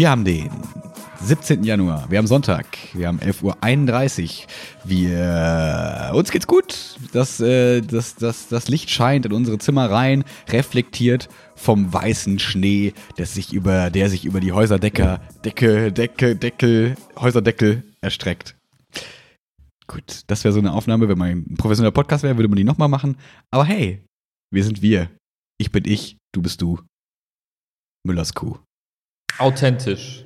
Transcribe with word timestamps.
Wir 0.00 0.08
haben 0.08 0.24
den 0.24 0.48
17. 1.20 1.62
Januar. 1.62 2.10
Wir 2.10 2.16
haben 2.16 2.26
Sonntag. 2.26 2.64
Wir 2.94 3.06
haben 3.06 3.18
11.31 3.18 4.44
Uhr. 4.44 4.46
Wir, 4.82 6.12
uns 6.14 6.30
geht's 6.30 6.46
gut. 6.46 6.96
Das, 7.12 7.38
äh, 7.38 7.82
das, 7.82 8.14
das, 8.14 8.48
das 8.48 8.68
Licht 8.68 8.88
scheint 8.88 9.26
in 9.26 9.34
unsere 9.34 9.58
Zimmer 9.58 9.90
rein, 9.90 10.24
reflektiert 10.48 11.28
vom 11.54 11.92
weißen 11.92 12.38
Schnee, 12.38 12.94
der 13.18 13.26
sich 13.26 13.52
über, 13.52 13.90
der 13.90 14.08
sich 14.08 14.24
über 14.24 14.40
die 14.40 14.52
Häuserdecker, 14.52 15.20
Decke, 15.44 15.92
Decke, 15.92 16.34
Deckel, 16.34 16.94
Häuserdeckel 17.18 17.82
erstreckt. 18.00 18.56
Gut, 19.86 20.22
das 20.28 20.44
wäre 20.44 20.54
so 20.54 20.60
eine 20.60 20.72
Aufnahme, 20.72 21.10
wenn 21.10 21.18
man 21.18 21.28
ein 21.28 21.56
professioneller 21.58 21.92
Podcast 21.92 22.24
wäre, 22.24 22.38
würde 22.38 22.48
man 22.48 22.56
die 22.56 22.64
nochmal 22.64 22.88
machen. 22.88 23.18
Aber 23.50 23.66
hey, 23.66 24.02
wir 24.50 24.64
sind 24.64 24.80
wir. 24.80 25.10
Ich 25.58 25.70
bin 25.70 25.84
ich, 25.84 26.16
du 26.32 26.40
bist 26.40 26.62
du. 26.62 26.80
Müllers 28.06 28.32
Kuh. 28.32 28.56
Authentisch. 29.38 30.24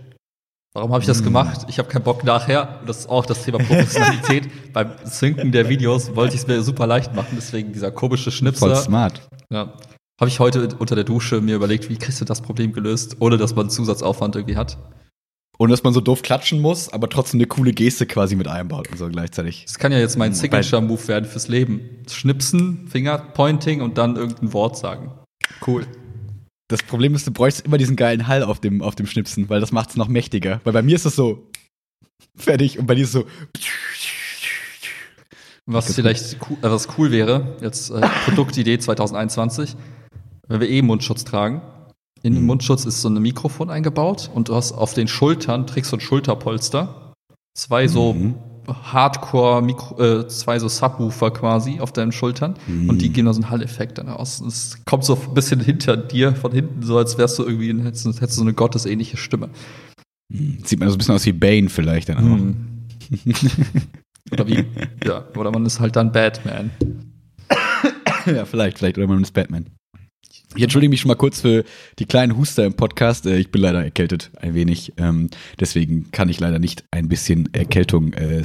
Warum 0.77 0.93
habe 0.93 1.03
ich 1.03 1.07
das 1.07 1.23
gemacht? 1.23 1.67
Ich 1.69 1.79
habe 1.79 1.89
keinen 1.89 2.03
Bock 2.03 2.25
nachher. 2.25 2.81
Das 2.85 2.99
ist 2.99 3.09
auch 3.09 3.25
das 3.25 3.45
Thema 3.45 3.59
Professionalität. 3.59 4.49
Beim 4.73 4.91
Synken 5.05 5.53
der 5.53 5.69
Videos 5.69 6.17
wollte 6.17 6.35
ich 6.35 6.41
es 6.41 6.47
mir 6.49 6.63
super 6.63 6.89
leicht 6.89 7.15
machen, 7.15 7.35
deswegen 7.37 7.73
dieser 7.73 7.93
komische 7.93 8.33
Schnipsel. 8.33 8.71
Voll 8.71 8.77
smart. 8.77 9.23
Ja. 9.51 9.73
Habe 10.21 10.29
ich 10.29 10.41
heute 10.41 10.69
unter 10.77 10.97
der 10.97 11.05
Dusche 11.05 11.41
mir 11.41 11.55
überlegt, 11.55 11.89
wie 11.91 11.97
kriegst 11.97 12.21
du 12.21 12.25
das 12.25 12.41
Problem 12.41 12.73
gelöst, 12.73 13.17
ohne 13.21 13.37
dass 13.37 13.55
man 13.55 13.71
Zusatzaufwand 13.71 14.35
irgendwie 14.35 14.57
hat. 14.57 14.79
Ohne 15.59 15.71
dass 15.71 15.85
man 15.85 15.93
so 15.93 16.01
doof 16.01 16.23
klatschen 16.23 16.61
muss, 16.61 16.93
aber 16.93 17.09
trotzdem 17.09 17.39
eine 17.39 17.47
coole 17.47 17.73
Geste 17.73 18.07
quasi 18.07 18.35
mit 18.35 18.49
einbaut 18.49 18.91
und 18.91 18.99
so 18.99 19.09
gleichzeitig. 19.09 19.65
Das 19.67 19.79
kann 19.79 19.93
ja 19.93 19.99
jetzt 19.99 20.19
mein 20.19 20.35
Signature-Move 20.35 21.07
werden 21.07 21.27
fürs 21.27 21.47
Leben. 21.47 22.03
Schnipsen, 22.11 22.89
Fingerpointing 22.89 23.81
und 23.81 23.97
dann 23.97 24.17
irgendein 24.17 24.53
Wort 24.53 24.77
sagen. 24.77 25.13
Cool. 25.65 25.87
Das 26.69 26.83
Problem 26.83 27.15
ist, 27.15 27.27
du 27.27 27.31
bräuchst 27.31 27.61
immer 27.61 27.77
diesen 27.77 27.97
geilen 27.97 28.27
Hall 28.27 28.43
auf 28.43 28.59
dem, 28.59 28.81
auf 28.81 28.95
dem 28.95 29.07
Schnipsen, 29.07 29.49
weil 29.51 29.61
das 29.61 29.71
macht 29.73 29.91
es 29.91 29.97
noch 29.97 30.09
mächtiger. 30.09 30.61
Weil 30.65 30.73
bei 30.73 30.83
mir 30.83 30.97
ist 30.97 31.05
das 31.05 31.15
so 31.15 31.51
fertig 32.37 32.79
und 32.79 32.87
bei 32.87 32.95
dir 32.95 33.03
ist 33.03 33.15
es 33.15 33.23
so. 33.23 33.27
Was 35.67 35.95
vielleicht 35.95 36.37
cool, 36.49 36.59
äh, 36.61 36.71
was 36.71 36.89
cool 36.99 37.11
wäre, 37.11 37.57
jetzt 37.61 37.91
äh, 37.91 38.01
Produktidee 38.25 38.79
2021, 38.79 39.77
wenn 40.49 40.61
wir 40.61 40.69
eh 40.69 40.83
Mundschutz 40.83 41.25
tragen. 41.25 41.63
In 42.23 42.35
den 42.35 42.47
Mundschutz 42.47 42.87
ist 42.87 43.03
so 43.03 43.09
ein 43.09 43.21
Mikrofon 43.21 43.69
eingebaut 43.71 44.31
und 44.33 44.49
du 44.49 44.55
hast 44.55 44.73
auf 44.73 44.95
den 44.95 45.09
Schultern, 45.09 45.67
trägst 45.67 45.91
so 45.91 45.97
ein 45.99 46.01
Schulterpolster. 46.01 47.13
Zwei 47.55 47.87
so 47.89 48.15
Mhm. 48.15 48.35
Hardcore, 48.69 49.63
Mikro, 49.63 50.01
äh, 50.03 50.29
zwei 50.29 50.59
so 50.59 50.69
Subwoofer 50.69 51.31
quasi 51.31 51.81
auf 51.81 51.93
deinen 51.93 52.13
Schultern 52.13 52.55
Mhm. 52.67 52.89
und 52.89 53.03
die 53.03 53.11
geben 53.11 53.27
da 53.27 53.33
so 53.35 53.41
einen 53.43 53.51
Hall-Effekt 53.51 53.99
dann 53.99 54.09
aus. 54.09 54.41
Es 54.41 54.79
kommt 54.85 55.05
so 55.05 55.15
ein 55.17 55.35
bisschen 55.35 55.61
hinter 55.61 55.97
dir, 55.97 56.35
von 56.35 56.53
hinten, 56.53 56.83
so 56.83 56.97
als 56.99 57.19
wärst 57.19 57.39
du 57.39 57.45
irgendwie, 57.45 57.73
hättest, 57.83 58.07
hättest 58.07 58.21
du 58.21 58.41
so 58.41 58.43
eine 58.43 58.55
gottesähnliche 58.55 59.17
Stimme. 59.17 59.51
Sieht 60.65 60.81
man 60.81 60.89
so 60.89 60.95
ein 60.95 60.99
bisschen 60.99 61.15
aus 61.15 61.27
wie 61.27 61.33
Bane 61.33 61.69
vielleicht 61.69 62.09
dann 62.09 62.19
auch. 62.19 63.17
Oder 64.33 64.47
wie, 64.47 64.65
ja, 65.05 65.23
oder 65.37 65.51
man 65.53 65.67
ist 65.67 65.79
halt 65.81 65.97
dann 65.97 66.11
Batman. 66.11 66.71
Ja, 68.27 68.47
vielleicht, 68.47 68.79
vielleicht. 68.79 68.97
Oder 68.97 69.07
man 69.07 69.21
ist 69.23 69.33
Batman. 69.35 69.67
Ich 70.57 70.63
entschuldige 70.63 70.91
mich 70.91 71.01
schon 71.01 71.09
mal 71.09 71.17
kurz 71.17 71.41
für 71.41 71.65
die 71.99 72.07
kleinen 72.07 72.37
Huster 72.37 72.65
im 72.65 72.75
Podcast. 72.75 73.27
Äh, 73.27 73.39
Ich 73.39 73.51
bin 73.51 73.61
leider 73.63 73.83
erkältet, 73.83 74.31
ein 74.41 74.55
wenig. 74.55 74.93
Ähm, 74.97 75.29
Deswegen 75.59 76.11
kann 76.13 76.29
ich 76.29 76.39
leider 76.41 76.59
nicht 76.59 76.85
ein 76.93 77.09
bisschen 77.09 77.53
Erkältung, 77.55 78.13
äh, 78.13 78.43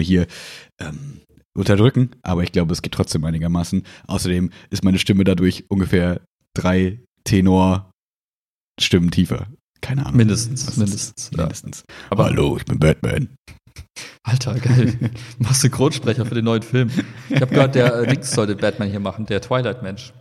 hier 0.00 0.26
ähm, 0.80 1.20
unterdrücken. 1.56 2.10
Aber 2.22 2.42
ich 2.42 2.52
glaube, 2.52 2.72
es 2.72 2.80
geht 2.82 2.92
trotzdem 2.92 3.24
einigermaßen. 3.24 3.82
Außerdem 4.06 4.50
ist 4.70 4.84
meine 4.84 4.98
Stimme 4.98 5.24
dadurch 5.24 5.64
ungefähr 5.68 6.20
drei 6.54 7.00
Tenor-Stimmen 7.24 9.10
tiefer. 9.10 9.48
Keine 9.82 10.06
Ahnung. 10.06 10.16
Mindestens, 10.16 10.66
Was 10.66 10.76
mindestens, 10.78 11.30
ja. 11.34 11.42
mindestens. 11.42 11.84
Aber- 12.10 12.24
Hallo, 12.24 12.56
ich 12.56 12.64
bin 12.64 12.78
Batman. 12.78 13.28
Alter, 14.22 14.54
geil. 14.58 14.98
Machst 15.38 15.60
Synchronsprecher 15.60 16.24
für 16.24 16.34
den 16.34 16.44
neuen 16.46 16.62
Film. 16.62 16.90
Ich 17.28 17.40
habe 17.40 17.54
gehört, 17.54 17.74
der 17.74 17.94
äh, 17.94 18.06
Dings 18.06 18.30
sollte 18.32 18.56
Batman 18.56 18.88
hier 18.90 19.00
machen, 19.00 19.26
der 19.26 19.40
Twilight-Mensch. 19.40 20.12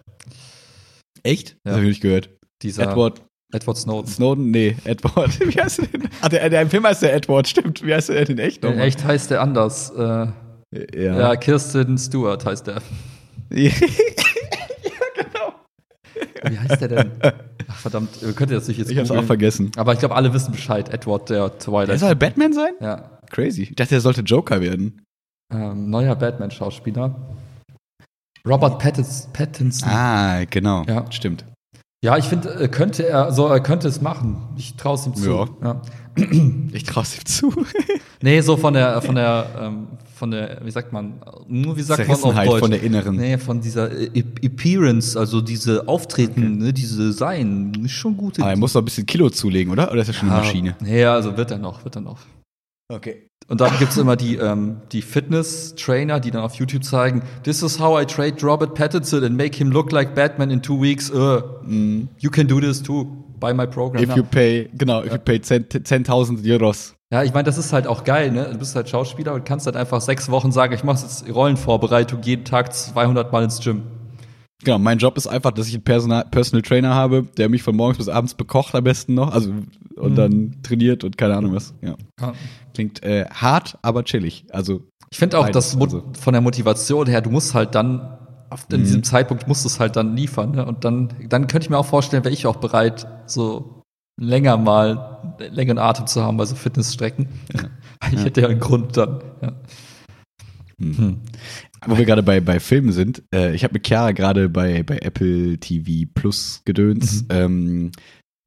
Echt? 1.25 1.49
Ja. 1.51 1.57
Das 1.63 1.73
habe 1.73 1.83
ich 1.83 1.89
nicht 1.89 2.01
gehört. 2.01 2.29
Dieser 2.61 2.83
Edward 2.83 3.21
Edward 3.51 3.77
Snowden. 3.77 4.07
Snowden? 4.07 4.51
Nee, 4.51 4.75
Edward. 4.83 5.39
Wie 5.47 5.61
heißt 5.61 5.79
er 5.79 5.87
denn? 5.87 6.09
Ah, 6.21 6.29
der, 6.29 6.49
der 6.49 6.61
im 6.61 6.69
Film 6.69 6.85
heißt 6.85 7.01
der 7.03 7.13
Edward, 7.13 7.47
stimmt. 7.47 7.85
Wie 7.85 7.93
heißt 7.93 8.09
er 8.09 8.25
denn 8.25 8.37
echt 8.39 8.63
In 8.63 8.69
nochmal? 8.71 8.87
echt 8.87 9.03
heißt 9.03 9.31
der 9.31 9.41
anders. 9.41 9.91
Äh, 9.91 10.01
ja. 10.01 10.31
Ja. 10.95 11.35
Kirsten 11.35 11.97
Stewart 11.97 12.45
heißt 12.45 12.67
der. 12.67 12.81
ja. 13.49 13.71
Wie 16.47 16.59
heißt 16.59 16.81
der 16.81 16.87
denn? 16.87 17.11
Ach, 17.67 17.75
verdammt, 17.77 18.09
ihr 18.21 18.33
könnt 18.33 18.51
ihr 18.51 18.57
das 18.57 18.67
nicht 18.67 18.77
jetzt 18.77 18.91
Ich 18.91 18.97
hab's 18.97 19.11
auch 19.11 19.23
vergessen. 19.23 19.71
Aber 19.77 19.93
ich 19.93 19.99
glaube, 19.99 20.15
alle 20.15 20.33
wissen 20.33 20.51
Bescheid. 20.51 20.89
Edward, 20.93 21.29
der 21.29 21.49
Der 21.49 21.57
Twilight. 21.59 21.99
soll 21.99 22.15
Batman 22.15 22.53
sein? 22.53 22.73
Ja. 22.81 23.19
Crazy. 23.31 23.63
Ich 23.63 23.75
dachte, 23.75 23.95
er 23.95 24.01
sollte 24.01 24.21
Joker 24.21 24.61
werden. 24.61 25.01
Ähm, 25.51 25.89
neuer 25.89 26.15
Batman-Schauspieler. 26.15 27.15
Robert 28.45 28.79
Pattinson. 28.79 29.89
Ah, 29.89 30.45
genau. 30.45 30.83
Ja. 30.87 31.05
Stimmt. 31.11 31.45
Ja, 32.01 32.17
ich 32.17 32.25
finde, 32.25 32.49
äh, 32.59 32.67
könnte 32.67 33.07
er, 33.07 33.31
so, 33.31 33.47
er 33.47 33.59
könnte 33.59 33.87
es 33.87 33.99
machen. 33.99 34.37
Ich 34.57 34.75
traue 34.75 34.93
es 34.95 35.07
ihm 35.07 35.15
zu. 35.15 35.29
Ja. 35.29 35.47
ja. 35.63 35.81
Ich 36.71 36.83
trau's 36.83 37.17
ihm 37.17 37.25
zu. 37.25 37.51
Nee, 38.21 38.41
so 38.41 38.57
von 38.57 38.73
der, 38.73 39.01
von 39.01 39.15
der, 39.15 39.47
ähm, 39.59 39.87
von 40.15 40.31
der, 40.31 40.59
wie 40.63 40.71
sagt 40.71 40.91
man, 40.91 41.21
nur 41.47 41.77
wie 41.77 41.81
sagt 41.81 42.07
man 42.07 42.17
auf 42.23 42.33
Deutsch? 42.33 42.59
von 42.59 42.71
der 42.71 42.81
inneren. 42.81 43.17
Nee, 43.17 43.37
von 43.37 43.61
dieser 43.61 43.89
Appearance, 43.91 45.19
also 45.19 45.41
diese 45.41 45.87
Auftreten, 45.87 46.57
ne, 46.57 46.73
diese 46.73 47.11
Sein, 47.11 47.73
ist 47.83 47.91
schon 47.91 48.17
gut. 48.17 48.39
Aber 48.39 48.49
er 48.49 48.57
muss 48.57 48.73
noch 48.73 48.81
ein 48.81 48.85
bisschen 48.85 49.05
Kilo 49.05 49.29
zulegen, 49.29 49.71
oder? 49.71 49.91
Oder 49.91 50.01
ist 50.01 50.07
er 50.07 50.13
schon 50.13 50.29
eine 50.29 50.39
Maschine? 50.39 50.75
Nee, 50.79 51.03
also 51.05 51.35
wird 51.37 51.51
er 51.51 51.57
noch, 51.57 51.83
wird 51.83 51.97
er 51.97 52.01
noch. 52.01 52.19
Okay. 52.89 53.29
Und 53.47 53.61
dann 53.61 53.71
gibt's 53.77 53.97
immer 53.97 54.15
die, 54.15 54.37
ähm, 54.37 54.77
die 54.91 55.03
Fitness-Trainer, 55.03 56.19
die 56.19 56.31
dann 56.31 56.41
auf 56.41 56.55
YouTube 56.55 56.83
zeigen, 56.83 57.21
this 57.43 57.61
is 57.61 57.79
how 57.79 58.01
I 58.01 58.05
trade 58.05 58.35
Robert 58.41 58.73
Pattinson 58.73 59.23
and 59.23 59.37
make 59.37 59.55
him 59.57 59.71
look 59.71 59.91
like 59.91 60.15
Batman 60.15 60.49
in 60.49 60.61
two 60.61 60.81
weeks. 60.81 61.11
Uh, 61.11 61.41
You 61.67 62.29
can 62.31 62.47
do 62.47 62.59
this 62.59 62.81
too. 62.81 63.05
Buy 63.39 63.53
my 63.53 63.67
program. 63.67 64.01
If 64.01 64.09
now. 64.09 64.15
you 64.17 64.23
pay, 64.23 64.69
genau, 64.73 65.03
if 65.03 65.11
you 65.11 65.19
pay 65.19 65.39
10 65.39 65.65
10.000 65.69 66.43
Euros. 66.43 66.95
Ja, 67.11 67.21
ich 67.23 67.33
meine, 67.33 67.43
das 67.43 67.57
ist 67.59 67.71
halt 67.71 67.85
auch 67.85 68.03
geil, 68.03 68.31
ne? 68.31 68.49
Du 68.51 68.57
bist 68.57 68.75
halt 68.75 68.89
Schauspieler 68.89 69.33
und 69.35 69.45
kannst 69.45 69.67
halt 69.67 69.75
einfach 69.75 70.01
sechs 70.01 70.29
Wochen 70.31 70.51
sagen, 70.51 70.73
ich 70.73 70.83
mache 70.83 71.03
jetzt 71.03 71.31
Rollenvorbereitung 71.31 72.21
jeden 72.23 72.45
Tag 72.45 72.73
200 72.73 73.31
Mal 73.31 73.43
ins 73.43 73.59
Gym. 73.59 73.83
Genau, 74.63 74.79
mein 74.79 74.97
Job 74.97 75.17
ist 75.17 75.27
einfach, 75.27 75.51
dass 75.51 75.67
ich 75.67 75.75
einen 75.75 75.83
Personal, 75.83 76.25
Personal 76.31 76.63
Trainer 76.63 76.95
habe, 76.95 77.23
der 77.37 77.49
mich 77.49 77.61
von 77.61 77.75
morgens 77.75 77.97
bis 77.99 78.07
abends 78.09 78.33
bekocht 78.33 78.73
am 78.73 78.83
besten 78.83 79.13
noch, 79.13 79.31
also 79.31 79.51
und 79.97 80.11
Mhm. 80.13 80.15
dann 80.15 80.55
trainiert 80.63 81.03
und 81.03 81.17
keine 81.17 81.35
Ahnung 81.37 81.53
was. 81.53 81.73
Ja. 81.81 81.95
Ja. 82.19 82.33
Klingt 82.75 83.01
äh, 83.03 83.25
hart, 83.31 83.77
aber 83.81 84.03
chillig. 84.03 84.45
Also 84.51 84.83
Ich 85.09 85.17
finde 85.17 85.39
auch, 85.39 85.49
dass 85.49 85.75
also. 85.79 86.11
von 86.19 86.33
der 86.33 86.41
Motivation 86.41 87.07
her, 87.07 87.21
du 87.21 87.29
musst 87.31 87.53
halt 87.55 87.73
dann, 87.73 88.17
in 88.69 88.79
Mhm. 88.81 88.83
diesem 88.83 89.03
Zeitpunkt 89.03 89.47
musst 89.47 89.63
du 89.65 89.67
es 89.69 89.79
halt 89.79 89.95
dann 89.95 90.15
liefern, 90.15 90.51
ne? 90.51 90.65
Und 90.65 90.85
dann, 90.85 91.13
dann 91.27 91.47
könnte 91.47 91.65
ich 91.65 91.69
mir 91.69 91.77
auch 91.77 91.85
vorstellen, 91.85 92.23
wäre 92.23 92.33
ich 92.33 92.45
auch 92.47 92.57
bereit, 92.57 93.07
so 93.25 93.81
länger 94.21 94.55
mal 94.57 95.35
einen 95.39 95.53
längeren 95.53 95.77
Atem 95.79 96.05
zu 96.07 96.21
haben 96.23 96.37
bei 96.37 96.45
so 96.45 96.55
Fitnessstrecken. 96.55 97.27
Ich 98.11 98.23
hätte 98.23 98.41
ja 98.41 98.49
einen 98.49 98.59
Grund 98.59 98.95
dann. 98.97 99.23
Ja. 99.41 99.51
Hm. 100.79 101.21
Wo 101.87 101.97
wir 101.97 102.05
gerade 102.05 102.21
bei, 102.23 102.39
bei 102.39 102.59
Filmen 102.59 102.91
sind, 102.91 103.23
äh, 103.33 103.55
ich 103.55 103.63
habe 103.63 103.73
mit 103.73 103.87
Chiara 103.87 104.11
gerade 104.11 104.47
bei, 104.49 104.83
bei 104.83 104.99
Apple 104.99 105.57
TV 105.57 106.09
Plus 106.13 106.61
Gedöns 106.65 107.23
Mhm. 107.23 107.27
ähm, 107.31 107.91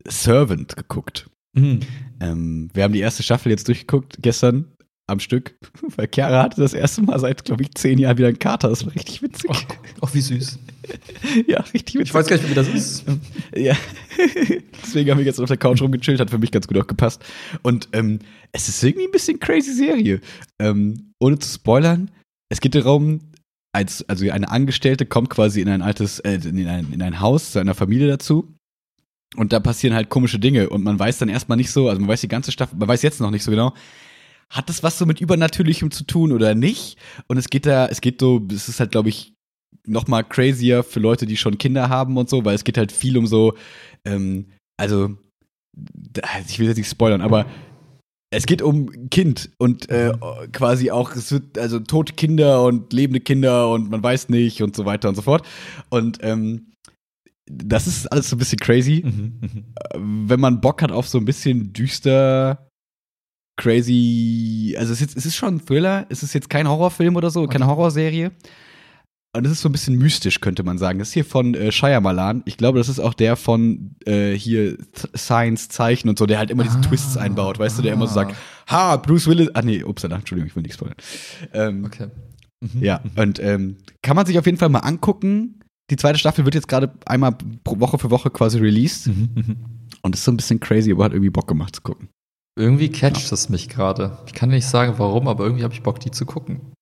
Servant 0.07 0.77
geguckt. 0.77 1.29
Mhm. 1.59 1.81
Ähm, 2.21 2.71
wir 2.75 2.83
haben 2.85 2.93
die 2.93 3.01
erste 3.01 3.23
Staffel 3.23 3.51
jetzt 3.51 3.69
durchgeguckt, 3.69 4.19
gestern 4.21 4.67
am 5.09 5.21
Stück, 5.21 5.57
weil 5.97 6.09
Chiara 6.13 6.43
hatte 6.43 6.61
das 6.61 6.75
erste 6.75 7.03
Mal 7.03 7.19
seit, 7.19 7.45
glaube 7.45 7.63
ich, 7.63 7.75
zehn 7.75 7.99
Jahren 7.99 8.19
wieder 8.19 8.29
einen 8.29 8.39
Kater. 8.39 8.69
Das 8.69 8.85
war 8.85 8.95
richtig 8.95 9.23
witzig. 9.23 9.51
Ach, 10.01 10.15
wie 10.15 10.21
süß. 10.21 10.59
Ja, 11.47 11.61
richtig 11.61 11.97
witzig. 11.97 12.01
Ich 12.09 12.15
weiß 12.15 12.27
gar 12.29 12.37
nicht, 12.37 12.49
wie 12.49 12.55
das 12.55 12.69
ist. 12.69 13.05
Ja. 13.55 13.77
Deswegen 14.83 15.11
haben 15.11 15.19
wir 15.19 15.25
jetzt 15.25 15.39
auf 15.39 15.49
der 15.49 15.59
Couch 15.59 15.83
rumgechillt, 15.83 16.19
hat 16.19 16.31
für 16.31 16.39
mich 16.39 16.51
ganz 16.51 16.67
gut 16.67 16.79
auch 16.79 16.87
gepasst. 16.87 17.23
Und 17.63 17.89
ähm, 17.93 18.21
es 18.53 18.69
ist 18.69 18.83
irgendwie 18.83 19.07
ein 19.07 19.13
bisschen 19.13 19.39
crazy 19.39 19.73
Serie. 19.73 20.21
Ähm, 20.59 21.13
ohne 21.21 21.39
zu 21.39 21.49
spoilern, 21.53 22.11
es 22.51 22.61
geht 22.61 22.75
darum, 22.75 23.21
als, 23.73 24.09
also 24.09 24.31
eine 24.31 24.51
Angestellte 24.51 25.05
kommt 25.07 25.31
quasi 25.31 25.61
in 25.61 25.69
ein 25.69 25.83
altes, 25.83 26.21
äh, 26.21 26.41
in, 26.43 26.67
ein, 26.67 26.93
in 26.93 27.03
ein 27.03 27.21
Haus 27.21 27.53
zu 27.53 27.59
einer 27.59 27.75
Familie 27.75 28.09
dazu. 28.09 28.55
Und 29.37 29.53
da 29.53 29.61
passieren 29.61 29.95
halt 29.95 30.09
komische 30.09 30.39
Dinge 30.39 30.71
und 30.71 30.83
man 30.83 30.99
weiß 30.99 31.19
dann 31.19 31.29
erstmal 31.29 31.57
nicht 31.57 31.71
so, 31.71 31.89
also 31.89 32.01
man 32.01 32.09
weiß 32.09 32.23
die 32.23 32.29
ganze 32.29 32.51
Staffel, 32.51 32.79
man 32.79 32.89
weiß 32.89 33.03
jetzt 33.03 33.21
noch 33.21 33.31
nicht 33.31 33.45
so 33.45 33.51
genau, 33.51 33.75
hat 34.51 34.69
das 34.69 34.83
was 34.83 34.97
so 34.99 35.05
mit 35.05 35.21
Übernatürlichem 35.21 35.91
zu 35.91 36.05
tun 36.05 36.33
oder 36.33 36.55
nicht? 36.55 36.97
Und 37.27 37.37
es 37.37 37.51
geht 37.51 37.67
da, 37.67 37.87
es 37.87 38.01
geht 38.01 38.21
so, 38.21 38.47
es 38.51 38.69
ist 38.69 38.81
halt, 38.81 38.93
glaube 38.93 39.11
ich, 39.11 39.35
noch 39.87 40.07
mal 40.07 40.23
crazier 40.23 40.83
für 40.83 41.01
Leute, 41.01 41.27
die 41.27 41.37
schon 41.37 41.59
Kinder 41.59 41.89
haben 41.89 42.17
und 42.17 42.31
so, 42.31 42.45
weil 42.45 42.55
es 42.55 42.65
geht 42.65 42.79
halt 42.79 42.91
viel 42.93 43.19
um 43.19 43.27
so, 43.27 43.55
ähm, 44.05 44.47
also, 44.79 45.17
ich 46.47 46.59
will 46.59 46.69
jetzt 46.69 46.79
nicht 46.79 46.91
spoilern, 46.91 47.21
aber 47.21 47.47
es 48.31 48.47
geht 48.47 48.63
um 48.63 49.09
Kind 49.11 49.51
und 49.59 49.89
äh, 49.91 50.13
quasi 50.53 50.91
auch, 50.91 51.15
es 51.15 51.33
wird 51.33 51.59
also 51.59 51.79
tote 51.79 52.15
Kinder 52.15 52.63
und 52.63 52.93
lebende 52.93 53.21
Kinder 53.21 53.71
und 53.71 53.91
man 53.91 54.03
weiß 54.03 54.29
nicht 54.29 54.63
und 54.63 54.77
so 54.77 54.85
weiter 54.85 55.09
und 55.09 55.15
so 55.15 55.23
fort. 55.23 55.47
Und 55.89 56.19
ähm, 56.23 56.73
das 57.51 57.87
ist 57.87 58.07
alles 58.13 58.29
so 58.31 58.37
ein 58.37 58.39
bisschen 58.39 58.59
crazy. 58.59 59.03
Mhm, 59.05 59.41
mhm. 59.97 60.29
Wenn 60.29 60.41
man 60.41 60.61
Bock 60.61 60.83
hat 60.83 60.93
auf 60.93 61.09
so 61.09 61.19
ein 61.19 61.25
bisschen 61.25 61.73
düster, 61.73 62.69
crazy, 63.57 64.77
also 64.79 64.93
es 64.93 65.01
ist, 65.01 65.17
es 65.17 65.27
ist 65.27 65.37
schon 65.37 65.57
ein 65.57 65.65
Thriller, 65.65 66.07
es 66.09 66.23
ist 66.23 66.33
jetzt 66.35 66.49
kein 66.51 66.69
Horrorfilm 66.69 67.17
oder 67.17 67.31
so, 67.31 67.47
keine 67.47 67.65
Okay. 67.65 67.71
Horrorserie. 67.75 68.31
Und 69.37 69.45
es 69.45 69.53
ist 69.53 69.61
so 69.61 69.69
ein 69.69 69.73
bisschen 69.73 69.97
mystisch, 69.99 70.41
könnte 70.41 70.63
man 70.63 70.79
sagen. 70.79 70.99
Das 70.99 71.09
ist 71.09 71.15
hier 71.15 71.25
von 71.25 71.55
äh, 71.55 71.71
Shyamalan. 71.71 72.43
Ich 72.47 72.57
glaube, 72.57 72.79
das 72.79 72.89
ist 72.89 72.99
auch 72.99 73.13
der 73.13 73.37
von 73.37 73.95
äh, 74.07 74.33
hier 74.33 74.79
Science 75.15 75.69
Zeichen 75.69 76.09
und 76.09 76.19
so, 76.19 76.25
der 76.25 76.39
halt 76.39 76.51
immer 76.51 76.63
diese 76.65 76.79
Ah, 76.79 76.83
Twists 76.83 77.17
einbaut, 77.19 77.59
weißt 77.59 77.79
du, 77.79 77.83
der 77.83 77.93
immer 77.93 78.07
so 78.07 78.15
sagt, 78.15 78.35
ha, 78.69 78.97
Bruce 78.97 79.27
Willis, 79.27 79.51
ah 79.55 79.61
nee, 79.63 79.83
upsala, 79.83 80.17
Entschuldigung, 80.17 80.49
ich 80.49 80.57
will 80.57 80.63
nichts 80.63 80.77
spoilern. 80.77 80.97
Ähm, 81.53 81.85
Okay. 81.85 82.09
Mhm. 82.61 82.83
ja, 82.83 83.01
und 83.17 83.39
ähm, 83.39 83.77
kann 84.03 84.17
man 84.17 84.27
sich 84.27 84.37
auf 84.39 84.47
jeden 84.47 84.59
Fall 84.59 84.71
mal 84.71 84.81
angucken. 84.81 85.61
Die 85.91 85.97
zweite 85.97 86.19
Staffel 86.19 86.45
wird 86.45 86.55
jetzt 86.55 86.69
gerade 86.69 86.93
einmal 87.07 87.37
pro 87.65 87.81
Woche 87.81 87.99
für 87.99 88.11
Woche 88.11 88.31
quasi 88.31 88.59
released. 88.59 89.07
Mhm, 89.07 89.29
mhm. 89.35 89.57
Und 90.03 90.15
ist 90.15 90.25
so 90.25 90.31
ein 90.31 90.37
bisschen 90.37 90.61
crazy, 90.61 90.93
aber 90.93 91.05
hat 91.05 91.13
irgendwie 91.13 91.31
Bock 91.31 91.49
gemacht 91.49 91.75
zu 91.75 91.83
gucken. 91.83 92.09
Irgendwie 92.57 92.91
catcht 92.91 93.31
es 93.33 93.49
mich 93.49 93.69
gerade. 93.69 94.19
Ich 94.27 94.35
kann 94.35 94.51
nicht 94.51 94.67
sagen, 94.67 94.95
warum, 94.99 95.29
aber 95.29 95.45
irgendwie 95.45 95.65
habe 95.65 95.75
ich 95.75 95.83
Bock, 95.83 96.01
die 96.01 96.11
zu 96.11 96.27
gucken. 96.27 96.73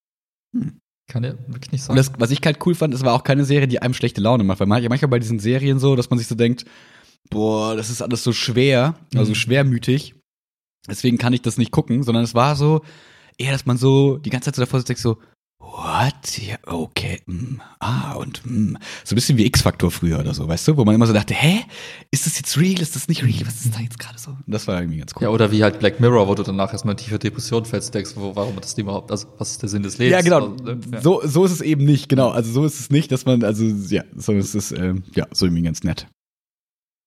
Hm. 0.54 0.78
Kann 1.08 1.22
ja 1.22 1.34
wirklich 1.46 1.70
nicht 1.70 1.82
sagen. 1.84 1.96
das, 1.96 2.10
was 2.18 2.30
ich 2.30 2.40
halt 2.44 2.58
cool 2.66 2.74
fand, 2.74 2.92
es 2.94 3.04
war 3.04 3.14
auch 3.14 3.22
keine 3.22 3.44
Serie, 3.44 3.68
die 3.68 3.80
einem 3.80 3.94
schlechte 3.94 4.20
Laune 4.20 4.42
macht. 4.42 4.58
Weil 4.58 4.82
ja 4.82 4.88
manchmal 4.88 5.08
bei 5.10 5.18
diesen 5.18 5.38
Serien 5.38 5.78
so, 5.78 5.94
dass 5.94 6.10
man 6.10 6.18
sich 6.18 6.26
so 6.26 6.34
denkt, 6.34 6.64
boah, 7.30 7.76
das 7.76 7.90
ist 7.90 8.02
alles 8.02 8.24
so 8.24 8.32
schwer, 8.32 8.96
also 9.14 9.30
Mhm. 9.30 9.34
schwermütig. 9.36 10.14
Deswegen 10.88 11.18
kann 11.18 11.32
ich 11.32 11.42
das 11.42 11.58
nicht 11.58 11.70
gucken, 11.70 12.02
sondern 12.02 12.24
es 12.24 12.34
war 12.34 12.56
so, 12.56 12.82
eher, 13.38 13.52
dass 13.52 13.66
man 13.66 13.76
so 13.76 14.18
die 14.18 14.30
ganze 14.30 14.46
Zeit 14.46 14.56
so 14.56 14.62
davor 14.62 14.80
sitzt, 14.80 15.02
so, 15.02 15.18
what? 15.58 16.38
Ja, 16.38 16.56
okay, 16.66 17.20
mm, 17.26 17.60
ah, 17.80 18.12
und 18.14 18.44
mm. 18.44 18.76
so 19.04 19.14
ein 19.14 19.16
bisschen 19.16 19.38
wie 19.38 19.46
X-Faktor 19.46 19.90
früher 19.90 20.18
oder 20.18 20.34
so, 20.34 20.46
weißt 20.46 20.68
du? 20.68 20.76
Wo 20.76 20.84
man 20.84 20.94
immer 20.94 21.06
so 21.06 21.12
dachte, 21.12 21.34
hä? 21.34 21.60
Ist 22.10 22.26
das 22.26 22.38
jetzt 22.38 22.56
real? 22.58 22.80
Ist 22.80 22.96
das 22.96 23.08
nicht 23.08 23.22
real? 23.22 23.46
Was 23.46 23.64
ist 23.64 23.74
da 23.74 23.80
jetzt 23.80 23.98
gerade 23.98 24.18
so? 24.18 24.30
Und 24.30 24.42
das 24.46 24.66
war 24.66 24.80
irgendwie 24.80 24.98
ganz 24.98 25.12
cool. 25.16 25.22
ja, 25.22 25.28
oder 25.30 25.52
wie 25.52 25.62
halt 25.62 25.78
Black 25.78 26.00
Mirror, 26.00 26.28
wo 26.28 26.34
du 26.34 26.42
danach 26.42 26.72
erstmal 26.72 26.92
in 26.92 26.98
tiefe 26.98 27.18
Depression 27.18 27.64
fällst, 27.64 27.94
denkst, 27.94 28.12
wo, 28.14 28.34
warum 28.36 28.56
hat 28.56 28.64
das 28.64 28.74
Ding 28.74 28.84
überhaupt, 28.84 29.10
also 29.10 29.28
was 29.38 29.52
ist 29.52 29.62
der 29.62 29.68
Sinn 29.68 29.82
des 29.82 29.98
Lebens? 29.98 30.12
Ja, 30.12 30.22
genau. 30.22 30.52
Also, 30.52 30.64
ne? 30.64 30.80
Ja. 30.92 31.00
So, 31.00 31.20
so 31.24 31.44
ist 31.44 31.52
es 31.52 31.60
eben 31.60 31.84
nicht, 31.84 32.08
genau. 32.08 32.30
Also 32.30 32.52
so 32.52 32.64
ist 32.64 32.80
es 32.80 32.90
nicht, 32.90 33.10
dass 33.12 33.24
man, 33.24 33.42
also 33.44 33.64
ja, 33.64 34.04
so 34.14 34.32
ist 34.32 34.54
es, 34.54 34.72
ähm, 34.72 35.04
ja, 35.14 35.26
so 35.32 35.46
irgendwie 35.46 35.62
ganz 35.62 35.82
nett. 35.82 36.06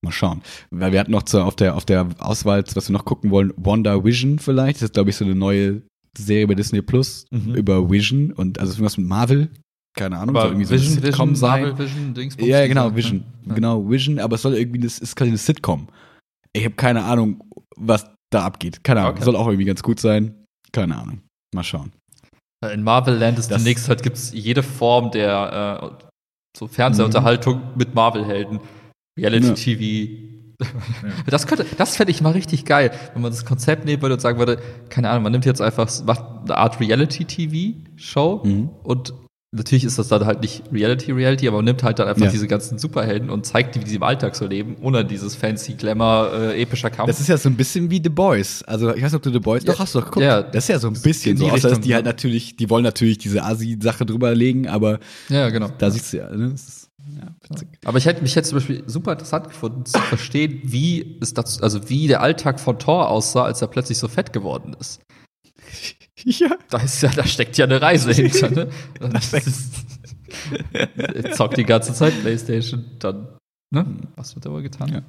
Mal 0.02 0.12
schauen. 0.12 0.42
Weil 0.72 0.94
wir 0.94 1.00
hatten 1.02 1.12
noch 1.12 1.24
zu, 1.24 1.44
auf 1.44 1.58
der, 1.58 1.76
auf 1.76 1.84
der 1.84 2.08
Auswahl, 2.20 2.64
was 2.74 2.88
wir 2.88 2.94
noch 2.94 3.04
gucken 3.04 3.32
wollen, 3.32 3.54
Wonder 3.58 4.06
Vision 4.06 4.40
vielleicht. 4.40 4.78
Das 4.78 4.84
ist, 4.84 4.94
glaube 4.94 5.10
ich, 5.10 5.18
so 5.18 5.26
eine 5.26 5.36
neue 5.36 5.82
Serie 6.18 6.48
bei 6.48 6.56
Disney 6.56 6.82
Plus 6.82 7.26
Mhm. 7.32 7.56
über 7.56 7.90
Vision 7.90 8.32
und 8.34 8.60
also 8.60 8.74
irgendwas 8.74 8.98
mit 8.98 9.08
Marvel. 9.08 9.50
Keine 9.98 10.18
Ahnung. 10.18 10.36
soll 10.36 10.44
Aber 10.44 10.52
irgendwie 10.52 10.66
so 10.66 10.74
eine 10.74 10.82
Vision, 10.82 11.02
Sitcom 11.04 11.30
Vision, 11.32 11.36
sein. 11.36 11.62
Marvel 11.64 11.86
Vision, 11.86 12.14
Dingsbums. 12.14 12.48
Ja, 12.48 12.68
genau, 12.68 12.96
Vision. 12.96 13.24
Ja. 13.48 13.54
Genau, 13.56 13.90
Vision, 13.90 14.20
aber 14.20 14.36
es 14.36 14.42
soll 14.42 14.54
irgendwie, 14.56 14.80
das 14.80 15.00
ist 15.00 15.16
quasi 15.16 15.30
eine 15.30 15.38
Sitcom. 15.38 15.88
Ich 16.54 16.64
habe 16.66 16.76
keine 16.76 17.04
Ahnung, 17.04 17.44
was 17.76 18.06
da 18.32 18.44
abgeht. 18.46 18.84
Keine 18.84 19.02
Ahnung. 19.02 19.14
Okay. 19.16 19.24
Soll 19.26 19.36
auch 19.36 19.48
irgendwie 19.48 19.66
ganz 19.66 19.82
gut 19.84 20.00
sein. 20.00 20.46
Keine 20.72 20.98
Ahnung. 20.98 21.22
Mal 21.54 21.64
schauen. 21.64 21.92
In 22.74 22.84
Marvel 22.84 23.16
Land 23.16 23.40
ist 23.40 23.50
Das- 23.52 23.58
demnächst 23.58 23.88
halt 23.90 24.04
gibt's 24.04 24.32
jede 24.34 24.62
Form 24.64 25.12
der 25.12 26.00
äh, 26.02 26.06
so 26.58 26.68
Fernsehunterhaltung 26.68 27.62
mit 27.76 27.96
Marvel-Helden. 27.96 28.60
Reality-TV. 29.18 30.39
Das 31.26 31.48
könnte, 31.48 31.66
das 31.78 31.96
fände 31.96 32.12
ich 32.12 32.22
mal 32.22 32.32
richtig 32.32 32.66
geil, 32.66 32.92
wenn 33.14 33.22
man 33.22 33.32
das 33.32 33.46
Konzept 33.46 33.86
nehmen 33.86 34.02
würde 34.02 34.16
und 34.16 34.22
sagen 34.22 34.40
würde, 34.40 34.60
keine 34.90 35.10
Ahnung, 35.10 35.24
man 35.24 35.32
nimmt 35.32 35.46
jetzt 35.46 35.62
einfach, 35.62 35.90
macht 36.06 36.24
eine 36.44 36.58
Art 36.58 36.80
Reality-TV-Show 36.80 38.42
Mhm. 38.44 38.70
und 38.84 39.14
natürlich 39.52 39.84
ist 39.84 39.98
das 39.98 40.10
dann 40.10 40.26
halt 40.26 40.42
nicht 40.42 40.62
Reality-Reality, 40.72 41.48
aber 41.48 41.58
man 41.58 41.66
nimmt 41.66 41.82
halt 41.82 41.98
dann 41.98 42.08
einfach 42.08 42.26
Ja. 42.26 42.30
diese 42.32 42.48
ganzen 42.48 42.78
Superhelden 42.78 43.30
und 43.32 43.46
zeigt 43.48 43.74
die, 43.76 43.82
wie 43.84 43.90
sie 43.90 43.96
im 43.96 44.04
Alltag 44.04 44.36
so 44.36 44.46
leben, 44.46 44.76
ohne 44.82 45.04
dieses 45.04 45.36
fancy 45.36 45.74
Glamour, 45.74 46.32
äh, 46.34 46.62
epischer 46.62 46.90
Kampf. 46.92 47.08
Das 47.08 47.20
ist 47.20 47.28
ja 47.30 47.38
so 47.38 47.50
ein 47.50 47.56
bisschen 47.56 47.90
wie 47.90 48.00
The 48.04 48.10
Boys. 48.10 48.62
Also, 48.64 48.90
ich 48.94 48.98
weiß 49.02 49.12
nicht, 49.12 49.16
ob 49.16 49.24
du 49.24 49.32
The 49.32 49.40
Boys 49.40 49.64
Ja, 49.64 49.72
doch 49.74 49.80
hast 49.80 49.96
du 49.96 50.00
doch 50.00 50.06
geguckt. 50.08 50.24
ja, 50.24 50.44
das 50.44 50.66
ist 50.66 50.68
ja 50.68 50.78
so 50.80 50.88
ein 50.90 50.94
bisschen 51.02 51.36
so. 51.38 51.46
die 51.46 51.52
Außer, 51.52 51.70
dass 51.70 51.80
die 51.80 51.96
halt 51.96 52.06
ja. 52.06 52.12
natürlich, 52.12 52.58
die 52.58 52.70
wollen 52.70 52.84
natürlich 52.84 53.18
diese 53.18 53.44
Asi-Sache 53.44 54.06
drüber 54.06 54.36
legen, 54.36 54.68
aber 54.68 55.00
ja, 55.30 55.50
genau. 55.50 55.70
da 55.78 55.90
siehst 55.90 56.14
du 56.14 56.18
ja, 56.18 56.30
ne? 56.30 56.54
Witzig. 57.50 57.68
Aber 57.84 57.98
ich 57.98 58.06
hätte 58.06 58.22
mich 58.22 58.36
jetzt 58.36 58.50
zum 58.50 58.58
Beispiel 58.58 58.84
super 58.86 59.14
interessant 59.14 59.48
gefunden, 59.48 59.86
zu 59.86 60.00
verstehen, 60.00 60.62
wie 60.64 61.18
es 61.20 61.34
dazu, 61.34 61.62
also 61.64 61.90
wie 61.90 62.08
der 62.08 62.22
Alltag 62.22 62.60
von 62.60 62.78
Thor 62.78 63.10
aussah, 63.10 63.44
als 63.44 63.62
er 63.62 63.68
plötzlich 63.68 63.98
so 63.98 64.08
fett 64.08 64.34
geworden 64.34 64.76
ist. 64.80 65.02
Ja. 66.26 66.50
Da 66.70 66.80
ist 66.80 67.02
ja, 67.02 67.10
da 67.16 67.26
steckt 67.26 67.58
ja 67.58 67.64
eine 67.64 67.82
Reise 67.82 68.12
hinter, 68.12 68.50
ne? 68.50 68.70
Das 69.00 69.32
ist, 69.32 69.86
er 70.98 71.32
zockt 71.32 71.56
die 71.56 71.64
ganze 71.64 71.94
Zeit 71.94 72.12
Playstation, 72.20 72.84
dann, 73.00 73.38
ne? 73.74 73.86
Was 74.18 74.36
wird 74.36 74.46
da 74.46 74.52
wohl 74.52 74.62
getan? 74.62 74.90
Ja. 74.90 75.02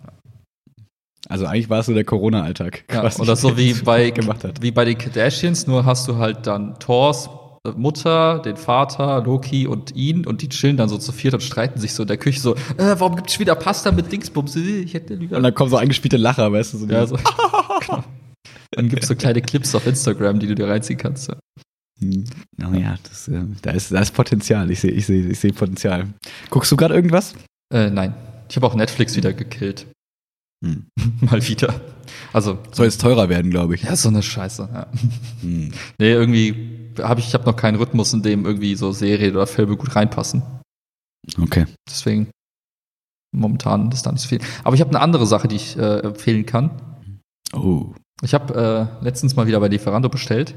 Also 1.28 1.46
eigentlich 1.46 1.68
war 1.68 1.80
es 1.80 1.86
so 1.86 1.94
der 1.94 2.04
Corona-Alltag. 2.04 2.84
Ja, 2.92 3.12
oder 3.18 3.34
so 3.34 3.56
wie 3.56 3.74
bei, 3.74 4.10
gemacht 4.10 4.44
hat. 4.44 4.62
wie 4.62 4.70
bei 4.70 4.84
den 4.84 4.98
Kardashians, 4.98 5.66
nur 5.66 5.84
hast 5.84 6.06
du 6.06 6.16
halt 6.16 6.46
dann 6.46 6.78
Thors 6.78 7.28
Mutter, 7.76 8.38
den 8.38 8.56
Vater, 8.56 9.22
Loki 9.22 9.66
und 9.66 9.94
ihn 9.94 10.26
und 10.26 10.40
die 10.40 10.48
chillen 10.48 10.76
dann 10.78 10.88
so 10.88 10.96
zu 10.96 11.12
viert 11.12 11.34
und 11.34 11.42
streiten 11.42 11.78
sich 11.78 11.92
so 11.92 12.02
in 12.02 12.08
der 12.08 12.16
Küche 12.16 12.40
so, 12.40 12.54
äh, 12.54 12.96
warum 12.98 13.16
gibt's 13.16 13.38
wieder 13.38 13.54
Pasta 13.54 13.92
mit 13.92 14.10
Dingsbums? 14.10 14.56
Ich 14.56 14.94
hätte 14.94 15.14
lieber 15.14 15.36
Und 15.36 15.42
dann 15.42 15.54
kommen 15.54 15.70
so 15.70 15.76
eingespielte 15.76 16.16
Lacher, 16.16 16.50
weißt 16.50 16.72
du? 16.74 16.78
So 16.78 16.86
Ja, 16.86 17.06
so. 17.06 17.16
genau. 17.16 18.04
Dann 18.72 18.88
gibt's 18.88 19.08
so 19.08 19.16
kleine 19.16 19.42
Clips 19.42 19.74
auf 19.74 19.86
Instagram, 19.86 20.38
die 20.38 20.46
du 20.46 20.54
dir 20.54 20.68
reinziehen 20.68 20.98
kannst. 20.98 21.28
Ja. 21.28 21.36
Hm. 22.00 22.24
Oh 22.62 22.72
ja, 22.74 22.96
das, 23.02 23.28
äh, 23.28 23.42
da, 23.62 23.72
ist, 23.72 23.92
da 23.92 24.00
ist 24.00 24.12
Potenzial. 24.14 24.70
Ich 24.70 24.80
sehe 24.80 24.92
ich 24.92 25.06
seh, 25.06 25.20
ich 25.28 25.40
seh 25.40 25.50
Potenzial. 25.50 26.06
Guckst 26.50 26.70
du 26.70 26.76
gerade 26.76 26.94
irgendwas? 26.94 27.34
Äh, 27.74 27.90
nein. 27.90 28.14
Ich 28.48 28.56
habe 28.56 28.66
auch 28.66 28.74
Netflix 28.74 29.16
wieder 29.16 29.32
gekillt. 29.32 29.86
Hm. 30.64 30.86
Mal 31.20 31.46
wieder. 31.46 31.80
Also, 32.32 32.58
Soll 32.72 32.86
jetzt 32.86 33.00
teurer 33.00 33.28
werden, 33.28 33.50
glaube 33.50 33.74
ich. 33.74 33.82
ja, 33.82 33.96
so 33.96 34.08
eine 34.08 34.22
Scheiße. 34.22 34.68
Ja. 34.72 34.86
Hm. 35.40 35.72
Nee, 35.98 36.12
irgendwie 36.12 36.92
habe 36.98 37.20
ich, 37.20 37.28
ich 37.28 37.34
habe 37.34 37.44
noch 37.44 37.56
keinen 37.56 37.76
Rhythmus, 37.76 38.12
in 38.12 38.22
dem 38.22 38.44
irgendwie 38.44 38.74
so 38.74 38.92
Serien 38.92 39.34
oder 39.36 39.46
Filme 39.46 39.76
gut 39.76 39.94
reinpassen. 39.96 40.42
Okay. 41.40 41.66
Deswegen 41.88 42.30
momentan 43.32 43.90
ist 43.92 44.04
da 44.04 44.12
nicht 44.12 44.22
so 44.22 44.28
viel. 44.28 44.40
Aber 44.64 44.74
ich 44.74 44.80
habe 44.80 44.90
eine 44.90 45.00
andere 45.00 45.26
Sache, 45.26 45.48
die 45.48 45.56
ich 45.56 45.76
äh, 45.76 46.00
empfehlen 46.00 46.46
kann. 46.46 46.70
Oh. 47.52 47.92
Ich 48.22 48.34
habe 48.34 48.98
äh, 49.00 49.04
letztens 49.04 49.36
mal 49.36 49.46
wieder 49.46 49.60
bei 49.60 49.68
Lieferando 49.68 50.08
bestellt. 50.08 50.54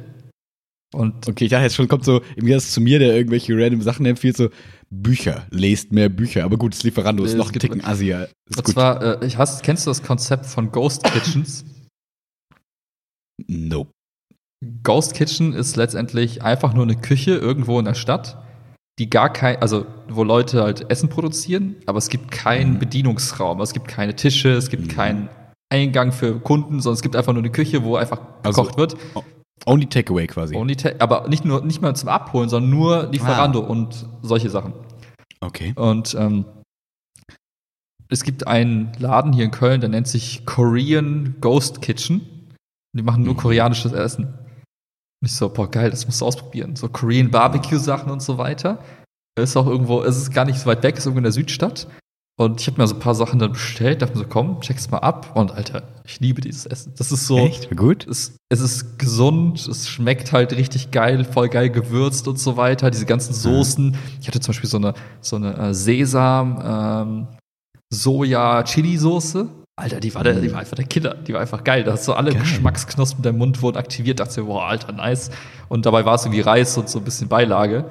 Und 0.94 1.28
Okay, 1.28 1.46
ich 1.46 1.50
dachte 1.52 1.64
jetzt 1.64 1.76
schon, 1.76 1.88
kommt 1.88 2.06
so 2.06 2.22
im 2.36 2.46
Gegensatz 2.46 2.72
zu 2.72 2.82
mir, 2.82 3.00
der 3.00 3.16
irgendwelche 3.16 3.54
random 3.58 3.82
Sachen 3.82 4.06
empfiehlt, 4.06 4.38
so 4.38 4.50
Bücher, 4.90 5.48
lest 5.50 5.92
mehr 5.92 6.08
Bücher. 6.10 6.44
Aber 6.44 6.58
gut, 6.58 6.74
das 6.74 6.84
Lieferando 6.84 7.24
ist 7.24 7.32
Es 7.32 7.38
noch 7.38 7.52
ein 7.52 7.60
Ticken 7.60 7.84
Asia. 7.84 8.24
Ist 8.50 8.58
und 8.58 8.64
gut. 8.66 8.74
zwar, 8.74 9.22
äh, 9.22 9.26
ich 9.26 9.38
hast, 9.38 9.64
kennst 9.64 9.86
du 9.88 9.90
das 9.90 10.04
Konzept 10.04 10.46
von 10.46 10.72
Ghost 10.72 11.04
Kitchens? 11.04 11.66
nope. 13.48 13.92
Ghost 14.84 15.14
Kitchen 15.14 15.54
ist 15.54 15.76
letztendlich 15.76 16.42
einfach 16.42 16.74
nur 16.74 16.84
eine 16.84 16.96
Küche 16.96 17.32
irgendwo 17.36 17.80
in 17.80 17.86
der 17.86 17.96
Stadt, 17.96 18.38
die 19.00 19.10
gar 19.10 19.34
kein, 19.34 19.58
also 19.58 19.86
wo 20.08 20.24
Leute 20.24 20.64
halt 20.64 20.90
Essen 20.90 21.10
produzieren, 21.10 21.76
aber 21.86 21.98
es 21.98 22.08
gibt 22.10 22.32
keinen 22.32 22.74
Mhm. 22.76 22.80
Bedienungsraum, 22.80 23.60
es 23.62 23.74
gibt 23.74 23.88
keine 23.88 24.16
Tische, 24.16 24.52
es 24.52 24.70
gibt 24.70 24.84
Mhm. 24.84 24.88
keinen 24.90 25.30
Eingang 25.70 26.12
für 26.12 26.40
Kunden, 26.40 26.80
sondern 26.80 26.96
es 26.96 27.02
gibt 27.02 27.16
einfach 27.16 27.34
nur 27.34 27.42
eine 27.42 27.52
Küche, 27.52 27.84
wo 27.84 27.96
einfach 27.96 28.22
Also- 28.44 28.62
gekocht 28.62 28.78
wird. 28.78 28.96
Only 29.66 29.88
Takeaway 29.88 30.28
quasi. 30.28 30.56
Only 30.56 30.76
ta- 30.76 30.92
aber 31.00 31.28
nicht 31.30 31.46
nur 31.46 31.64
nicht 31.64 31.82
mal 31.82 31.96
zum 31.96 32.10
Abholen, 32.10 32.50
sondern 32.50 32.70
nur 32.72 33.04
Lieferando 33.12 33.64
Ah. 33.64 33.68
und 33.68 34.06
solche 34.22 34.50
Sachen. 34.50 34.74
Okay. 35.42 35.74
Und 35.76 36.16
ähm, 36.16 36.46
es 38.10 38.24
gibt 38.24 38.46
einen 38.48 38.92
Laden 39.00 39.34
hier 39.34 39.46
in 39.46 39.52
Köln, 39.52 39.82
der 39.82 39.90
nennt 39.90 40.08
sich 40.08 40.46
Korean 40.46 41.36
Ghost 41.42 41.82
Kitchen. 41.82 42.50
Die 42.96 43.02
machen 43.02 43.24
nur 43.24 43.34
Mhm. 43.34 43.38
koreanisches 43.38 43.92
Essen. 43.94 44.26
Und 44.26 45.26
ich 45.26 45.34
so, 45.34 45.50
boah, 45.50 45.70
geil, 45.72 45.90
das 45.90 46.06
musst 46.06 46.22
du 46.22 46.26
ausprobieren. 46.26 46.76
So 46.76 46.90
Korean 46.90 47.32
Barbecue-Sachen 47.32 48.12
und 48.12 48.22
so 48.22 48.38
weiter. 48.38 48.80
Ist 49.40 49.58
auch 49.58 49.66
irgendwo, 49.66 50.02
es 50.04 50.18
ist 50.18 50.32
gar 50.32 50.46
nicht 50.46 50.60
so 50.60 50.68
weit 50.68 50.84
weg, 50.84 50.98
ist 50.98 51.06
irgendwo 51.06 51.20
in 51.20 51.24
der 51.24 51.32
Südstadt. 51.32 51.88
Und 52.36 52.62
ich 52.62 52.68
habe 52.68 52.82
mir 52.82 52.88
so 52.88 52.96
ein 52.96 53.00
paar 53.00 53.14
Sachen 53.14 53.38
dann 53.38 53.52
bestellt, 53.52 54.02
dachte 54.02 54.16
mir 54.16 54.24
so, 54.24 54.28
komm, 54.28 54.60
check's 54.62 54.90
mal 54.90 54.98
ab. 55.00 55.36
Und 55.36 55.52
Alter, 55.52 55.84
ich 56.04 56.20
liebe 56.20 56.42
dieses 56.42 56.66
Essen. 56.66 56.94
Das 56.98 57.12
ist 57.12 57.28
so, 57.28 57.38
Echt? 57.38 57.76
Gut? 57.76 58.08
es, 58.08 58.36
es 58.50 58.60
ist 58.60 58.98
gesund, 58.98 59.68
es 59.68 59.88
schmeckt 59.88 60.32
halt 60.32 60.52
richtig 60.54 60.90
geil, 60.90 61.26
voll 61.26 61.50
geil 61.50 61.70
gewürzt 61.70 62.28
und 62.28 62.40
so 62.40 62.58
weiter. 62.58 62.90
Diese 62.90 63.06
ganzen 63.06 63.36
Soßen. 63.36 63.96
Ich 64.20 64.28
hatte 64.28 64.40
zum 64.40 64.54
Beispiel 64.54 64.70
so 64.70 64.78
eine, 64.78 64.96
so 65.22 65.36
eine 65.36 65.56
äh, 65.58 65.74
Sesam, 65.76 66.60
ähm, 66.66 67.28
Soja-Chili-Soße. 67.92 69.50
Alter, 69.76 70.00
die 70.00 70.14
war, 70.16 70.24
der, 70.24 70.40
die 70.40 70.52
war 70.52 70.60
einfach 70.60 70.76
der 70.76 70.86
Killer. 70.86 71.14
Die 71.16 71.34
war 71.34 71.42
einfach 71.42 71.64
geil. 71.64 71.84
Da 71.84 71.94
hast 71.94 72.06
so 72.06 72.14
alle 72.14 72.32
Geil. 72.32 72.42
Geschmacksknospen 72.42 73.22
der 73.22 73.34
Mund 73.34 73.62
wurden 73.62 73.78
aktiviert. 73.78 74.20
Dachte 74.20 74.42
ich, 74.42 74.48
boah, 74.48 74.66
Alter, 74.66 74.92
nice. 74.92 75.30
Und 75.70 75.86
dabei 75.86 76.04
war 76.04 76.16
es 76.16 76.26
irgendwie 76.26 76.42
Reis 76.42 76.78
und 76.78 76.90
so 76.90 76.98
ein 76.98 77.06
bisschen 77.06 77.28
Beilage. 77.28 77.86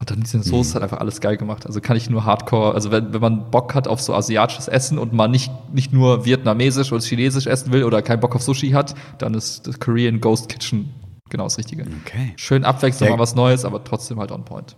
Und 0.00 0.10
dann 0.10 0.20
diese 0.20 0.42
Soße 0.42 0.70
Mhm. 0.70 0.74
hat 0.76 0.82
einfach 0.84 1.00
alles 1.00 1.20
geil 1.20 1.36
gemacht. 1.36 1.66
Also 1.66 1.80
kann 1.80 1.96
ich 1.96 2.08
nur 2.08 2.24
Hardcore, 2.24 2.72
also 2.74 2.90
wenn, 2.92 3.12
wenn 3.12 3.20
man 3.20 3.50
Bock 3.50 3.74
hat 3.74 3.88
auf 3.88 4.00
so 4.00 4.14
asiatisches 4.14 4.68
Essen 4.68 4.96
und 4.96 5.12
man 5.12 5.30
nicht, 5.32 5.50
nicht 5.72 5.92
nur 5.92 6.24
vietnamesisch 6.24 6.92
oder 6.92 7.02
chinesisch 7.02 7.46
essen 7.48 7.72
will 7.72 7.82
oder 7.82 8.00
keinen 8.02 8.20
Bock 8.20 8.36
auf 8.36 8.42
Sushi 8.42 8.70
hat, 8.70 8.94
dann 9.18 9.34
ist 9.34 9.66
das 9.66 9.80
Korean 9.80 10.20
Ghost 10.20 10.48
Kitchen 10.48 10.90
genau 11.30 11.44
das 11.44 11.58
Richtige. 11.58 11.84
Okay. 12.04 12.32
Schön 12.36 12.64
abwechselnd, 12.64 13.10
Ja. 13.10 13.16
mal 13.16 13.20
was 13.22 13.34
Neues, 13.34 13.64
aber 13.64 13.82
trotzdem 13.82 14.20
halt 14.20 14.30
on 14.30 14.44
point. 14.44 14.76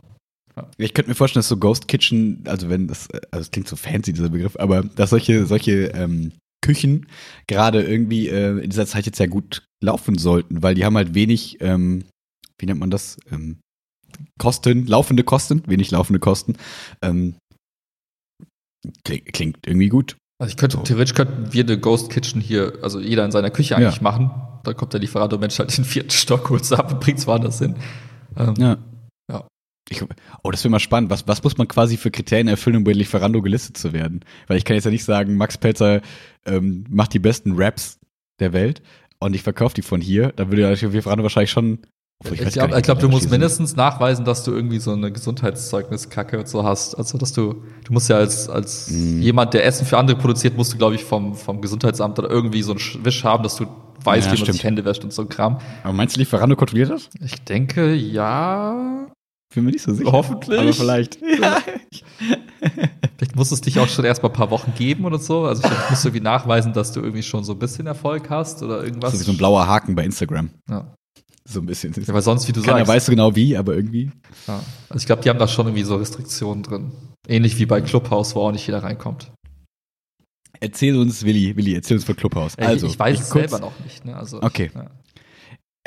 Ich 0.79 0.95
könnte 0.95 1.11
mir 1.11 1.15
vorstellen, 1.15 1.41
dass 1.41 1.49
so 1.49 1.57
Ghost 1.59 1.87
Kitchen, 1.87 2.43
also 2.47 2.69
wenn 2.71 2.89
das, 2.89 3.09
also 3.31 3.43
es 3.43 3.51
klingt 3.51 3.69
so 3.69 3.77
fancy, 3.77 4.13
dieser 4.13 4.31
Begriff, 4.31 4.57
aber 4.59 4.83
dass 4.83 5.11
solche, 5.11 5.47
solche 5.47 5.87
ähm, 5.95 6.33
Küchen 6.63 7.07
gerade 7.47 7.83
irgendwie 7.83 8.29
äh, 8.29 8.59
in 8.59 8.69
dieser 8.71 8.87
Zeit 8.87 9.07
jetzt 9.07 9.19
ja 9.19 9.27
gut 9.27 9.63
laufen 9.83 10.19
sollten, 10.19 10.63
weil 10.63 10.75
die 10.75 10.85
haben 10.85 10.97
halt 10.97 11.15
wenig, 11.15 11.59
ähm, 11.61 12.05
wie 12.59 12.67
nennt 12.67 12.81
man 12.81 12.91
das? 12.91 13.17
Ähm, 13.31 13.59
Kosten, 14.39 14.87
laufende 14.87 15.25
Kosten, 15.25 15.63
wenig 15.67 15.91
laufende 15.91 16.19
Kosten. 16.21 16.57
Ähm, 17.03 17.35
klingt, 19.05 19.33
klingt 19.33 19.67
irgendwie 19.67 19.89
gut. 19.89 20.17
Also 20.41 20.51
ich 20.53 20.57
könnte, 20.57 20.79
So. 20.79 20.83
theoretisch 20.83 21.15
könnten 21.15 21.53
wir 21.53 21.65
eine 21.65 21.79
Ghost 21.79 22.11
Kitchen 22.11 22.41
hier, 22.41 22.79
also 22.83 22.99
jeder 22.99 23.25
in 23.27 23.31
seiner 23.31 23.51
Küche 23.51 23.77
eigentlich 23.77 23.97
Ja. 23.97 24.03
machen. 24.03 24.31
Da 24.65 24.73
kommt 24.73 24.93
der 24.95 25.01
Lieferando-Mensch 25.01 25.59
halt 25.59 25.77
den 25.77 25.85
vierten 25.85 26.11
Stock, 26.11 26.49
holt 26.51 26.71
ab 26.73 26.91
und 26.93 27.01
bringt's 27.01 27.27
woanders 27.27 27.59
hin. 27.59 27.77
Ähm, 28.37 28.55
Ja. 28.57 28.79
Ja. 29.31 29.47
Ich, 29.91 30.03
oh, 30.43 30.51
das 30.51 30.63
wäre 30.65 30.71
mal 30.71 30.79
spannend. 30.81 31.11
Was, 31.11 31.27
was 31.29 31.43
muss 31.43 31.59
man 31.59 31.69
quasi 31.69 31.97
für 31.99 32.11
Kriterien 32.11 32.49
erfüllen, 32.49 32.77
um 32.77 32.85
bei 32.85 32.93
Lieferando 32.93 33.43
gelistet 33.43 33.77
zu 33.77 33.93
werden? 33.93 34.25
Weil 34.47 34.57
ich 34.57 34.65
kann 34.65 34.77
jetzt 34.77 34.85
ja 34.85 34.91
nicht 34.91 35.05
sagen, 35.05 35.35
Max 35.37 35.59
Pelzer 35.59 36.01
ähm, 36.47 36.85
macht 36.89 37.13
die 37.13 37.19
besten 37.19 37.53
Raps 37.57 37.99
der 38.39 38.53
Welt 38.55 38.83
und 39.19 39.35
ich 39.35 39.43
verkaufe 39.43 39.75
die 39.75 39.83
von 39.83 40.01
hier. 40.01 40.33
Da 40.37 40.51
würde 40.51 40.73
Lieferando 40.73 41.23
wahrscheinlich 41.23 41.51
schon. 41.51 41.81
Obwohl, 42.23 42.35
Ich 42.39 42.45
weiß 42.45 42.53
glaube, 42.53 42.83
glaub, 42.83 42.99
du 42.99 43.09
musst 43.09 43.31
mindestens 43.31 43.77
nachweisen, 43.77 44.25
dass 44.27 44.45
du 44.45 44.53
irgendwie 44.53 44.79
so 44.79 44.93
eine 44.93 45.11
Gesundheitszeugnisse-Kacke 45.11 46.39
und 46.39 46.49
so 46.49 46.65
hast. 46.65 46.95
Also, 46.95 47.17
dass 47.17 47.33
du, 47.33 47.63
du 47.85 47.93
musst 47.93 48.11
ja 48.11 48.17
als, 48.17 48.49
als 48.51 48.91
Mhm. 48.91 49.23
jemand, 49.23 49.55
der 49.55 49.65
Essen 49.65 49.87
für 49.87 49.97
andere 49.97 50.19
produziert, 50.19 50.57
musst 50.57 50.73
du, 50.75 50.77
glaube 50.77 50.97
ich, 50.97 51.05
vom, 51.05 51.35
vom 51.35 51.61
Gesundheitsamt 51.63 52.19
oder 52.19 52.29
irgendwie 52.31 52.63
so 52.63 52.73
einen 52.73 53.05
Wisch 53.05 53.25
haben, 53.25 53.43
dass 53.43 53.57
du 53.57 53.67
weißt, 54.05 54.27
Ja, 54.27 54.33
wie 54.33 54.37
man 54.37 54.45
stimmt. 54.45 54.53
sich 54.53 54.65
Hände 54.65 54.85
wäscht 54.85 55.03
und 55.03 55.13
so 55.15 55.23
ein 55.23 55.29
Kram. 55.31 55.59
Aber 55.83 55.93
meinst 55.95 56.17
du, 56.17 56.21
Lieferando 56.21 56.57
kontrolliert 56.57 56.91
das? 56.91 57.09
Ich 57.25 57.43
denke, 57.45 57.95
ja. 57.95 59.07
Bin 59.55 59.65
mir 59.65 59.71
nicht 59.73 59.83
so 59.83 59.93
sicher. 59.95 60.13
Hoffentlich. 60.13 60.61
Aber 60.61 60.73
vielleicht. 60.75 61.19
Ja. 61.41 61.59
Vielleicht 63.17 63.37
muss 63.37 63.51
es 63.53 63.61
dich 63.61 63.79
auch 63.79 63.89
schon 63.89 64.05
erst 64.05 64.23
mal 64.23 64.29
ein 64.29 64.35
paar 64.35 64.51
Wochen 64.51 64.73
geben 64.77 65.05
oder 65.05 65.19
so. 65.19 65.45
Also, 65.45 65.63
vielleicht 65.63 65.91
musst 65.91 66.05
du 66.05 66.09
irgendwie 66.09 66.25
nachweisen, 66.25 66.73
dass 66.73 66.93
du 66.93 67.01
irgendwie 67.01 67.23
schon 67.23 67.45
so 67.45 67.53
ein 67.53 67.59
bisschen 67.59 67.87
Erfolg 67.87 68.29
hast 68.31 68.63
oder 68.63 68.83
irgendwas. 68.85 69.13
So 69.13 69.21
wie 69.21 69.25
so 69.25 69.33
ein 69.33 69.37
blauer 69.39 69.67
Haken 69.67 69.95
bei 69.95 70.05
Instagram. 70.05 70.51
ja. 70.69 70.93
So 71.53 71.61
ein 71.61 71.67
bisschen. 71.67 71.93
ja, 71.93 72.15
weil 72.15 72.23
sonst, 72.23 72.47
wie 72.47 72.53
du 72.53 72.63
Keiner 72.63 72.79
sagst. 72.79 72.89
weiß 72.93 73.07
so 73.07 73.11
genau 73.11 73.35
wie, 73.35 73.57
aber 73.57 73.75
irgendwie. 73.75 74.11
Ja. 74.47 74.63
Also, 74.89 75.01
ich 75.03 75.07
glaube, 75.07 75.23
die 75.23 75.29
haben 75.31 75.39
da 75.39 75.49
schon 75.49 75.67
irgendwie 75.67 75.83
so 75.83 75.97
Restriktionen 75.97 76.63
drin. 76.63 76.93
Ähnlich 77.27 77.59
wie 77.59 77.67
bei 77.67 77.81
Clubhouse, 77.81 78.35
wo 78.37 78.41
auch 78.43 78.53
nicht 78.53 78.67
jeder 78.67 78.83
reinkommt. 78.85 79.33
Erzähl 80.61 80.97
uns, 80.97 81.25
Willi, 81.25 81.57
Willi, 81.57 81.75
erzähl 81.75 81.97
uns 81.97 82.05
von 82.05 82.15
Clubhouse. 82.17 82.57
Also, 82.59 82.87
ich, 82.87 82.93
ich 82.93 82.99
weiß 82.99 83.21
es 83.21 83.31
kurz- 83.31 83.51
selber 83.51 83.65
noch 83.67 83.73
nicht. 83.85 84.05
Ne? 84.05 84.17
Also, 84.17 84.41
Okay. 84.43 84.71
Ja. 84.75 84.91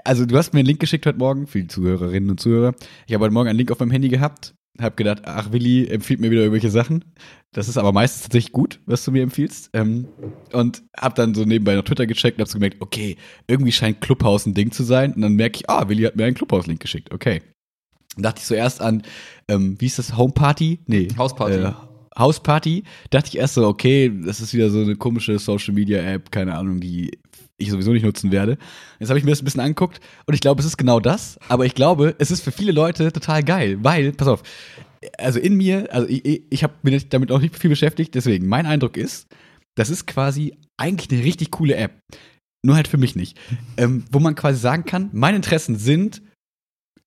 Also, 0.03 0.25
du 0.25 0.35
hast 0.37 0.53
mir 0.53 0.59
einen 0.59 0.65
Link 0.67 0.79
geschickt 0.81 1.05
heute 1.05 1.17
Morgen 1.19 1.47
für 1.47 1.61
die 1.61 1.67
Zuhörerinnen 1.67 2.29
und 2.31 2.39
Zuhörer. 2.39 2.73
Ich 3.07 3.13
habe 3.13 3.23
heute 3.23 3.33
Morgen 3.33 3.47
einen 3.49 3.57
Link 3.57 3.71
auf 3.71 3.79
meinem 3.79 3.91
Handy 3.91 4.09
gehabt, 4.09 4.53
habe 4.79 4.95
gedacht, 4.95 5.23
ach, 5.25 5.51
Willi 5.51 5.87
empfiehlt 5.87 6.19
mir 6.19 6.31
wieder 6.31 6.41
irgendwelche 6.41 6.71
Sachen. 6.71 7.05
Das 7.51 7.67
ist 7.67 7.77
aber 7.77 7.91
meistens 7.91 8.23
tatsächlich 8.23 8.51
gut, 8.51 8.79
was 8.87 9.05
du 9.05 9.11
mir 9.11 9.21
empfiehlst. 9.21 9.69
Ähm, 9.73 10.07
und 10.51 10.81
habe 10.97 11.13
dann 11.13 11.35
so 11.35 11.45
nebenbei 11.45 11.75
noch 11.75 11.83
Twitter 11.83 12.07
gecheckt 12.07 12.37
und 12.37 12.41
habe 12.41 12.49
so 12.49 12.57
gemerkt, 12.57 12.81
okay, 12.81 13.17
irgendwie 13.47 13.71
scheint 13.71 14.01
Clubhouse 14.01 14.47
ein 14.47 14.55
Ding 14.55 14.71
zu 14.71 14.83
sein. 14.83 15.13
Und 15.13 15.21
dann 15.21 15.35
merke 15.35 15.57
ich, 15.57 15.69
ah, 15.69 15.87
Willi 15.87 16.03
hat 16.03 16.15
mir 16.15 16.25
einen 16.25 16.35
Clubhouse-Link 16.35 16.79
geschickt. 16.79 17.13
Okay. 17.13 17.41
Dann 18.15 18.23
dachte 18.23 18.39
ich 18.39 18.45
zuerst 18.45 18.81
an, 18.81 19.03
ähm, 19.47 19.75
wie 19.79 19.85
ist 19.85 19.99
das, 19.99 20.17
Home 20.17 20.33
Party? 20.33 20.79
Nee. 20.87 21.07
Hausparty. 21.15 21.55
Äh, 21.55 21.73
Hausparty. 22.17 22.83
Dachte 23.11 23.29
ich 23.29 23.37
erst 23.37 23.55
so, 23.55 23.67
okay, 23.67 24.11
das 24.25 24.41
ist 24.41 24.53
wieder 24.53 24.69
so 24.69 24.81
eine 24.81 24.95
komische 24.95 25.37
Social-Media-App, 25.37 26.31
keine 26.31 26.55
Ahnung, 26.55 26.79
die 26.79 27.19
ich 27.63 27.71
sowieso 27.71 27.91
nicht 27.91 28.03
nutzen 28.03 28.31
werde. 28.31 28.57
Jetzt 28.99 29.09
habe 29.09 29.19
ich 29.19 29.25
mir 29.25 29.31
das 29.31 29.41
ein 29.41 29.45
bisschen 29.45 29.61
angeguckt 29.61 29.99
und 30.25 30.33
ich 30.33 30.41
glaube, 30.41 30.59
es 30.61 30.65
ist 30.65 30.77
genau 30.77 30.99
das, 30.99 31.39
aber 31.49 31.65
ich 31.65 31.75
glaube, 31.75 32.15
es 32.19 32.31
ist 32.31 32.41
für 32.41 32.51
viele 32.51 32.71
Leute 32.71 33.11
total 33.11 33.43
geil, 33.43 33.77
weil, 33.81 34.11
pass 34.11 34.27
auf, 34.27 34.43
also 35.17 35.39
in 35.39 35.55
mir, 35.55 35.91
also 35.91 36.07
ich, 36.07 36.43
ich, 36.49 36.63
habe 36.63 36.73
mich 36.83 37.09
damit 37.09 37.31
auch 37.31 37.39
nicht 37.39 37.57
viel 37.57 37.69
beschäftigt, 37.69 38.15
deswegen, 38.15 38.47
mein 38.47 38.65
Eindruck 38.65 38.97
ist, 38.97 39.27
das 39.75 39.89
ist 39.89 40.05
quasi 40.05 40.57
eigentlich 40.77 41.11
eine 41.11 41.25
richtig 41.25 41.51
coole 41.51 41.75
App. 41.75 41.99
Nur 42.65 42.75
halt 42.75 42.87
für 42.87 42.97
mich 42.97 43.15
nicht. 43.15 43.37
Ähm, 43.77 44.05
wo 44.11 44.19
man 44.19 44.35
quasi 44.35 44.59
sagen 44.59 44.85
kann, 44.85 45.09
meine 45.11 45.35
Interessen 45.35 45.75
sind, 45.75 46.21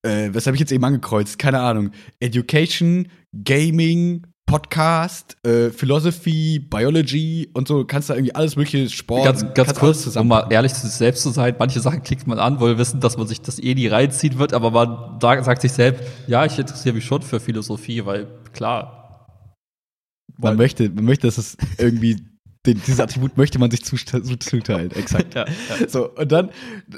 äh, 0.03 0.31
was 0.33 0.47
habe 0.47 0.57
ich 0.57 0.61
jetzt 0.61 0.73
eben 0.73 0.85
angekreuzt? 0.85 1.39
Keine 1.39 1.61
Ahnung. 1.61 1.93
Education, 2.21 3.09
Gaming, 3.45 4.27
Podcast, 4.47 5.37
äh, 5.45 5.71
Philosophy, 5.71 6.61
Biology 6.61 7.51
und 7.53 7.67
so. 7.67 7.85
Kannst 7.85 8.11
da 8.11 8.15
irgendwie 8.15 8.35
alles 8.35 8.55
mögliche 8.55 8.89
Sport. 8.89 9.25
Ganz, 9.25 9.45
ganz 9.55 9.75
kurz, 9.75 10.17
um 10.17 10.29
mal 10.29 10.47
ehrlich 10.51 10.73
zu 10.73 10.87
sich 10.87 10.93
selbst 10.93 11.23
zu 11.25 11.31
sein, 11.31 11.57
manche 11.59 11.81
Sachen 11.81 12.03
klickt 12.05 12.29
man 12.29 12.39
an, 12.39 12.61
weil 12.61 12.69
wir 12.71 12.79
wissen, 12.79 13.01
dass 13.01 13.17
man 13.17 13.27
sich 13.27 13.41
das 13.43 13.59
eh 13.59 13.75
nie 13.75 13.89
reinziehen 13.89 14.39
wird, 14.39 14.53
aber 14.53 14.71
man 14.71 15.21
sagt, 15.21 15.45
sagt 15.45 15.63
sich 15.63 15.73
selbst, 15.73 16.05
ja, 16.29 16.45
ich 16.45 16.57
interessiere 16.59 16.95
mich 16.95 17.05
schon 17.05 17.23
für 17.23 17.41
Philosophie, 17.41 18.07
weil 18.07 18.29
klar. 18.53 19.27
Man 20.39 20.51
Weil- 20.51 20.57
möchte, 20.57 20.91
man 20.91 21.05
möchte, 21.05 21.27
dass 21.27 21.39
es 21.39 21.57
irgendwie, 21.79 22.17
den, 22.67 22.81
dieses 22.87 23.01
Attribut 23.01 23.37
möchte 23.37 23.59
man 23.59 23.71
sich 23.73 23.85
zuteilen. 23.85 24.91
Exakt. 24.93 25.35
Ja, 25.35 25.47
ja. 25.47 25.89
So, 25.89 26.13
und 26.15 26.31
dann, 26.31 26.51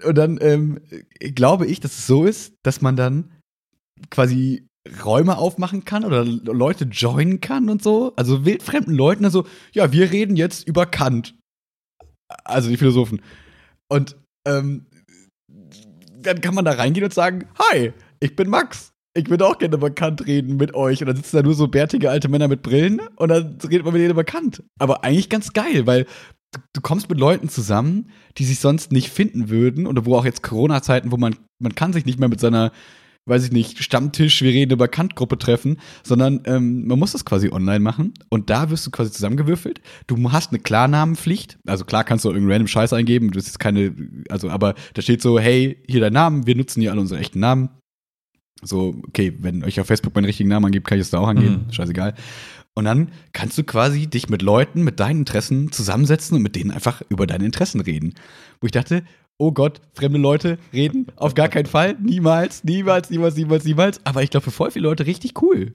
und 0.05 0.19
dann 0.19 0.38
ähm, 0.43 0.81
glaube 1.35 1.67
ich, 1.67 1.81
dass 1.81 1.99
es 1.99 2.07
so 2.07 2.26
ist, 2.26 2.52
dass 2.62 2.83
man 2.83 2.97
dann 2.97 3.31
quasi 4.11 4.69
Räume 5.04 5.37
aufmachen 5.37 5.85
kann 5.85 6.04
oder 6.04 6.25
Leute 6.25 6.85
joinen 6.85 7.40
kann 7.40 7.68
und 7.68 7.82
so. 7.82 8.12
Also 8.16 8.44
wildfremden 8.44 8.94
Leuten, 8.94 9.25
also, 9.25 9.47
ja, 9.73 9.92
wir 9.92 10.11
reden 10.11 10.37
jetzt 10.37 10.66
über 10.66 10.87
Kant. 10.87 11.35
Also 12.44 12.68
die 12.68 12.76
Philosophen. 12.76 13.20
Und 13.88 14.16
ähm, 14.47 14.87
dann 16.20 16.40
kann 16.40 16.54
man 16.54 16.64
da 16.64 16.73
reingehen 16.73 17.04
und 17.04 17.14
sagen, 17.14 17.47
hi, 17.58 17.92
ich 18.20 18.37
bin 18.37 18.49
Max. 18.49 18.92
Ich 19.14 19.30
würde 19.30 19.47
auch 19.47 19.58
gerne 19.58 19.76
über 19.76 19.90
Kant 19.90 20.26
reden 20.26 20.56
mit 20.56 20.75
euch. 20.75 21.00
Und 21.00 21.06
dann 21.08 21.16
sitzen 21.16 21.37
da 21.37 21.42
nur 21.42 21.54
so 21.54 21.68
bärtige 21.68 22.11
alte 22.11 22.28
Männer 22.28 22.49
mit 22.49 22.62
Brillen 22.62 23.00
und 23.16 23.28
dann 23.28 23.58
redet 23.62 23.85
man 23.85 23.92
mit 23.92 24.02
denen 24.02 24.12
über 24.12 24.25
Kant. 24.25 24.62
Aber 24.78 25.04
eigentlich 25.04 25.28
ganz 25.28 25.52
geil, 25.52 25.87
weil 25.87 26.04
du, 26.52 26.61
du 26.75 26.80
kommst 26.80 27.08
mit 27.08 27.18
Leuten 27.18 27.49
zusammen, 27.49 28.11
die 28.37 28.44
sich 28.44 28.61
sonst 28.61 28.92
nicht 28.92 29.11
finden 29.11 29.49
würden 29.49 29.87
oder 29.87 30.04
wo 30.06 30.16
auch 30.16 30.25
jetzt 30.25 30.42
Corona-Zeiten, 30.42 31.11
wo 31.11 31.16
man, 31.16 31.37
man 31.58 31.75
kann 31.75 31.92
sich 31.92 32.04
nicht 32.04 32.18
mehr 32.20 32.28
mit 32.28 32.40
seiner, 32.40 32.73
weiß 33.28 33.44
ich 33.44 33.52
nicht, 33.52 33.82
Stammtisch, 33.82 34.42
wir 34.42 34.52
reden 34.52 34.73
über 34.73 34.88
Kant-Gruppe 34.88 35.38
treffen, 35.38 35.78
sondern 36.02 36.40
ähm, 36.44 36.87
man 36.87 36.99
muss 36.99 37.12
das 37.12 37.25
quasi 37.25 37.50
online 37.50 37.80
machen 37.80 38.14
und 38.28 38.50
da 38.50 38.70
wirst 38.70 38.87
du 38.87 38.90
quasi 38.90 39.11
zusammengewürfelt. 39.12 39.80
Du 40.06 40.32
hast 40.32 40.50
eine 40.52 40.58
Klarnamenpflicht, 40.61 41.58
also 41.66 41.85
klar 41.85 42.04
kannst 42.04 42.25
du 42.25 42.28
irgendeinen 42.30 42.52
random 42.52 42.68
Scheiß 42.68 42.92
eingeben, 42.92 43.30
das 43.32 43.47
ist 43.47 43.58
keine, 43.58 43.94
also 44.28 44.50
aber 44.50 44.75
da 44.94 45.02
steht 45.02 45.23
so, 45.23 45.38
hey, 45.38 45.82
hier 45.88 46.00
dein 46.00 46.12
Name, 46.12 46.47
wir 46.47 46.56
nutzen 46.56 46.80
hier 46.80 46.90
alle 46.92 47.00
unsere 47.00 47.20
echten 47.20 47.40
Namen. 47.40 47.68
So, 48.62 49.00
okay, 49.06 49.32
wenn 49.38 49.62
euch 49.62 49.78
auf 49.80 49.87
Facebook 49.87 50.14
meinen 50.14 50.25
richtigen 50.25 50.49
Namen 50.49 50.66
angibt, 50.66 50.87
kann 50.88 50.99
ich 50.99 51.02
es 51.02 51.11
da 51.11 51.18
auch 51.18 51.28
angeben, 51.28 51.66
Mhm. 51.68 51.73
scheißegal. 51.73 52.14
Und 52.75 52.85
dann 52.85 53.11
kannst 53.32 53.58
du 53.58 53.64
quasi 53.64 54.06
dich 54.06 54.28
mit 54.28 54.42
Leuten, 54.42 54.82
mit 54.85 55.00
deinen 55.00 55.20
Interessen 55.20 55.73
zusammensetzen 55.73 56.37
und 56.37 56.42
mit 56.42 56.54
denen 56.56 56.70
einfach 56.70 57.02
über 57.08 57.26
deine 57.26 57.44
Interessen 57.44 57.80
reden. 57.80 58.14
Wo 58.61 58.66
ich 58.66 58.73
dachte, 58.73 59.02
oh 59.38 59.52
Gott, 59.52 59.80
fremde 59.95 60.18
Leute 60.18 60.59
reden, 60.73 61.07
auf 61.16 61.35
gar 61.35 61.49
keinen 61.49 61.66
Fall, 61.66 61.97
niemals, 62.02 62.64
niemals, 62.64 63.09
niemals, 63.11 63.37
niemals, 63.37 63.64
niemals. 63.64 64.00
Aber 64.04 64.23
ich 64.23 64.30
glaube, 64.30 64.45
für 64.45 64.50
voll 64.50 64.71
viele 64.71 64.88
Leute 64.88 65.07
richtig 65.07 65.40
cool. 65.42 65.75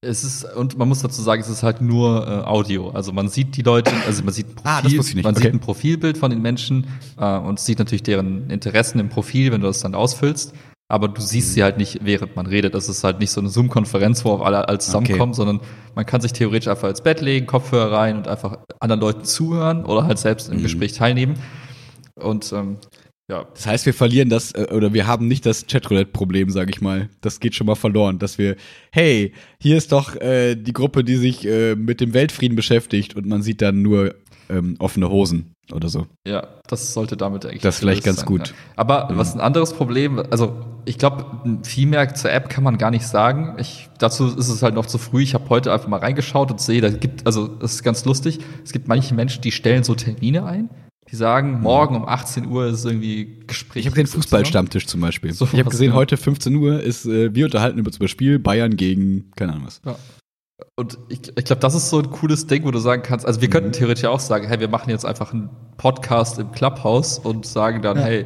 Es 0.00 0.24
ist, 0.24 0.44
und 0.56 0.78
man 0.78 0.88
muss 0.88 1.02
dazu 1.02 1.20
sagen, 1.22 1.40
es 1.40 1.48
ist 1.48 1.62
halt 1.62 1.80
nur 1.82 2.26
äh, 2.26 2.46
Audio. 2.46 2.90
Also 2.90 3.12
man 3.12 3.28
sieht 3.28 3.56
die 3.56 3.62
Leute, 3.62 3.92
also 4.06 4.22
man 4.24 4.32
sieht 4.32 4.46
ein 4.48 4.54
Profil, 4.54 4.70
Ah, 4.70 4.82
ich 4.84 5.14
nicht. 5.14 5.24
man 5.24 5.34
Okay. 5.34 5.44
sieht 5.44 5.52
ein 5.54 5.60
Profilbild 5.60 6.18
von 6.18 6.30
den 6.30 6.40
Menschen 6.42 6.86
äh, 7.18 7.36
und 7.38 7.60
sieht 7.60 7.78
natürlich 7.78 8.02
deren 8.02 8.48
Interessen 8.50 8.98
im 9.00 9.08
Profil, 9.08 9.52
wenn 9.52 9.60
du 9.60 9.66
das 9.66 9.80
dann 9.80 9.94
ausfüllst. 9.94 10.54
Aber 10.88 11.08
du 11.08 11.20
siehst 11.20 11.48
Mhm. 11.50 11.52
sie 11.54 11.62
halt 11.64 11.78
nicht, 11.78 11.98
während 12.04 12.36
man 12.36 12.46
redet. 12.46 12.74
Das 12.74 12.88
ist 12.88 13.02
halt 13.04 13.18
nicht 13.18 13.30
so 13.32 13.40
eine 13.40 13.48
Zoom-Konferenz, 13.50 14.24
wo 14.24 14.36
alle 14.36 14.68
alle 14.68 14.78
zusammenkommen, 14.78 15.34
sondern 15.34 15.60
man 15.94 16.06
kann 16.06 16.20
sich 16.20 16.32
theoretisch 16.32 16.68
einfach 16.68 16.88
ins 16.88 17.00
Bett 17.02 17.20
legen, 17.20 17.46
Kopfhörer 17.46 17.90
rein 17.92 18.16
und 18.18 18.28
einfach 18.28 18.58
anderen 18.80 19.00
Leuten 19.00 19.24
zuhören 19.24 19.84
oder 19.84 20.04
halt 20.04 20.18
selbst 20.18 20.48
im 20.48 20.58
Mhm. 20.58 20.62
Gespräch 20.62 20.92
teilnehmen. 20.92 21.34
Und 22.20 22.52
ähm, 22.52 22.78
ja, 23.28 23.44
Das 23.54 23.66
heißt, 23.66 23.86
wir 23.86 23.94
verlieren 23.94 24.28
das, 24.28 24.52
äh, 24.52 24.68
oder 24.72 24.92
wir 24.92 25.06
haben 25.06 25.26
nicht 25.26 25.46
das 25.46 25.66
Chatroulette-Problem, 25.66 26.50
sage 26.50 26.70
ich 26.70 26.80
mal. 26.80 27.08
Das 27.20 27.40
geht 27.40 27.56
schon 27.56 27.66
mal 27.66 27.74
verloren, 27.74 28.18
dass 28.18 28.38
wir, 28.38 28.56
hey, 28.92 29.32
hier 29.60 29.76
ist 29.76 29.90
doch 29.90 30.14
äh, 30.16 30.54
die 30.54 30.72
Gruppe, 30.72 31.02
die 31.02 31.16
sich 31.16 31.44
äh, 31.44 31.74
mit 31.74 32.00
dem 32.00 32.14
Weltfrieden 32.14 32.54
beschäftigt 32.54 33.16
und 33.16 33.26
man 33.26 33.42
sieht 33.42 33.62
dann 33.62 33.82
nur 33.82 34.14
ähm, 34.48 34.76
offene 34.78 35.10
Hosen 35.10 35.54
oder 35.72 35.88
so. 35.88 36.06
Ja, 36.24 36.46
das 36.68 36.92
sollte 36.92 37.16
damit 37.16 37.44
eigentlich. 37.44 37.62
Das 37.62 37.76
ist 37.76 37.80
vielleicht 37.80 38.04
ganz 38.04 38.18
sein, 38.18 38.26
gut. 38.26 38.48
Ja. 38.48 38.54
Aber 38.76 39.08
was 39.10 39.34
ein 39.34 39.40
anderes 39.40 39.72
Problem, 39.72 40.22
also 40.30 40.60
ich 40.84 40.98
glaube, 40.98 41.60
viel 41.64 41.88
mehr 41.88 42.14
zur 42.14 42.30
App 42.30 42.48
kann 42.48 42.62
man 42.62 42.78
gar 42.78 42.92
nicht 42.92 43.08
sagen. 43.08 43.56
Ich, 43.58 43.88
dazu 43.98 44.28
ist 44.28 44.48
es 44.48 44.62
halt 44.62 44.76
noch 44.76 44.86
zu 44.86 44.98
früh. 44.98 45.24
Ich 45.24 45.34
habe 45.34 45.48
heute 45.48 45.72
einfach 45.72 45.88
mal 45.88 45.98
reingeschaut 45.98 46.52
und 46.52 46.60
sehe, 46.60 46.80
da 46.80 46.90
gibt, 46.90 47.26
also 47.26 47.48
das 47.48 47.74
ist 47.74 47.82
ganz 47.82 48.04
lustig. 48.04 48.38
Es 48.62 48.70
gibt 48.70 48.86
manche 48.86 49.14
Menschen, 49.14 49.42
die 49.42 49.50
stellen 49.50 49.82
so 49.82 49.96
Termine 49.96 50.44
ein. 50.44 50.70
Die 51.10 51.16
sagen, 51.16 51.60
morgen 51.60 51.94
um 51.94 52.08
18 52.08 52.46
Uhr 52.48 52.66
ist 52.66 52.84
irgendwie 52.84 53.38
Gespräch. 53.46 53.82
Ich 53.82 53.86
habe 53.86 53.94
den 53.96 54.06
Fußballstammtisch 54.08 54.86
zum 54.86 55.00
Beispiel. 55.00 55.32
So, 55.32 55.44
ich 55.44 55.52
habe 55.58 55.70
gesehen, 55.70 55.88
genau? 55.88 55.98
heute 55.98 56.16
15 56.16 56.56
Uhr 56.56 56.80
ist, 56.82 57.06
äh, 57.06 57.32
wir 57.34 57.44
unterhalten 57.44 57.78
über 57.78 57.90
das 57.90 58.10
Spiel 58.10 58.38
Bayern 58.40 58.76
gegen, 58.76 59.30
keine 59.36 59.52
Ahnung 59.52 59.66
was. 59.66 59.80
Ja. 59.84 59.96
Und 60.74 60.98
ich, 61.08 61.20
ich 61.36 61.44
glaube, 61.44 61.60
das 61.60 61.74
ist 61.74 61.90
so 61.90 61.98
ein 62.00 62.10
cooles 62.10 62.46
Ding, 62.46 62.64
wo 62.64 62.70
du 62.70 62.78
sagen 62.78 63.02
kannst, 63.02 63.24
also 63.26 63.40
wir 63.40 63.48
Mhm. 63.48 63.52
könnten 63.52 63.72
theoretisch 63.72 64.04
auch 64.06 64.18
sagen, 64.20 64.48
hey, 64.48 64.58
wir 64.58 64.68
machen 64.68 64.90
jetzt 64.90 65.04
einfach 65.04 65.32
einen 65.32 65.50
Podcast 65.76 66.38
im 66.38 66.50
Clubhouse 66.50 67.18
und 67.20 67.46
sagen 67.46 67.82
dann, 67.82 67.98
hey, 67.98 68.24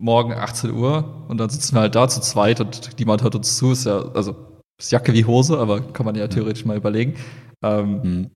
morgen 0.00 0.32
18 0.32 0.72
Uhr 0.72 1.26
und 1.28 1.38
dann 1.38 1.50
sitzen 1.50 1.74
wir 1.76 1.80
halt 1.82 1.94
da 1.94 2.08
zu 2.08 2.20
zweit 2.20 2.60
und 2.60 2.90
niemand 2.98 3.22
hört 3.22 3.34
uns 3.34 3.56
zu, 3.56 3.72
ist 3.72 3.84
ja, 3.86 3.98
also 4.14 4.34
ist 4.80 4.90
Jacke 4.92 5.12
wie 5.12 5.24
Hose, 5.24 5.58
aber 5.58 5.80
kann 5.80 6.06
man 6.06 6.14
ja 6.14 6.28
theoretisch 6.28 6.64
mal 6.64 6.76
überlegen. 6.76 7.14
Ähm, 7.62 8.00
Mhm. 8.02 8.30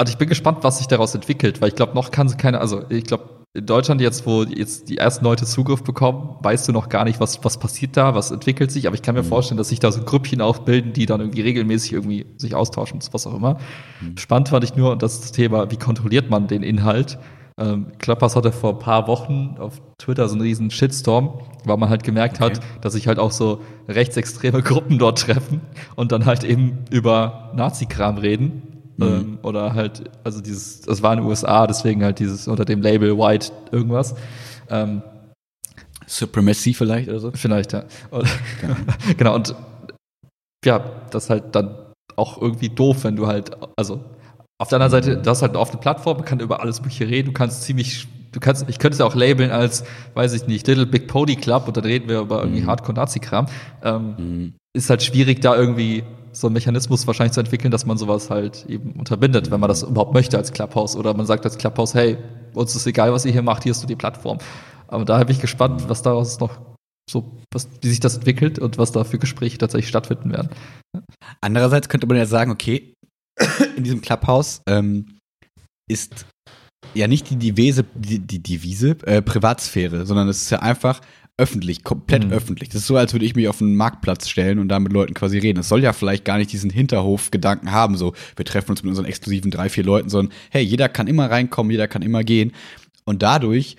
Also 0.00 0.12
ich 0.12 0.18
bin 0.18 0.28
gespannt, 0.28 0.58
was 0.62 0.78
sich 0.78 0.86
daraus 0.86 1.14
entwickelt, 1.16 1.60
weil 1.60 1.68
ich 1.70 1.74
glaube, 1.74 1.94
noch 1.94 2.12
kann 2.12 2.28
sie 2.28 2.36
keine, 2.36 2.60
also 2.60 2.84
ich 2.88 3.02
glaube, 3.04 3.30
in 3.54 3.66
Deutschland 3.66 4.00
jetzt, 4.00 4.26
wo 4.26 4.44
jetzt 4.44 4.88
die 4.88 4.98
ersten 4.98 5.24
Leute 5.24 5.44
Zugriff 5.44 5.82
bekommen, 5.82 6.36
weißt 6.42 6.68
du 6.68 6.72
noch 6.72 6.88
gar 6.88 7.04
nicht, 7.04 7.18
was, 7.18 7.42
was 7.44 7.58
passiert 7.58 7.96
da, 7.96 8.14
was 8.14 8.30
entwickelt 8.30 8.70
sich, 8.70 8.86
aber 8.86 8.94
ich 8.94 9.02
kann 9.02 9.16
mir 9.16 9.22
Mhm. 9.22 9.26
vorstellen, 9.28 9.58
dass 9.58 9.70
sich 9.70 9.80
da 9.80 9.90
so 9.90 10.02
Grüppchen 10.02 10.40
aufbilden, 10.40 10.92
die 10.92 11.06
dann 11.06 11.20
irgendwie 11.20 11.40
regelmäßig 11.40 11.94
irgendwie 11.94 12.26
sich 12.36 12.54
austauschen, 12.54 13.00
was 13.10 13.26
auch 13.26 13.34
immer. 13.34 13.58
Mhm. 14.00 14.16
Spannend 14.16 14.50
fand 14.50 14.62
ich 14.62 14.76
nur, 14.76 14.92
und 14.92 15.02
das 15.02 15.14
ist 15.14 15.24
das 15.24 15.32
Thema, 15.32 15.68
wie 15.72 15.76
kontrolliert 15.78 16.30
man 16.30 16.46
den 16.46 16.62
Inhalt? 16.62 17.18
Ähm, 17.60 17.88
Klappers 17.98 18.36
hatte 18.36 18.52
vor 18.52 18.74
ein 18.74 18.78
paar 18.78 19.08
Wochen 19.08 19.56
auf 19.58 19.82
Twitter 19.98 20.28
so 20.28 20.34
einen 20.34 20.42
riesen 20.42 20.70
Shitstorm, 20.70 21.40
weil 21.64 21.76
man 21.76 21.88
halt 21.88 22.04
gemerkt 22.04 22.36
Okay. 22.40 22.44
hat, 22.54 22.60
dass 22.82 22.92
sich 22.92 23.08
halt 23.08 23.18
auch 23.18 23.32
so 23.32 23.62
rechtsextreme 23.88 24.62
Gruppen 24.62 24.98
dort 25.00 25.18
treffen 25.18 25.62
und 25.96 26.12
dann 26.12 26.24
halt 26.26 26.44
eben 26.44 26.84
über 26.92 27.50
Nazi-Kram 27.56 28.18
reden. 28.18 28.62
Mhm. 28.98 29.04
Ähm, 29.06 29.38
oder 29.42 29.74
halt, 29.74 30.02
also 30.24 30.40
dieses, 30.40 30.80
das 30.82 31.02
war 31.02 31.12
in 31.14 31.20
den 31.20 31.28
USA, 31.28 31.66
deswegen 31.66 32.02
halt 32.04 32.18
dieses 32.18 32.46
unter 32.48 32.64
dem 32.64 32.82
Label 32.82 33.16
White 33.16 33.52
irgendwas. 33.72 34.14
Ähm, 34.68 35.02
Supremacy 36.06 36.74
vielleicht 36.74 37.08
oder 37.08 37.20
so? 37.20 37.30
vielleicht, 37.34 37.72
ja. 37.72 37.84
Und, 38.10 38.26
genau, 39.16 39.34
und 39.34 39.54
ja, 40.64 40.80
das 41.10 41.24
ist 41.24 41.30
halt 41.30 41.54
dann 41.54 41.74
auch 42.16 42.40
irgendwie 42.40 42.68
doof, 42.68 43.04
wenn 43.04 43.16
du 43.16 43.26
halt, 43.26 43.50
also 43.76 44.04
auf 44.60 44.68
der 44.68 44.80
anderen 44.80 44.90
Seite, 44.90 45.16
das 45.22 45.38
ist 45.38 45.42
halt 45.42 45.52
eine 45.52 45.60
offene 45.60 45.80
Plattform, 45.80 46.16
man 46.16 46.26
kann 46.26 46.40
über 46.40 46.60
alles 46.60 46.80
Mögliche 46.80 47.06
reden, 47.08 47.26
du 47.26 47.32
kannst 47.32 47.62
ziemlich, 47.62 48.08
du 48.32 48.40
kannst, 48.40 48.68
ich 48.68 48.80
könnte 48.80 48.94
es 48.94 48.98
ja 48.98 49.04
auch 49.06 49.14
labeln 49.14 49.52
als, 49.52 49.84
weiß 50.14 50.32
ich 50.32 50.48
nicht, 50.48 50.66
Little 50.66 50.86
Big 50.86 51.06
Pony 51.06 51.36
Club 51.36 51.68
und 51.68 51.76
dann 51.76 51.84
reden 51.84 52.08
wir 52.08 52.20
über 52.20 52.40
irgendwie 52.40 52.62
Mhm. 52.62 52.66
Hardcore-Nazi-Kram. 52.66 53.46
Ähm, 53.84 54.14
Mhm. 54.18 54.52
ist 54.76 54.90
halt 54.90 55.02
schwierig, 55.04 55.40
da 55.40 55.54
irgendwie 55.54 56.02
so 56.40 56.46
einen 56.46 56.54
Mechanismus 56.54 57.06
wahrscheinlich 57.06 57.32
zu 57.32 57.40
entwickeln, 57.40 57.70
dass 57.70 57.86
man 57.86 57.98
sowas 57.98 58.30
halt 58.30 58.66
eben 58.68 58.92
unterbindet, 58.92 59.50
wenn 59.50 59.60
man 59.60 59.68
das 59.68 59.82
überhaupt 59.82 60.14
möchte 60.14 60.36
als 60.36 60.52
Clubhouse. 60.52 60.96
Oder 60.96 61.14
man 61.14 61.26
sagt 61.26 61.44
als 61.44 61.58
Clubhouse, 61.58 61.94
hey, 61.94 62.16
uns 62.54 62.74
ist 62.74 62.86
egal, 62.86 63.12
was 63.12 63.24
ihr 63.24 63.32
hier 63.32 63.42
macht, 63.42 63.62
hier 63.64 63.72
ist 63.72 63.80
so 63.80 63.86
die 63.86 63.96
Plattform. 63.96 64.38
Aber 64.88 65.04
da 65.04 65.18
bin 65.18 65.34
ich 65.34 65.40
gespannt, 65.40 65.88
was 65.88 66.02
daraus 66.02 66.40
noch 66.40 66.58
so, 67.10 67.38
was, 67.52 67.68
wie 67.80 67.88
sich 67.88 68.00
das 68.00 68.16
entwickelt 68.16 68.58
und 68.58 68.78
was 68.78 68.92
da 68.92 69.04
für 69.04 69.18
Gespräche 69.18 69.58
tatsächlich 69.58 69.88
stattfinden 69.88 70.30
werden. 70.30 70.50
Andererseits 71.40 71.88
könnte 71.88 72.06
man 72.06 72.16
ja 72.16 72.26
sagen, 72.26 72.50
okay, 72.50 72.94
in 73.76 73.84
diesem 73.84 74.00
Clubhouse 74.00 74.62
ähm, 74.68 75.18
ist 75.90 76.26
ja 76.94 77.06
nicht 77.06 77.30
die 77.30 77.36
Devise, 77.36 77.84
die, 77.94 78.18
die 78.18 78.42
Devise 78.42 78.96
äh, 79.04 79.22
Privatsphäre, 79.22 80.06
sondern 80.06 80.28
es 80.28 80.42
ist 80.42 80.50
ja 80.50 80.60
einfach 80.60 81.00
öffentlich, 81.38 81.84
komplett 81.84 82.24
Mhm. 82.26 82.32
öffentlich. 82.32 82.68
Das 82.68 82.82
ist 82.82 82.86
so, 82.88 82.96
als 82.96 83.12
würde 83.12 83.24
ich 83.24 83.36
mich 83.36 83.48
auf 83.48 83.62
einen 83.62 83.76
Marktplatz 83.76 84.28
stellen 84.28 84.58
und 84.58 84.68
da 84.68 84.80
mit 84.80 84.92
Leuten 84.92 85.14
quasi 85.14 85.38
reden. 85.38 85.60
Es 85.60 85.68
soll 85.68 85.82
ja 85.82 85.92
vielleicht 85.92 86.24
gar 86.24 86.36
nicht 86.38 86.52
diesen 86.52 86.70
Hinterhof-Gedanken 86.70 87.70
haben, 87.70 87.96
so 87.96 88.12
wir 88.36 88.44
treffen 88.44 88.72
uns 88.72 88.82
mit 88.82 88.90
unseren 88.90 89.06
exklusiven 89.06 89.50
drei, 89.50 89.68
vier 89.68 89.84
Leuten, 89.84 90.08
sondern 90.10 90.34
hey, 90.50 90.62
jeder 90.64 90.88
kann 90.88 91.06
immer 91.06 91.30
reinkommen, 91.30 91.70
jeder 91.70 91.86
kann 91.88 92.02
immer 92.02 92.24
gehen. 92.24 92.52
Und 93.04 93.22
dadurch 93.22 93.76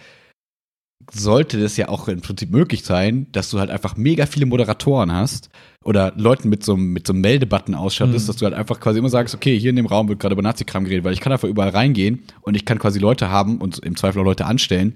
sollte 1.11 1.59
das 1.59 1.75
ja 1.77 1.89
auch 1.89 2.07
im 2.07 2.21
Prinzip 2.21 2.51
möglich 2.51 2.83
sein, 2.83 3.27
dass 3.31 3.49
du 3.49 3.59
halt 3.59 3.71
einfach 3.71 3.95
mega 3.97 4.25
viele 4.25 4.45
Moderatoren 4.45 5.11
hast 5.11 5.49
oder 5.83 6.13
Leuten 6.17 6.49
mit 6.49 6.63
so, 6.63 6.75
einem- 6.75 6.93
mit 6.93 7.07
so 7.07 7.13
einem 7.13 7.21
Meldebutton 7.21 7.73
ausstattest, 7.73 8.25
Mhm. 8.25 8.27
dass 8.27 8.35
du 8.37 8.45
halt 8.45 8.53
einfach 8.53 8.79
quasi 8.79 8.99
immer 8.99 9.09
sagst, 9.09 9.33
okay, 9.33 9.57
hier 9.59 9.71
in 9.71 9.75
dem 9.75 9.85
Raum 9.87 10.07
wird 10.07 10.19
gerade 10.19 10.33
über 10.33 10.41
Nazi-Kram 10.43 10.83
geredet, 10.83 11.03
weil 11.05 11.13
ich 11.13 11.21
kann 11.21 11.31
einfach 11.33 11.47
überall 11.47 11.69
reingehen 11.69 12.23
und 12.41 12.55
ich 12.55 12.63
kann 12.65 12.77
quasi 12.79 12.99
Leute 12.99 13.29
haben 13.29 13.57
und 13.59 13.79
im 13.79 13.95
Zweifel 13.95 14.19
auch 14.21 14.25
Leute 14.25 14.45
anstellen, 14.45 14.93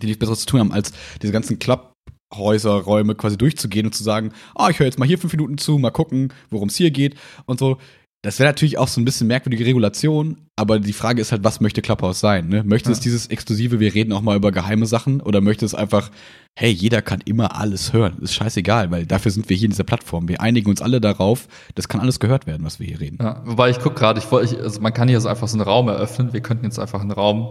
die 0.00 0.06
nichts 0.06 0.18
Besseres 0.18 0.40
zu 0.40 0.46
tun 0.46 0.60
haben, 0.60 0.72
als 0.72 0.92
diese 1.22 1.32
ganzen 1.32 1.58
Clubhäuser, 1.58 2.72
Räume 2.72 3.14
quasi 3.14 3.36
durchzugehen 3.38 3.86
und 3.86 3.94
zu 3.94 4.02
sagen, 4.02 4.32
ah, 4.54 4.70
ich 4.70 4.78
höre 4.78 4.86
jetzt 4.86 4.98
mal 4.98 5.06
hier 5.08 5.18
fünf 5.18 5.32
Minuten 5.32 5.58
zu, 5.58 5.78
mal 5.78 5.90
gucken, 5.90 6.32
worum 6.50 6.68
es 6.68 6.76
hier 6.76 6.90
geht 6.90 7.16
und 7.46 7.58
so. 7.58 7.78
Das 8.22 8.38
wäre 8.38 8.50
natürlich 8.50 8.76
auch 8.76 8.88
so 8.88 9.00
ein 9.00 9.06
bisschen 9.06 9.28
merkwürdige 9.28 9.64
Regulation, 9.64 10.36
aber 10.54 10.78
die 10.78 10.92
Frage 10.92 11.22
ist 11.22 11.32
halt, 11.32 11.42
was 11.42 11.62
möchte 11.62 11.80
Clubhouse 11.80 12.20
sein? 12.20 12.48
Ne? 12.48 12.62
Möchte 12.64 12.92
es 12.92 12.98
Ja. 12.98 13.04
dieses 13.04 13.28
Exklusive, 13.28 13.80
wir 13.80 13.94
reden 13.94 14.12
auch 14.12 14.20
mal 14.20 14.36
über 14.36 14.52
geheime 14.52 14.84
Sachen, 14.84 15.22
oder 15.22 15.40
möchte 15.40 15.64
es 15.64 15.74
einfach, 15.74 16.10
hey, 16.54 16.70
jeder 16.70 17.00
kann 17.00 17.22
immer 17.24 17.56
alles 17.58 17.94
hören? 17.94 18.18
Ist 18.20 18.34
scheißegal, 18.34 18.90
weil 18.90 19.06
dafür 19.06 19.30
sind 19.32 19.48
wir 19.48 19.56
hier 19.56 19.64
in 19.64 19.70
dieser 19.70 19.84
Plattform. 19.84 20.28
Wir 20.28 20.42
einigen 20.42 20.68
uns 20.68 20.82
alle 20.82 21.00
darauf, 21.00 21.48
das 21.76 21.88
kann 21.88 22.02
alles 22.02 22.20
gehört 22.20 22.46
werden, 22.46 22.62
was 22.62 22.78
wir 22.78 22.86
hier 22.88 23.00
reden. 23.00 23.16
Ja, 23.22 23.40
wobei 23.46 23.70
ich 23.70 23.78
gucke 23.78 23.94
gerade, 23.94 24.20
ich 24.20 24.30
also 24.30 24.82
man 24.82 24.92
kann 24.92 25.08
hier 25.08 25.22
so 25.22 25.28
einfach 25.30 25.48
so 25.48 25.56
einen 25.56 25.62
Raum 25.66 25.88
eröffnen. 25.88 26.34
Wir 26.34 26.42
könnten 26.42 26.66
jetzt 26.66 26.78
einfach 26.78 27.00
einen 27.00 27.12
Raum 27.12 27.48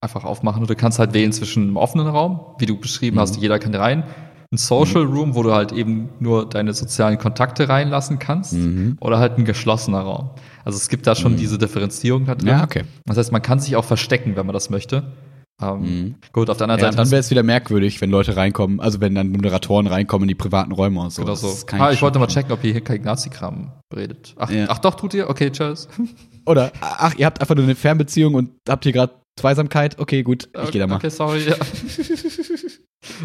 einfach 0.00 0.24
aufmachen 0.24 0.60
und 0.62 0.70
du 0.70 0.76
kannst 0.76 0.98
halt 0.98 1.12
wählen 1.14 1.32
zwischen 1.32 1.64
einem 1.64 1.76
offenen 1.76 2.06
Raum, 2.06 2.40
wie 2.58 2.66
du 2.66 2.78
beschrieben 2.78 3.16
Mhm. 3.16 3.20
hast, 3.20 3.36
jeder 3.36 3.58
kann 3.58 3.74
rein, 3.74 4.04
ein 4.50 4.56
Social 4.56 5.02
Room, 5.02 5.34
wo 5.34 5.42
du 5.42 5.52
halt 5.52 5.72
eben 5.72 6.08
nur 6.20 6.48
deine 6.48 6.72
sozialen 6.72 7.18
Kontakte 7.18 7.68
reinlassen 7.68 8.18
kannst, 8.18 8.54
Mhm. 8.54 8.96
oder 9.00 9.18
halt 9.18 9.36
ein 9.38 9.44
geschlossener 9.44 10.00
Raum. 10.00 10.30
Also 10.64 10.76
es 10.76 10.88
gibt 10.88 11.06
da 11.06 11.14
schon 11.14 11.36
diese 11.36 11.58
Differenzierung 11.58 12.24
da 12.26 12.34
drin. 12.34 12.48
Ja, 12.48 12.64
okay. 12.64 12.84
Das 13.06 13.18
heißt, 13.18 13.32
man 13.32 13.42
kann 13.42 13.58
sich 13.60 13.76
auch 13.76 13.84
verstecken, 13.84 14.36
wenn 14.36 14.46
man 14.46 14.54
das 14.54 14.70
möchte. 14.70 15.12
Ähm, 15.60 15.80
Mhm. 15.80 16.14
Gut, 16.32 16.48
auf 16.50 16.56
der 16.56 16.66
anderen 16.66 16.80
Ja, 16.80 16.86
Seite 16.86 16.96
dann 16.98 17.10
wäre 17.10 17.18
es 17.20 17.30
wieder 17.30 17.42
merkwürdig, 17.42 18.00
wenn 18.00 18.10
Leute 18.10 18.36
reinkommen, 18.36 18.78
also 18.80 19.00
wenn 19.00 19.16
dann 19.16 19.30
Moderatoren 19.32 19.88
reinkommen 19.88 20.22
in 20.24 20.28
die 20.28 20.34
privaten 20.36 20.70
Räume 20.70 21.00
und 21.00 21.10
so. 21.12 21.22
Genau 21.22 21.34
so. 21.34 21.52
Ah, 21.72 21.90
ich 21.90 22.00
wollte 22.00 22.20
mal 22.20 22.28
checken, 22.28 22.52
ob 22.52 22.62
ihr 22.62 22.70
hier 22.70 22.80
kein 22.84 23.02
Nazi-Kram 23.02 23.72
redet. 23.94 24.34
Ach, 24.38 24.48
Ja. 24.50 24.66
ach 24.68 24.78
doch, 24.78 24.94
tut 24.94 25.14
ihr? 25.14 25.28
Okay, 25.28 25.50
tschüss. 25.50 25.88
Oder, 26.48 26.72
ach, 26.80 27.14
ihr 27.16 27.26
habt 27.26 27.40
einfach 27.40 27.54
nur 27.54 27.64
eine 27.64 27.74
Fernbeziehung 27.74 28.34
und 28.34 28.50
habt 28.68 28.84
hier 28.84 28.92
gerade 28.92 29.12
Zweisamkeit? 29.38 29.98
Okay, 29.98 30.22
gut, 30.22 30.48
ich 30.64 30.70
gehe 30.70 30.80
da 30.80 30.86
mal. 30.86 30.96
Okay, 30.96 31.10
sorry. 31.10 31.46
Ja. 31.48 31.56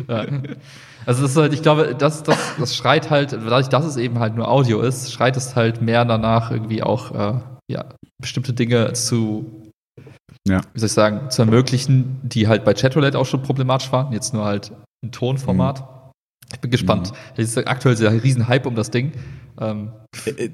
ja. 0.25 0.25
Also 1.05 1.25
es 1.25 1.31
ist 1.31 1.37
halt, 1.37 1.53
ich 1.53 1.61
glaube, 1.61 1.95
das, 1.97 2.23
das, 2.23 2.37
das 2.59 2.75
schreit 2.75 3.09
halt, 3.09 3.33
dadurch, 3.33 3.69
dass 3.69 3.85
es 3.85 3.97
eben 3.97 4.19
halt 4.19 4.35
nur 4.35 4.47
Audio 4.49 4.81
ist, 4.81 5.11
schreit 5.11 5.37
es 5.37 5.55
halt 5.55 5.81
mehr 5.81 6.05
danach, 6.05 6.51
irgendwie 6.51 6.83
auch 6.83 7.11
äh, 7.11 7.39
ja, 7.71 7.85
bestimmte 8.21 8.53
Dinge 8.53 8.93
zu, 8.93 9.71
Ja. 10.47 10.61
wie 10.73 10.79
soll 10.79 10.87
ich 10.87 10.93
sagen, 10.93 11.29
zu 11.29 11.41
ermöglichen, 11.41 12.19
die 12.23 12.47
halt 12.47 12.63
bei 12.63 12.73
Chatroulette 12.73 13.17
auch 13.17 13.25
schon 13.25 13.41
problematisch 13.41 13.91
waren, 13.91 14.13
jetzt 14.13 14.33
nur 14.33 14.45
halt 14.45 14.71
in 15.03 15.11
Tonformat. 15.11 15.79
Ich 15.79 15.85
bin 16.63 16.71
gespannt. 16.71 17.11
Es 17.37 17.49
ist 17.49 17.67
aktuell 17.67 17.95
sehr 17.95 18.11
riesen 18.23 18.47
Hype 18.47 18.65
um 18.65 18.73
das 18.75 18.89
Ding. 18.89 19.11
Ähm, 19.61 19.91
Äh, 20.25 20.29
äh, 20.45 20.49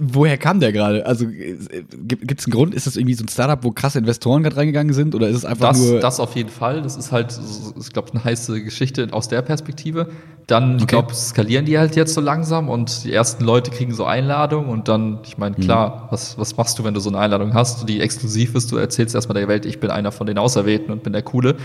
woher 0.00 0.36
kam 0.38 0.58
der 0.60 0.72
gerade? 0.72 1.06
Also 1.06 1.26
gibt 1.28 2.40
es 2.40 2.46
einen 2.46 2.52
Grund? 2.52 2.74
Ist 2.74 2.86
das 2.88 2.96
irgendwie 2.96 3.14
so 3.14 3.24
ein 3.24 3.28
Startup, 3.28 3.62
wo 3.62 3.70
krasse 3.70 3.98
Investoren 4.00 4.42
gerade 4.42 4.56
reingegangen 4.56 4.92
sind? 4.92 5.14
Oder 5.14 5.28
ist 5.28 5.36
es 5.36 5.44
einfach 5.44 5.68
Das, 5.70 5.78
nur. 5.78 6.00
das 6.00 6.18
auf 6.20 6.34
jeden 6.36 6.48
Fall. 6.48 6.82
Das 6.82 6.96
ist 6.96 7.12
halt, 7.12 7.38
ich 7.80 7.92
glaube, 7.92 8.10
eine 8.10 8.24
heiße 8.24 8.62
Geschichte 8.64 9.08
aus 9.12 9.28
der 9.28 9.42
Perspektive. 9.42 10.08
Dann, 10.48 10.76
ich 10.78 10.82
Okay. 10.82 10.96
glaube, 10.96 11.14
skalieren 11.14 11.64
die 11.64 11.78
halt 11.78 11.94
jetzt 11.94 12.14
so 12.14 12.20
langsam 12.20 12.68
und 12.68 13.04
die 13.04 13.12
ersten 13.12 13.44
Leute 13.44 13.70
kriegen 13.70 13.94
so 13.94 14.04
Einladungen 14.04 14.68
und 14.68 14.88
dann, 14.88 15.20
ich 15.24 15.38
meine, 15.38 15.54
klar, 15.54 16.08
was, 16.10 16.36
was 16.38 16.56
machst 16.56 16.76
du, 16.78 16.84
wenn 16.84 16.94
du 16.94 16.98
so 17.00 17.10
eine 17.10 17.18
Einladung 17.18 17.54
hast, 17.54 17.88
die 17.88 18.00
exklusiv 18.00 18.54
ist? 18.56 18.72
Du 18.72 18.76
erzählst 18.76 19.14
erstmal 19.14 19.38
der 19.38 19.46
Welt, 19.48 19.64
ich 19.64 19.78
bin 19.78 19.90
einer 19.90 20.10
von 20.10 20.26
den 20.26 20.38
Auserwählten 20.38 20.90
und 20.92 21.04
bin 21.04 21.12
der 21.12 21.22
Coole. 21.22 21.56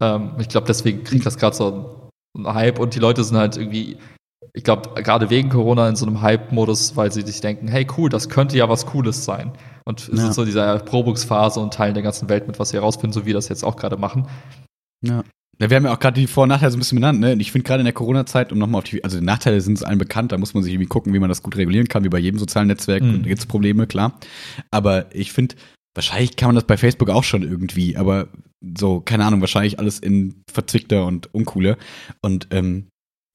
Ähm, 0.00 0.30
ich 0.38 0.48
glaube, 0.48 0.66
deswegen 0.66 1.04
kriegt 1.04 1.26
das 1.26 1.36
gerade 1.36 1.54
so 1.56 2.10
einen 2.36 2.52
Hype 2.54 2.78
und 2.78 2.94
die 2.94 2.98
Leute 2.98 3.24
sind 3.24 3.36
halt 3.36 3.56
irgendwie, 3.56 3.96
ich 4.54 4.64
glaube, 4.64 5.02
gerade 5.02 5.30
wegen 5.30 5.48
Corona 5.48 5.88
in 5.88 5.96
so 5.96 6.06
einem 6.06 6.20
Hype-Modus, 6.22 6.96
weil 6.96 7.12
sie 7.12 7.22
sich 7.22 7.40
denken, 7.40 7.68
hey, 7.68 7.86
cool, 7.96 8.08
das 8.08 8.28
könnte 8.28 8.56
ja 8.56 8.68
was 8.68 8.86
Cooles 8.86 9.24
sein. 9.24 9.52
Und 9.84 10.08
es 10.08 10.18
Ja. 10.18 10.28
ist 10.28 10.34
so 10.34 10.44
diese 10.44 10.60
Erprobungsphase 10.60 11.60
und 11.60 11.74
teilen 11.74 11.94
der 11.94 12.02
ganzen 12.02 12.28
Welt 12.28 12.46
mit, 12.46 12.58
was 12.58 12.70
sie 12.70 12.76
herausfinden, 12.76 13.12
so 13.12 13.22
wie 13.22 13.26
wir 13.26 13.34
das 13.34 13.48
jetzt 13.48 13.64
auch 13.64 13.76
gerade 13.76 13.96
machen. 13.96 14.26
ja. 15.04 15.22
Ja, 15.60 15.68
wir 15.68 15.76
haben 15.76 15.84
ja 15.84 15.92
auch 15.92 16.00
gerade 16.00 16.18
die 16.18 16.26
Vor- 16.26 16.44
und 16.44 16.48
Nachteile 16.48 16.72
so 16.72 16.76
ein 16.76 16.80
bisschen 16.80 16.96
benannt, 16.96 17.20
ne? 17.20 17.34
Und 17.34 17.40
ich 17.40 17.52
finde 17.52 17.64
gerade 17.68 17.82
in 17.82 17.84
der 17.84 17.92
Corona-Zeit, 17.92 18.52
um 18.52 18.58
nochmal 18.58 18.78
auf 18.78 18.84
die, 18.84 19.04
also 19.04 19.20
die 19.20 19.24
Nachteile 19.24 19.60
sind 19.60 19.74
es 19.74 19.82
allen 19.84 19.98
bekannt, 19.98 20.32
da 20.32 20.38
muss 20.38 20.54
man 20.54 20.62
sich 20.64 20.72
irgendwie 20.72 20.88
gucken, 20.88 21.12
wie 21.12 21.18
man 21.20 21.28
das 21.28 21.42
gut 21.42 21.56
regulieren 21.56 21.86
kann, 21.88 22.02
wie 22.04 22.08
bei 22.08 22.18
jedem 22.18 22.38
sozialen 22.40 22.66
Netzwerk. 22.68 23.02
Mhm. 23.02 23.22
Da 23.22 23.28
gibt 23.28 23.38
es 23.38 23.46
Probleme, 23.46 23.86
klar. 23.86 24.18
Aber 24.72 25.14
ich 25.14 25.30
finde, 25.32 25.54
wahrscheinlich 25.94 26.36
kann 26.36 26.48
man 26.48 26.54
das 26.56 26.64
bei 26.64 26.76
Facebook 26.76 27.10
auch 27.10 27.24
schon 27.24 27.42
irgendwie, 27.42 27.96
aber 27.96 28.28
so, 28.76 29.00
keine 29.00 29.24
Ahnung, 29.24 29.40
wahrscheinlich 29.40 29.78
alles 29.78 29.98
in 29.98 30.42
verzwickter 30.50 31.06
und 31.06 31.34
uncooler. 31.34 31.76
Und 32.20 32.48
ähm, 32.50 32.88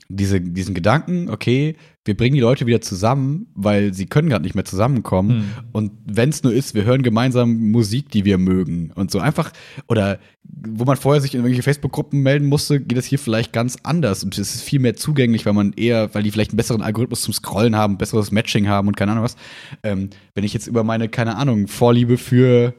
diese, 0.09 0.39
diesen 0.39 0.73
Gedanken, 0.73 1.29
okay, 1.29 1.75
wir 2.05 2.15
bringen 2.15 2.35
die 2.35 2.41
Leute 2.41 2.65
wieder 2.65 2.79
zusammen, 2.79 3.47
weil 3.53 3.93
sie 3.93 4.05
können 4.05 4.29
gerade 4.29 4.43
nicht 4.43 4.55
mehr 4.55 4.63
zusammenkommen. 4.63 5.29
Hm. 5.29 5.45
Und 5.73 5.91
wenn 6.05 6.29
es 6.29 6.43
nur 6.43 6.53
ist, 6.53 6.73
wir 6.73 6.85
hören 6.85 7.03
gemeinsam 7.03 7.71
Musik, 7.71 8.09
die 8.09 8.23
wir 8.23 8.37
mögen. 8.37 8.91
Und 8.95 9.11
so 9.11 9.19
einfach, 9.19 9.51
oder 9.87 10.19
wo 10.43 10.85
man 10.85 10.95
vorher 10.95 11.21
sich 11.21 11.33
in 11.33 11.41
irgendwelche 11.41 11.63
Facebook-Gruppen 11.63 12.21
melden 12.21 12.47
musste, 12.47 12.79
geht 12.79 12.97
das 12.97 13.05
hier 13.05 13.19
vielleicht 13.19 13.51
ganz 13.51 13.77
anders. 13.83 14.23
Und 14.23 14.37
es 14.37 14.55
ist 14.55 14.63
viel 14.63 14.79
mehr 14.79 14.95
zugänglich, 14.95 15.45
weil 15.45 15.53
man 15.53 15.73
eher, 15.73 16.13
weil 16.15 16.23
die 16.23 16.31
vielleicht 16.31 16.51
einen 16.51 16.57
besseren 16.57 16.81
Algorithmus 16.81 17.21
zum 17.21 17.33
Scrollen 17.33 17.75
haben, 17.75 17.97
besseres 17.97 18.31
Matching 18.31 18.67
haben 18.69 18.87
und 18.87 18.95
keine 18.95 19.11
Ahnung 19.11 19.25
was. 19.25 19.35
Ähm, 19.83 20.09
wenn 20.33 20.45
ich 20.45 20.53
jetzt 20.53 20.67
über 20.67 20.85
meine, 20.85 21.09
keine 21.09 21.35
Ahnung, 21.35 21.67
Vorliebe 21.67 22.17
für 22.17 22.73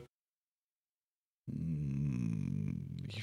hm, 1.50 1.98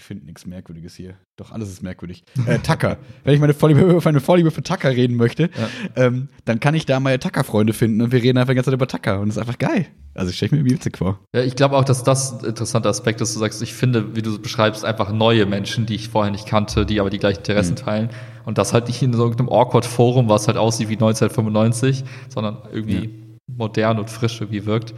finde 0.06 0.26
nichts 0.26 0.46
Merkwürdiges 0.46 0.96
hier. 0.96 1.15
Doch, 1.36 1.52
alles 1.52 1.70
ist 1.70 1.84
merkwürdig. 1.84 2.24
Äh, 2.46 2.60
Tucker. 2.60 2.98
Wenn 3.24 3.34
ich 3.34 3.39
meine 3.39 3.54
Vorliebe, 3.54 4.00
meine 4.06 4.20
Vorliebe 4.20 4.52
für 4.52 4.63
Tucker 4.63 4.89
reden 4.89 5.15
möchte, 5.15 5.44
ja. 5.44 5.70
ähm, 5.96 6.30
dann 6.46 6.60
kann 6.60 6.76
ich 6.76 6.86
da 6.86 7.00
meine 7.00 7.20
Tucker-Freunde 7.20 7.74
finden 7.74 8.02
und 8.02 8.12
wir 8.12 8.22
reden 8.22 8.38
einfach 8.38 8.52
die 8.52 8.56
ganze 8.56 8.70
Zeit 8.70 8.76
über 8.76 8.88
Tucker 8.88 9.20
und 9.20 9.28
das 9.28 9.38
ist 9.38 9.41
einfach 9.41 9.58
geil. 9.58 9.88
Also 10.13 10.30
ich 10.30 10.38
stelle 10.38 10.56
mir 10.56 10.70
witzig 10.70 10.98
vor. 10.98 11.20
Ja, 11.36 11.44
ich 11.44 11.56
glaube 11.56 11.76
auch, 11.76 11.84
dass 11.84 12.04
das 12.04 12.39
ein 12.39 12.46
interessanter 12.46 12.89
Aspekt 12.89 13.20
ist, 13.20 13.36
du 13.36 13.39
sagst, 13.39 13.62
ich 13.62 13.74
finde, 13.74 14.15
wie 14.15 14.22
du 14.22 14.41
beschreibst, 14.41 14.86
einfach 14.86 15.12
neue 15.12 15.46
Menschen, 15.46 15.86
die 15.86 15.96
ich 15.96 16.10
vorher 16.10 16.32
nicht 16.32 16.48
kannte, 16.48 16.86
die 16.86 17.00
aber 17.00 17.10
die 17.10 17.20
gleichen 17.20 17.39
Interessen 17.39 17.74
mhm. 17.74 17.78
teilen. 17.78 18.10
Und 18.46 18.58
das 18.58 18.74
halt 18.74 18.88
nicht 18.88 19.02
in 19.02 19.12
so 19.12 19.24
irgendeinem 19.24 19.50
Awkward-Forum, 19.50 20.30
was 20.30 20.48
halt 20.48 20.58
aussieht 20.58 20.88
wie 20.88 20.94
1995, 20.94 22.04
sondern 22.30 22.60
irgendwie 22.72 23.06
ja. 23.06 23.10
modern 23.48 24.00
und 24.00 24.10
frisch 24.10 24.39
irgendwie 24.39 24.65
wirkt. 24.65 24.94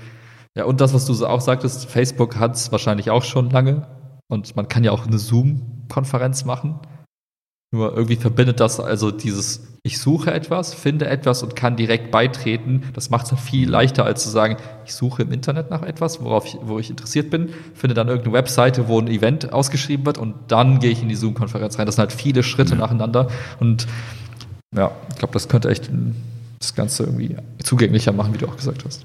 Ja, 0.55 0.65
und 0.65 0.81
das, 0.81 0.93
was 0.93 1.05
du 1.05 1.25
auch 1.25 1.41
sagtest, 1.41 1.89
Facebook 1.89 2.37
hat 2.37 2.55
es 2.55 2.71
wahrscheinlich 2.71 3.09
auch 3.09 3.23
schon 3.23 3.49
lange. 3.49 3.87
Und 4.29 4.55
man 4.55 4.67
kann 4.67 4.83
ja 4.83 4.91
auch 4.91 5.07
eine 5.07 5.19
Zoom-Konferenz 5.19 6.45
machen. 6.45 6.79
Nur 7.73 7.93
irgendwie 7.93 8.15
verbindet 8.15 8.61
das 8.61 8.79
also 8.79 9.11
dieses, 9.11 9.77
ich 9.83 9.99
suche 9.99 10.33
etwas, 10.33 10.73
finde 10.73 11.07
etwas 11.07 11.43
und 11.43 11.55
kann 11.57 11.75
direkt 11.75 12.11
beitreten. 12.11 12.83
Das 12.93 13.09
macht 13.09 13.25
es 13.25 13.33
halt 13.33 13.41
viel 13.41 13.69
leichter, 13.69 14.05
als 14.05 14.23
zu 14.23 14.29
sagen, 14.29 14.55
ich 14.85 14.93
suche 14.93 15.23
im 15.23 15.33
Internet 15.33 15.69
nach 15.69 15.81
etwas, 15.81 16.21
worauf 16.21 16.45
ich, 16.45 16.57
wo 16.61 16.79
ich 16.79 16.89
interessiert 16.89 17.29
bin, 17.29 17.49
finde 17.73 17.93
dann 17.93 18.07
irgendeine 18.07 18.33
Webseite, 18.33 18.87
wo 18.87 18.99
ein 18.99 19.07
Event 19.07 19.51
ausgeschrieben 19.51 20.05
wird 20.05 20.17
und 20.17 20.35
dann 20.47 20.79
gehe 20.79 20.91
ich 20.91 21.01
in 21.01 21.09
die 21.09 21.15
Zoom-Konferenz 21.15 21.77
rein. 21.77 21.85
Das 21.85 21.95
sind 21.95 22.03
halt 22.03 22.13
viele 22.13 22.41
Schritte 22.41 22.75
ja. 22.75 22.79
nacheinander. 22.79 23.27
Und 23.59 23.85
ja, 24.73 24.91
ich 25.09 25.17
glaube, 25.17 25.33
das 25.33 25.49
könnte 25.49 25.69
echt 25.69 25.89
das 26.59 26.73
Ganze 26.73 27.03
irgendwie 27.03 27.35
zugänglicher 27.61 28.13
machen, 28.13 28.33
wie 28.33 28.37
du 28.37 28.47
auch 28.47 28.55
gesagt 28.55 28.85
hast. 28.85 29.03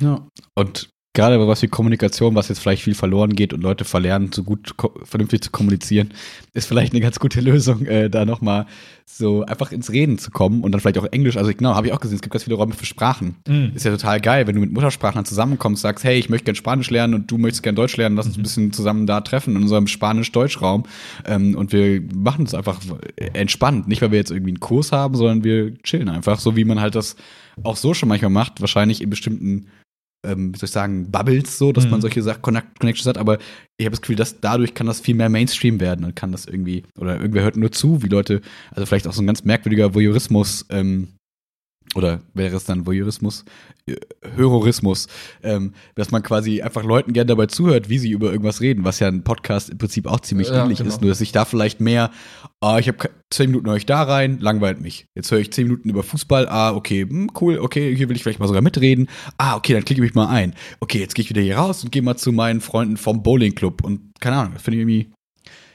Ja, 0.00 0.08
ja. 0.08 0.26
und 0.56 0.88
gerade 1.12 1.44
was 1.46 1.62
wie 1.62 1.68
Kommunikation, 1.68 2.36
was 2.36 2.48
jetzt 2.48 2.60
vielleicht 2.60 2.82
viel 2.82 2.94
verloren 2.94 3.34
geht 3.34 3.52
und 3.52 3.62
Leute 3.62 3.84
verlernen, 3.84 4.30
so 4.32 4.44
gut 4.44 4.74
vernünftig 5.02 5.42
zu 5.42 5.50
kommunizieren, 5.50 6.12
ist 6.54 6.66
vielleicht 6.66 6.92
eine 6.92 7.00
ganz 7.00 7.18
gute 7.18 7.40
Lösung, 7.40 7.86
äh, 7.86 8.08
da 8.08 8.24
nochmal 8.24 8.66
so 9.06 9.44
einfach 9.44 9.72
ins 9.72 9.90
Reden 9.90 10.18
zu 10.18 10.30
kommen 10.30 10.62
und 10.62 10.70
dann 10.70 10.80
vielleicht 10.80 10.98
auch 10.98 11.06
Englisch. 11.06 11.36
Also 11.36 11.50
genau, 11.52 11.74
habe 11.74 11.88
ich 11.88 11.92
auch 11.92 11.98
gesehen, 11.98 12.14
es 12.14 12.22
gibt 12.22 12.32
ganz 12.32 12.44
viele 12.44 12.54
Räume 12.54 12.74
für 12.74 12.86
Sprachen. 12.86 13.36
Mm. 13.48 13.74
Ist 13.74 13.84
ja 13.84 13.90
total 13.90 14.20
geil, 14.20 14.46
wenn 14.46 14.54
du 14.54 14.60
mit 14.60 14.72
Muttersprachlern 14.72 15.24
zusammenkommst, 15.24 15.82
sagst, 15.82 16.04
hey, 16.04 16.16
ich 16.16 16.28
möchte 16.28 16.44
gerne 16.44 16.56
Spanisch 16.56 16.90
lernen 16.90 17.14
und 17.14 17.30
du 17.30 17.36
möchtest 17.36 17.64
gerne 17.64 17.74
Deutsch 17.74 17.96
lernen, 17.96 18.14
lass 18.14 18.26
uns 18.26 18.36
mhm. 18.36 18.40
ein 18.40 18.44
bisschen 18.44 18.72
zusammen 18.72 19.06
da 19.06 19.20
treffen 19.20 19.56
in 19.56 19.62
unserem 19.62 19.88
Spanisch-Deutsch-Raum 19.88 20.84
ähm, 21.26 21.56
und 21.56 21.72
wir 21.72 22.02
machen 22.14 22.46
es 22.46 22.54
einfach 22.54 22.80
entspannt. 23.16 23.88
Nicht, 23.88 24.00
weil 24.00 24.12
wir 24.12 24.18
jetzt 24.18 24.30
irgendwie 24.30 24.52
einen 24.52 24.60
Kurs 24.60 24.92
haben, 24.92 25.16
sondern 25.16 25.42
wir 25.42 25.74
chillen 25.82 26.08
einfach, 26.08 26.38
so 26.38 26.54
wie 26.54 26.64
man 26.64 26.80
halt 26.80 26.94
das 26.94 27.16
auch 27.64 27.76
so 27.76 27.94
schon 27.94 28.08
manchmal 28.08 28.30
macht, 28.30 28.60
wahrscheinlich 28.60 29.02
in 29.02 29.10
bestimmten 29.10 29.66
ähm, 30.24 30.54
wie 30.54 30.58
soll 30.58 30.66
ich 30.66 30.72
sagen, 30.72 31.10
Bubbles 31.10 31.58
so, 31.58 31.72
dass 31.72 31.84
mhm. 31.84 31.92
man 31.92 32.00
solche 32.00 32.22
Sachen, 32.22 32.42
Connections 32.42 33.06
hat, 33.06 33.18
aber 33.18 33.38
ich 33.76 33.86
habe 33.86 33.92
das 33.92 34.02
Gefühl, 34.02 34.16
dass 34.16 34.40
dadurch 34.40 34.74
kann 34.74 34.86
das 34.86 35.00
viel 35.00 35.14
mehr 35.14 35.28
Mainstream 35.28 35.80
werden 35.80 36.04
und 36.04 36.16
kann 36.16 36.32
das 36.32 36.46
irgendwie, 36.46 36.84
oder 36.98 37.18
irgendwer 37.18 37.42
hört 37.42 37.56
nur 37.56 37.72
zu, 37.72 38.02
wie 38.02 38.08
Leute, 38.08 38.40
also 38.70 38.86
vielleicht 38.86 39.06
auch 39.06 39.12
so 39.12 39.22
ein 39.22 39.26
ganz 39.26 39.44
merkwürdiger 39.44 39.94
Voyeurismus, 39.94 40.66
ähm, 40.70 41.08
oder 41.94 42.20
wäre 42.34 42.56
es 42.56 42.64
dann 42.64 42.86
Voyeurismus, 42.86 43.44
äh, 43.86 43.96
Hörorismus, 44.36 45.08
ähm, 45.42 45.74
dass 45.94 46.10
man 46.10 46.22
quasi 46.22 46.62
einfach 46.62 46.84
Leuten 46.84 47.12
gerne 47.12 47.26
dabei 47.26 47.46
zuhört, 47.46 47.88
wie 47.88 47.98
sie 47.98 48.10
über 48.10 48.30
irgendwas 48.30 48.60
reden, 48.60 48.84
was 48.84 49.00
ja 49.00 49.08
ein 49.08 49.24
Podcast 49.24 49.70
im 49.70 49.78
Prinzip 49.78 50.06
auch 50.06 50.20
ziemlich 50.20 50.48
ja, 50.48 50.62
ähnlich 50.62 50.78
genau. 50.78 50.88
ist, 50.88 51.00
nur 51.00 51.10
dass 51.10 51.20
ich 51.20 51.32
da 51.32 51.44
vielleicht 51.44 51.80
mehr, 51.80 52.10
ah, 52.60 52.78
ich 52.78 52.88
habe 52.88 53.10
zehn 53.30 53.50
Minuten 53.50 53.68
höre 53.68 53.76
ich 53.76 53.86
da 53.86 54.02
rein, 54.02 54.38
langweilt 54.40 54.80
mich. 54.80 55.06
Jetzt 55.14 55.30
höre 55.30 55.40
ich 55.40 55.52
zehn 55.52 55.66
Minuten 55.66 55.88
über 55.88 56.02
Fußball, 56.02 56.48
ah, 56.48 56.72
okay, 56.74 57.02
hm, 57.02 57.30
cool, 57.40 57.58
okay, 57.58 57.94
hier 57.94 58.08
will 58.08 58.16
ich 58.16 58.22
vielleicht 58.22 58.40
mal 58.40 58.46
sogar 58.46 58.62
mitreden, 58.62 59.08
ah, 59.38 59.56
okay, 59.56 59.72
dann 59.72 59.84
klicke 59.84 60.00
ich 60.00 60.08
mich 60.08 60.14
mal 60.14 60.28
ein. 60.28 60.54
Okay, 60.78 61.00
jetzt 61.00 61.14
gehe 61.14 61.24
ich 61.24 61.30
wieder 61.30 61.42
hier 61.42 61.56
raus 61.56 61.82
und 61.82 61.90
gehe 61.90 62.02
mal 62.02 62.16
zu 62.16 62.32
meinen 62.32 62.60
Freunden 62.60 62.96
vom 62.96 63.22
Bowling 63.22 63.54
Club 63.54 63.82
und 63.82 64.12
keine 64.20 64.36
Ahnung, 64.36 64.58
finde 64.58 64.76
ich 64.76 64.82
irgendwie 64.82 65.12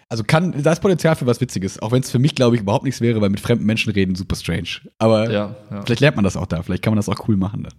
also 0.09 0.23
kann, 0.23 0.61
da 0.61 0.71
ist 0.71 0.81
Potenzial 0.81 1.15
für 1.15 1.25
was 1.25 1.41
Witziges, 1.41 1.81
auch 1.81 1.91
wenn 1.91 2.01
es 2.01 2.11
für 2.11 2.19
mich, 2.19 2.35
glaube 2.35 2.55
ich, 2.55 2.61
überhaupt 2.61 2.83
nichts 2.83 3.01
wäre, 3.01 3.21
weil 3.21 3.29
mit 3.29 3.39
fremden 3.39 3.65
Menschen 3.65 3.91
reden 3.91 4.15
super 4.15 4.35
strange. 4.35 4.81
Aber 4.99 5.31
ja, 5.31 5.55
ja. 5.71 5.81
vielleicht 5.81 6.01
lernt 6.01 6.15
man 6.15 6.23
das 6.23 6.37
auch 6.37 6.45
da, 6.45 6.61
vielleicht 6.61 6.83
kann 6.83 6.91
man 6.91 6.97
das 6.97 7.09
auch 7.09 7.27
cool 7.27 7.37
machen 7.37 7.63
dann. 7.63 7.73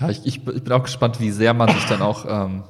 Ja, 0.00 0.10
ich, 0.10 0.26
ich, 0.26 0.44
bin 0.44 0.72
auch 0.72 0.82
gespannt, 0.82 1.20
wie 1.20 1.30
sehr 1.30 1.54
man 1.54 1.68
sich 1.68 1.84
dann 1.84 2.02
auch 2.02 2.24
ähm, 2.28 2.64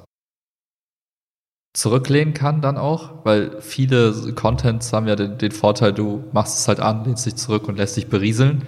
zurücklehnen 1.73 2.33
kann 2.33 2.61
dann 2.61 2.77
auch, 2.77 3.25
weil 3.25 3.61
viele 3.61 4.33
Contents 4.33 4.93
haben 4.93 5.07
ja 5.07 5.15
den, 5.15 5.37
den, 5.37 5.51
Vorteil, 5.51 5.93
du 5.93 6.23
machst 6.31 6.59
es 6.59 6.67
halt 6.67 6.79
an, 6.79 7.05
lehnst 7.05 7.25
dich 7.25 7.35
zurück 7.35 7.67
und 7.67 7.77
lässt 7.77 7.97
dich 7.97 8.07
berieseln. 8.07 8.63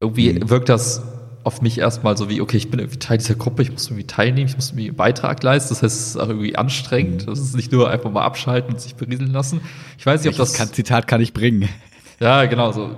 Irgendwie 0.00 0.32
mhm. 0.32 0.48
wirkt 0.48 0.68
das 0.68 1.02
auf 1.48 1.62
mich 1.62 1.78
erstmal 1.78 2.14
so 2.16 2.28
wie, 2.28 2.42
okay, 2.42 2.58
ich 2.58 2.70
bin 2.70 2.78
irgendwie 2.78 2.98
Teil 2.98 3.16
dieser 3.16 3.34
Gruppe, 3.34 3.62
ich 3.62 3.72
muss 3.72 3.86
irgendwie 3.86 4.06
teilnehmen, 4.06 4.48
ich 4.48 4.54
muss 4.54 4.68
irgendwie 4.68 4.88
einen 4.88 4.96
Beitrag 4.96 5.42
leisten. 5.42 5.70
Das 5.70 5.82
heißt, 5.82 5.98
es 5.98 6.06
ist 6.08 6.16
auch 6.18 6.28
irgendwie 6.28 6.56
anstrengend. 6.56 7.22
Mhm. 7.22 7.30
Das 7.30 7.40
ist 7.40 7.56
nicht 7.56 7.72
nur 7.72 7.90
einfach 7.90 8.10
mal 8.10 8.22
abschalten 8.22 8.74
und 8.74 8.80
sich 8.80 8.94
berieseln 8.94 9.32
lassen. 9.32 9.62
Ich 9.96 10.04
weiß 10.04 10.22
nicht, 10.22 10.30
ob 10.30 10.36
das. 10.36 10.52
Kann, 10.52 10.70
Zitat 10.70 11.08
kann 11.08 11.22
ich 11.22 11.32
bringen. 11.32 11.66
Ja, 12.20 12.44
genau, 12.44 12.72
so. 12.72 12.90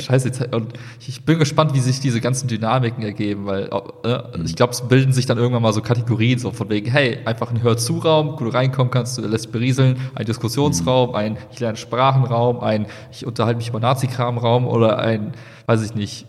Scheiße. 0.00 0.48
Und 0.52 0.72
ich 1.06 1.24
bin 1.24 1.38
gespannt, 1.38 1.74
wie 1.74 1.80
sich 1.80 2.00
diese 2.00 2.20
ganzen 2.20 2.48
Dynamiken 2.48 3.02
ergeben, 3.02 3.44
weil 3.44 3.68
äh, 4.04 4.42
ich 4.44 4.56
glaube, 4.56 4.72
es 4.72 4.82
bilden 4.88 5.12
sich 5.12 5.26
dann 5.26 5.38
irgendwann 5.38 5.62
mal 5.62 5.72
so 5.72 5.82
Kategorien, 5.82 6.38
so 6.38 6.52
von 6.52 6.70
wegen, 6.70 6.90
hey, 6.90 7.18
einfach 7.26 7.50
ein 7.50 7.62
Hör-zu-Raum, 7.62 8.36
wo 8.38 8.44
du 8.44 8.48
reinkommen 8.50 8.90
kannst, 8.90 9.18
du 9.18 9.22
lässt 9.22 9.52
berieseln, 9.52 9.96
ein 10.14 10.24
Diskussionsraum, 10.24 11.14
ein 11.16 11.36
ich 11.52 11.58
lerne 11.58 11.76
Sprachenraum, 11.76 12.60
ein 12.60 12.86
ich 13.10 13.26
unterhalte 13.26 13.58
mich 13.58 13.68
über 13.68 13.80
Nazi-Kram-Raum 13.80 14.66
oder 14.66 14.98
ein, 14.98 15.32
weiß 15.66 15.82
ich 15.82 15.94
nicht, 15.96 16.26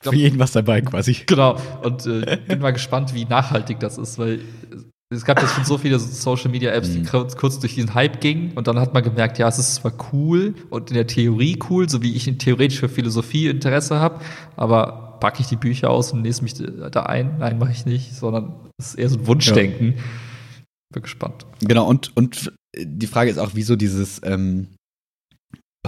Glaub, 0.00 0.14
Für 0.14 0.20
jeden 0.20 0.38
was 0.38 0.52
dabei 0.52 0.80
quasi. 0.80 1.16
Genau. 1.26 1.56
Und 1.82 2.06
äh, 2.06 2.38
bin 2.46 2.60
mal 2.60 2.72
gespannt, 2.72 3.14
wie 3.14 3.24
nachhaltig 3.24 3.80
das 3.80 3.98
ist, 3.98 4.18
weil 4.18 4.40
es 5.10 5.24
gab 5.24 5.40
jetzt 5.40 5.54
schon 5.54 5.64
so 5.64 5.78
viele 5.78 5.98
Social 5.98 6.50
Media 6.50 6.70
Apps, 6.70 6.92
die 6.92 6.98
mhm. 6.98 7.06
kurz, 7.06 7.36
kurz 7.36 7.58
durch 7.58 7.74
diesen 7.74 7.94
Hype 7.94 8.20
gingen 8.20 8.52
und 8.54 8.66
dann 8.66 8.78
hat 8.78 8.92
man 8.92 9.02
gemerkt, 9.02 9.38
ja, 9.38 9.48
es 9.48 9.58
ist 9.58 9.76
zwar 9.76 9.92
cool 10.12 10.54
und 10.68 10.90
in 10.90 10.94
der 10.94 11.06
Theorie 11.06 11.58
cool, 11.70 11.88
so 11.88 12.02
wie 12.02 12.14
ich 12.14 12.28
in 12.28 12.38
theoretisch 12.38 12.78
für 12.78 12.90
Philosophie 12.90 13.48
Interesse 13.48 13.98
habe, 13.98 14.20
aber 14.56 15.16
packe 15.20 15.40
ich 15.40 15.48
die 15.48 15.56
Bücher 15.56 15.90
aus 15.90 16.12
und 16.12 16.24
lese 16.24 16.42
mich 16.42 16.54
da 16.54 17.02
ein? 17.04 17.38
Nein, 17.38 17.58
mache 17.58 17.72
ich 17.72 17.86
nicht, 17.86 18.14
sondern 18.14 18.54
es 18.78 18.88
ist 18.88 18.94
eher 18.96 19.08
so 19.08 19.18
ein 19.18 19.26
Wunschdenken. 19.26 19.94
Ja. 19.96 20.02
Bin 20.92 21.02
gespannt. 21.02 21.46
Genau, 21.60 21.86
und, 21.86 22.16
und 22.16 22.52
die 22.76 23.06
Frage 23.06 23.30
ist 23.30 23.38
auch, 23.38 23.50
wieso 23.54 23.76
dieses, 23.76 24.20
ähm, 24.24 24.68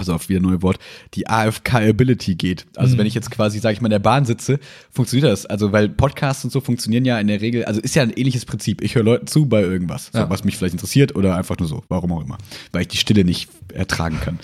also 0.01 0.13
auf 0.13 0.29
wieder 0.29 0.39
ein 0.39 0.43
neues 0.43 0.61
Wort, 0.61 0.79
die 1.13 1.27
AFK-Ability 1.27 2.35
geht. 2.35 2.65
Also 2.75 2.95
mhm. 2.95 2.99
wenn 2.99 3.07
ich 3.07 3.13
jetzt 3.13 3.31
quasi, 3.31 3.59
sage 3.59 3.73
ich 3.73 3.81
mal, 3.81 3.87
in 3.87 3.91
der 3.91 3.99
Bahn 3.99 4.25
sitze, 4.25 4.59
funktioniert 4.91 5.31
das. 5.31 5.45
Also 5.45 5.71
weil 5.71 5.89
Podcasts 5.89 6.43
und 6.43 6.51
so 6.51 6.59
funktionieren 6.59 7.05
ja 7.05 7.19
in 7.19 7.27
der 7.27 7.41
Regel, 7.41 7.65
also 7.65 7.79
ist 7.79 7.95
ja 7.95 8.03
ein 8.03 8.11
ähnliches 8.11 8.45
Prinzip. 8.45 8.81
Ich 8.81 8.95
höre 8.95 9.03
Leuten 9.03 9.27
zu 9.27 9.45
bei 9.45 9.61
irgendwas, 9.61 10.11
ja. 10.13 10.23
so, 10.23 10.29
was 10.29 10.43
mich 10.43 10.57
vielleicht 10.57 10.73
interessiert 10.73 11.15
oder 11.15 11.35
einfach 11.35 11.57
nur 11.57 11.67
so, 11.67 11.83
warum 11.87 12.11
auch 12.11 12.23
immer. 12.23 12.37
Weil 12.71 12.83
ich 12.83 12.87
die 12.89 12.97
Stille 12.97 13.23
nicht 13.23 13.49
ertragen 13.73 14.19
kann. 14.19 14.39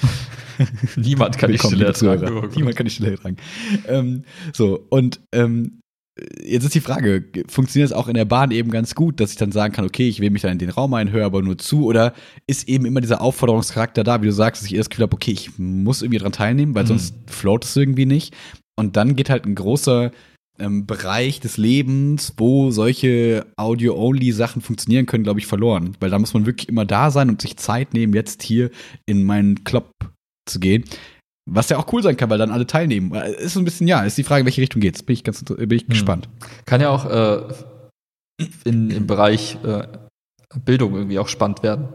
Niemand 0.96 1.38
kann 1.38 1.52
die 1.52 1.60
Stille 1.60 1.86
ertragen. 1.86 2.50
Niemand 2.56 2.76
kann 2.76 2.86
die 2.86 2.91
Stille 2.91 3.12
ertragen. 3.12 3.38
Ähm, 3.88 4.24
so, 4.54 4.86
und 4.89 5.20
ähm, 5.32 5.82
jetzt 6.43 6.63
ist 6.63 6.75
die 6.75 6.82
Frage, 6.82 7.25
funktioniert 7.47 7.91
es 7.91 7.95
auch 7.95 8.08
in 8.08 8.13
der 8.13 8.25
Bahn 8.25 8.51
eben 8.51 8.71
ganz 8.71 8.95
gut, 8.95 9.19
dass 9.19 9.32
ich 9.32 9.38
dann 9.38 9.51
sagen 9.51 9.73
kann, 9.73 9.86
okay, 9.86 10.08
ich 10.08 10.19
wähle 10.19 10.32
mich 10.32 10.41
dann 10.41 10.51
in 10.51 10.60
den 10.60 10.69
Raum 10.69 10.93
ein, 10.93 11.12
höre 11.12 11.25
aber 11.25 11.41
nur 11.41 11.58
zu 11.58 11.86
oder 11.86 12.13
ist 12.47 12.67
eben 12.67 12.86
immer 12.86 13.01
dieser 13.01 13.21
Aufforderungscharakter 13.21 14.03
da, 14.03 14.21
wie 14.21 14.27
du 14.27 14.34
sagst, 14.34 14.62
dass 14.62 14.71
ich 14.71 14.77
das 14.77 14.89
Gefühl 14.89 15.03
habe, 15.03 15.15
okay, 15.15 15.32
ich 15.32 15.58
muss 15.58 16.01
irgendwie 16.01 16.19
daran 16.19 16.34
teilnehmen, 16.34 16.75
weil 16.75 16.84
mhm. 16.84 16.88
sonst 16.88 17.15
float 17.27 17.65
es 17.65 17.75
irgendwie 17.75 18.06
nicht. 18.06 18.36
Und 18.80 18.95
dann 18.95 19.15
geht 19.15 19.30
halt 19.30 19.45
ein 19.45 19.56
großer 19.56 20.12
ähm, 20.60 20.86
Bereich 20.86 21.39
des 21.39 21.58
Lebens, 21.58 22.34
wo 22.38 22.71
solche 22.71 23.45
Audio-Only-Sachen 23.58 24.62
funktionieren 24.62 25.06
können, 25.06 25.23
glaube 25.23 25.39
ich, 25.39 25.47
verloren. 25.47 25.95
Weil 25.99 26.10
da 26.10 26.19
muss 26.19 26.34
man 26.34 26.45
wirklich 26.45 26.69
immer 26.69 26.86
da 26.86 27.12
sein 27.12 27.30
und 27.30 27.41
sich 27.41 27.58
Zeit 27.58 27.93
nehmen, 27.93 28.13
jetzt 28.13 28.43
hier 28.43 28.69
in 29.06 29.23
meinen 29.23 29.63
Club 29.63 29.91
zu 30.45 30.60
gehen. 30.60 30.84
Was 31.50 31.70
ja 31.70 31.78
auch 31.78 31.92
cool 31.94 32.04
sein 32.04 32.18
kann, 32.18 32.30
weil 32.30 32.38
dann 32.38 32.52
alle 32.52 32.68
teilnehmen. 32.68 33.14
Ist 33.14 33.54
so 33.54 33.60
ein 33.60 33.66
bisschen, 33.66 33.88
ja, 33.88 34.04
ist 34.04 34.18
die 34.18 34.24
Frage, 34.24 34.42
in 34.42 34.46
welche 34.46 34.62
Richtung 34.62 34.82
geht's. 34.82 35.02
Bin 35.02 35.14
ich 35.14 35.24
ganz 35.24 35.44
bin 35.44 35.72
ich 35.72 35.84
hm. 35.84 35.90
gespannt. 35.90 36.30
Kann 36.66 36.82
ja 36.82 36.90
auch 36.90 37.06
äh, 37.10 37.42
in, 38.66 38.92
im 38.92 39.08
Bereich 39.08 39.58
äh, 39.64 39.88
Bildung 40.66 40.96
irgendwie 40.96 41.20
auch 41.20 41.30
spannend 41.30 41.64
werden. 41.64 41.88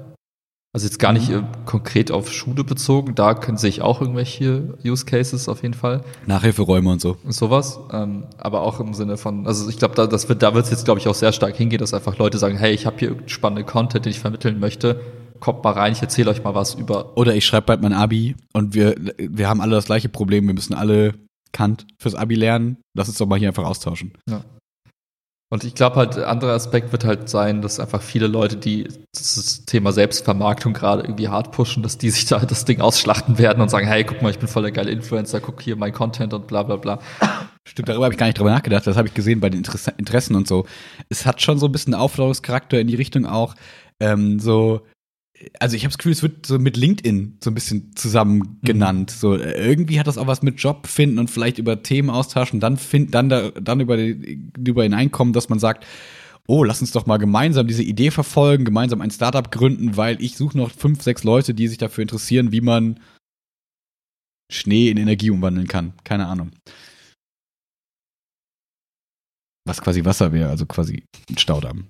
Also 0.75 0.87
jetzt 0.87 0.99
gar 0.99 1.13
nicht 1.13 1.29
äh, 1.29 1.43
konkret 1.67 2.11
auf 2.11 2.33
Schule 2.33 2.65
bezogen, 2.65 3.15
da 3.15 3.35
können 3.35 3.59
sich 3.59 3.83
auch 3.83 4.01
irgendwelche 4.01 4.79
Use 4.83 5.05
Cases 5.05 5.47
auf 5.51 5.63
jeden 5.63 5.75
Fall. 5.75 6.03
Nachhilferäume 6.25 6.91
und 6.91 7.01
so. 7.03 7.19
Sowas. 7.29 7.79
Ähm, 7.93 8.25
aber 8.39 8.63
auch 8.63 8.81
im 8.81 8.95
Sinne 8.95 9.19
von, 9.19 9.47
also 9.47 9.69
ich 9.69 9.77
glaube, 9.77 9.95
da, 9.95 10.07
das 10.07 10.31
wird, 10.31 10.43
da 10.43 10.55
wird 10.55 10.65
es 10.65 10.71
jetzt, 10.71 10.87
glaube 10.87 10.99
ich, 10.99 11.09
auch 11.09 11.15
sehr 11.15 11.33
stark 11.33 11.57
hingehen, 11.57 11.79
dass 11.79 11.93
einfach 11.93 12.17
Leute 12.17 12.39
sagen, 12.39 12.57
hey, 12.57 12.73
ich 12.73 12.87
habe 12.87 12.97
hier 12.99 13.17
spannenden 13.27 13.67
Content, 13.67 14.07
den 14.07 14.13
ich 14.13 14.21
vermitteln 14.21 14.59
möchte 14.61 14.99
kommt 15.43 15.65
mal 15.65 15.73
rein, 15.73 15.93
ich 15.93 16.01
erzähle 16.01 16.31
euch 16.31 16.45
mal 16.45 16.55
was 16.55 16.75
über. 16.75 17.17
Oder 17.17 17.35
ich 17.35 17.45
schreibe 17.45 17.67
bald 17.67 17.83
mein 17.83 17.93
Abi 17.93 18.37
und 18.53 18.75
wir, 18.75 18.95
wir 19.19 19.49
haben 19.49 19.61
alle 19.61 19.75
das 19.75 19.87
gleiche 19.87 20.09
Problem, 20.09 20.47
wir 20.47 20.55
müssen 20.55 20.73
alle 20.73 21.15
Kant 21.51 21.85
fürs 21.99 22.15
Abi 22.15 22.37
lernen. 22.37 22.79
Lass 22.97 23.09
uns 23.09 23.19
doch 23.19 23.27
mal 23.27 23.39
hier 23.39 23.49
einfach 23.49 23.65
austauschen. 23.65 24.13
Ja. 24.31 24.45
Und 25.51 25.65
ich 25.65 25.75
glaube 25.75 25.97
halt, 25.97 26.17
anderer 26.17 26.53
Aspekt 26.53 26.93
wird 26.93 27.05
halt 27.05 27.29
sein, 27.29 27.61
dass 27.61 27.81
einfach 27.81 28.01
viele 28.01 28.29
Leute, 28.29 28.57
die 28.57 28.89
das 29.13 29.65
Thema 29.67 29.93
Selbstvermarktung 29.93 30.73
gerade 30.73 31.03
irgendwie 31.03 31.29
hart 31.29 31.51
pushen, 31.51 31.83
dass 31.83 31.99
die 31.99 32.09
sich 32.09 32.25
da 32.25 32.39
das 32.39 32.65
Ding 32.65 32.81
ausschlachten 32.81 33.37
werden 33.37 33.61
und 33.61 33.69
sagen, 33.69 33.87
hey, 33.87 34.05
guck 34.05 34.23
mal, 34.23 34.31
ich 34.31 34.39
bin 34.39 34.49
voll 34.49 34.63
der 34.63 34.73
geile 34.73 34.93
Influencer, 34.93 35.41
guck 35.41 35.61
hier 35.61 35.77
mein 35.77 35.93
Content 35.93 36.33
und 36.33 36.47
bla 36.47 36.63
bla 36.63 36.77
bla. 36.77 37.01
Stimmt, 37.69 37.89
darüber 37.89 38.05
habe 38.05 38.15
ich 38.15 38.19
gar 38.19 38.27
nicht 38.27 38.39
drüber 38.39 38.51
nachgedacht. 38.51 38.87
Das 38.87 38.97
habe 38.97 39.09
ich 39.09 39.15
gesehen 39.15 39.41
bei 39.41 39.51
den 39.51 39.65
Interessen 39.99 40.37
und 40.37 40.47
so. 40.47 40.67
Es 41.09 41.27
hat 41.27 41.43
schon 41.43 41.59
so 41.59 41.67
ein 41.67 41.73
bisschen 41.73 41.95
Aufforderungscharakter 41.95 42.81
in 42.81 42.87
die 42.87 42.95
Richtung 42.95 43.27
auch, 43.27 43.55
ähm, 44.01 44.39
so 44.39 44.81
also 45.59 45.77
ich 45.77 45.85
habe 45.85 45.91
das 45.91 45.99
Gefühl, 45.99 46.13
es 46.13 46.23
wird 46.23 46.47
so 46.47 46.59
mit 46.59 46.77
LinkedIn 46.77 47.39
so 47.43 47.51
ein 47.51 47.55
bisschen 47.55 47.95
zusammen 47.97 48.59
genannt. 48.63 49.13
Mhm. 49.13 49.19
So 49.19 49.37
irgendwie 49.37 49.99
hat 49.99 50.07
das 50.07 50.19
auch 50.19 50.27
was 50.27 50.43
mit 50.43 50.61
Job 50.61 50.87
finden 50.87 51.19
und 51.19 51.31
vielleicht 51.31 51.59
über 51.59 51.83
Themen 51.83 52.11
austauschen, 52.11 52.61
dann 52.61 52.77
find, 52.77 53.15
dann 53.15 53.29
da, 53.29 53.51
dann 53.51 53.81
über 53.81 53.97
die, 53.97 54.51
über 54.59 54.83
hineinkommen, 54.83 55.33
dass 55.33 55.49
man 55.49 55.59
sagt, 55.59 55.87
oh, 56.47 56.65
lass 56.65 56.81
uns 56.81 56.93
doch 56.93 57.07
mal 57.07 57.19
gemeinsam 57.19 57.67
diese 57.67 57.83
Idee 57.83 58.11
verfolgen, 58.11 58.65
gemeinsam 58.65 59.01
ein 59.01 59.11
Startup 59.11 59.51
gründen, 59.51 59.97
weil 59.97 60.21
ich 60.23 60.37
suche 60.37 60.57
noch 60.59 60.71
fünf, 60.71 61.03
sechs 61.03 61.25
Leute, 61.25 61.55
die 61.55 61.69
sich 61.69 61.79
dafür 61.79 62.03
interessieren, 62.03 62.53
wie 62.53 62.61
man 62.61 63.01
Schnee 64.51 64.91
in 64.91 64.99
Energie 64.99 65.31
umwandeln 65.31 65.69
kann. 65.69 65.95
Keine 66.05 66.27
Ahnung. 66.27 66.51
Was 69.65 69.81
quasi 69.81 70.05
Wasser 70.05 70.33
wäre, 70.33 70.51
also 70.51 70.67
quasi 70.67 71.05
ein 71.31 71.39
Staudamm. 71.39 71.89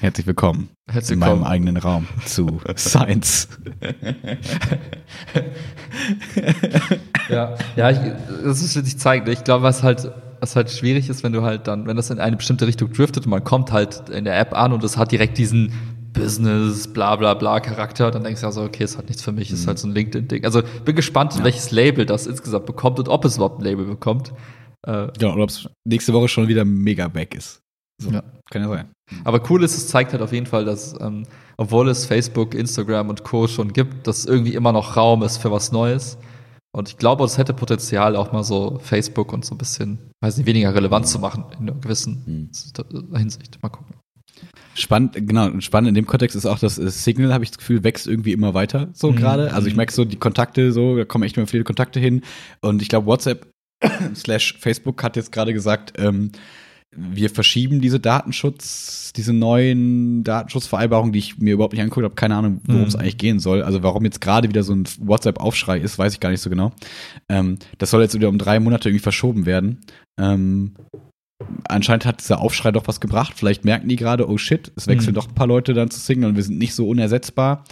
Herzlich 0.00 0.26
willkommen 0.26 0.68
Herzlich 0.90 1.16
in 1.16 1.20
willkommen. 1.20 1.42
meinem 1.42 1.50
eigenen 1.52 1.76
Raum 1.76 2.06
zu 2.26 2.60
Science. 2.76 3.48
ja, 7.30 7.54
ja 7.76 7.90
ich, 7.90 7.98
das 8.44 8.62
ist 8.62 8.74
sich 8.74 8.98
zeigt. 8.98 9.28
Ich 9.28 9.44
glaube, 9.44 9.62
was 9.62 9.82
halt, 9.82 10.10
was 10.40 10.56
halt 10.56 10.70
schwierig 10.70 11.08
ist, 11.08 11.22
wenn 11.22 11.32
du 11.32 11.42
halt 11.42 11.66
dann, 11.66 11.86
wenn 11.86 11.96
das 11.96 12.10
in 12.10 12.18
eine 12.18 12.36
bestimmte 12.36 12.66
Richtung 12.66 12.92
driftet 12.92 13.24
und 13.26 13.30
man 13.30 13.44
kommt 13.44 13.72
halt 13.72 14.08
in 14.10 14.24
der 14.24 14.38
App 14.38 14.52
an 14.54 14.72
und 14.72 14.84
es 14.84 14.96
hat 14.96 15.12
direkt 15.12 15.38
diesen 15.38 15.72
Business, 16.12 16.92
bla 16.92 17.16
bla 17.16 17.34
bla 17.34 17.60
Charakter, 17.60 18.10
dann 18.10 18.22
denkst 18.24 18.40
du 18.42 18.46
also, 18.46 18.62
okay, 18.62 18.84
es 18.84 18.96
hat 18.98 19.06
nichts 19.08 19.22
für 19.22 19.32
mich, 19.32 19.50
es 19.50 19.60
ist 19.60 19.66
halt 19.66 19.78
so 19.78 19.88
ein 19.88 19.94
LinkedIn-Ding. 19.94 20.44
Also 20.44 20.62
bin 20.84 20.94
gespannt, 20.94 21.34
Ja. 21.36 21.44
welches 21.44 21.70
Label 21.70 22.06
das 22.06 22.26
insgesamt 22.26 22.66
bekommt 22.66 22.98
und 22.98 23.08
ob 23.08 23.24
es 23.24 23.36
überhaupt 23.36 23.60
ein 23.60 23.64
Label 23.64 23.84
bekommt. 23.86 24.32
Äh, 24.86 25.08
Genau, 25.18 25.32
oder 25.34 25.44
ob 25.44 25.48
es 25.50 25.68
nächste 25.84 26.12
Woche 26.12 26.28
schon 26.28 26.46
wieder 26.46 26.64
mega 26.64 27.12
weg 27.14 27.34
ist. 27.34 27.62
So, 28.00 28.10
Ja. 28.10 28.22
Kann 28.50 28.62
ja 28.62 28.68
sein. 28.68 28.88
Aber 29.24 29.40
cool 29.50 29.62
ist, 29.64 29.76
es 29.76 29.88
zeigt 29.88 30.12
halt 30.12 30.22
auf 30.22 30.32
jeden 30.32 30.46
Fall, 30.46 30.64
dass, 30.64 30.94
ähm, 31.00 31.24
obwohl 31.56 31.88
es 31.88 32.06
Facebook, 32.06 32.54
Instagram 32.54 33.08
und 33.10 33.24
Co. 33.24 33.46
schon 33.46 33.72
gibt, 33.72 34.06
dass 34.06 34.24
irgendwie 34.24 34.54
immer 34.54 34.72
noch 34.72 34.96
Raum 34.96 35.22
ist 35.22 35.38
für 35.38 35.50
was 35.50 35.72
Neues. 35.72 36.18
Und 36.74 36.88
ich 36.88 36.96
glaube, 36.98 37.24
es 37.24 37.38
hätte 37.38 37.54
Potenzial, 37.54 38.16
auch 38.16 38.32
mal 38.32 38.42
so 38.42 38.78
Facebook 38.82 39.32
und 39.32 39.44
so 39.44 39.54
ein 39.54 39.58
bisschen, 39.58 39.98
weiß 40.22 40.36
nicht, 40.38 40.46
weniger 40.46 40.74
relevant 40.74 41.06
zu 41.06 41.20
machen 41.20 41.44
in 41.52 41.68
einer 41.68 41.80
gewissen 41.80 42.50
Hinsicht. 43.14 43.62
Mal 43.62 43.68
gucken. 43.68 43.94
Spannend, 44.74 45.12
genau, 45.14 45.46
und 45.46 45.62
spannend 45.62 45.90
in 45.90 45.94
dem 45.94 46.06
Kontext 46.06 46.34
ist 46.34 46.46
auch, 46.46 46.58
dass 46.58 46.78
äh, 46.78 46.90
Signal, 46.90 47.32
habe 47.32 47.44
ich 47.44 47.50
das 47.50 47.58
Gefühl, 47.58 47.84
wächst 47.84 48.08
irgendwie 48.08 48.32
immer 48.32 48.54
weiter, 48.54 48.88
so 48.92 49.12
Mhm. 49.12 49.16
gerade. 49.16 49.54
Also 49.54 49.68
ich 49.68 49.76
merke 49.76 49.92
so, 49.92 50.04
die 50.04 50.16
Kontakte, 50.16 50.72
so, 50.72 50.96
da 50.96 51.04
kommen 51.04 51.22
echt 51.22 51.36
immer 51.36 51.46
viele 51.46 51.62
Kontakte 51.62 52.00
hin. 52.00 52.22
Und 52.60 52.82
ich 52.82 52.88
glaube, 52.88 53.06
WhatsApp 53.06 53.46
slash 54.16 54.56
Facebook 54.58 55.04
hat 55.04 55.14
jetzt 55.14 55.30
gerade 55.30 55.52
gesagt, 55.54 55.92
ähm, 55.98 56.32
wir 56.96 57.30
verschieben 57.30 57.80
diese 57.80 58.00
Datenschutz, 58.00 59.12
diese 59.16 59.32
neuen 59.32 60.24
Datenschutzvereinbarungen, 60.24 61.12
die 61.12 61.18
ich 61.20 61.38
mir 61.38 61.54
überhaupt 61.54 61.72
nicht 61.72 61.82
angeguckt 61.82 62.04
habe, 62.04 62.14
keine 62.14 62.36
Ahnung, 62.36 62.60
worum 62.64 62.82
es 62.84 62.94
Mhm. 62.94 63.00
eigentlich 63.00 63.18
gehen 63.18 63.38
soll. 63.38 63.62
Also 63.62 63.82
warum 63.82 64.04
jetzt 64.04 64.20
gerade 64.20 64.48
wieder 64.48 64.62
so 64.62 64.74
ein 64.74 64.84
WhatsApp-Aufschrei 64.98 65.78
ist, 65.78 65.98
weiß 65.98 66.12
ich 66.14 66.20
gar 66.20 66.30
nicht 66.30 66.40
so 66.40 66.50
genau. 66.50 66.72
Ähm, 67.28 67.58
das 67.78 67.90
soll 67.90 68.02
jetzt 68.02 68.14
wieder 68.14 68.28
um 68.28 68.38
drei 68.38 68.60
Monate 68.60 68.88
irgendwie 68.88 69.02
verschoben 69.02 69.46
werden. 69.46 69.80
Ähm, 70.18 70.74
anscheinend 71.68 72.06
hat 72.06 72.20
dieser 72.20 72.40
Aufschrei 72.40 72.70
doch 72.72 72.86
was 72.88 73.00
gebracht. 73.00 73.34
Vielleicht 73.36 73.64
merken 73.64 73.88
die 73.88 73.96
gerade, 73.96 74.28
oh 74.28 74.38
shit, 74.38 74.72
es 74.76 74.86
wechseln 74.86 75.10
Mhm. 75.12 75.16
doch 75.16 75.28
ein 75.28 75.34
paar 75.34 75.46
Leute 75.46 75.74
dann 75.74 75.90
zu 75.90 76.00
Signal 76.00 76.30
und 76.30 76.36
wir 76.36 76.42
sind 76.42 76.58
nicht 76.58 76.74
so 76.74 76.88
unersetzbar. 76.88 77.64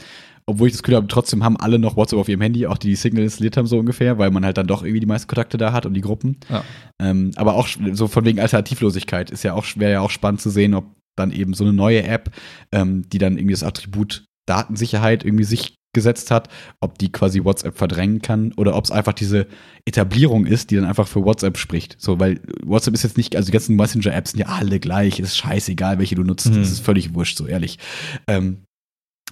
Obwohl 0.52 0.68
ich 0.68 0.74
das 0.74 0.82
Gefühl 0.82 0.96
habe, 0.96 1.06
trotzdem 1.08 1.42
haben 1.44 1.56
alle 1.56 1.78
noch 1.78 1.96
WhatsApp 1.96 2.18
auf 2.18 2.28
ihrem 2.28 2.40
Handy, 2.40 2.66
auch 2.66 2.78
die, 2.78 2.88
die 2.88 2.96
Signal 2.96 3.24
installiert 3.24 3.56
haben, 3.56 3.66
so 3.66 3.78
ungefähr, 3.78 4.18
weil 4.18 4.30
man 4.30 4.44
halt 4.44 4.58
dann 4.58 4.66
doch 4.66 4.82
irgendwie 4.82 5.00
die 5.00 5.06
meisten 5.06 5.28
Kontakte 5.28 5.56
da 5.58 5.72
hat 5.72 5.86
und 5.86 5.94
die 5.94 6.00
Gruppen. 6.00 6.36
Ja. 6.48 6.62
Ähm, 7.00 7.30
aber 7.36 7.54
auch 7.54 7.68
so 7.92 8.06
von 8.08 8.24
wegen 8.24 8.38
Alternativlosigkeit 8.40 9.30
ist 9.30 9.42
ja 9.42 9.54
auch, 9.54 9.64
wäre 9.76 9.92
ja 9.92 10.00
auch 10.00 10.10
spannend 10.10 10.40
zu 10.40 10.50
sehen, 10.50 10.74
ob 10.74 10.84
dann 11.16 11.32
eben 11.32 11.54
so 11.54 11.64
eine 11.64 11.72
neue 11.72 12.04
App, 12.04 12.30
ähm, 12.72 13.08
die 13.10 13.18
dann 13.18 13.36
irgendwie 13.36 13.54
das 13.54 13.62
Attribut 13.64 14.24
Datensicherheit 14.46 15.24
irgendwie 15.24 15.44
sich 15.44 15.76
gesetzt 15.94 16.30
hat, 16.30 16.48
ob 16.80 16.98
die 16.98 17.12
quasi 17.12 17.44
WhatsApp 17.44 17.76
verdrängen 17.76 18.22
kann 18.22 18.52
oder 18.56 18.76
ob 18.76 18.84
es 18.84 18.90
einfach 18.90 19.12
diese 19.12 19.46
Etablierung 19.84 20.46
ist, 20.46 20.70
die 20.70 20.76
dann 20.76 20.86
einfach 20.86 21.06
für 21.06 21.24
WhatsApp 21.24 21.58
spricht. 21.58 21.96
So, 21.98 22.18
weil 22.18 22.40
WhatsApp 22.64 22.94
ist 22.94 23.02
jetzt 23.02 23.18
nicht, 23.18 23.36
also 23.36 23.46
die 23.46 23.52
ganzen 23.52 23.76
Messenger-Apps 23.76 24.30
sind 24.32 24.40
ja 24.40 24.46
alle 24.46 24.80
gleich, 24.80 25.20
ist 25.20 25.36
scheißegal, 25.36 25.98
welche 25.98 26.14
du 26.14 26.22
nutzt, 26.24 26.48
Mhm. 26.50 26.56
das 26.60 26.70
ist 26.70 26.80
völlig 26.80 27.14
wurscht, 27.14 27.36
so 27.36 27.46
ehrlich. 27.46 27.78
Ähm, 28.26 28.62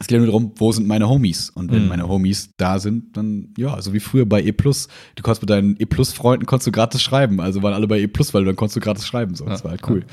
es 0.00 0.06
geht 0.06 0.16
ja 0.16 0.18
nur 0.18 0.26
darum, 0.26 0.52
wo 0.56 0.72
sind 0.72 0.88
meine 0.88 1.08
Homies? 1.08 1.50
Und 1.50 1.70
wenn 1.70 1.82
Mhm. 1.82 1.88
meine 1.88 2.08
Homies 2.08 2.50
da 2.56 2.78
sind, 2.78 3.16
dann, 3.16 3.52
ja, 3.56 3.80
so 3.82 3.92
wie 3.92 4.00
früher 4.00 4.24
bei 4.26 4.42
E+. 4.42 4.50
Du 4.52 5.22
konntest 5.22 5.42
mit 5.42 5.50
deinen 5.50 5.76
E+-Freunden 5.78 6.46
konntest 6.46 6.66
du 6.66 6.72
gratis 6.72 7.02
schreiben. 7.02 7.40
Also 7.40 7.62
waren 7.62 7.74
alle 7.74 7.86
bei 7.86 8.00
E+, 8.00 8.08
weil 8.32 8.44
dann 8.46 8.56
konntest 8.56 8.76
du 8.76 8.80
gratis 8.80 9.06
schreiben. 9.06 9.34
So. 9.34 9.44
Das 9.44 9.60
Ja, 9.60 9.64
war 9.64 9.70
halt 9.72 9.88
cool. 9.88 10.04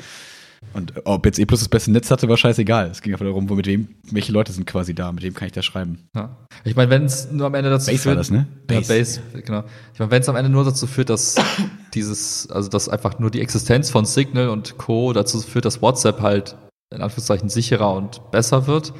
Und 0.74 0.94
ob 1.06 1.26
jetzt 1.26 1.40
E 1.40 1.46
das 1.46 1.70
beste 1.70 1.92
Netz 1.92 2.12
hatte, 2.12 2.28
war 2.28 2.36
scheißegal. 2.36 2.90
Es 2.92 3.02
ging 3.02 3.14
einfach 3.14 3.26
darum, 3.26 3.48
wo 3.50 3.56
mit 3.56 3.68
wem, 3.68 3.88
welche 4.12 4.32
Leute 4.32 4.52
sind 4.52 4.66
quasi 4.66 4.94
da, 4.94 5.12
mit 5.12 5.24
wem 5.24 5.34
kann 5.34 5.46
ich 5.46 5.52
da 5.54 5.62
schreiben. 5.62 6.10
Ja. 6.16 6.36
Ich 6.66 6.76
meine, 6.76 6.90
wenn 6.90 7.06
es 7.06 7.32
nur 7.32 7.48
am 7.48 7.54
Ende 7.54 7.70
dazu 7.70 7.90
Base 7.92 7.98
war 8.06 8.14
führt, 8.14 8.20
das, 8.20 8.32
ne? 8.32 8.48
Ja, 8.70 8.78
Base. 8.80 8.94
Base, 8.94 9.22
genau. 9.46 9.64
Ich 9.94 10.00
meine, 10.00 10.12
wenn 10.12 10.22
es 10.22 10.28
am 10.30 10.36
Ende 10.36 10.50
nur 10.52 10.66
dazu 10.66 10.86
führt, 10.88 11.10
dass 11.10 11.36
dieses, 11.94 12.50
also 12.52 12.70
dass 12.70 12.90
einfach 12.90 13.20
nur 13.20 13.32
die 13.32 13.40
Existenz 13.42 13.90
von 13.90 14.06
Signal 14.06 14.50
und 14.50 14.78
Co. 14.78 15.14
dazu 15.14 15.40
führt, 15.42 15.64
dass 15.66 15.82
WhatsApp 15.82 16.20
halt 16.22 16.58
in 16.94 17.02
Anführungszeichen 17.02 17.50
sicherer 17.50 17.94
und 17.94 18.22
besser 18.32 18.66
wird, 18.68 18.94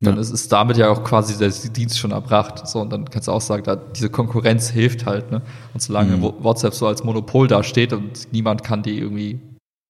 dann 0.00 0.14
Ja. 0.14 0.20
ist, 0.20 0.30
ist 0.30 0.52
damit 0.52 0.76
ja 0.76 0.90
auch 0.90 1.02
quasi 1.02 1.36
der 1.38 1.50
Dienst 1.72 1.98
schon 1.98 2.12
erbracht. 2.12 2.66
So, 2.68 2.80
und 2.80 2.90
dann 2.92 3.08
kannst 3.10 3.28
du 3.28 3.32
auch 3.32 3.40
sagen, 3.40 3.64
da, 3.64 3.76
diese 3.76 4.10
Konkurrenz 4.10 4.68
hilft 4.70 5.06
halt, 5.06 5.30
ne? 5.30 5.42
Und 5.74 5.82
solange 5.82 6.16
Mhm. 6.16 6.34
WhatsApp 6.40 6.74
so 6.74 6.86
als 6.86 7.02
Monopol 7.04 7.48
dasteht 7.48 7.92
und 7.92 8.32
niemand 8.32 8.62
kann 8.62 8.82
die 8.82 8.98
irgendwie, 8.98 9.40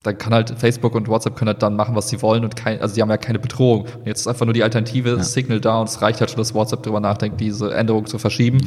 dann 0.04 0.16
kann 0.16 0.32
halt 0.32 0.50
Facebook 0.58 0.94
und 0.94 1.08
WhatsApp 1.08 1.36
können 1.36 1.48
halt 1.48 1.62
dann 1.62 1.76
machen, 1.76 1.94
was 1.94 2.08
sie 2.08 2.22
wollen 2.22 2.44
und 2.44 2.56
kein, 2.56 2.80
also 2.80 2.94
die 2.94 3.02
haben 3.02 3.10
ja 3.10 3.16
keine 3.18 3.38
Bedrohung. 3.38 3.82
Und 3.82 4.06
jetzt 4.06 4.20
ist 4.20 4.26
einfach 4.28 4.46
nur 4.46 4.54
die 4.54 4.62
Alternative 4.62 5.10
Ja. 5.16 5.22
Signal 5.22 5.60
da 5.60 5.78
und 5.80 5.88
es 5.88 6.00
reicht 6.00 6.20
halt 6.20 6.30
schon, 6.30 6.38
dass 6.38 6.54
WhatsApp 6.54 6.82
darüber 6.84 7.00
nachdenkt, 7.00 7.40
diese 7.40 7.74
Änderung 7.74 8.06
zu 8.06 8.18
verschieben. 8.18 8.58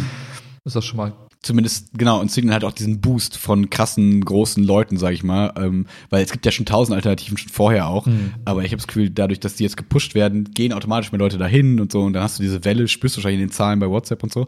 Ist 0.66 0.76
das 0.76 0.86
schon 0.86 0.98
mal 0.98 1.14
Zumindest, 1.44 1.98
genau, 1.98 2.22
und 2.22 2.30
Signal 2.30 2.58
hat 2.58 2.64
auch 2.64 2.72
diesen 2.72 3.02
Boost 3.02 3.36
von 3.36 3.72
krassen, 3.72 4.24
großen 4.24 4.64
Leuten, 4.64 4.98
sag 4.98 5.14
ich 5.14 5.24
mal. 5.24 5.52
Ähm, 5.58 5.88
weil 6.12 6.24
es 6.24 6.32
gibt 6.32 6.46
ja 6.46 6.52
schon 6.52 6.68
tausend 6.68 6.96
Alternativen 6.96 7.36
schon 7.36 7.50
vorher 7.50 7.88
auch. 7.88 8.06
Mhm. 8.06 8.34
Aber 8.46 8.64
ich 8.64 8.72
habe 8.72 8.78
das 8.78 8.88
Gefühl, 8.88 9.10
dadurch, 9.10 9.40
dass 9.40 9.56
die 9.56 9.64
jetzt 9.64 9.78
gepusht 9.78 10.14
werden, 10.14 10.54
gehen 10.54 10.72
automatisch 10.72 11.12
mehr 11.12 11.20
Leute 11.20 11.40
dahin 11.40 11.80
und 11.80 11.92
so. 11.92 12.02
Und 12.02 12.14
dann 12.14 12.22
hast 12.22 12.38
du 12.38 12.44
diese 12.44 12.64
Welle, 12.64 12.88
spürst 12.88 13.16
du 13.16 13.20
wahrscheinlich 13.20 13.42
in 13.42 13.48
den 13.48 13.54
Zahlen 13.54 13.80
bei 13.80 13.90
WhatsApp 13.90 14.22
und 14.22 14.32
so. 14.32 14.48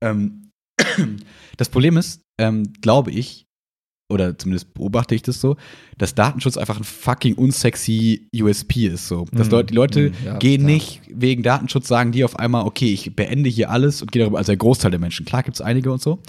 Ähm, 0.00 0.50
das 1.56 1.68
Problem 1.68 1.96
ist, 1.96 2.22
ähm, 2.40 2.72
glaube 2.80 3.12
ich, 3.12 3.43
oder 4.10 4.36
zumindest 4.38 4.74
beobachte 4.74 5.14
ich 5.14 5.22
das 5.22 5.40
so, 5.40 5.56
dass 5.96 6.14
Datenschutz 6.14 6.56
einfach 6.56 6.76
ein 6.76 6.84
fucking 6.84 7.34
unsexy 7.36 8.28
USP 8.34 8.86
ist. 8.86 9.08
So. 9.08 9.24
Dass. 9.32 9.50
Leute, 9.50 9.66
die 9.66 9.74
Leute 9.74 10.00
Mhm, 10.10 10.14
ja, 10.26 10.38
gehen 10.38 10.60
klar. 10.62 10.72
nicht 10.74 11.00
wegen 11.08 11.42
Datenschutz, 11.42 11.88
sagen 11.88 12.12
die 12.12 12.24
auf 12.24 12.38
einmal, 12.38 12.66
okay, 12.66 12.92
ich 12.92 13.16
beende 13.16 13.48
hier 13.48 13.70
alles 13.70 14.02
und 14.02 14.12
gehe 14.12 14.22
darüber, 14.22 14.38
also 14.38 14.52
der 14.52 14.58
Großteil 14.58 14.90
der 14.90 15.00
Menschen. 15.00 15.24
Klar 15.24 15.42
gibt 15.42 15.56
es 15.56 15.60
einige 15.62 15.90
und 15.90 16.02
so. 16.02 16.20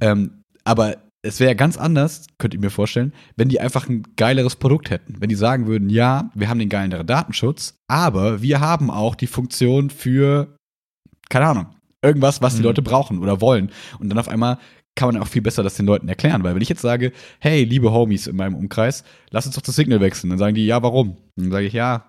Ähm, 0.00 0.42
aber 0.64 0.96
es 1.22 1.38
wäre 1.40 1.54
ganz 1.54 1.76
anders, 1.76 2.26
könnt 2.38 2.54
ihr 2.54 2.60
mir 2.60 2.70
vorstellen, 2.70 3.12
wenn 3.36 3.50
die 3.50 3.60
einfach 3.60 3.86
ein 3.88 4.04
geileres 4.16 4.56
Produkt 4.56 4.88
hätten. 4.88 5.16
Wenn 5.20 5.28
die 5.28 5.34
sagen 5.34 5.66
würden, 5.66 5.90
ja, 5.90 6.30
wir 6.34 6.48
haben 6.48 6.58
den 6.58 6.70
geileren 6.70 7.06
Datenschutz, 7.06 7.74
aber 7.88 8.40
wir 8.40 8.60
haben 8.60 8.90
auch 8.90 9.14
die 9.14 9.26
Funktion 9.26 9.90
für, 9.90 10.56
keine 11.28 11.46
Ahnung, 11.46 11.66
irgendwas, 12.02 12.40
was 12.40 12.54
die 12.54 12.60
Mhm. 12.60 12.64
Leute 12.66 12.80
brauchen 12.82 13.18
oder 13.18 13.42
wollen. 13.42 13.70
Und 13.98 14.08
dann 14.08 14.18
auf 14.18 14.28
einmal 14.28 14.56
kann 15.00 15.14
man 15.14 15.22
auch 15.22 15.28
viel 15.28 15.40
besser 15.40 15.62
das 15.62 15.76
den 15.76 15.86
Leuten 15.86 16.10
erklären, 16.10 16.44
weil 16.44 16.54
wenn 16.54 16.60
ich 16.60 16.68
jetzt 16.68 16.82
sage, 16.82 17.12
hey, 17.38 17.64
liebe 17.64 17.90
Homies 17.90 18.26
in 18.26 18.36
meinem 18.36 18.54
Umkreis, 18.54 19.02
lass 19.30 19.46
uns 19.46 19.54
doch 19.54 19.62
das 19.62 19.74
Signal 19.74 20.02
wechseln, 20.02 20.28
dann 20.28 20.38
sagen 20.38 20.54
die, 20.54 20.66
ja, 20.66 20.82
warum? 20.82 21.16
Dann 21.36 21.50
sage 21.50 21.64
ich, 21.64 21.72
ja, 21.72 22.06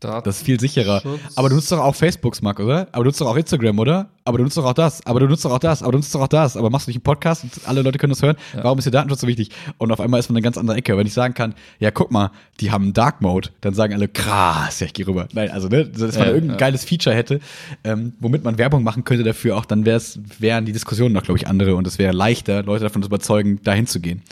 da. 0.00 0.20
das 0.20 0.38
ist 0.38 0.44
viel 0.44 0.58
sicherer. 0.58 1.00
Schutz. 1.00 1.20
Aber 1.36 1.48
du 1.48 1.54
nutzt 1.54 1.70
doch 1.70 1.78
auch 1.78 1.94
Facebook, 1.94 2.40
Mark, 2.42 2.60
oder? 2.60 2.88
Aber 2.92 3.04
du 3.04 3.08
nutzt 3.08 3.20
doch 3.20 3.26
auch 3.26 3.36
Instagram, 3.36 3.78
oder? 3.78 4.08
Aber 4.24 4.38
du 4.38 4.44
nutzt 4.44 4.56
doch 4.56 4.64
auch 4.64 4.72
das. 4.74 5.04
Aber 5.06 5.20
du 5.20 5.26
nutzt 5.26 5.44
doch 5.44 5.50
auch 5.50 5.58
das. 5.58 5.82
Aber 5.82 5.92
du 5.92 5.98
nutzt 5.98 6.14
doch 6.14 6.20
auch 6.20 6.28
das. 6.28 6.56
Aber 6.56 6.70
machst 6.70 6.86
du 6.86 6.90
nicht 6.90 6.98
einen 6.98 7.02
Podcast 7.02 7.44
und 7.44 7.52
alle 7.66 7.82
Leute 7.82 7.98
können 7.98 8.12
das 8.12 8.22
hören? 8.22 8.36
Ja. 8.54 8.64
Warum 8.64 8.78
ist 8.78 8.84
der 8.84 8.92
Datenschutz 8.92 9.20
so 9.20 9.26
wichtig? 9.26 9.50
Und 9.78 9.92
auf 9.92 10.00
einmal 10.00 10.20
ist 10.20 10.28
man 10.28 10.36
eine 10.36 10.42
ganz 10.42 10.56
andere 10.58 10.76
Ecke. 10.76 10.96
Wenn 10.96 11.06
ich 11.06 11.12
sagen 11.14 11.34
kann, 11.34 11.54
ja, 11.78 11.90
guck 11.90 12.10
mal, 12.10 12.30
die 12.60 12.70
haben 12.70 12.84
einen 12.84 12.92
Dark 12.92 13.20
Mode, 13.22 13.50
dann 13.60 13.74
sagen 13.74 13.94
alle, 13.94 14.08
krass, 14.08 14.80
ja, 14.80 14.86
ich 14.86 14.92
gehe 14.92 15.06
rüber. 15.06 15.28
Nein, 15.32 15.50
also, 15.50 15.68
ne, 15.68 15.86
dass 15.86 16.16
man 16.16 16.26
Ja, 16.28 16.32
irgendein 16.32 16.50
ja. 16.50 16.56
geiles 16.56 16.84
Feature 16.84 17.14
hätte, 17.14 17.40
ähm, 17.84 18.12
womit 18.20 18.44
man 18.44 18.58
Werbung 18.58 18.82
machen 18.82 19.04
könnte 19.04 19.24
dafür 19.24 19.56
auch, 19.56 19.64
dann 19.64 19.84
wär's, 19.84 20.18
wären 20.38 20.64
die 20.64 20.72
Diskussionen 20.72 21.14
noch, 21.14 21.22
glaube 21.22 21.38
ich, 21.38 21.46
andere 21.46 21.74
und 21.74 21.86
es 21.86 21.98
wäre 21.98 22.12
leichter, 22.12 22.62
Leute 22.62 22.84
davon 22.84 23.02
zu 23.02 23.08
überzeugen, 23.08 23.60
dahin 23.62 23.86
zu 23.86 24.00
gehen. 24.00 24.22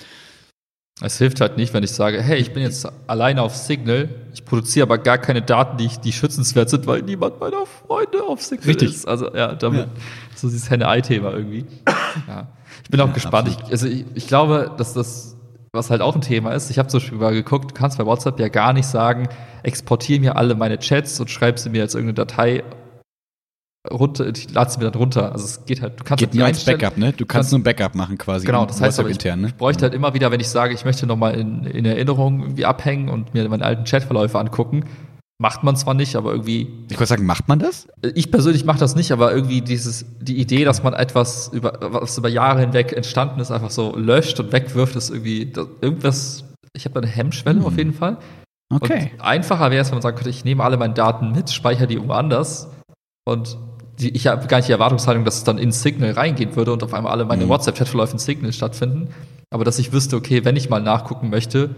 Es 1.00 1.18
hilft 1.18 1.40
halt 1.40 1.56
nicht, 1.56 1.72
wenn 1.74 1.84
ich 1.84 1.92
sage, 1.92 2.20
hey, 2.20 2.38
ich 2.38 2.52
bin 2.52 2.62
jetzt 2.62 2.86
alleine 3.06 3.42
auf 3.42 3.54
Signal, 3.54 4.08
ich 4.34 4.44
produziere 4.44 4.84
aber 4.84 4.98
gar 4.98 5.18
keine 5.18 5.42
Daten, 5.42 5.76
die, 5.76 5.88
die 6.02 6.12
schützenswert 6.12 6.70
sind, 6.70 6.86
weil 6.88 7.02
niemand 7.02 7.38
meiner 7.40 7.66
Freunde 7.86 8.24
auf 8.24 8.42
Signal 8.42 8.66
Richtig. 8.66 8.90
ist. 8.94 9.06
Also 9.08 9.32
ja, 9.34 9.54
damit, 9.54 9.80
Ja. 9.80 9.86
so 10.34 10.48
dieses 10.48 10.68
Henne-Ei-Thema 10.70 11.32
irgendwie. 11.32 11.66
Ja. 12.26 12.48
Ich 12.82 12.90
bin 12.90 13.00
auch 13.00 13.06
Ja, 13.08 13.12
gespannt. 13.12 13.48
Ich, 13.48 13.70
also 13.70 13.86
ich, 13.86 14.04
ich 14.14 14.26
glaube, 14.26 14.72
dass 14.76 14.92
das, 14.94 15.36
was 15.72 15.90
halt 15.90 16.00
auch 16.00 16.16
ein 16.16 16.20
Thema 16.20 16.50
ist, 16.52 16.68
ich 16.70 16.78
habe 16.80 16.88
zum 16.88 16.98
Beispiel 17.00 17.18
mal 17.18 17.32
geguckt, 17.32 17.70
du 17.70 17.74
kannst 17.74 17.98
bei 17.98 18.04
WhatsApp 18.06 18.40
ja 18.40 18.48
gar 18.48 18.72
nicht 18.72 18.86
sagen, 18.86 19.28
exportiere 19.62 20.20
mir 20.20 20.36
alle 20.36 20.54
meine 20.56 20.78
Chats 20.80 21.20
und 21.20 21.30
schreib 21.30 21.58
sie 21.60 21.70
mir 21.70 21.82
als 21.82 21.94
irgendeine 21.94 22.14
Datei 22.26 22.64
runter, 23.90 24.26
ich 24.28 24.50
lade 24.52 24.70
sie 24.70 24.78
mir 24.78 24.90
dann 24.90 24.94
runter. 25.00 25.32
Also 25.32 25.44
es 25.44 25.64
geht 25.66 25.82
halt, 25.82 26.00
du 26.00 26.04
kannst 26.04 26.20
Geht 26.20 26.30
halt 26.30 26.36
nur 26.38 26.46
als 26.46 26.64
Backup, 26.64 26.96
ne? 26.96 27.12
Du 27.12 27.24
kannst 27.26 27.28
kannst- 27.32 27.52
nur 27.52 27.60
ein 27.60 27.64
Backup 27.64 27.94
machen 27.94 28.18
quasi. 28.18 28.46
Genau, 28.46 28.66
das 28.66 28.80
heißt 28.80 28.98
aber, 29.00 29.08
ich, 29.08 29.16
intern, 29.16 29.40
ne? 29.42 29.48
ich 29.48 29.54
bräuchte 29.56 29.82
halt 29.82 29.94
immer 29.94 30.14
wieder, 30.14 30.30
wenn 30.30 30.40
ich 30.40 30.48
sage, 30.48 30.74
ich 30.74 30.84
möchte 30.84 31.06
nochmal 31.06 31.34
in, 31.34 31.64
in 31.64 31.84
Erinnerung 31.84 32.40
irgendwie 32.40 32.64
abhängen 32.64 33.08
und 33.08 33.34
mir 33.34 33.48
meine 33.48 33.64
alten 33.64 33.84
Chatverläufe 33.84 34.38
angucken, 34.38 34.84
macht 35.40 35.62
man 35.62 35.76
zwar 35.76 35.94
nicht, 35.94 36.16
aber 36.16 36.32
irgendwie. 36.32 36.68
Ich 36.90 36.96
wollte 36.98 37.06
sagen, 37.06 37.24
macht 37.26 37.46
man 37.48 37.58
das? 37.60 37.86
Ich 38.14 38.30
persönlich 38.30 38.64
mache 38.64 38.78
das 38.80 38.96
nicht, 38.96 39.12
aber 39.12 39.32
irgendwie 39.32 39.60
dieses, 39.60 40.04
die 40.20 40.38
Idee, 40.40 40.64
dass 40.64 40.82
man 40.82 40.94
etwas 40.94 41.48
über, 41.52 41.78
was 41.80 42.18
über 42.18 42.28
Jahre 42.28 42.60
hinweg 42.60 42.92
entstanden 42.92 43.38
ist, 43.40 43.50
einfach 43.52 43.70
so 43.70 43.94
löscht 43.96 44.40
und 44.40 44.52
wegwirft, 44.52 44.96
ist 44.96 45.10
irgendwie 45.10 45.46
das, 45.46 45.66
irgendwas. 45.80 46.44
Ich 46.72 46.84
habe 46.84 46.94
da 46.94 47.00
eine 47.00 47.10
Hemmschwelle 47.10 47.60
Hm. 47.60 47.66
auf 47.66 47.76
jeden 47.78 47.92
Fall. 47.94 48.16
Okay. 48.70 49.12
Und 49.14 49.20
einfacher 49.22 49.70
wäre 49.70 49.80
es, 49.80 49.88
wenn 49.90 49.94
man 49.96 50.02
sagen 50.02 50.16
könnte, 50.16 50.30
ich 50.30 50.44
nehme 50.44 50.62
alle 50.62 50.76
meine 50.76 50.92
Daten 50.92 51.32
mit, 51.32 51.50
speichere 51.50 51.86
die 51.86 51.94
irgendwo 51.94 52.12
anders 52.14 52.68
und 53.26 53.56
die, 54.00 54.10
ich 54.10 54.26
habe 54.26 54.46
gar 54.46 54.58
nicht 54.58 54.68
die 54.68 54.72
Erwartungshaltung, 54.72 55.24
dass 55.24 55.36
es 55.36 55.44
dann 55.44 55.58
in 55.58 55.72
Signal 55.72 56.12
reingehen 56.12 56.56
würde 56.56 56.72
und 56.72 56.82
auf 56.82 56.94
einmal 56.94 57.12
alle 57.12 57.24
meine 57.24 57.44
Mhm. 57.44 57.50
WhatsApp-Chatverläufe 57.50 58.12
in 58.12 58.18
Signal 58.18 58.52
stattfinden. 58.52 59.08
Aber 59.50 59.64
dass 59.64 59.78
ich 59.78 59.92
wüsste, 59.92 60.16
okay, 60.16 60.44
wenn 60.44 60.56
ich 60.56 60.68
mal 60.68 60.80
nachgucken 60.80 61.30
möchte, 61.30 61.70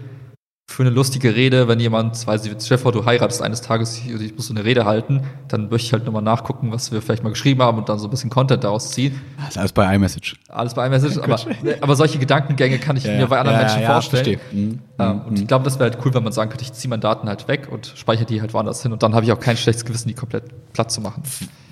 für 0.67 0.83
eine 0.83 0.89
lustige 0.89 1.35
Rede, 1.35 1.67
wenn 1.67 1.79
jemand, 1.81 2.25
weiß 2.25 2.45
ich, 2.45 2.79
vor, 2.79 2.93
du 2.93 3.05
heiratest 3.05 3.41
eines 3.41 3.61
Tages, 3.61 3.97
ich, 3.97 4.09
ich 4.21 4.35
muss 4.35 4.47
so 4.47 4.53
eine 4.53 4.63
Rede 4.63 4.85
halten, 4.85 5.21
dann 5.49 5.69
möchte 5.69 5.87
ich 5.87 5.93
halt 5.93 6.05
nochmal 6.05 6.21
nachgucken, 6.21 6.71
was 6.71 6.93
wir 6.93 7.01
vielleicht 7.01 7.23
mal 7.23 7.29
geschrieben 7.29 7.61
haben 7.61 7.77
und 7.77 7.89
dann 7.89 7.99
so 7.99 8.07
ein 8.07 8.09
bisschen 8.09 8.29
Content 8.29 8.63
daraus 8.63 8.91
ziehen. 8.91 9.19
Das 9.37 9.49
ist 9.49 9.57
alles 9.57 9.73
bei 9.73 9.93
iMessage. 9.93 10.37
Alles 10.47 10.73
bei 10.73 10.87
iMessage, 10.87 11.17
aber, 11.17 11.37
aber 11.81 11.95
solche 11.97 12.19
Gedankengänge 12.19 12.77
kann 12.79 12.95
ich 12.95 13.03
mir 13.03 13.27
bei 13.27 13.39
anderen 13.39 13.59
Menschen 13.59 13.83
vorstellen. 13.83 14.39
verstehe. 14.39 14.39
Mhm. 14.51 14.79
Ähm, 14.97 15.11
Mhm. 15.17 15.21
und 15.27 15.39
ich 15.39 15.47
glaube, 15.47 15.65
das 15.65 15.77
wäre 15.79 15.91
halt 15.91 16.05
cool, 16.05 16.13
wenn 16.13 16.23
man 16.23 16.31
sagen 16.31 16.49
könnte, 16.49 16.63
ich 16.63 16.71
ziehe 16.73 16.89
meine 16.89 17.01
Daten 17.01 17.27
halt 17.27 17.47
weg 17.49 17.67
und 17.69 17.91
speichere 17.95 18.25
die 18.25 18.39
halt 18.39 18.53
woanders 18.53 18.81
hin 18.81 18.93
und 18.93 19.03
dann 19.03 19.13
habe 19.13 19.25
ich 19.25 19.31
auch 19.33 19.39
kein 19.39 19.57
schlechtes 19.57 19.83
Gewissen, 19.83 20.07
die 20.07 20.13
komplett 20.13 20.43
platt 20.73 20.89
zu 20.91 21.01
machen. 21.01 21.23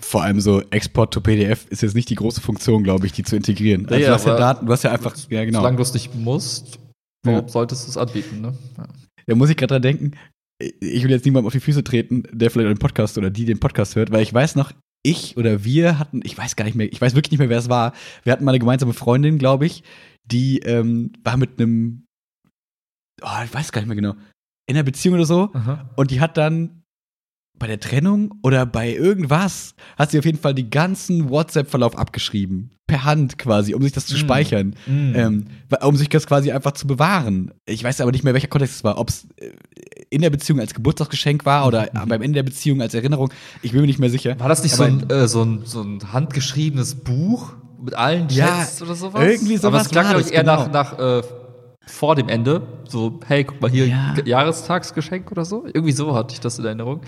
Vor 0.01 0.23
allem 0.23 0.41
so 0.41 0.61
Export 0.71 1.13
to 1.13 1.21
PDF 1.21 1.67
ist 1.69 1.83
jetzt 1.83 1.95
nicht 1.95 2.09
die 2.09 2.15
große 2.15 2.41
Funktion, 2.41 2.83
glaube 2.83 3.05
ich, 3.05 3.11
die 3.13 3.23
zu 3.23 3.35
integrieren. 3.35 3.87
Also 3.87 4.05
du 4.05 4.11
hast 4.13 4.25
ja 4.25 4.35
Daten, 4.35 4.65
du 4.65 4.71
hast 4.73 4.83
ja 4.83 4.91
einfach, 4.91 5.15
ja 5.29 5.45
genau. 5.45 5.59
Solange 5.59 5.77
du 5.77 5.83
es 5.83 5.93
nicht 5.93 6.15
musst, 6.15 6.79
warum 7.23 7.41
Ja. 7.41 7.47
solltest 7.47 7.85
du 7.85 7.89
es 7.91 7.97
anbieten, 7.97 8.41
ne? 8.41 8.57
Ja. 8.77 8.87
Da 9.27 9.35
muss 9.35 9.49
ich 9.49 9.57
gerade 9.57 9.73
dran 9.73 9.81
denken, 9.81 10.11
ich 10.61 11.03
will 11.03 11.11
jetzt 11.11 11.25
niemandem 11.25 11.47
auf 11.47 11.53
die 11.53 11.59
Füße 11.59 11.83
treten, 11.83 12.23
der 12.31 12.51
vielleicht 12.51 12.69
den 12.69 12.77
Podcast 12.79 13.17
oder 13.17 13.29
die 13.29 13.45
den 13.45 13.59
Podcast 13.59 13.95
hört, 13.95 14.11
weil 14.11 14.23
ich 14.23 14.33
weiß 14.33 14.55
noch, 14.55 14.71
ich 15.03 15.37
oder 15.37 15.63
wir 15.63 15.97
hatten, 15.99 16.19
ich 16.23 16.37
weiß 16.37 16.55
gar 16.57 16.65
nicht 16.65 16.75
mehr, 16.75 16.91
ich 16.91 16.99
weiß 16.99 17.15
wirklich 17.15 17.31
nicht 17.31 17.39
mehr, 17.39 17.49
wer 17.49 17.59
es 17.59 17.69
war. 17.69 17.93
Wir 18.23 18.33
hatten 18.33 18.43
mal 18.43 18.51
eine 18.51 18.59
gemeinsame 18.59 18.93
Freundin, 18.93 19.37
glaube 19.37 19.65
ich, 19.65 19.83
die 20.25 20.59
ähm, 20.59 21.13
war 21.23 21.37
mit 21.37 21.59
einem, 21.59 22.05
oh, 23.21 23.43
ich 23.45 23.53
weiß 23.53 23.71
gar 23.71 23.81
nicht 23.81 23.87
mehr 23.87 23.95
genau, 23.95 24.15
in 24.67 24.75
einer 24.75 24.83
Beziehung 24.83 25.15
oder 25.15 25.25
so. 25.25 25.51
Und 25.95 26.11
die 26.11 26.19
hat 26.19 26.35
dann 26.37 26.78
bei 27.59 27.67
der 27.67 27.79
Trennung 27.79 28.33
oder 28.41 28.65
bei 28.65 28.91
irgendwas, 28.93 29.75
hat 29.97 30.11
sie 30.11 30.19
auf 30.19 30.25
jeden 30.25 30.39
Fall 30.39 30.53
die 30.55 30.69
ganzen 30.69 31.29
WhatsApp-Verlauf 31.29 31.97
abgeschrieben. 31.97 32.71
Per 32.87 33.03
Hand 33.03 33.37
quasi, 33.37 33.75
um 33.75 33.81
sich 33.83 33.91
das 33.91 34.07
zu 34.07 34.15
Mm. 34.15 34.17
speichern. 34.17 34.75
Mhm. 34.87 35.13
Ähm, 35.15 35.45
um 35.83 35.95
sich 35.95 36.09
das 36.09 36.25
quasi 36.25 36.51
einfach 36.51 36.71
zu 36.71 36.87
bewahren. 36.87 37.51
Ich 37.67 37.83
weiß 37.83 38.01
aber 38.01 38.11
nicht 38.11 38.23
mehr, 38.23 38.33
welcher 38.33 38.47
Kontext 38.47 38.77
es 38.77 38.83
war. 38.83 38.97
Ob 38.97 39.09
es 39.09 39.27
äh, 39.37 39.51
in 40.09 40.21
der 40.23 40.31
Beziehung 40.31 40.59
als 40.59 40.73
Geburtstagsgeschenk 40.73 41.45
war 41.45 41.67
oder 41.67 41.89
Mhm. 41.93 42.07
beim 42.09 42.21
Ende 42.23 42.37
der 42.37 42.43
Beziehung 42.43 42.81
als 42.81 42.93
Erinnerung. 42.95 43.31
Ich 43.61 43.73
bin 43.73 43.81
mir 43.81 43.87
nicht 43.87 43.99
mehr 43.99 44.09
sicher. 44.09 44.39
War 44.39 44.49
das 44.49 44.63
nicht 44.63 44.73
so 44.75 44.83
Aber- 44.83 44.91
ein, 44.93 45.09
äh, 45.09 45.27
so, 45.27 45.43
ein, 45.43 45.61
so 45.65 45.81
ein 45.81 45.99
handgeschriebes 46.11 46.95
Buch 46.95 47.53
mit 47.81 47.93
allen 47.93 48.27
Ja, 48.29 48.47
Chats 48.47 48.81
oder 48.81 48.95
sowas? 48.95 49.21
irgendwie 49.23 49.53
Aber 49.53 49.61
sowas 49.61 49.83
es 49.85 49.91
klang, 49.91 50.07
glaube 50.07 50.21
ich, 50.21 50.31
eher 50.33 50.41
genau. 50.43 50.65
nach, 50.67 50.97
nach 50.97 50.99
äh, 50.99 51.21
vor 51.85 52.15
dem 52.15 52.27
Ende. 52.29 52.61
So, 52.87 53.19
hey, 53.27 53.43
guck 53.43 53.61
mal 53.61 53.69
hier, 53.69 53.87
Ja. 53.87 54.13
Ge- 54.15 54.27
Jahrestagsgeschenk 54.27 55.31
oder 55.31 55.45
so. 55.45 55.65
Irgendwie 55.65 55.91
so 55.91 56.15
hatte 56.15 56.33
ich 56.33 56.39
das 56.39 56.57
in 56.57 56.65
Erinnerung. 56.65 57.01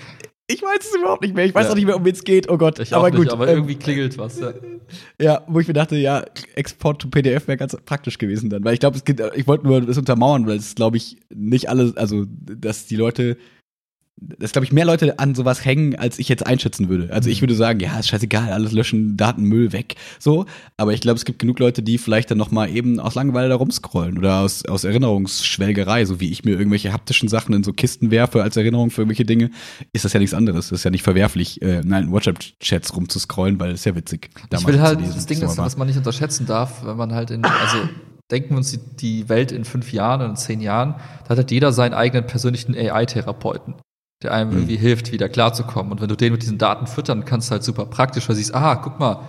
Ich 0.52 0.62
weiß 0.62 0.80
es 0.82 0.96
überhaupt 0.96 1.22
nicht 1.22 1.36
mehr. 1.36 1.46
Ich 1.46 1.54
weiß 1.56 1.66
Ja. 1.66 1.72
auch 1.72 1.76
nicht 1.76 1.86
mehr, 1.86 1.96
um 1.96 2.04
wen 2.06 2.14
es 2.14 2.24
geht. 2.24 2.50
Oh 2.50 2.58
Gott. 2.58 2.80
Ich 2.80 2.94
aber 2.94 3.08
auch 3.08 3.12
gut. 3.12 3.20
nicht, 3.22 3.32
aber 3.32 3.48
ähm, 3.48 3.58
irgendwie 3.60 3.76
klingelt 3.76 4.18
was. 4.18 4.40
Ja. 4.40 4.54
Ja, 5.22 5.44
wo 5.48 5.60
ich 5.60 5.68
mir 5.68 5.74
dachte, 5.74 5.96
ja, 5.96 6.24
Export 6.56 7.02
to 7.02 7.08
PDF 7.08 7.48
wäre 7.48 7.58
ganz 7.58 7.76
praktisch 7.86 8.18
gewesen 8.18 8.50
dann. 8.50 8.64
Weil 8.64 8.74
ich 8.74 8.80
glaube, 8.80 8.98
es 8.98 9.04
geht, 9.06 9.22
ich 9.36 9.48
wollte 9.48 9.66
nur 9.68 9.82
das 9.82 9.98
untermauern, 9.98 10.48
weil 10.48 10.58
es, 10.58 10.76
glaube 10.76 10.98
ich, 10.98 11.18
nicht 11.34 11.70
alle, 11.70 11.94
also, 11.96 12.26
dass 12.28 12.88
die 12.88 12.96
Leute, 12.98 13.38
dass, 14.22 14.52
glaube 14.52 14.66
ich, 14.66 14.72
mehr 14.72 14.86
Leute 14.86 15.18
an 15.18 15.34
sowas 15.34 15.66
hängen, 15.66 15.96
als 15.96 16.20
ich 16.20 16.30
jetzt 16.30 16.46
einschätzen 16.46 16.90
würde. 16.90 17.12
Also 17.12 17.30
ich 17.30 17.42
würde 17.42 17.56
sagen, 17.56 17.80
ja, 17.80 17.98
ist 17.98 18.08
scheißegal, 18.08 18.52
alles 18.52 18.72
löschen, 18.72 19.18
Datenmüll 19.18 19.74
weg, 19.74 19.96
so. 20.20 20.46
Aber 20.78 20.94
ich 20.94 21.02
glaube, 21.02 21.18
es 21.18 21.26
gibt 21.26 21.40
genug 21.40 21.58
Leute, 21.60 21.82
die 21.82 21.98
vielleicht 21.98 22.30
dann 22.30 22.38
noch 22.38 22.52
mal 22.52 22.70
eben 22.70 23.00
aus 23.00 23.16
Langeweile 23.16 23.50
da 23.50 23.56
rumscrollen 23.56 24.18
oder 24.18 24.40
aus, 24.40 24.64
aus 24.66 24.84
Erinnerungsschwelgerei, 24.84 26.06
so 26.06 26.20
wie 26.20 26.32
ich 26.32 26.46
mir 26.46 26.52
irgendwelche 26.52 26.94
haptischen 26.94 27.30
Sachen 27.30 27.56
in 27.56 27.64
so 27.64 27.74
Kisten 27.74 28.12
werfe 28.12 28.44
als 28.44 28.56
Erinnerung 28.58 28.92
für 28.92 29.02
irgendwelche 29.02 29.26
Dinge, 29.26 29.50
ist 29.92 30.06
das 30.06 30.14
ja 30.14 30.20
nichts 30.20 30.36
anderes. 30.36 30.70
Das 30.70 30.80
ist 30.80 30.84
ja 30.84 30.92
nicht 30.92 31.04
verwerflich, 31.04 31.62
äh, 31.64 31.82
nein, 31.84 32.12
WhatsApp-Chats 32.12 32.96
rumzuscrollen, 32.96 33.60
weil 33.60 33.72
es 33.72 33.82
ist 33.82 33.86
ja 33.86 33.96
witzig. 33.96 34.30
Ich 34.54 34.68
will 34.68 34.80
halt, 34.80 35.00
das 35.02 35.26
Ding 35.26 35.42
ist, 35.42 35.58
was 35.58 35.78
man 35.78 35.88
nicht 35.88 35.98
unterschätzen 35.98 36.46
darf, 36.46 36.86
wenn 36.86 36.98
man 36.98 37.14
halt 37.14 37.32
in, 37.32 37.44
also 37.44 37.78
denken 38.32 38.52
wir 38.52 38.58
uns 38.58 38.72
die, 38.72 38.80
die 39.00 39.30
Welt 39.30 39.52
in 39.52 39.66
fünf 39.66 39.92
Jahren 39.92 40.22
oder 40.22 40.30
in 40.30 40.36
zehn 40.36 40.62
Jahren, 40.62 40.96
da 41.24 41.30
hat 41.30 41.38
halt 41.38 41.52
jeder 41.52 41.72
seinen 41.72 41.94
eigenen 41.94 42.26
persönlichen 42.26 42.76
AI-Therapeuten, 42.76 43.76
der 44.24 44.34
einem 44.34 44.52
Mhm. 44.52 44.58
irgendwie 44.58 44.78
hilft, 44.78 45.12
wieder 45.12 45.30
klarzukommen. 45.30 45.92
Und 45.92 46.02
wenn 46.02 46.10
du 46.10 46.16
den 46.16 46.32
mit 46.34 46.42
diesen 46.44 46.58
Daten 46.58 46.88
füttern 46.88 47.26
kannst, 47.26 47.52
halt 47.52 47.64
super 47.64 47.86
praktisch, 47.86 48.28
weil 48.30 48.36
du 48.36 48.42
siehst, 48.42 48.54
ah, 48.56 48.76
guck 48.76 49.00
mal, 49.00 49.20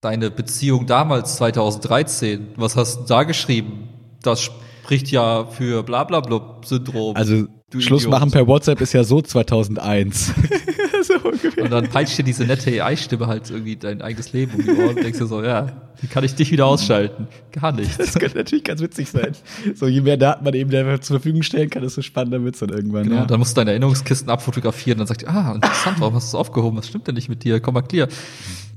deine 0.00 0.30
Beziehung 0.30 0.86
damals 0.86 1.36
2013, 1.36 2.48
was 2.56 2.76
hast 2.76 3.00
du 3.00 3.04
da 3.06 3.22
geschrieben? 3.24 3.88
Das 4.22 4.40
spricht 4.42 5.10
ja 5.10 5.46
für 5.46 5.82
Blablabla-Syndrom. 5.82 7.16
Also 7.16 7.46
Du 7.70 7.80
Schluss 7.80 8.02
Idiot. 8.02 8.12
machen 8.12 8.30
per 8.30 8.46
WhatsApp 8.46 8.80
ist 8.80 8.92
ja 8.92 9.02
so 9.02 9.20
2001. 9.20 10.32
so 11.22 11.28
ungefähr. 11.28 11.64
Und 11.64 11.70
dann 11.70 11.88
peitscht 11.88 12.18
dir 12.18 12.22
diese 12.22 12.44
nette 12.44 12.82
AI-Stimme 12.82 13.26
halt 13.26 13.50
irgendwie 13.50 13.76
dein 13.76 14.02
eigenes 14.02 14.32
Leben 14.32 14.54
um 14.54 14.62
die 14.62 14.70
Ohren 14.70 14.96
und 14.96 15.02
denkst 15.02 15.18
dir 15.18 15.26
so, 15.26 15.42
ja, 15.42 15.88
wie 16.00 16.06
kann 16.06 16.24
ich 16.24 16.34
dich 16.34 16.50
wieder 16.50 16.66
ausschalten? 16.66 17.28
Gar 17.52 17.72
nichts. 17.72 17.96
Das 17.96 18.14
könnte 18.14 18.38
natürlich 18.38 18.64
ganz 18.64 18.80
witzig 18.80 19.08
sein. 19.08 19.32
So, 19.74 19.86
je 19.86 20.00
mehr 20.00 20.16
Daten 20.16 20.44
man 20.44 20.54
eben 20.54 20.70
der 20.70 21.00
zur 21.00 21.20
Verfügung 21.20 21.42
stellen 21.42 21.70
kann, 21.70 21.82
desto 21.82 22.02
spannender 22.02 22.42
wird 22.44 22.54
es 22.54 22.60
dann 22.60 22.70
irgendwann. 22.70 23.04
Genau, 23.04 23.16
ja. 23.16 23.26
dann 23.26 23.38
musst 23.38 23.56
du 23.56 23.60
deine 23.60 23.70
Erinnerungskisten 23.70 24.28
abfotografieren, 24.28 24.98
dann 24.98 25.06
sagt 25.06 25.22
ihr, 25.22 25.30
ah, 25.30 25.54
interessant, 25.54 26.00
warum 26.00 26.14
hast 26.14 26.32
du 26.32 26.36
es 26.36 26.40
aufgehoben? 26.40 26.78
Was 26.78 26.88
stimmt 26.88 27.06
denn 27.06 27.14
nicht 27.14 27.28
mit 27.28 27.44
dir? 27.44 27.60
Komm 27.60 27.74
mal 27.74 27.82
clear. 27.82 28.08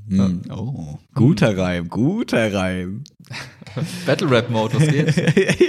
Hm. 0.08 0.42
Oh, 0.50 0.98
guter 1.14 1.56
Reim, 1.56 1.88
guter 1.88 2.52
Reim. 2.54 3.04
Battle 4.06 4.30
Rap 4.32 4.50
Mode, 4.50 4.76
was 4.76 4.88
geht? 4.88 5.16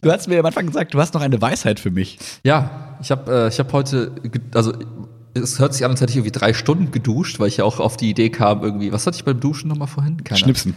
Du 0.00 0.12
hast 0.12 0.28
mir 0.28 0.38
am 0.38 0.46
Anfang 0.46 0.66
gesagt, 0.66 0.94
du 0.94 1.00
hast 1.00 1.14
noch 1.14 1.20
eine 1.22 1.40
Weisheit 1.40 1.80
für 1.80 1.90
mich. 1.90 2.18
ja, 2.44 2.96
ich 3.00 3.10
habe 3.10 3.32
äh, 3.32 3.48
ich 3.48 3.58
hab 3.58 3.72
heute, 3.72 4.12
also 4.54 4.72
es 5.34 5.58
hört 5.58 5.74
sich 5.74 5.84
an, 5.84 5.90
als 5.92 6.00
hätte 6.00 6.10
ich 6.10 6.16
irgendwie 6.16 6.36
drei 6.38 6.52
Stunden 6.52 6.90
geduscht, 6.90 7.38
weil 7.40 7.48
ich 7.48 7.58
ja 7.58 7.64
auch 7.64 7.80
auf 7.80 7.96
die 7.96 8.10
Idee 8.10 8.30
kam, 8.30 8.62
irgendwie, 8.62 8.92
was 8.92 9.06
hatte 9.06 9.16
ich 9.16 9.24
beim 9.24 9.40
Duschen 9.40 9.68
nochmal 9.68 9.88
vorhin? 9.88 10.22
Keine. 10.24 10.38
Schnipsen. 10.38 10.76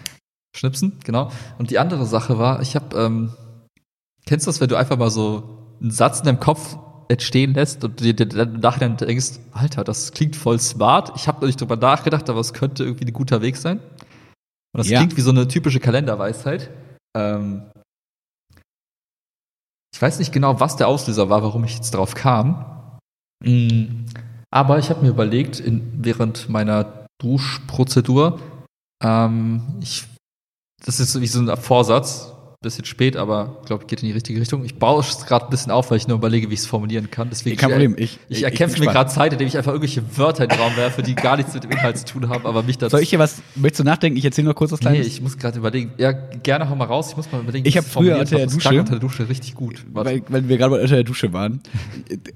Schnipsen, 0.56 1.00
genau. 1.04 1.32
Und 1.58 1.72
die 1.72 1.80
andere 1.80 2.06
Sache 2.06 2.38
war, 2.38 2.62
ich 2.62 2.76
habe, 2.76 2.98
ähm, 2.98 3.34
kennst 4.26 4.46
du 4.46 4.50
das, 4.50 4.60
wenn 4.62 4.68
du 4.70 4.76
einfach 4.76 4.98
mal 4.98 5.10
so 5.10 5.76
einen 5.82 5.92
Satz 5.92 6.20
in 6.20 6.26
deinem 6.26 6.40
Kopf 6.40 6.78
entstehen 7.10 7.54
lässt 7.54 7.84
und 7.84 8.00
dir 8.00 8.14
dann 8.16 8.56
im 8.56 8.60
Nachhinein 8.60 8.98
denkst, 8.98 9.40
Alter, 9.52 9.84
das 9.84 10.12
klingt 10.12 10.36
voll 10.36 10.60
smart. 10.60 11.12
Ich 11.16 11.28
habe 11.28 11.42
noch 11.42 11.48
nicht 11.48 11.60
drüber 11.60 11.76
nachgedacht, 11.76 12.30
aber 12.30 12.40
es 12.40 12.54
könnte 12.54 12.84
irgendwie 12.84 13.06
ein 13.06 13.14
guter 13.14 13.42
Weg 13.42 13.58
sein. 13.58 13.80
Und 13.80 14.78
das 14.80 14.90
Ja. 14.90 15.00
klingt 15.00 15.18
wie 15.18 15.22
so 15.22 15.32
eine 15.32 15.48
typische 15.48 15.80
Kalenderweisheit. 15.80 16.70
Ähm, 17.16 17.64
ich 20.02 20.04
weiß 20.04 20.18
nicht 20.18 20.32
genau, 20.34 20.60
was 20.60 20.78
der 20.78 20.88
Auslöser 20.88 21.30
war, 21.30 21.44
warum 21.44 21.64
ich 21.64 21.76
jetzt 21.76 21.92
drauf 21.92 22.16
kam. 22.16 22.98
Mm, 23.46 24.08
Aber 24.50 24.80
ich 24.80 24.90
habe 24.90 25.04
mir 25.04 25.10
überlegt, 25.10 25.60
in, 25.60 26.04
während 26.04 26.50
meiner 26.50 27.06
Duschprozedur, 27.22 28.40
ähm, 29.04 29.62
ich, 29.80 30.08
das 30.84 31.00
ist 31.00 31.22
wie 31.22 31.28
so 31.28 31.40
ein 31.40 31.56
Vorsatz, 31.56 32.34
bisschen 32.64 32.86
spät, 32.86 33.18
aber 33.18 33.60
glaube, 33.66 33.86
geht 33.88 34.04
in 34.04 34.08
die 34.10 34.14
richtige 34.14 34.40
Richtung. 34.40 34.64
Ich 34.64 34.76
baue 34.76 35.02
es 35.02 35.26
gerade 35.26 35.46
ein 35.46 35.50
bisschen 35.50 35.72
auf, 35.72 35.90
weil 35.90 35.98
ich 35.98 36.08
nur 36.08 36.18
überlege, 36.18 36.48
wie 36.52 36.54
ich 36.54 36.60
es 36.60 36.68
formulieren 36.68 37.10
kann. 37.10 37.28
Deswegen 37.32 37.58
Kein 37.58 37.72
Problem. 37.72 37.96
Ich, 37.98 38.20
ich 38.30 38.44
erkämpfe 38.44 38.78
bin 38.78 38.86
mir 38.86 38.92
gerade 38.94 39.10
Zeit, 39.10 39.34
indem 39.34 39.48
ich 39.48 39.58
einfach 39.58 39.72
irgendwelche 39.72 40.04
Wörter 40.16 40.44
in 40.44 40.50
den 40.52 40.60
Raum 40.60 40.76
werfe, 40.78 41.02
die 41.02 41.16
gar 41.16 41.38
nichts 41.38 41.56
mit 41.56 41.64
dem 41.64 41.72
Inhalt 41.72 41.98
zu 41.98 42.06
tun 42.06 42.30
haben, 42.30 42.46
aber 42.46 42.62
mich 42.62 42.78
dazu. 42.78 42.92
Soll 42.92 43.02
ich 43.02 43.10
hier 43.10 43.18
was, 43.18 43.42
möchtest 43.56 43.80
du 43.80 43.84
nachdenken? 43.84 44.16
Ich 44.20 44.26
erzähle 44.26 44.50
noch 44.50 44.54
kurz 44.54 44.72
was 44.72 44.80
Nee, 44.82 44.90
Kleines. 44.90 45.08
ich 45.08 45.22
muss 45.24 45.40
gerade 45.40 45.58
überlegen. 45.58 45.94
Ja, 45.98 46.12
gerne 46.12 46.70
hau 46.70 46.76
mal 46.76 46.86
raus. 46.86 47.08
Ich 47.10 47.18
muss 47.18 47.32
mal 47.32 47.42
überlegen. 47.42 47.68
Ich 47.68 47.74
wie 47.74 47.78
hab 47.80 47.86
es 47.86 47.92
früher 47.92 48.20
unter 48.20 48.36
der 48.36 48.46
habe. 48.46 48.54
Dusche- 48.54 48.80
unter 48.80 48.92
der 48.92 49.00
Dusche 49.00 49.28
richtig 49.28 49.56
gut. 49.56 49.84
Warte. 49.92 50.12
weil, 50.12 50.24
weil 50.28 50.48
wir 50.48 50.58
gerade 50.60 50.76
unter 50.76 50.88
der 50.88 51.04
Dusche 51.04 51.34
waren. 51.34 51.62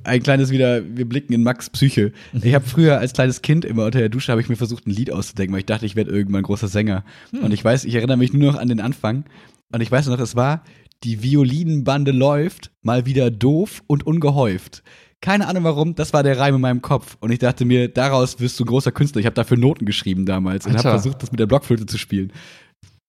Ein 0.03 0.23
kleines 0.23 0.49
wieder, 0.49 0.81
wir 0.83 1.07
blicken 1.07 1.33
in 1.33 1.43
Max 1.43 1.69
Psyche. 1.69 2.13
Ich 2.33 2.55
habe 2.55 2.65
früher 2.65 2.97
als 2.97 3.13
kleines 3.13 3.43
Kind 3.43 3.63
immer 3.63 3.85
unter 3.85 3.99
der 3.99 4.09
Dusche 4.09 4.31
habe 4.31 4.41
ich 4.41 4.49
mir 4.49 4.55
versucht, 4.55 4.87
ein 4.87 4.91
Lied 4.91 5.11
auszudenken, 5.11 5.53
weil 5.53 5.59
ich 5.59 5.65
dachte, 5.67 5.85
ich 5.85 5.95
werde 5.95 6.09
irgendwann 6.09 6.41
großer 6.41 6.67
Sänger. 6.67 7.03
Und 7.31 7.53
ich 7.53 7.63
weiß, 7.63 7.85
ich 7.85 7.93
erinnere 7.93 8.17
mich 8.17 8.33
nur 8.33 8.53
noch 8.53 8.59
an 8.59 8.69
den 8.69 8.79
Anfang. 8.81 9.25
Und 9.73 9.81
ich 9.81 9.91
weiß 9.91 10.07
noch, 10.07 10.19
es 10.19 10.35
war, 10.35 10.63
die 11.03 11.23
Violinenbande 11.23 12.11
läuft, 12.11 12.71
mal 12.83 13.05
wieder 13.05 13.31
doof 13.31 13.83
und 13.87 14.05
ungehäuft. 14.05 14.83
Keine 15.21 15.47
Ahnung 15.47 15.63
warum, 15.63 15.95
das 15.95 16.13
war 16.13 16.23
der 16.23 16.37
Reim 16.37 16.55
in 16.55 16.61
meinem 16.61 16.81
Kopf. 16.81 17.17
Und 17.19 17.31
ich 17.31 17.39
dachte 17.39 17.65
mir, 17.65 17.89
daraus 17.89 18.39
wirst 18.39 18.59
du 18.59 18.63
ein 18.63 18.67
großer 18.67 18.91
Künstler. 18.91 19.19
Ich 19.19 19.25
habe 19.25 19.33
dafür 19.33 19.57
Noten 19.57 19.85
geschrieben 19.85 20.25
damals 20.25 20.65
und 20.65 20.73
habe 20.73 20.89
versucht, 20.89 21.23
das 21.23 21.31
mit 21.31 21.39
der 21.39 21.47
Blockflöte 21.47 21.85
zu 21.85 21.97
spielen. 21.97 22.31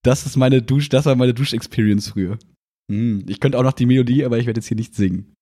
Das 0.03 0.25
ist 0.25 0.37
meine 0.37 0.63
Dusch, 0.63 0.89
das 0.89 1.05
war 1.05 1.17
meine 1.17 1.35
Dusch-Experience 1.35 2.11
früher. 2.11 2.39
Hm, 2.91 3.25
Ich 3.29 3.41
könnte 3.41 3.59
auch 3.59 3.65
noch 3.65 3.73
die 3.73 3.87
Melodie, 3.87 4.25
aber 4.25 4.39
ich 4.39 4.47
werde 4.47 4.59
jetzt 4.59 4.69
hier 4.69 4.77
nicht 4.77 4.95
singen. 4.95 5.35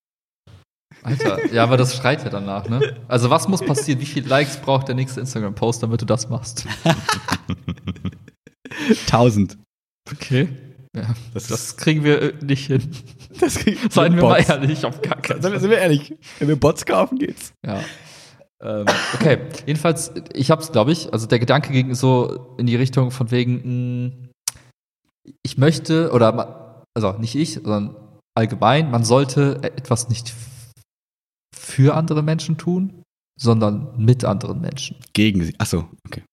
Alter, 1.03 1.53
ja, 1.53 1.63
aber 1.63 1.77
das 1.77 1.95
schreit 1.95 2.23
ja 2.23 2.29
danach, 2.29 2.67
ne? 2.67 2.95
Also 3.07 3.29
was 3.29 3.47
muss 3.47 3.61
passieren? 3.61 3.99
Wie 4.01 4.05
viele 4.05 4.27
Likes 4.27 4.57
braucht 4.57 4.87
der 4.87 4.95
nächste 4.95 5.19
Instagram-Post, 5.19 5.83
damit 5.83 6.01
du 6.01 6.05
das 6.05 6.29
machst? 6.29 6.67
Tausend. 9.07 9.57
Okay. 10.11 10.47
Ja, 10.95 11.13
das, 11.33 11.47
das, 11.47 11.77
kriegen 11.77 12.03
wir 12.03 12.21
äh, 12.21 12.33
nicht 12.43 12.67
hin. 12.67 12.91
Das 13.39 13.55
kriegen 13.55 13.77
Seien 13.89 14.15
wir 14.15 14.23
mal 14.23 14.37
ehrlich, 14.37 14.85
auf 14.85 15.01
gar 15.01 15.21
keinen 15.21 15.41
Fall. 15.41 15.59
Sind 15.59 15.69
wir 15.69 15.77
ehrlich, 15.77 16.15
wenn 16.39 16.47
wir 16.47 16.55
Bots 16.55 16.85
kaufen, 16.85 17.17
geht's. 17.17 17.51
Ja. 17.65 17.81
ähm, 18.61 18.85
okay, 19.13 19.39
jedenfalls, 19.65 20.13
ich 20.33 20.51
hab's, 20.51 20.71
glaube 20.71 20.93
ich, 20.93 21.11
also 21.11 21.27
der 21.27 21.39
Gedanke 21.39 21.73
ging 21.73 21.93
so 21.95 22.55
in 22.57 22.65
die 22.65 22.77
Richtung 22.77 23.11
von 23.11 23.31
wegen, 23.31 23.55
mh, 23.55 23.61
hm, 23.63 24.29
ich 25.43 25.57
möchte, 25.57 26.11
oder, 26.11 26.83
also 26.93 27.11
nicht 27.19 27.35
ich, 27.35 27.55
sondern 27.55 27.95
allgemein, 28.35 28.89
man 28.89 29.03
sollte 29.03 29.59
etwas 29.63 30.07
nicht 30.07 30.33
für 31.53 31.95
andere 31.95 32.23
Menschen 32.23 32.57
tun, 32.57 33.03
sondern 33.37 33.97
mit 33.97 34.23
anderen 34.23 34.61
Menschen. 34.61 34.97
Gegen 35.13 35.43
sie. 35.43 35.55
Achso, 35.57 35.89
okay. 36.05 36.23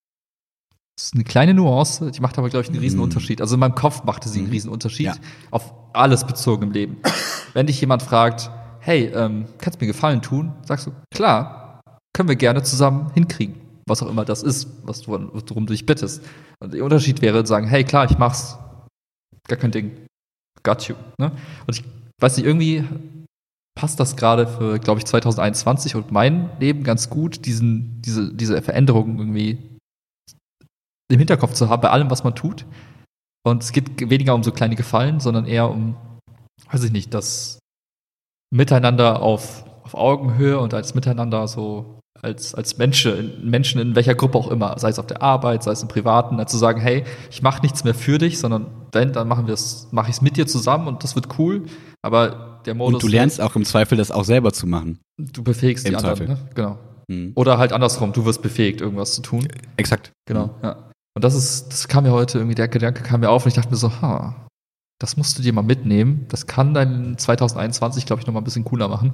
Das 1.03 1.09
ist 1.09 1.15
eine 1.15 1.25
kleine 1.25 1.53
Nuance, 1.53 2.13
die 2.13 2.21
macht 2.21 2.39
aber, 2.39 2.49
glaube 2.49 2.63
ich, 2.63 2.71
einen 2.71 2.79
riesen 2.79 2.99
mhm. 2.99 3.03
Unterschied. 3.03 3.41
Also 3.41 3.55
in 3.55 3.61
meinem 3.61 3.75
Kopf 3.75 4.05
machte 4.05 4.29
sie 4.29 4.39
einen 4.39 4.47
mhm. 4.47 4.53
riesen 4.53 4.71
Unterschied 4.71 5.07
ja. 5.07 5.15
auf 5.51 5.75
alles 5.93 6.25
bezogen 6.25 6.63
im 6.63 6.71
Leben. 6.71 6.99
Wenn 7.55 7.67
dich 7.67 7.81
jemand 7.81 8.05
fragt, 8.05 8.53
hey, 8.79 9.07
ähm, 9.07 9.47
kannst 9.59 9.81
du 9.81 9.85
mir 9.85 9.91
Gefallen 9.91 10.23
tun? 10.23 10.53
Sagst 10.65 10.87
du, 10.87 10.93
klar, 11.13 11.81
können 12.13 12.29
wir 12.29 12.37
gerne 12.37 12.63
zusammen 12.63 13.11
hinkriegen. 13.15 13.57
Was 13.89 14.01
auch 14.01 14.09
immer 14.09 14.25
das 14.25 14.45
ist, 14.45 14.69
was 14.85 15.01
du, 15.01 15.11
worum 15.11 15.67
du 15.67 15.73
dich 15.73 15.87
bittest. 15.87 16.23
Und 16.61 16.73
der 16.73 16.85
Unterschied 16.85 17.21
wäre, 17.21 17.45
sagen, 17.45 17.67
hey, 17.67 17.83
klar, 17.83 18.09
ich 18.09 18.17
mach's. 18.19 18.57
Gar 19.49 19.59
kein 19.59 19.73
Ding. 19.73 20.07
Got 20.63 20.85
you. 20.85 20.95
Ne? 21.19 21.33
Und 21.67 21.77
ich 21.77 21.85
weiß 22.21 22.37
nicht, 22.37 22.47
irgendwie 22.47 22.85
passt 23.75 23.99
das 23.99 24.15
gerade 24.15 24.47
für, 24.47 24.79
glaube 24.79 25.01
ich, 25.01 25.07
2021 25.07 25.97
und 25.97 26.13
mein 26.13 26.51
Leben 26.61 26.85
ganz 26.85 27.11
gut, 27.11 27.45
diesen, 27.45 28.01
diese, 28.03 28.33
diese 28.33 28.63
Veränderungen 28.63 29.19
irgendwie 29.19 29.72
im 31.13 31.19
Hinterkopf 31.19 31.53
zu 31.53 31.69
haben 31.69 31.83
bei 31.83 31.91
allem, 31.91 32.11
was 32.11 32.25
man 32.25 32.35
tut. 32.35 32.65
Und 33.45 33.63
es 33.63 33.73
geht 33.73 34.09
weniger 34.09 34.35
um 34.35 34.43
so 34.43 34.53
kleine 34.53 34.77
Gefallen, 34.77 35.21
sondern 35.21 35.47
eher 35.47 35.71
um, 35.71 35.97
weiß 36.71 36.85
ich 36.85 36.93
nicht, 36.93 37.13
das 37.13 37.59
Miteinander 38.51 39.21
auf, 39.21 39.65
auf 39.85 39.95
Augenhöhe 39.95 40.59
und 40.59 40.75
als 40.75 40.95
Miteinander 40.95 41.49
so 41.49 41.99
als, 42.21 42.55
als 42.55 42.79
Menschen, 42.79 43.51
Menschen 43.51 43.81
in 43.81 43.97
welcher 43.97 44.15
Gruppe 44.15 44.39
auch 44.39 44.49
immer, 44.49 44.79
sei 44.79 44.91
es 44.91 45.01
auf 45.01 45.09
der 45.09 45.23
Arbeit, 45.23 45.65
sei 45.65 45.73
es 45.73 45.83
im 45.83 45.89
Privaten, 45.89 46.45
zu 46.47 46.57
sagen, 46.57 46.81
hey, 46.81 47.05
ich 47.31 47.43
mache 47.43 47.63
nichts 47.63 47.83
mehr 47.83 47.95
für 47.95 48.19
dich, 48.19 48.39
sondern 48.39 48.67
wenn, 48.93 49.13
dann 49.13 49.27
machen 49.27 49.49
wir 49.49 49.55
es, 49.55 49.89
mache 49.91 50.11
ich 50.11 50.17
es 50.17 50.23
mit 50.23 50.37
dir 50.37 50.47
zusammen 50.47 50.87
und 50.87 51.03
das 51.03 51.17
wird 51.17 51.39
cool. 51.39 51.65
Aber 52.01 52.61
der 52.65 52.75
Modus. 52.75 52.95
Und 52.95 53.03
du 53.03 53.09
lernst 53.09 53.41
auch 53.41 53.57
im 53.57 53.65
Zweifel, 53.65 53.99
das 53.99 54.13
auch 54.13 54.25
selber 54.25 54.53
zu 54.53 54.69
machen. 54.69 55.01
Du 55.19 55.43
befähigst 55.43 55.85
Im 55.85 55.95
die 55.95 56.01
Zweifel. 56.01 56.29
anderen, 56.29 56.45
ne? 56.45 56.51
genau. 56.55 56.79
Mhm. 57.09 57.33
Oder 57.35 57.59
halt 57.59 57.73
andersrum, 57.73 58.13
du 58.13 58.25
wirst 58.25 58.41
befähigt, 58.41 58.81
irgendwas 58.81 59.15
zu 59.15 59.23
tun. 59.23 59.49
Exakt. 59.77 60.13
Genau, 60.27 60.47
mhm. 60.47 60.53
ja. 60.63 60.92
Und 61.15 61.25
das 61.25 61.35
ist, 61.35 61.69
das 61.69 61.89
kam 61.89 62.05
mir 62.05 62.13
heute 62.13 62.39
irgendwie, 62.39 62.55
der 62.55 62.69
Gedanke 62.69 63.03
kam 63.03 63.21
mir 63.21 63.31
auf 63.31 63.45
und 63.45 63.49
ich 63.49 63.55
dachte 63.55 63.71
mir 63.71 63.77
so, 63.77 63.91
ha, 64.01 64.47
das 64.99 65.17
musst 65.17 65.39
du 65.39 65.43
dir 65.43 65.53
mal 65.53 65.63
mitnehmen. 65.63 66.27
Das 66.29 66.47
kann 66.47 66.75
dein 66.75 67.19
2021, 67.19 68.07
glaube 68.07 68.21
ich, 68.21 68.27
noch 68.27 68.35
mal 68.35 68.41
ein 68.41 68.45
bisschen 68.45 68.65
cooler 68.65 68.89
machen. 68.89 69.13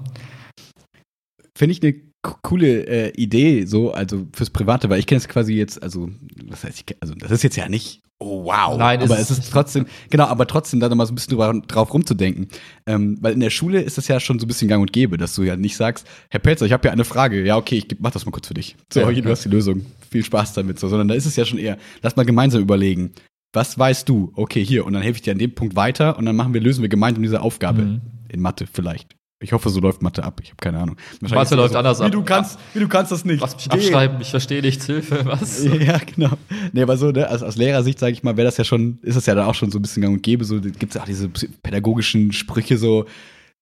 Finde 1.56 1.72
ich 1.72 1.82
eine 1.82 1.94
coole 2.42 2.86
äh, 2.86 3.10
Idee, 3.16 3.64
so, 3.64 3.92
also 3.92 4.26
fürs 4.32 4.50
Private, 4.50 4.90
weil 4.90 5.00
ich 5.00 5.06
kenne 5.06 5.18
es 5.18 5.28
quasi 5.28 5.54
jetzt, 5.54 5.82
also, 5.82 6.10
was 6.44 6.64
heißt, 6.64 6.78
ich, 6.78 6.96
also, 7.00 7.14
das 7.14 7.30
ist 7.30 7.42
jetzt 7.42 7.56
ja 7.56 7.68
nicht, 7.68 8.02
oh 8.20 8.44
wow, 8.44 8.76
Nein, 8.76 9.02
aber 9.02 9.18
es 9.18 9.30
ist 9.30 9.50
trotzdem, 9.50 9.86
genau, 10.10 10.24
aber 10.24 10.46
trotzdem 10.46 10.80
da 10.80 10.92
mal 10.94 11.06
so 11.06 11.12
ein 11.12 11.14
bisschen 11.14 11.30
drüber, 11.30 11.52
drauf 11.66 11.92
rumzudenken. 11.92 12.48
Ähm, 12.86 13.18
weil 13.20 13.34
in 13.34 13.40
der 13.40 13.50
Schule 13.50 13.80
ist 13.80 13.98
das 13.98 14.08
ja 14.08 14.18
schon 14.20 14.38
so 14.38 14.44
ein 14.44 14.48
bisschen 14.48 14.68
gang 14.68 14.80
und 14.80 14.92
gäbe, 14.92 15.16
dass 15.16 15.34
du 15.34 15.42
ja 15.42 15.56
nicht 15.56 15.76
sagst, 15.76 16.06
Herr 16.30 16.40
Pelzer, 16.40 16.66
ich 16.66 16.72
habe 16.72 16.86
ja 16.88 16.92
eine 16.92 17.04
Frage, 17.04 17.44
ja, 17.44 17.56
okay, 17.56 17.76
ich 17.76 17.96
mach 18.00 18.10
das 18.10 18.26
mal 18.26 18.32
kurz 18.32 18.48
für 18.48 18.54
dich. 18.54 18.76
So, 18.92 19.00
ja, 19.00 19.08
hier, 19.10 19.22
du 19.22 19.30
hast 19.30 19.44
die 19.44 19.48
Lösung, 19.48 19.86
viel 20.10 20.24
Spaß 20.24 20.54
damit, 20.54 20.78
so, 20.78 20.88
sondern 20.88 21.08
da 21.08 21.14
ist 21.14 21.26
es 21.26 21.36
ja 21.36 21.44
schon 21.44 21.58
eher, 21.58 21.78
lass 22.02 22.16
mal 22.16 22.24
gemeinsam 22.24 22.60
überlegen, 22.60 23.12
was 23.52 23.78
weißt 23.78 24.08
du? 24.08 24.32
Okay, 24.34 24.64
hier, 24.64 24.84
und 24.84 24.92
dann 24.92 25.02
helfe 25.02 25.16
ich 25.16 25.22
dir 25.22 25.32
an 25.32 25.38
dem 25.38 25.54
Punkt 25.54 25.76
weiter 25.76 26.18
und 26.18 26.26
dann 26.26 26.36
machen 26.36 26.52
wir, 26.54 26.60
lösen 26.60 26.82
wir 26.82 26.88
gemeinsam 26.88 27.22
diese 27.22 27.40
Aufgabe. 27.40 27.82
Mhm. 27.82 28.00
In 28.30 28.40
Mathe 28.40 28.66
vielleicht. 28.70 29.17
Ich 29.40 29.52
hoffe, 29.52 29.70
so 29.70 29.78
läuft 29.78 30.02
Mathe 30.02 30.24
ab. 30.24 30.40
Ich 30.42 30.48
habe 30.48 30.56
keine 30.60 30.78
Ahnung. 30.80 30.96
Mathe 31.20 31.54
läuft 31.54 31.72
so, 31.72 31.78
anders 31.78 32.00
wie 32.00 32.04
ab. 32.04 32.12
Du 32.12 32.24
kannst, 32.24 32.58
wie 32.74 32.80
du 32.80 32.88
kannst 32.88 33.12
das 33.12 33.24
nicht. 33.24 33.40
Lass 33.40 33.54
mich 33.54 33.70
abschreiben, 33.70 34.20
ich 34.20 34.30
verstehe 34.30 34.62
nichts, 34.62 34.86
Hilfe, 34.86 35.24
was? 35.24 35.64
Ja, 35.78 35.98
genau. 35.98 36.30
Nee, 36.72 36.82
aber 36.82 36.96
so, 36.96 37.12
ne, 37.12 37.30
aus, 37.30 37.42
aus 37.42 37.56
Lehrersicht, 37.56 38.00
sage 38.00 38.12
ich 38.12 38.24
mal, 38.24 38.36
wäre 38.36 38.46
das 38.46 38.56
ja 38.56 38.64
schon, 38.64 38.98
ist 39.02 39.16
das 39.16 39.26
ja 39.26 39.36
dann 39.36 39.46
auch 39.46 39.54
schon 39.54 39.70
so 39.70 39.78
ein 39.78 39.82
bisschen 39.82 40.02
gang 40.02 40.14
und 40.14 40.22
gäbe. 40.22 40.44
So 40.44 40.60
gibt 40.60 40.94
es 40.94 40.96
auch 41.00 41.04
diese 41.04 41.28
pädagogischen 41.28 42.32
Sprüche, 42.32 42.78
so, 42.78 43.06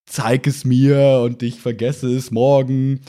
zeig 0.07 0.47
es 0.47 0.64
mir 0.64 1.20
und 1.22 1.43
ich 1.43 1.61
vergesse 1.61 2.09
es 2.09 2.31
morgen, 2.31 3.01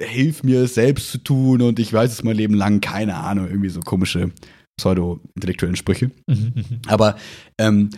hilf 0.00 0.42
mir 0.42 0.62
es 0.62 0.74
selbst 0.74 1.10
zu 1.10 1.18
tun 1.18 1.60
und 1.60 1.78
ich 1.78 1.92
weiß 1.92 2.10
es 2.10 2.22
mein 2.22 2.36
Leben 2.36 2.54
lang, 2.54 2.80
keine 2.80 3.16
Ahnung, 3.16 3.48
irgendwie 3.48 3.68
so 3.68 3.80
komische 3.80 4.30
pseudo-intellektuellen 4.78 5.76
Sprüche. 5.76 6.10
Mhm, 6.26 6.52
mhm. 6.54 6.80
aber 6.86 7.16
ähm, 7.58 7.90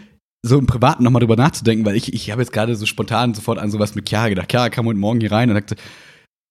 so 0.43 0.59
im 0.59 0.67
Privaten 0.67 1.05
nochmal 1.05 1.21
drüber 1.21 1.37
nachzudenken, 1.37 1.85
weil 1.85 1.97
ich, 1.97 2.13
ich 2.13 2.31
habe 2.31 2.43
jetzt 2.43 2.53
gerade 2.53 2.75
so 2.75 2.87
spontan 2.87 3.35
sofort 3.35 3.59
an 3.59 3.71
sowas 3.71 3.95
mit 3.95 4.09
Chiara 4.09 4.29
gedacht. 4.29 4.51
Chiara 4.51 4.71
kam 4.71 4.87
heute 4.87 4.99
Morgen 4.99 5.21
hier 5.21 5.33
rein 5.33 5.51
und 5.51 5.57
sagte, 5.57 5.77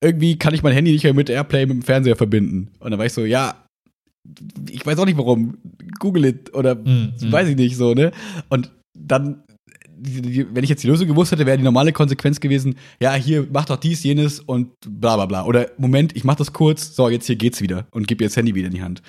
irgendwie 0.03 0.37
kann 0.37 0.53
ich 0.53 0.63
mein 0.63 0.73
Handy 0.73 0.91
nicht 0.91 1.03
mehr 1.03 1.13
mit 1.13 1.29
Airplay 1.29 1.65
mit 1.65 1.77
dem 1.77 1.81
Fernseher 1.81 2.15
verbinden. 2.15 2.69
Und 2.79 2.91
dann 2.91 2.99
war 2.99 3.05
ich 3.05 3.13
so, 3.13 3.25
ja, 3.25 3.65
ich 4.69 4.85
weiß 4.85 4.97
auch 4.99 5.05
nicht 5.05 5.17
warum. 5.17 5.57
Google 5.99 6.25
it 6.25 6.53
oder 6.53 6.75
mm, 6.75 7.13
weiß 7.31 7.49
ich 7.49 7.55
nicht 7.55 7.75
so, 7.75 7.93
ne? 7.93 8.11
Und 8.49 8.71
dann, 8.97 9.43
wenn 9.97 10.63
ich 10.63 10.69
jetzt 10.69 10.83
die 10.83 10.87
Lösung 10.87 11.07
gewusst 11.07 11.31
hätte, 11.31 11.45
wäre 11.45 11.57
die 11.57 11.63
normale 11.63 11.91
Konsequenz 11.91 12.39
gewesen, 12.39 12.75
ja, 13.01 13.13
hier, 13.15 13.47
mach 13.51 13.65
doch 13.65 13.77
dies, 13.77 14.03
jenes 14.03 14.39
und 14.39 14.71
bla 14.87 15.15
bla 15.15 15.25
bla. 15.25 15.45
Oder 15.45 15.71
Moment, 15.77 16.15
ich 16.15 16.23
mach 16.23 16.35
das 16.35 16.53
kurz, 16.53 16.95
so, 16.95 17.09
jetzt 17.09 17.25
hier 17.25 17.35
geht's 17.35 17.61
wieder 17.61 17.87
und 17.91 18.07
gib 18.07 18.21
ihr 18.21 18.27
das 18.27 18.37
Handy 18.37 18.55
wieder 18.55 18.67
in 18.67 18.73
die 18.73 18.83
Hand. 18.83 19.01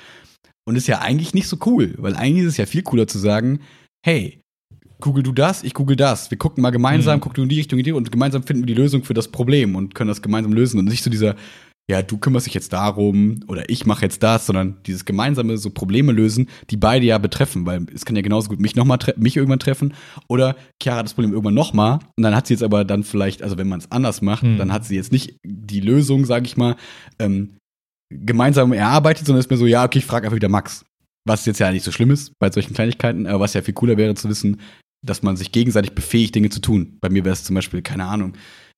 Und 0.66 0.76
ist 0.76 0.88
ja 0.88 1.00
eigentlich 1.00 1.34
nicht 1.34 1.48
so 1.48 1.58
cool, 1.66 1.94
weil 1.98 2.16
eigentlich 2.16 2.44
ist 2.44 2.52
es 2.52 2.56
ja 2.56 2.66
viel 2.66 2.82
cooler 2.82 3.06
zu 3.06 3.18
sagen, 3.18 3.60
hey, 4.04 4.40
google 5.00 5.22
du 5.22 5.32
das, 5.32 5.62
ich 5.62 5.74
google 5.74 5.96
das. 5.96 6.30
Wir 6.30 6.38
gucken 6.38 6.62
mal 6.62 6.70
gemeinsam, 6.70 7.16
mhm. 7.16 7.20
guck 7.20 7.34
du 7.34 7.42
in 7.42 7.48
die 7.48 7.56
Richtung, 7.56 7.78
in 7.78 7.84
die 7.84 7.92
und 7.92 8.10
gemeinsam 8.12 8.42
finden 8.42 8.62
wir 8.62 8.74
die 8.74 8.80
Lösung 8.80 9.04
für 9.04 9.14
das 9.14 9.28
Problem 9.28 9.76
und 9.76 9.94
können 9.94 10.08
das 10.08 10.22
gemeinsam 10.22 10.52
lösen 10.52 10.78
und 10.78 10.86
nicht 10.86 11.02
so 11.02 11.10
dieser, 11.10 11.36
ja, 11.90 12.02
du 12.02 12.18
kümmerst 12.18 12.46
dich 12.46 12.54
jetzt 12.54 12.72
darum 12.72 13.40
oder 13.48 13.68
ich 13.68 13.84
mache 13.86 14.02
jetzt 14.02 14.22
das, 14.22 14.46
sondern 14.46 14.76
dieses 14.86 15.04
gemeinsame 15.04 15.58
so 15.58 15.70
Probleme 15.70 16.12
lösen, 16.12 16.48
die 16.70 16.76
beide 16.76 17.04
ja 17.04 17.18
betreffen, 17.18 17.66
weil 17.66 17.86
es 17.92 18.04
kann 18.04 18.14
ja 18.14 18.22
genauso 18.22 18.48
gut 18.48 18.60
mich 18.60 18.76
noch 18.76 18.84
mal 18.84 18.98
mich 19.16 19.36
irgendwann 19.36 19.58
treffen 19.58 19.94
oder 20.28 20.56
Chiara 20.80 20.98
hat 20.98 21.06
das 21.06 21.14
Problem 21.14 21.32
irgendwann 21.32 21.54
noch 21.54 21.72
mal 21.72 21.98
und 22.16 22.22
dann 22.22 22.36
hat 22.36 22.46
sie 22.46 22.54
jetzt 22.54 22.62
aber 22.62 22.84
dann 22.84 23.02
vielleicht, 23.02 23.42
also 23.42 23.58
wenn 23.58 23.68
man 23.68 23.80
es 23.80 23.90
anders 23.90 24.22
macht, 24.22 24.44
mhm. 24.44 24.58
dann 24.58 24.72
hat 24.72 24.84
sie 24.84 24.94
jetzt 24.94 25.10
nicht 25.10 25.36
die 25.44 25.80
Lösung, 25.80 26.24
sage 26.26 26.46
ich 26.46 26.56
mal, 26.56 26.76
ähm, 27.18 27.56
gemeinsam 28.10 28.72
erarbeitet, 28.72 29.26
sondern 29.26 29.40
ist 29.40 29.50
mir 29.50 29.56
so, 29.56 29.66
ja, 29.66 29.84
okay, 29.84 29.98
ich 29.98 30.06
frage 30.06 30.26
einfach 30.26 30.36
wieder 30.36 30.48
Max. 30.48 30.84
Was 31.26 31.44
jetzt 31.46 31.58
ja 31.60 31.70
nicht 31.70 31.84
so 31.84 31.92
schlimm 31.92 32.10
ist 32.10 32.32
bei 32.38 32.50
solchen 32.50 32.74
Kleinigkeiten, 32.74 33.26
aber 33.26 33.40
was 33.40 33.54
ja 33.54 33.62
viel 33.62 33.74
cooler 33.74 33.96
wäre 33.96 34.14
zu 34.14 34.28
wissen, 34.28 34.60
dass 35.02 35.22
man 35.22 35.36
sich 35.36 35.52
gegenseitig 35.52 35.92
befähigt, 35.92 36.34
Dinge 36.34 36.50
zu 36.50 36.60
tun. 36.60 36.98
Bei 37.00 37.08
mir 37.08 37.24
wäre 37.24 37.32
es 37.32 37.44
zum 37.44 37.54
Beispiel, 37.54 37.82
keine 37.82 38.06
Ahnung, 38.06 38.34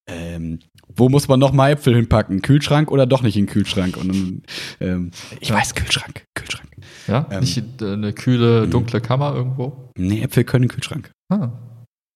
ähm, 0.08 0.58
wo 0.88 1.08
muss 1.08 1.28
man 1.28 1.38
noch 1.38 1.52
mal 1.52 1.70
Äpfel 1.70 1.94
hinpacken? 1.94 2.42
Kühlschrank 2.42 2.90
oder 2.90 3.06
doch 3.06 3.22
nicht 3.22 3.36
in 3.36 3.46
den 3.46 3.52
Kühlschrank? 3.52 3.96
Und 3.96 4.42
ähm, 4.80 5.10
ich 5.40 5.48
ja. 5.48 5.56
weiß, 5.56 5.74
Kühlschrank, 5.74 6.24
Kühlschrank. 6.34 6.68
Ja, 7.06 7.26
ähm, 7.30 7.40
nicht 7.40 7.82
eine 7.82 8.12
kühle, 8.12 8.68
dunkle 8.68 9.00
Kammer 9.00 9.34
irgendwo? 9.34 9.90
Nee, 9.96 10.22
Äpfel 10.22 10.44
können 10.44 10.64
in 10.64 10.68
den 10.68 10.74
Kühlschrank. 10.74 11.10
Ah. 11.32 11.52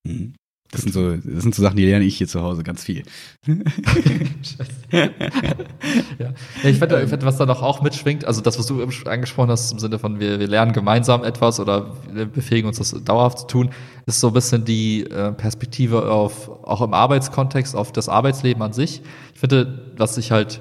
Mhm. 0.06 0.34
Das 0.76 0.82
sind, 0.82 0.92
so, 0.92 1.16
das 1.16 1.42
sind 1.42 1.54
so 1.54 1.62
Sachen, 1.62 1.78
die 1.78 1.86
lerne 1.86 2.04
ich 2.04 2.18
hier 2.18 2.28
zu 2.28 2.42
Hause 2.42 2.62
ganz 2.62 2.84
viel. 2.84 3.02
ja. 4.92 5.08
ja. 6.18 6.34
ich 6.64 6.78
finde, 6.78 7.08
find, 7.08 7.24
was 7.24 7.38
da 7.38 7.46
noch 7.46 7.62
auch 7.62 7.80
mitschwingt, 7.80 8.26
also 8.26 8.42
das, 8.42 8.58
was 8.58 8.66
du 8.66 8.82
angesprochen 9.06 9.50
hast, 9.50 9.72
im 9.72 9.78
Sinne 9.78 9.98
von 9.98 10.20
wir, 10.20 10.38
wir 10.38 10.46
lernen 10.46 10.74
gemeinsam 10.74 11.24
etwas 11.24 11.60
oder 11.60 11.96
befähigen 12.34 12.68
uns 12.68 12.76
das 12.76 12.94
dauerhaft 13.04 13.38
zu 13.38 13.46
tun, 13.46 13.70
ist 14.04 14.20
so 14.20 14.26
ein 14.28 14.34
bisschen 14.34 14.66
die 14.66 15.04
äh, 15.04 15.32
Perspektive 15.32 16.12
auf, 16.12 16.50
auch 16.50 16.82
im 16.82 16.92
Arbeitskontext, 16.92 17.74
auf 17.74 17.90
das 17.90 18.10
Arbeitsleben 18.10 18.62
an 18.62 18.74
sich. 18.74 19.00
Ich 19.32 19.40
finde, 19.40 19.94
was 19.96 20.18
ich 20.18 20.30
halt, 20.30 20.60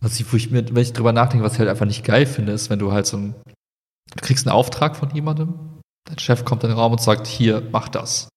was 0.00 0.18
ich, 0.18 0.32
wo 0.32 0.38
ich 0.38 0.50
mir, 0.50 0.64
wenn 0.74 0.82
ich 0.82 0.94
drüber 0.94 1.12
nachdenke, 1.12 1.44
was 1.44 1.52
ich 1.52 1.58
halt 1.58 1.68
einfach 1.68 1.84
nicht 1.84 2.06
geil 2.06 2.24
finde, 2.24 2.52
ist, 2.52 2.70
wenn 2.70 2.78
du 2.78 2.92
halt 2.92 3.04
so 3.04 3.18
ein, 3.18 3.34
du 4.16 4.22
kriegst 4.22 4.46
einen 4.46 4.56
Auftrag 4.56 4.96
von 4.96 5.10
jemandem, 5.10 5.52
dein 6.08 6.18
Chef 6.18 6.46
kommt 6.46 6.64
in 6.64 6.70
den 6.70 6.78
Raum 6.78 6.92
und 6.92 7.02
sagt, 7.02 7.26
hier, 7.26 7.62
mach 7.70 7.90
das 7.90 8.28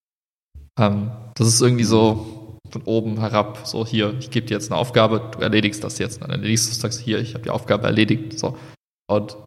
ähm, 0.77 1.11
das 1.35 1.47
ist 1.47 1.61
irgendwie 1.61 1.83
so 1.83 2.57
von 2.69 2.81
oben 2.83 3.19
herab, 3.19 3.61
so 3.63 3.85
hier, 3.85 4.13
ich 4.19 4.29
gebe 4.29 4.45
dir 4.45 4.55
jetzt 4.55 4.71
eine 4.71 4.79
Aufgabe, 4.79 5.31
du 5.31 5.39
erledigst 5.39 5.83
das 5.83 5.99
jetzt. 5.99 6.21
Dann 6.21 6.29
erledigst 6.29 6.67
du 6.67 6.71
es, 6.71 6.79
sagst 6.79 6.99
hier, 6.99 7.19
ich 7.19 7.33
habe 7.33 7.43
die 7.43 7.49
Aufgabe 7.49 7.85
erledigt. 7.85 8.37
So. 8.37 8.57
Und 9.09 9.37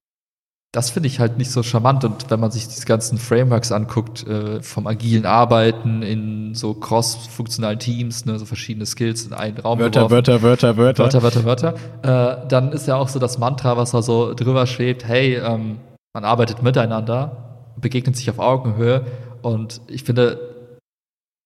das 0.72 0.91
finde 0.91 1.09
ich 1.09 1.18
halt 1.18 1.37
nicht 1.37 1.51
so 1.51 1.62
charmant. 1.62 2.05
Und 2.05 2.31
wenn 2.31 2.39
man 2.39 2.51
sich 2.51 2.68
diese 2.68 2.87
ganzen 2.87 3.18
Frameworks 3.18 3.72
anguckt, 3.72 4.26
äh, 4.26 4.62
vom 4.62 4.87
agilen 4.87 5.26
Arbeiten 5.26 6.03
in 6.03 6.55
so 6.55 6.74
cross-funktionalen 6.74 7.78
Teams, 7.78 8.24
ne, 8.24 8.39
so 8.39 8.47
verschiedene 8.47 8.87
Skills 8.87 9.26
in 9.26 9.33
einen 9.33 9.59
Raum 9.59 9.81
Wörter, 9.81 10.03
geworfen, 10.03 10.12
Wörter, 10.12 10.43
Wörter, 10.43 10.76
Wörter. 10.76 11.05
Wörter, 11.05 11.45
Wörter, 11.45 11.74
Wörter. 12.03 12.43
Äh, 12.43 12.49
dann 12.49 12.72
ist 12.72 12.87
ja 12.87 12.97
auch 12.97 13.09
so 13.09 13.18
das 13.18 13.39
Mantra, 13.39 13.76
was 13.76 13.91
da 13.91 14.01
so 14.01 14.33
drüber 14.33 14.66
schwebt, 14.66 15.05
hey, 15.05 15.35
ähm, 15.35 15.78
man 16.14 16.24
arbeitet 16.24 16.62
miteinander, 16.62 17.72
begegnet 17.76 18.16
sich 18.16 18.31
auf 18.31 18.39
Augenhöhe. 18.39 19.05
Und 19.43 19.81
ich 19.89 20.05
finde, 20.05 20.49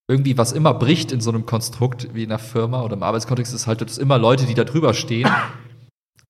irgendwie 0.09 0.37
was 0.37 0.53
immer 0.53 0.75
bricht 0.75 1.13
in 1.13 1.21
so 1.21 1.31
einem 1.31 1.47
Konstrukt 1.47 2.09
wie 2.13 2.25
in 2.25 2.31
einer 2.31 2.39
Firma 2.39 2.83
oder 2.83 2.95
im 2.95 3.03
Arbeitskontext, 3.03 3.55
ist 3.55 3.67
halt, 3.67 3.81
dass 3.81 3.99
immer 3.99 4.19
Leute, 4.19 4.47
die 4.47 4.55
da 4.55 4.65
drüber 4.65 4.93
stehen, 4.93 5.31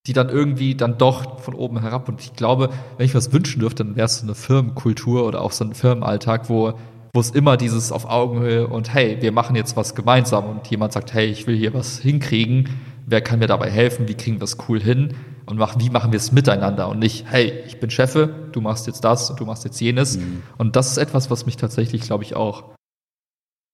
die 0.06 0.12
dann 0.12 0.28
irgendwie 0.28 0.74
dann 0.74 0.98
doch 0.98 1.40
von 1.40 1.54
oben 1.54 1.80
herab. 1.80 2.08
Und 2.08 2.20
ich 2.20 2.34
glaube, 2.34 2.70
wenn 2.96 3.06
ich 3.06 3.14
was 3.14 3.32
wünschen 3.32 3.60
dürfte, 3.60 3.84
dann 3.84 3.96
wäre 3.96 4.06
es 4.06 4.18
so 4.18 4.26
eine 4.26 4.34
Firmenkultur 4.34 5.26
oder 5.26 5.40
auch 5.40 5.52
so 5.52 5.64
ein 5.64 5.74
Firmenalltag, 5.74 6.48
wo 6.48 6.74
wo 7.14 7.20
es 7.20 7.30
immer 7.30 7.56
dieses 7.56 7.92
auf 7.92 8.06
Augenhöhe 8.10 8.66
und 8.66 8.92
hey, 8.92 9.18
wir 9.20 9.30
machen 9.30 9.54
jetzt 9.54 9.76
was 9.76 9.94
gemeinsam 9.94 10.46
und 10.46 10.66
jemand 10.66 10.92
sagt, 10.92 11.14
hey, 11.14 11.26
ich 11.26 11.46
will 11.46 11.56
hier 11.56 11.72
was 11.72 12.00
hinkriegen, 12.00 12.68
wer 13.06 13.20
kann 13.20 13.38
mir 13.38 13.46
dabei 13.46 13.70
helfen, 13.70 14.08
wie 14.08 14.14
kriegen 14.14 14.40
wir 14.40 14.44
es 14.44 14.58
cool 14.68 14.80
hin 14.80 15.14
und 15.46 15.56
machen, 15.56 15.80
wie 15.80 15.90
machen 15.90 16.10
wir 16.10 16.16
es 16.16 16.32
miteinander 16.32 16.88
und 16.88 16.98
nicht, 16.98 17.26
hey, 17.30 17.52
ich 17.66 17.78
bin 17.78 17.88
Chefe, 17.88 18.48
du 18.50 18.60
machst 18.60 18.88
jetzt 18.88 19.04
das 19.04 19.30
und 19.30 19.38
du 19.38 19.44
machst 19.44 19.64
jetzt 19.64 19.80
jenes. 19.80 20.18
Mhm. 20.18 20.42
Und 20.58 20.74
das 20.74 20.90
ist 20.90 20.96
etwas, 20.96 21.30
was 21.30 21.46
mich 21.46 21.56
tatsächlich, 21.56 22.02
glaube 22.02 22.24
ich, 22.24 22.34
auch 22.34 22.64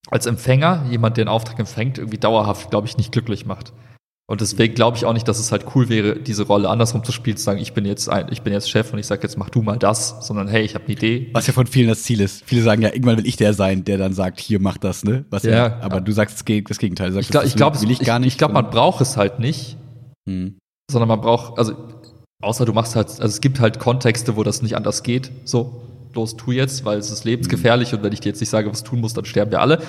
als 0.09 0.25
Empfänger, 0.25 0.85
jemand, 0.89 1.17
der 1.17 1.23
einen 1.23 1.29
Auftrag 1.29 1.59
empfängt, 1.59 1.97
irgendwie 1.97 2.17
dauerhaft, 2.17 2.69
glaube 2.69 2.87
ich, 2.87 2.97
nicht 2.97 3.11
glücklich 3.11 3.45
macht. 3.45 3.73
Und 4.31 4.39
deswegen 4.39 4.75
glaube 4.75 4.95
ich 4.95 5.03
auch 5.03 5.11
nicht, 5.11 5.27
dass 5.27 5.39
es 5.39 5.51
halt 5.51 5.65
cool 5.75 5.89
wäre, 5.89 6.17
diese 6.17 6.43
Rolle 6.43 6.69
andersrum 6.69 7.03
zu 7.03 7.11
spielen, 7.11 7.35
zu 7.35 7.43
sagen, 7.43 7.59
ich 7.59 7.73
bin 7.73 7.83
jetzt 7.83 8.07
ein, 8.07 8.27
ich 8.31 8.43
bin 8.43 8.53
jetzt 8.53 8.69
Chef 8.69 8.93
und 8.93 8.97
ich 8.97 9.05
sage 9.05 9.23
jetzt 9.23 9.37
mach 9.37 9.49
du 9.49 9.61
mal 9.61 9.77
das, 9.77 10.25
sondern 10.25 10.47
hey, 10.47 10.63
ich 10.63 10.73
habe 10.73 10.85
eine 10.85 10.93
Idee. 10.93 11.29
Was 11.33 11.47
ja 11.47 11.53
von 11.53 11.67
vielen 11.67 11.89
das 11.89 12.03
Ziel 12.03 12.21
ist. 12.21 12.41
Viele 12.45 12.61
sagen 12.61 12.81
ja, 12.81 12.93
irgendwann 12.93 13.17
will 13.17 13.27
ich 13.27 13.35
der 13.35 13.53
sein, 13.53 13.83
der 13.83 13.97
dann 13.97 14.13
sagt, 14.13 14.39
hier 14.39 14.61
mach 14.61 14.77
das, 14.77 15.03
ne? 15.03 15.25
Was 15.31 15.43
ja, 15.43 15.51
ja 15.51 15.79
aber 15.81 15.95
ja. 15.95 15.99
du 15.99 16.11
sagst 16.13 16.37
das 16.37 16.45
Gegenteil. 16.45 17.09
Du 17.09 17.15
sagst, 17.15 17.27
ich 17.27 17.31
glaube, 17.31 17.47
ich 17.47 17.55
glaube, 17.57 17.77
ich 17.77 17.99
gar 17.99 18.19
nicht. 18.19 18.29
Ich 18.29 18.37
glaube, 18.37 18.53
man 18.53 18.69
braucht 18.69 19.01
es 19.01 19.17
halt 19.17 19.39
nicht, 19.39 19.75
hm. 20.29 20.57
sondern 20.89 21.09
man 21.09 21.19
braucht, 21.19 21.59
also 21.59 21.75
außer 22.41 22.63
du 22.63 22.71
machst 22.71 22.95
halt, 22.95 23.09
also 23.09 23.25
es 23.25 23.41
gibt 23.41 23.59
halt 23.59 23.79
Kontexte, 23.79 24.37
wo 24.37 24.43
das 24.43 24.61
nicht 24.61 24.77
anders 24.77 25.03
geht. 25.03 25.29
So, 25.43 25.81
los, 26.13 26.35
tu 26.35 26.51
jetzt, 26.51 26.85
weil 26.85 26.97
es 26.97 27.11
ist 27.11 27.23
lebensgefährlich 27.23 27.91
mhm. 27.91 27.99
und 27.99 28.03
wenn 28.03 28.13
ich 28.13 28.19
dir 28.19 28.29
jetzt 28.29 28.39
nicht 28.39 28.49
sage, 28.49 28.69
was 28.69 28.83
tun 28.83 29.01
musst, 29.01 29.17
dann 29.17 29.25
sterben 29.25 29.51
wir 29.51 29.61
alle 29.61 29.81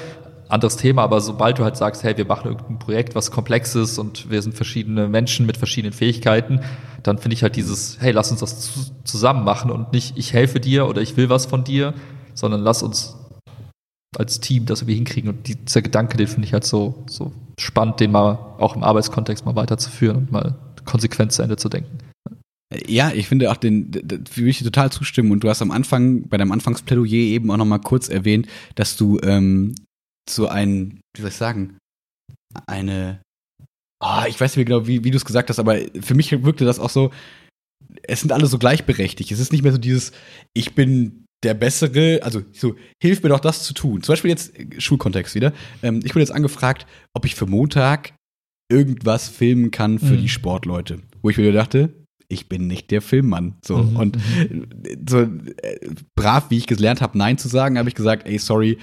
anderes 0.52 0.76
Thema, 0.76 1.02
aber 1.02 1.20
sobald 1.20 1.58
du 1.58 1.64
halt 1.64 1.76
sagst, 1.76 2.04
hey, 2.04 2.16
wir 2.16 2.26
machen 2.26 2.48
irgendein 2.48 2.78
Projekt, 2.78 3.14
was 3.14 3.30
komplex 3.30 3.74
ist 3.74 3.98
und 3.98 4.30
wir 4.30 4.42
sind 4.42 4.54
verschiedene 4.54 5.08
Menschen 5.08 5.46
mit 5.46 5.56
verschiedenen 5.56 5.94
Fähigkeiten, 5.94 6.60
dann 7.02 7.18
finde 7.18 7.34
ich 7.34 7.42
halt 7.42 7.56
dieses, 7.56 7.96
hey, 8.00 8.12
lass 8.12 8.30
uns 8.30 8.40
das 8.40 8.92
zusammen 9.04 9.44
machen 9.44 9.70
und 9.70 9.92
nicht, 9.92 10.18
ich 10.18 10.34
helfe 10.34 10.60
dir 10.60 10.86
oder 10.86 11.00
ich 11.00 11.16
will 11.16 11.30
was 11.30 11.46
von 11.46 11.64
dir, 11.64 11.94
sondern 12.34 12.60
lass 12.60 12.82
uns 12.82 13.16
als 14.18 14.40
Team 14.40 14.66
das 14.66 14.82
irgendwie 14.82 14.96
hinkriegen. 14.96 15.30
Und 15.30 15.48
dieser 15.48 15.80
Gedanke, 15.80 16.18
den 16.18 16.26
finde 16.26 16.46
ich 16.46 16.52
halt 16.52 16.64
so, 16.64 17.02
so 17.08 17.32
spannend, 17.58 18.00
den 18.00 18.12
mal 18.12 18.32
auch 18.58 18.76
im 18.76 18.84
Arbeitskontext 18.84 19.46
mal 19.46 19.56
weiterzuführen 19.56 20.16
und 20.18 20.32
mal 20.32 20.54
konsequent 20.84 21.32
zu 21.32 21.42
Ende 21.42 21.56
zu 21.56 21.70
denken. 21.70 21.98
Ja, 22.86 23.12
ich 23.12 23.28
finde 23.28 23.50
auch 23.50 23.56
den, 23.56 23.92
würde 23.92 24.48
ich 24.50 24.62
total 24.62 24.90
zustimmen. 24.90 25.32
Und 25.32 25.44
du 25.44 25.48
hast 25.48 25.62
am 25.62 25.70
Anfang, 25.70 26.28
bei 26.28 26.36
deinem 26.36 26.52
Anfangsplädoyer 26.52 27.12
eben 27.12 27.50
auch 27.50 27.56
nochmal 27.56 27.80
kurz 27.80 28.08
erwähnt, 28.08 28.48
dass 28.74 28.96
du 28.96 29.18
ähm, 29.22 29.74
so 30.28 30.48
ein, 30.48 31.00
wie 31.14 31.22
soll 31.22 31.30
ich 31.30 31.36
sagen, 31.36 31.76
eine, 32.66 33.20
oh, 34.02 34.22
ich 34.28 34.40
weiß 34.40 34.56
nicht 34.56 34.66
genau, 34.66 34.86
wie, 34.86 35.04
wie 35.04 35.10
du 35.10 35.16
es 35.16 35.24
gesagt 35.24 35.50
hast, 35.50 35.58
aber 35.58 35.78
für 36.00 36.14
mich 36.14 36.30
wirkte 36.44 36.64
das 36.64 36.78
auch 36.78 36.90
so, 36.90 37.10
es 38.04 38.20
sind 38.20 38.32
alle 38.32 38.46
so 38.46 38.58
gleichberechtigt. 38.58 39.30
Es 39.30 39.40
ist 39.40 39.52
nicht 39.52 39.62
mehr 39.62 39.72
so 39.72 39.78
dieses, 39.78 40.12
ich 40.54 40.74
bin 40.74 41.24
der 41.42 41.54
Bessere, 41.54 42.20
also 42.22 42.42
so, 42.52 42.76
hilf 43.02 43.22
mir 43.22 43.30
doch 43.30 43.40
das 43.40 43.64
zu 43.64 43.74
tun. 43.74 44.02
Zum 44.02 44.12
Beispiel 44.12 44.30
jetzt 44.30 44.52
Schulkontext 44.78 45.34
wieder. 45.34 45.52
Ähm, 45.82 46.00
ich 46.04 46.14
wurde 46.14 46.20
jetzt 46.20 46.32
angefragt, 46.32 46.86
ob 47.14 47.24
ich 47.24 47.34
für 47.34 47.46
Montag 47.46 48.14
irgendwas 48.70 49.28
filmen 49.28 49.70
kann 49.70 49.98
für 49.98 50.14
mhm. 50.14 50.22
die 50.22 50.28
Sportleute. 50.28 51.00
Wo 51.20 51.30
ich 51.30 51.36
mir 51.36 51.52
dachte, 51.52 51.92
ich 52.32 52.48
bin 52.48 52.66
nicht 52.66 52.90
der 52.90 53.02
Filmmann. 53.02 53.56
So. 53.62 53.78
Mhm. 53.78 53.96
Und 53.96 54.16
mhm. 54.16 54.66
so 55.08 55.20
äh, 55.20 55.28
brav, 56.14 56.50
wie 56.50 56.58
ich 56.58 56.66
gelernt 56.66 57.00
habe, 57.00 57.18
Nein 57.18 57.38
zu 57.38 57.48
sagen, 57.48 57.78
habe 57.78 57.88
ich 57.88 57.94
gesagt, 57.94 58.26
ey, 58.26 58.38
sorry, 58.38 58.78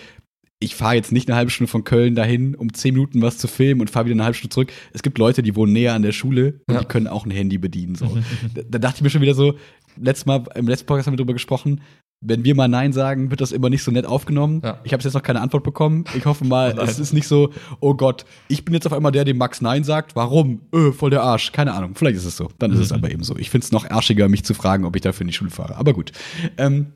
ich 0.62 0.76
fahre 0.76 0.96
jetzt 0.96 1.12
nicht 1.12 1.30
eine 1.30 1.38
halbe 1.38 1.52
Stunde 1.52 1.72
von 1.72 1.86
Köln 1.86 2.16
dahin, 2.16 2.54
um 2.54 2.74
zehn 2.74 2.94
Minuten 2.94 3.22
was 3.22 3.38
zu 3.38 3.48
filmen 3.48 3.80
und 3.80 3.90
fahre 3.90 4.06
wieder 4.06 4.16
eine 4.16 4.26
halbe 4.26 4.38
Stunde 4.38 4.54
zurück. 4.54 4.74
Es 4.94 5.02
gibt 5.02 5.18
Leute, 5.18 5.42
die 5.42 5.56
wohnen 5.56 5.72
näher 5.72 5.94
an 5.94 6.02
der 6.02 6.12
Schule 6.12 6.62
und 6.68 6.76
ja. 6.76 6.82
die 6.82 6.86
können 6.86 7.08
auch 7.08 7.26
ein 7.26 7.32
Handy 7.32 7.58
bedienen. 7.58 7.96
So. 7.96 8.18
da, 8.54 8.62
da, 8.68 8.80
dachte 8.80 8.98
ich 8.98 9.02
mir 9.02 9.10
schon 9.10 9.22
wieder 9.22 9.36
so, 9.36 9.56
letztes 9.96 10.26
Mal, 10.26 10.44
im 10.56 10.68
letzten 10.68 10.86
Podcast 10.86 11.08
haben 11.08 11.14
wir 11.14 11.18
darüber 11.18 11.34
gesprochen, 11.34 11.82
wenn 12.22 12.44
wir 12.44 12.54
mal 12.54 12.68
Nein 12.68 12.92
sagen, 12.92 13.30
wird 13.30 13.40
das 13.40 13.52
immer 13.52 13.70
nicht 13.70 13.84
so 13.84 13.92
nett 13.92 14.06
aufgenommen. 14.06 14.62
Ja. 14.64 14.80
Ich 14.84 14.92
habe 14.92 15.02
jetzt 15.02 15.14
noch 15.14 15.24
keine 15.24 15.40
Antwort 15.40 15.64
bekommen. 15.64 16.04
Ich 16.16 16.26
hoffe 16.26 16.46
mal, 16.46 16.76
oh 16.80 16.82
es 16.82 17.00
ist 17.00 17.14
nicht 17.14 17.28
so, 17.28 17.52
oh 17.80 17.94
Gott, 17.94 18.26
ich 18.50 18.66
bin 18.66 18.74
jetzt 18.74 18.86
auf 18.86 18.94
einmal 18.94 19.12
der, 19.12 19.24
dem 19.24 19.38
Max 19.38 19.62
Nein 19.62 19.84
sagt. 19.84 20.16
Warum? 20.16 20.62
Öh, 20.74 20.92
voll 20.92 21.12
der 21.12 21.24
Arsch. 21.24 21.52
Keine 21.54 21.74
Ahnung. 21.74 21.96
Vielleicht 21.96 22.18
ist 22.18 22.26
es 22.26 22.36
so. 22.36 22.50
Dann 22.60 22.72
ist 22.72 22.80
es 22.80 22.90
mhm. 22.90 22.98
aber 22.98 23.12
eben 23.12 23.24
so. 23.24 23.38
Ich 23.38 23.50
finde 23.50 23.66
es 23.66 23.72
noch 23.72 23.90
arschiger, 23.90 24.28
mich 24.28 24.44
zu 24.44 24.54
fragen, 24.54 24.84
ob 24.86 24.96
ich 24.96 25.02
dafür 25.02 25.22
in 25.22 25.28
die 25.28 25.34
Schule 25.34 25.52
fahre. 25.52 25.78
Aber 25.78 25.94
gut. 25.94 26.12
Ähm, 26.58 26.94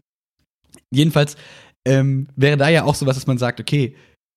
jedenfalls 0.92 1.38
ähm, 1.86 2.28
wäre 2.36 2.58
da 2.58 2.68
ja 2.68 2.84
auch 2.84 2.96
so 2.96 3.06
was, 3.06 3.16
dass 3.16 3.28
man 3.28 3.38
sagt, 3.38 3.62
okay, 3.62 3.96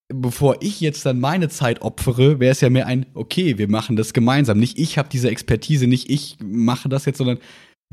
bevor 0.09 0.59
ich 0.61 0.81
jetzt 0.81 1.05
dann 1.05 1.19
meine 1.19 1.49
Zeit 1.49 1.83
opfere, 1.83 2.39
wäre 2.39 2.53
es 2.53 2.61
ja 2.61 2.71
mehr 2.71 2.87
ein, 2.87 3.07
okay, 3.15 3.59
wir 3.59 3.69
machen 3.69 3.97
das 3.97 4.13
gemeinsam. 4.13 4.59
Nicht 4.59 4.79
ich 4.79 4.99
habe 4.99 5.09
diese 5.11 5.31
Expertise, 5.31 5.87
nicht 5.87 6.11
ich 6.11 6.37
mache 6.41 6.89
das 6.89 7.07
jetzt, 7.07 7.19
sondern 7.19 7.39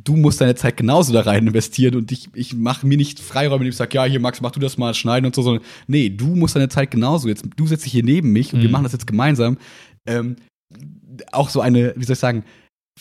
du 0.02 0.16
musst 0.16 0.42
deine 0.42 0.56
Zeit 0.56 0.78
genauso 0.78 1.14
da 1.14 1.22
rein 1.22 1.48
investieren 1.48 1.96
und 1.96 2.12
ich, 2.12 2.30
ich 2.34 2.54
mache 2.54 2.88
mir 2.88 2.98
nicht 2.98 3.20
Freiräume, 3.20 3.58
indem 3.58 3.70
ich 3.70 3.78
sage, 3.78 3.96
ja, 3.96 4.06
hier 4.06 4.20
Max, 4.20 4.42
mach 4.42 4.52
du 4.52 4.60
das 4.60 4.78
mal, 4.78 4.94
schneiden 4.94 5.26
und 5.26 5.36
so, 5.36 5.42
sondern 5.42 5.64
nee, 5.88 6.10
du 6.10 6.36
musst 6.36 6.56
deine 6.56 6.70
Zeit 6.70 6.92
genauso 6.92 7.28
jetzt, 7.28 7.46
du 7.56 7.68
setzt 7.68 7.86
dich 7.86 7.92
hier 7.92 8.04
neben 8.04 8.32
mich 8.32 8.54
und 8.54 8.60
mhm. 8.60 8.64
wir 8.64 8.70
machen 8.70 8.84
das 8.84 8.94
jetzt 8.94 9.08
gemeinsam. 9.08 9.58
Ähm, 10.08 10.36
auch 11.32 11.50
so 11.50 11.62
eine, 11.62 11.94
wie 11.96 12.04
soll 12.04 12.14
ich 12.14 12.20
sagen, 12.20 12.44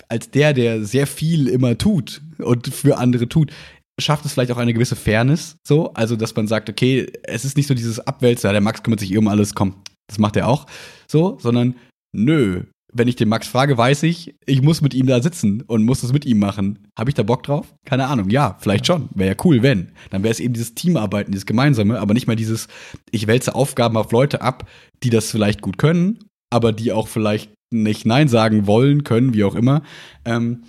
als 0.08 0.30
der, 0.30 0.52
der 0.52 0.84
sehr 0.84 1.06
viel 1.06 1.48
immer 1.48 1.76
tut 1.76 2.20
und 2.38 2.68
für 2.68 2.98
andere 2.98 3.28
tut, 3.28 3.52
schafft 4.00 4.24
es 4.24 4.32
vielleicht 4.32 4.52
auch 4.52 4.58
eine 4.58 4.74
gewisse 4.74 4.96
Fairness, 4.96 5.56
so, 5.66 5.92
also 5.94 6.16
dass 6.16 6.34
man 6.34 6.46
sagt, 6.46 6.68
okay, 6.68 7.10
es 7.24 7.44
ist 7.44 7.56
nicht 7.56 7.66
so 7.66 7.74
dieses 7.74 8.00
Abwälzer, 8.00 8.52
der 8.52 8.60
Max 8.60 8.82
kümmert 8.82 9.00
sich 9.00 9.12
eh 9.12 9.18
um 9.18 9.28
alles, 9.28 9.54
komm, 9.54 9.76
das 10.08 10.18
macht 10.18 10.36
er 10.36 10.48
auch, 10.48 10.66
so, 11.06 11.38
sondern 11.40 11.74
nö, 12.14 12.64
wenn 12.92 13.08
ich 13.08 13.16
den 13.16 13.28
Max 13.28 13.48
frage, 13.48 13.76
weiß 13.76 14.02
ich, 14.04 14.34
ich 14.44 14.62
muss 14.62 14.82
mit 14.82 14.94
ihm 14.94 15.06
da 15.06 15.22
sitzen 15.22 15.62
und 15.62 15.84
muss 15.84 16.02
das 16.02 16.12
mit 16.12 16.26
ihm 16.26 16.38
machen. 16.38 16.78
Habe 16.96 17.10
ich 17.10 17.14
da 17.14 17.22
Bock 17.22 17.42
drauf? 17.42 17.74
Keine 17.84 18.06
Ahnung. 18.06 18.28
Ja, 18.30 18.56
vielleicht 18.60 18.86
schon. 18.86 19.08
Wäre 19.14 19.30
ja 19.30 19.44
cool, 19.44 19.62
wenn. 19.62 19.92
Dann 20.10 20.22
wäre 20.22 20.32
es 20.32 20.40
eben 20.40 20.52
dieses 20.52 20.74
Teamarbeiten, 20.74 21.32
dieses 21.32 21.46
Gemeinsame, 21.46 21.98
aber 21.98 22.12
nicht 22.14 22.26
mal 22.26 22.36
dieses, 22.36 22.68
ich 23.10 23.26
wälze 23.26 23.54
Aufgaben 23.54 23.96
auf 23.96 24.12
Leute 24.12 24.42
ab, 24.42 24.68
die 25.02 25.10
das 25.10 25.30
vielleicht 25.30 25.62
gut 25.62 25.78
können, 25.78 26.18
aber 26.50 26.72
die 26.72 26.92
auch 26.92 27.08
vielleicht 27.08 27.52
nicht 27.70 28.04
Nein 28.04 28.28
sagen 28.28 28.66
wollen, 28.66 29.04
können, 29.04 29.32
wie 29.32 29.44
auch 29.44 29.54
immer. 29.54 29.82
Ähm, 30.24 30.64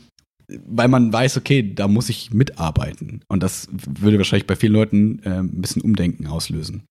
weil 0.66 0.88
man 0.88 1.12
weiß, 1.12 1.38
okay, 1.38 1.74
da 1.74 1.88
muss 1.88 2.10
ich 2.10 2.32
mitarbeiten. 2.32 3.22
Und 3.28 3.44
das 3.44 3.68
würde 3.72 4.18
wahrscheinlich 4.18 4.48
bei 4.48 4.56
vielen 4.56 4.74
Leuten 4.74 5.20
äh, 5.24 5.40
ein 5.40 5.62
bisschen 5.62 5.82
Umdenken 5.82 6.28
auslösen. 6.28 6.84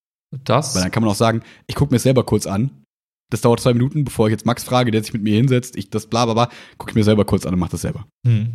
Das? 0.44 0.74
Weil 0.74 0.82
dann 0.82 0.90
kann 0.90 1.02
man 1.02 1.12
auch 1.12 1.16
sagen, 1.16 1.42
ich 1.66 1.74
gucke 1.74 1.92
mir 1.92 1.96
es 1.96 2.02
selber 2.02 2.24
kurz 2.24 2.46
an. 2.46 2.81
Das 3.32 3.40
dauert 3.40 3.60
zwei 3.60 3.72
Minuten, 3.72 4.04
bevor 4.04 4.26
ich 4.26 4.32
jetzt 4.32 4.44
Max 4.44 4.62
frage, 4.62 4.90
der 4.90 5.02
sich 5.02 5.14
mit 5.14 5.22
mir 5.22 5.34
hinsetzt, 5.36 5.74
ich 5.76 5.88
das 5.88 6.06
bla 6.06 6.26
bla 6.26 6.34
bla, 6.34 6.48
gucke 6.76 6.90
ich 6.90 6.94
mir 6.94 7.02
selber 7.02 7.24
kurz 7.24 7.46
an 7.46 7.54
und 7.54 7.60
mache 7.60 7.70
das 7.70 7.80
selber. 7.80 8.04
Hm. 8.26 8.52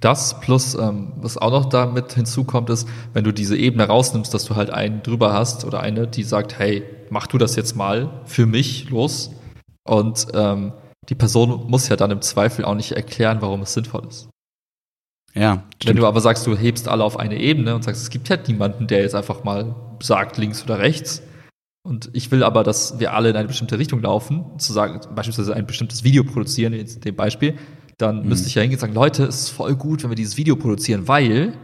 Das 0.00 0.40
plus, 0.40 0.74
ähm, 0.74 1.12
was 1.18 1.38
auch 1.38 1.52
noch 1.52 1.66
damit 1.66 2.12
hinzukommt, 2.12 2.68
ist, 2.70 2.88
wenn 3.12 3.22
du 3.22 3.30
diese 3.30 3.56
Ebene 3.56 3.84
rausnimmst, 3.84 4.34
dass 4.34 4.44
du 4.44 4.56
halt 4.56 4.70
einen 4.70 5.04
drüber 5.04 5.32
hast 5.32 5.64
oder 5.64 5.78
eine, 5.78 6.08
die 6.08 6.24
sagt, 6.24 6.58
hey, 6.58 6.82
mach 7.08 7.28
du 7.28 7.38
das 7.38 7.54
jetzt 7.54 7.76
mal 7.76 8.22
für 8.24 8.46
mich 8.46 8.90
los. 8.90 9.30
Und 9.84 10.26
ähm, 10.34 10.72
die 11.08 11.14
Person 11.14 11.70
muss 11.70 11.88
ja 11.88 11.94
dann 11.94 12.10
im 12.10 12.20
Zweifel 12.20 12.64
auch 12.64 12.74
nicht 12.74 12.92
erklären, 12.92 13.38
warum 13.42 13.62
es 13.62 13.74
sinnvoll 13.74 14.08
ist. 14.08 14.28
Ja. 15.34 15.62
Stimmt. 15.76 15.86
Wenn 15.86 15.96
du 15.98 16.06
aber 16.08 16.20
sagst, 16.20 16.48
du 16.48 16.56
hebst 16.56 16.88
alle 16.88 17.04
auf 17.04 17.16
eine 17.16 17.38
Ebene 17.38 17.76
und 17.76 17.84
sagst, 17.84 18.02
es 18.02 18.10
gibt 18.10 18.28
halt 18.28 18.48
niemanden, 18.48 18.88
der 18.88 19.02
jetzt 19.02 19.14
einfach 19.14 19.44
mal 19.44 19.76
sagt, 20.02 20.36
links 20.36 20.64
oder 20.64 20.80
rechts. 20.80 21.22
Und 21.86 22.10
ich 22.12 22.32
will 22.32 22.42
aber, 22.42 22.64
dass 22.64 22.98
wir 22.98 23.14
alle 23.14 23.30
in 23.30 23.36
eine 23.36 23.46
bestimmte 23.46 23.78
Richtung 23.78 24.02
laufen, 24.02 24.44
zu 24.58 24.72
sagen, 24.72 25.00
beispielsweise 25.14 25.54
ein 25.54 25.66
bestimmtes 25.66 26.02
Video 26.02 26.24
produzieren, 26.24 26.72
in 26.72 27.00
dem 27.00 27.14
Beispiel, 27.14 27.54
dann 27.96 28.22
mhm. 28.22 28.28
müsste 28.28 28.48
ich 28.48 28.56
ja 28.56 28.62
hingehen 28.62 28.76
und 28.76 28.80
sagen, 28.80 28.94
Leute, 28.94 29.24
es 29.24 29.42
ist 29.42 29.48
voll 29.50 29.76
gut, 29.76 30.02
wenn 30.02 30.10
wir 30.10 30.16
dieses 30.16 30.36
Video 30.36 30.56
produzieren, 30.56 31.06
weil 31.06 31.54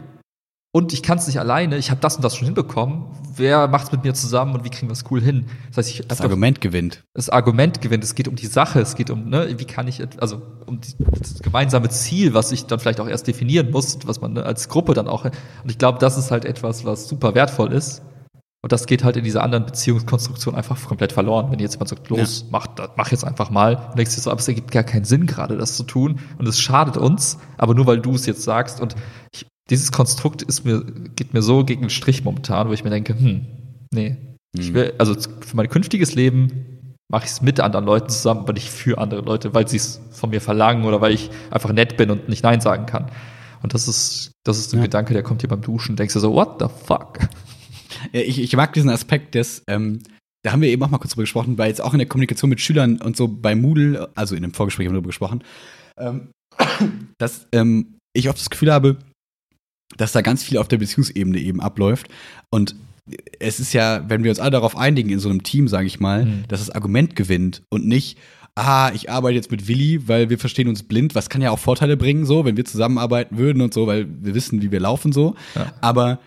und 0.75 0.91
ich 0.91 1.03
kann 1.03 1.19
es 1.19 1.27
nicht 1.27 1.39
alleine, 1.39 1.77
ich 1.77 1.91
habe 1.91 2.01
das 2.01 2.15
und 2.15 2.23
das 2.23 2.35
schon 2.35 2.45
hinbekommen. 2.45 3.05
Wer 3.35 3.67
macht 3.67 3.85
es 3.85 3.91
mit 3.91 4.03
mir 4.03 4.15
zusammen 4.15 4.55
und 4.55 4.63
wie 4.63 4.71
kriegen 4.71 4.87
wir 4.87 4.93
es 4.93 5.03
cool 5.11 5.21
hin? 5.21 5.45
Das 5.67 5.77
heißt, 5.77 5.99
ich 5.99 6.07
das 6.07 6.19
Argument 6.21 6.61
gewinnt. 6.61 7.03
Das 7.13 7.29
Argument 7.29 7.79
gewinnt. 7.79 8.03
Es 8.03 8.15
geht 8.15 8.27
um 8.27 8.35
die 8.35 8.47
Sache, 8.47 8.79
es 8.79 8.95
geht 8.95 9.11
um, 9.11 9.29
ne, 9.29 9.53
wie 9.59 9.65
kann 9.65 9.87
ich, 9.87 10.01
also 10.19 10.41
um 10.65 10.81
die, 10.81 10.95
das 11.19 11.43
gemeinsame 11.43 11.89
Ziel, 11.89 12.33
was 12.33 12.51
ich 12.51 12.65
dann 12.65 12.79
vielleicht 12.79 12.99
auch 12.99 13.07
erst 13.07 13.27
definieren 13.27 13.69
muss, 13.69 13.99
was 14.05 14.19
man 14.19 14.33
ne, 14.33 14.43
als 14.47 14.67
Gruppe 14.67 14.95
dann 14.95 15.07
auch. 15.07 15.25
Und 15.25 15.69
ich 15.69 15.77
glaube, 15.77 15.99
das 15.99 16.17
ist 16.17 16.31
halt 16.31 16.43
etwas, 16.43 16.85
was 16.85 17.07
super 17.07 17.35
wertvoll 17.35 17.71
ist. 17.71 18.01
Und 18.63 18.71
das 18.71 18.85
geht 18.87 19.03
halt 19.03 19.17
in 19.17 19.25
dieser 19.25 19.43
anderen 19.43 19.65
Beziehungskonstruktion 19.65 20.55
einfach 20.55 20.81
komplett 20.87 21.11
verloren. 21.11 21.51
Wenn 21.51 21.59
jetzt 21.59 21.73
jemand 21.73 21.89
sagt, 21.89 22.07
los, 22.07 22.43
ja. 22.43 22.47
mach, 22.49 22.67
mach 22.95 23.11
jetzt 23.11 23.25
einfach 23.25 23.49
mal, 23.49 23.75
und 23.89 23.97
denkst 23.97 24.15
du 24.15 24.21
so, 24.21 24.31
aber 24.31 24.39
es 24.39 24.47
ergibt 24.47 24.71
gar 24.71 24.83
keinen 24.83 25.03
Sinn 25.03 25.25
gerade, 25.25 25.57
das 25.57 25.75
zu 25.75 25.83
tun. 25.83 26.21
Und 26.37 26.47
es 26.47 26.61
schadet 26.61 26.95
uns, 26.95 27.39
aber 27.57 27.75
nur 27.75 27.87
weil 27.87 27.99
du 27.99 28.15
es 28.15 28.25
jetzt 28.25 28.43
sagst. 28.43 28.79
Und 28.79 28.95
ich, 29.33 29.45
dieses 29.69 29.91
Konstrukt 29.91 30.43
ist 30.43 30.63
mir, 30.63 30.81
geht 30.81 31.33
mir 31.33 31.41
so 31.41 31.65
gegen 31.65 31.81
den 31.81 31.89
Strich 31.89 32.23
momentan, 32.23 32.69
wo 32.69 32.73
ich 32.73 32.85
mir 32.85 32.89
denke, 32.89 33.19
hm, 33.19 33.45
nee. 33.93 34.11
Hm. 34.55 34.61
Ich 34.61 34.73
will, 34.73 34.93
also 34.97 35.13
für 35.13 35.57
mein 35.57 35.67
künftiges 35.67 36.15
Leben 36.15 36.87
mache 37.09 37.25
ich 37.25 37.31
es 37.31 37.41
mit 37.41 37.59
anderen 37.59 37.83
Leuten 37.83 38.07
zusammen, 38.07 38.41
aber 38.41 38.53
nicht 38.53 38.69
für 38.69 38.97
andere 38.97 39.21
Leute, 39.21 39.53
weil 39.53 39.67
sie 39.67 39.77
es 39.77 39.99
von 40.11 40.29
mir 40.29 40.39
verlangen 40.39 40.85
oder 40.85 41.01
weil 41.01 41.11
ich 41.11 41.29
einfach 41.51 41.73
nett 41.73 41.97
bin 41.97 42.09
und 42.11 42.29
nicht 42.29 42.43
Nein 42.43 42.61
sagen 42.61 42.85
kann. 42.85 43.11
Und 43.61 43.73
das 43.73 43.89
ist, 43.89 44.31
das 44.45 44.57
ist 44.57 44.73
ein 44.73 44.77
ja. 44.77 44.83
Gedanke, 44.83 45.13
der 45.13 45.23
kommt 45.23 45.41
hier 45.41 45.49
beim 45.49 45.61
Duschen, 45.61 45.97
denkst 45.97 46.13
du 46.13 46.19
so, 46.21 46.33
what 46.33 46.59
the 46.59 46.67
fuck? 46.85 47.19
Ja, 48.11 48.21
ich, 48.21 48.39
ich 48.39 48.55
mag 48.55 48.73
diesen 48.73 48.89
Aspekt 48.89 49.35
des, 49.35 49.63
ähm, 49.67 49.99
da 50.43 50.51
haben 50.51 50.61
wir 50.61 50.69
eben 50.69 50.83
auch 50.83 50.89
mal 50.89 50.97
kurz 50.97 51.11
drüber 51.11 51.23
gesprochen, 51.23 51.57
weil 51.57 51.69
jetzt 51.69 51.81
auch 51.81 51.93
in 51.93 51.99
der 51.99 52.07
Kommunikation 52.07 52.49
mit 52.49 52.59
Schülern 52.59 52.97
und 52.97 53.15
so 53.15 53.27
bei 53.27 53.55
Moodle, 53.55 54.09
also 54.15 54.35
in 54.35 54.41
dem 54.41 54.53
Vorgespräch 54.53 54.85
haben 54.85 54.93
wir 54.93 54.97
darüber 54.97 55.09
gesprochen, 55.09 55.43
ähm, 55.97 56.29
dass 57.17 57.47
ähm, 57.51 57.95
ich 58.13 58.29
oft 58.29 58.39
das 58.39 58.49
Gefühl 58.49 58.71
habe, 58.71 58.97
dass 59.97 60.11
da 60.11 60.21
ganz 60.21 60.43
viel 60.43 60.57
auf 60.57 60.67
der 60.67 60.77
Beziehungsebene 60.77 61.39
eben 61.39 61.61
abläuft. 61.61 62.07
Und 62.49 62.75
es 63.39 63.59
ist 63.59 63.73
ja, 63.73 64.03
wenn 64.09 64.23
wir 64.23 64.31
uns 64.31 64.39
alle 64.39 64.51
darauf 64.51 64.77
einigen 64.77 65.09
in 65.09 65.19
so 65.19 65.29
einem 65.29 65.43
Team, 65.43 65.67
sage 65.67 65.87
ich 65.87 65.99
mal, 65.99 66.25
mhm. 66.25 66.43
dass 66.47 66.65
das 66.65 66.69
Argument 66.69 67.15
gewinnt 67.15 67.63
und 67.69 67.85
nicht, 67.85 68.17
ah, 68.55 68.91
ich 68.93 69.09
arbeite 69.09 69.35
jetzt 69.35 69.51
mit 69.51 69.67
Willi, 69.67 70.07
weil 70.07 70.29
wir 70.29 70.39
verstehen 70.39 70.67
uns 70.67 70.83
blind, 70.83 71.15
was 71.15 71.29
kann 71.29 71.41
ja 71.41 71.51
auch 71.51 71.59
Vorteile 71.59 71.97
bringen, 71.97 72.25
so, 72.25 72.45
wenn 72.45 72.57
wir 72.57 72.65
zusammenarbeiten 72.65 73.37
würden 73.37 73.61
und 73.61 73.73
so, 73.73 73.87
weil 73.87 74.07
wir 74.21 74.35
wissen, 74.35 74.61
wie 74.61 74.71
wir 74.71 74.79
laufen 74.79 75.11
so. 75.11 75.35
Ja. 75.55 75.73
Aber 75.81 76.19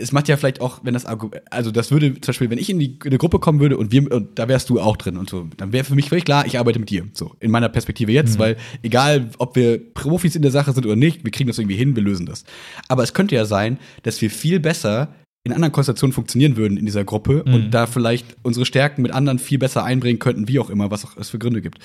es 0.00 0.12
macht 0.12 0.28
ja 0.28 0.36
vielleicht 0.36 0.60
auch, 0.60 0.80
wenn 0.82 0.94
das 0.94 1.06
Argument, 1.06 1.42
also 1.50 1.70
das 1.70 1.90
würde 1.90 2.14
zum 2.14 2.32
Beispiel, 2.32 2.50
wenn 2.50 2.58
ich 2.58 2.70
in 2.70 2.78
die 2.78 2.94
in 2.94 3.06
eine 3.06 3.18
Gruppe 3.18 3.38
kommen 3.38 3.60
würde 3.60 3.76
und 3.76 3.92
wir 3.92 4.10
und 4.10 4.38
da 4.38 4.48
wärst 4.48 4.70
du 4.70 4.80
auch 4.80 4.96
drin 4.96 5.16
und 5.16 5.30
so, 5.30 5.48
dann 5.56 5.72
wäre 5.72 5.84
für 5.84 5.94
mich 5.94 6.08
völlig 6.08 6.24
klar, 6.24 6.46
ich 6.46 6.58
arbeite 6.58 6.78
mit 6.78 6.90
dir, 6.90 7.06
so 7.12 7.34
in 7.40 7.50
meiner 7.50 7.68
Perspektive 7.68 8.12
jetzt, 8.12 8.34
mhm. 8.34 8.40
weil 8.40 8.56
egal, 8.82 9.30
ob 9.38 9.56
wir 9.56 9.78
Profis 9.94 10.34
in 10.36 10.42
der 10.42 10.50
Sache 10.50 10.72
sind 10.72 10.86
oder 10.86 10.96
nicht, 10.96 11.24
wir 11.24 11.30
kriegen 11.30 11.48
das 11.48 11.58
irgendwie 11.58 11.76
hin, 11.76 11.94
wir 11.94 12.02
lösen 12.02 12.26
das. 12.26 12.44
Aber 12.88 13.02
es 13.02 13.14
könnte 13.14 13.34
ja 13.34 13.44
sein, 13.44 13.78
dass 14.02 14.20
wir 14.20 14.30
viel 14.30 14.60
besser 14.60 15.14
in 15.50 15.54
anderen 15.54 15.72
Konstellationen 15.72 16.12
funktionieren 16.12 16.56
würden 16.56 16.76
in 16.76 16.86
dieser 16.86 17.04
Gruppe 17.04 17.44
mhm. 17.46 17.54
und 17.54 17.70
da 17.70 17.86
vielleicht 17.86 18.36
unsere 18.42 18.66
Stärken 18.66 19.02
mit 19.02 19.12
anderen 19.12 19.38
viel 19.38 19.58
besser 19.58 19.84
einbringen 19.84 20.18
könnten, 20.18 20.48
wie 20.48 20.58
auch 20.58 20.70
immer, 20.70 20.90
was 20.90 21.04
auch 21.04 21.16
es 21.16 21.30
für 21.30 21.38
Gründe 21.38 21.62
gibt. 21.62 21.78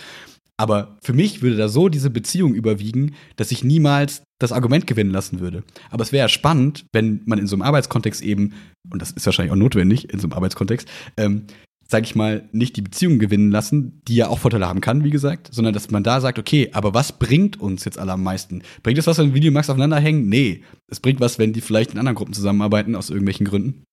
Aber 0.58 0.98
für 1.02 1.14
mich 1.14 1.42
würde 1.42 1.58
da 1.58 1.68
so 1.68 1.90
diese 1.90 2.10
Beziehung 2.10 2.54
überwiegen, 2.54 3.16
dass 3.36 3.52
ich 3.52 3.64
niemals 3.64 4.24
das 4.40 4.54
Argument 4.54 4.88
gewinnen 4.88 5.12
lassen 5.12 5.40
würde. 5.40 5.64
Aber 5.90 6.04
es 6.04 6.12
wäre 6.12 6.26
ja 6.26 6.30
spannend, 6.30 6.86
wenn 6.94 7.22
man 7.26 7.40
in 7.40 7.48
so 7.48 7.56
einem 7.56 7.62
Arbeitskontext 7.64 8.22
eben, 8.22 8.54
und 8.90 9.02
das 9.02 9.12
ist 9.12 9.26
wahrscheinlich 9.26 9.52
auch 9.52 9.58
notwendig 9.58 10.14
in 10.14 10.20
so 10.20 10.28
einem 10.28 10.34
Arbeitskontext, 10.34 10.88
ähm, 11.18 11.44
sage 11.88 12.06
ich 12.06 12.16
mal, 12.16 12.50
nicht 12.52 12.76
die 12.78 12.82
Beziehung 12.82 13.20
gewinnen 13.20 13.52
lassen, 13.52 14.02
die 14.08 14.16
ja 14.16 14.28
auch 14.28 14.40
Vorteile 14.40 14.68
haben 14.68 14.82
kann, 14.82 15.04
wie 15.04 15.12
gesagt, 15.12 15.50
sondern 15.52 15.74
dass 15.74 15.92
man 15.92 16.04
da 16.04 16.20
sagt, 16.20 16.40
okay, 16.40 16.70
aber 16.74 16.94
was 16.94 17.12
bringt 17.12 17.60
uns 17.60 17.86
jetzt 17.86 18.00
alle 18.00 18.14
am 18.14 18.24
meisten? 18.24 18.64
Bringt 18.82 18.98
es 18.98 19.08
was, 19.08 19.20
wenn 19.20 19.36
Videomax 19.36 19.70
aufeinander 19.70 20.00
hängen? 20.00 20.28
Nee. 20.28 20.64
Es 20.88 21.00
bringt 21.00 21.20
was, 21.20 21.38
wenn 21.38 21.54
die 21.54 21.62
vielleicht 21.62 21.92
in 21.92 22.00
anderen 22.00 22.16
Gruppen 22.16 22.34
zusammenarbeiten, 22.34 22.96
aus 22.96 23.10
irgendwelchen 23.10 23.46
Gründen. 23.46 23.84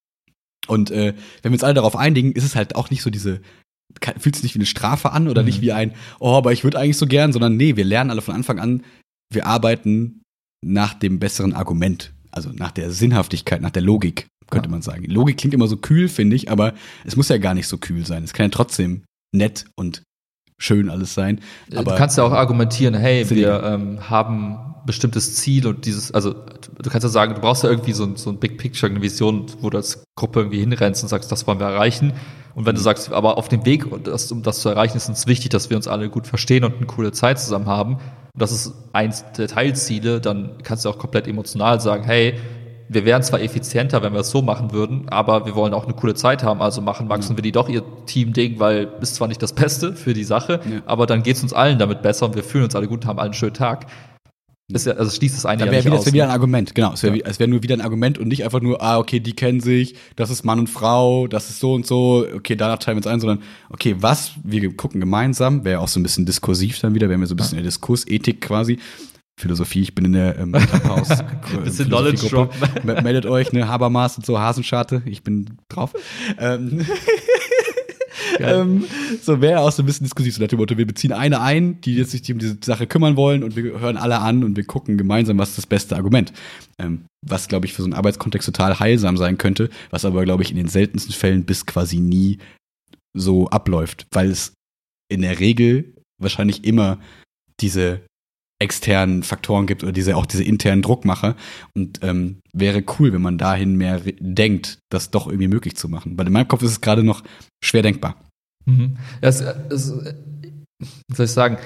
Und 0.69 0.91
äh, 0.91 1.15
wenn 1.43 1.53
wir 1.53 1.57
uns 1.57 1.65
alle 1.65 1.75
darauf 1.75 1.97
einigen, 1.97 2.33
ist 2.33 2.45
es 2.45 2.57
halt 2.57 2.77
auch 2.77 2.89
nicht 2.89 3.03
so 3.03 3.11
diese, 3.11 3.43
fühlt 4.19 4.37
sich 4.37 4.45
nicht 4.45 4.55
wie 4.55 4.61
eine 4.61 4.67
Strafe 4.67 5.13
an 5.13 5.29
oder 5.29 5.43
mhm. 5.43 5.47
nicht 5.47 5.61
wie 5.61 5.73
ein, 5.73 5.93
oh, 6.19 6.33
aber 6.33 6.53
ich 6.53 6.65
würde 6.65 6.79
eigentlich 6.79 6.97
so 6.97 7.07
gern, 7.07 7.33
sondern 7.33 7.57
nee, 7.57 7.77
wir 7.77 7.85
lernen 7.85 8.11
alle 8.11 8.23
von 8.23 8.35
Anfang 8.35 8.59
an, 8.59 8.85
wir 9.31 9.47
arbeiten 9.47 10.23
nach 10.65 10.95
dem 10.95 11.19
besseren 11.19 11.53
Argument, 11.53 12.15
also 12.31 12.51
nach 12.51 12.71
der 12.71 12.91
Sinnhaftigkeit, 12.91 13.61
nach 13.61 13.71
der 13.71 13.83
Logik 13.83 14.29
könnte 14.51 14.69
man 14.69 14.83
sagen. 14.83 15.05
Logik 15.05 15.39
klingt 15.39 15.55
immer 15.55 15.69
so 15.69 15.77
kühl, 15.77 16.09
finde 16.09 16.37
ich, 16.37 16.51
aber 16.51 16.75
es 17.05 17.17
muss 17.17 17.29
ja 17.29 17.39
gar 17.39 17.55
nicht 17.55 17.69
so 17.69 17.79
kühl 17.79 18.07
sein. 18.07 18.25
Es 18.25 18.33
kann 18.33 18.47
ja 18.47 18.51
trotzdem 18.51 19.05
nett 19.33 19.67
und 19.77 20.03
schön 20.59 20.91
alles 20.91 21.15
sein. 21.15 21.41
Aber 21.75 21.93
du 21.93 21.97
kannst 21.97 22.17
ja 22.19 22.25
auch 22.25 22.33
argumentieren, 22.33 22.95
hey, 22.95 23.29
wir 23.31 23.63
ähm, 23.65 24.09
haben 24.09 24.59
bestimmtes 24.87 25.37
Ziel 25.37 25.67
und 25.67 25.87
dieses, 25.87 26.13
also 26.13 26.33
du 26.35 26.91
kannst 26.91 27.05
ja 27.05 27.09
sagen, 27.09 27.35
du 27.35 27.41
brauchst 27.41 27.63
ja 27.63 27.71
irgendwie 27.71 27.93
so 27.93 28.05
ein, 28.05 28.17
so 28.17 28.31
ein 28.31 28.39
Big 28.39 28.59
Picture, 28.59 28.91
eine 28.91 29.01
Vision, 29.01 29.47
wo 29.61 29.71
du 29.71 29.77
als 29.79 30.05
Gruppe 30.17 30.41
irgendwie 30.41 30.61
hinrennst 30.61 31.03
und 31.03 31.09
sagst, 31.09 31.31
das 31.31 31.47
wollen 31.47 31.61
wir 31.61 31.67
erreichen. 31.67 32.13
Und 32.55 32.67
wenn 32.67 32.75
du 32.75 32.81
mhm. 32.81 32.85
sagst, 32.85 33.13
aber 33.13 33.39
auf 33.39 33.49
dem 33.49 33.65
Weg, 33.65 33.87
das, 34.05 34.31
um 34.31 34.43
das 34.43 34.61
zu 34.61 34.69
erreichen, 34.69 34.97
ist 34.97 35.09
uns 35.09 35.27
wichtig, 35.27 35.51
dass 35.51 35.71
wir 35.71 35.77
uns 35.77 35.89
alle 35.89 36.11
gut 36.11 36.27
verstehen 36.27 36.65
und 36.65 36.77
eine 36.77 36.87
coole 36.87 37.13
Zeit 37.13 37.39
zusammen 37.41 37.67
haben. 37.67 37.95
Und 37.95 38.41
das 38.41 38.53
ist 38.53 38.75
eins 38.93 39.25
der 39.37 39.49
Teilziele, 39.49 40.21
dann 40.21 40.59
kannst 40.63 40.85
du 40.85 40.89
auch 40.89 40.99
komplett 40.99 41.27
emotional 41.27 41.81
sagen, 41.81 42.05
hey, 42.05 42.39
wir 42.93 43.05
wären 43.05 43.23
zwar 43.23 43.41
effizienter, 43.41 44.03
wenn 44.03 44.13
wir 44.13 44.21
es 44.21 44.31
so 44.31 44.43
machen 44.43 44.73
würden, 44.73 45.09
aber 45.09 45.47
wir 45.47 45.55
wollen 45.55 45.75
auch 45.75 45.85
eine 45.85 45.95
coole 45.95 46.15
Zeit 46.15 46.43
haben, 46.43 46.61
also 46.61 46.81
machen 46.81 47.09
Max 47.09 47.29
und 47.31 47.37
Willi 47.37 47.53
doch 47.53 47.69
ihr 47.69 47.83
Team-Ding, 48.07 48.59
weil 48.59 48.89
ist 49.01 49.15
zwar 49.15 49.29
nicht 49.29 49.43
das 49.43 49.53
Beste 49.53 49.95
für 49.95 50.15
die 50.15 50.25
Sache, 50.25 50.61
ja. 50.65 50.83
aber 50.87 51.07
dann 51.07 51.23
geht 51.23 51.37
es 51.37 51.43
uns 51.43 51.53
allen 51.53 51.79
damit 51.79 52.03
besser 52.03 52.27
und 52.27 52.35
wir 52.35 52.45
fühlen 52.45 52.65
uns 52.65 52.75
alle 52.75 52.89
gut 52.89 53.03
und 53.03 53.07
haben 53.07 53.19
einen 53.19 53.35
schönen 53.35 53.55
Tag. 53.55 53.87
Das 54.69 54.85
ja, 54.85 54.93
also 54.93 55.11
schließt 55.11 55.37
das 55.37 55.45
eine 55.45 55.67
ja, 55.67 55.71
wär 55.71 55.79
nicht 55.79 55.85
wieder, 55.85 55.95
aus. 55.97 56.05
Das 56.05 56.07
wäre 56.07 56.15
wieder 56.15 56.25
ein 56.25 56.31
Argument, 56.31 56.75
genau. 56.75 56.93
Es 56.93 57.03
wäre 57.03 57.17
ja. 57.17 57.39
wär 57.39 57.47
nur 57.47 57.63
wieder 57.63 57.77
ein 57.77 57.81
Argument 57.81 58.19
und 58.19 58.29
nicht 58.29 58.45
einfach 58.45 58.61
nur, 58.61 58.83
ah, 58.83 58.99
okay, 58.99 59.21
die 59.21 59.35
kennen 59.35 59.61
sich, 59.61 59.97
das 60.17 60.31
ist 60.31 60.45
Mann 60.45 60.59
und 60.59 60.69
Frau, 60.69 61.27
das 61.27 61.51
ist 61.51 61.61
so 61.61 61.75
und 61.75 61.87
so, 61.87 62.27
okay, 62.35 62.57
danach 62.57 62.79
teilen 62.79 62.97
wir 62.97 63.01
uns 63.01 63.07
ein, 63.07 63.21
sondern, 63.21 63.43
okay, 63.71 63.97
was, 63.99 64.33
wir 64.43 64.75
gucken 64.77 65.01
gemeinsam, 65.01 65.65
wäre 65.65 65.81
auch 65.81 65.89
so 65.89 66.01
ein 66.01 66.03
bisschen 66.03 66.27
diskursiv 66.27 66.79
dann 66.81 66.95
wieder, 66.95 67.09
wären 67.09 67.21
wir 67.21 67.27
so 67.27 67.35
ein 67.35 67.37
bisschen 67.37 67.59
in 67.59 67.65
der 67.65 67.71
Diskursethik 67.71 68.41
quasi. 68.41 68.79
Philosophie, 69.41 69.81
ich 69.81 69.95
bin 69.95 70.05
in 70.05 70.13
der 70.13 70.39
ähm, 70.39 70.55
Interpause. 70.55 71.25
Bisschen 71.65 71.89
Knowledge 71.89 72.29
Drop. 72.29 72.55
Meldet 72.85 73.27
euch, 73.27 73.53
ne, 73.53 73.67
Habermas 73.67 74.17
und 74.17 74.27
so, 74.27 74.39
Hasenscharte, 74.39 75.03
ich 75.07 75.23
bin 75.23 75.57
drauf. 75.69 75.93
ähm, 76.39 76.87
ähm, 78.39 78.85
so 79.21 79.41
wäre 79.41 79.61
auch 79.61 79.73
so 79.73 79.83
ein 79.83 79.87
bisschen 79.87 80.05
diskursiv, 80.05 80.35
so 80.35 80.43
nach 80.43 80.49
dem 80.49 80.59
Motto, 80.59 80.77
wir 80.77 80.87
beziehen 80.87 81.13
eine 81.13 81.41
ein, 81.41 81.81
die 81.81 81.97
jetzt 81.97 82.11
sich 82.11 82.31
um 82.33 82.39
diese 82.39 82.59
Sache 82.63 82.87
kümmern 82.87 83.17
wollen 83.17 83.43
und 83.43 83.57
wir 83.57 83.81
hören 83.81 83.97
alle 83.97 84.21
an 84.21 84.45
und 84.45 84.57
wir 84.57 84.65
gucken 84.65 84.99
gemeinsam, 84.99 85.39
was 85.39 85.51
ist 85.51 85.59
das 85.59 85.67
beste 85.67 85.97
Argument. 85.97 86.33
Ähm, 86.79 87.07
was, 87.27 87.49
glaube 87.49 87.67
ich, 87.67 87.73
für 87.73 87.83
so 87.83 87.87
einen 87.87 87.95
Arbeitskontext 87.95 88.47
total 88.47 88.79
heilsam 88.79 89.17
sein 89.17 89.39
könnte, 89.39 89.71
was 89.91 90.05
aber, 90.05 90.25
glaube 90.25 90.43
ich, 90.43 90.51
in 90.51 90.57
den 90.57 90.69
seltensten 90.69 91.15
Fällen 91.15 91.45
bis 91.45 91.67
quasi 91.67 91.99
nie 91.99 92.39
so 93.17 93.49
abläuft, 93.49 94.07
weil 94.13 94.31
es 94.31 94.55
in 95.11 95.23
der 95.23 95.41
Regel 95.41 95.95
wahrscheinlich 96.21 96.65
immer 96.65 96.99
diese 97.61 98.01
externen 98.63 99.23
Faktoren 99.23 99.67
gibt 99.67 99.83
oder 99.83 99.93
diese 99.93 100.17
auch 100.17 100.27
diese 100.27 100.45
internen 100.45 100.83
Druckmacher. 100.83 101.37
Und 101.75 102.01
ähm, 102.03 102.41
wäre 102.53 102.83
cool, 102.99 103.13
wenn 103.13 103.23
man 103.23 103.39
dahin 103.39 103.77
mehr 103.77 104.01
denkt, 104.21 104.79
das 104.91 105.11
doch 105.11 105.27
irgendwie 105.27 105.49
möglich 105.49 105.77
zu 105.77 105.89
machen. 105.89 106.17
Weil 106.17 106.27
in 106.27 106.33
meinem 106.33 106.49
Kopf 106.49 106.63
ist 106.63 106.71
es 106.71 106.81
gerade 106.81 107.03
noch 107.03 107.23
schwer 107.63 107.83
denkbar. 107.83 108.17
Mhm. 108.65 108.97
Es, 109.21 109.41
es, 109.41 109.93
wie 110.81 111.15
soll 111.15 111.27
ich 111.27 111.33
sagen? 111.33 111.59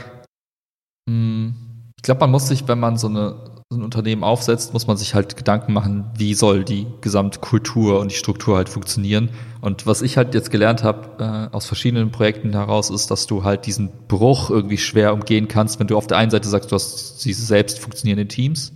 Hm, 1.08 1.54
ich 1.96 2.02
glaube, 2.02 2.20
man 2.20 2.30
muss 2.30 2.48
sich, 2.48 2.66
wenn 2.66 2.80
man 2.80 2.96
so 2.96 3.08
eine 3.08 3.55
so 3.70 3.78
ein 3.78 3.82
Unternehmen 3.82 4.22
aufsetzt, 4.22 4.72
muss 4.72 4.86
man 4.86 4.96
sich 4.96 5.14
halt 5.14 5.36
Gedanken 5.36 5.72
machen, 5.72 6.08
wie 6.16 6.34
soll 6.34 6.64
die 6.64 6.86
Gesamtkultur 7.00 7.98
und 7.98 8.12
die 8.12 8.16
Struktur 8.16 8.56
halt 8.56 8.68
funktionieren. 8.68 9.30
Und 9.60 9.86
was 9.86 10.02
ich 10.02 10.16
halt 10.16 10.34
jetzt 10.34 10.52
gelernt 10.52 10.84
habe 10.84 11.50
äh, 11.52 11.54
aus 11.54 11.66
verschiedenen 11.66 12.12
Projekten 12.12 12.52
heraus, 12.52 12.90
ist, 12.90 13.10
dass 13.10 13.26
du 13.26 13.42
halt 13.42 13.66
diesen 13.66 13.90
Bruch 14.06 14.50
irgendwie 14.50 14.78
schwer 14.78 15.12
umgehen 15.12 15.48
kannst, 15.48 15.80
wenn 15.80 15.88
du 15.88 15.96
auf 15.96 16.06
der 16.06 16.16
einen 16.16 16.30
Seite 16.30 16.48
sagst, 16.48 16.70
du 16.70 16.76
hast 16.76 17.24
diese 17.24 17.44
selbst 17.44 17.80
funktionierenden 17.80 18.28
Teams 18.28 18.72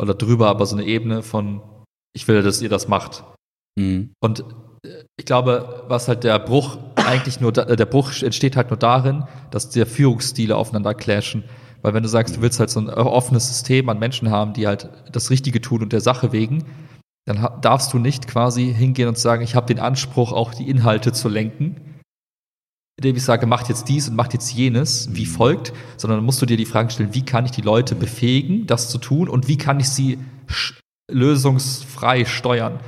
oder 0.00 0.12
drüber 0.12 0.48
aber 0.48 0.66
so 0.66 0.76
eine 0.76 0.84
Ebene 0.84 1.22
von, 1.22 1.62
ich 2.14 2.28
will, 2.28 2.42
dass 2.42 2.60
ihr 2.60 2.68
das 2.68 2.88
macht. 2.88 3.24
Mhm. 3.78 4.12
Und 4.20 4.44
äh, 4.84 5.04
ich 5.18 5.24
glaube, 5.24 5.84
was 5.88 6.08
halt 6.08 6.24
der 6.24 6.38
Bruch 6.38 6.76
eigentlich 6.96 7.40
nur, 7.40 7.52
da, 7.52 7.64
der 7.64 7.86
Bruch 7.86 8.22
entsteht 8.22 8.56
halt 8.56 8.68
nur 8.68 8.78
darin, 8.78 9.24
dass 9.50 9.70
der 9.70 9.86
Führungsstile 9.86 10.56
aufeinander 10.56 10.92
clashen. 10.92 11.44
Weil 11.82 11.94
wenn 11.94 12.02
du 12.02 12.08
sagst, 12.08 12.36
du 12.36 12.42
willst 12.42 12.60
halt 12.60 12.70
so 12.70 12.80
ein 12.80 12.88
offenes 12.88 13.48
System 13.48 13.88
an 13.88 13.98
Menschen 13.98 14.30
haben, 14.30 14.52
die 14.52 14.66
halt 14.66 14.90
das 15.12 15.30
Richtige 15.30 15.60
tun 15.60 15.82
und 15.82 15.92
der 15.92 16.00
Sache 16.00 16.32
wegen, 16.32 16.64
dann 17.26 17.60
darfst 17.60 17.92
du 17.92 17.98
nicht 17.98 18.26
quasi 18.26 18.72
hingehen 18.72 19.08
und 19.08 19.18
sagen, 19.18 19.42
ich 19.42 19.54
habe 19.54 19.66
den 19.66 19.78
Anspruch, 19.78 20.32
auch 20.32 20.54
die 20.54 20.68
Inhalte 20.68 21.12
zu 21.12 21.28
lenken, 21.28 22.00
indem 22.98 23.16
ich 23.16 23.24
sage, 23.24 23.46
macht 23.46 23.68
jetzt 23.68 23.88
dies 23.88 24.08
und 24.08 24.16
macht 24.16 24.34
jetzt 24.34 24.52
jenes, 24.52 25.08
wie 25.12 25.24
mhm. 25.24 25.30
folgt, 25.30 25.72
sondern 25.96 26.18
dann 26.18 26.26
musst 26.26 26.42
du 26.42 26.46
dir 26.46 26.56
die 26.56 26.66
Frage 26.66 26.90
stellen, 26.90 27.14
wie 27.14 27.24
kann 27.24 27.44
ich 27.44 27.50
die 27.50 27.62
Leute 27.62 27.94
befähigen, 27.94 28.66
das 28.66 28.90
zu 28.90 28.98
tun 28.98 29.28
und 29.28 29.48
wie 29.48 29.56
kann 29.56 29.80
ich 29.80 29.88
sie 29.88 30.18
lösungsfrei 31.10 32.24
steuern. 32.24 32.80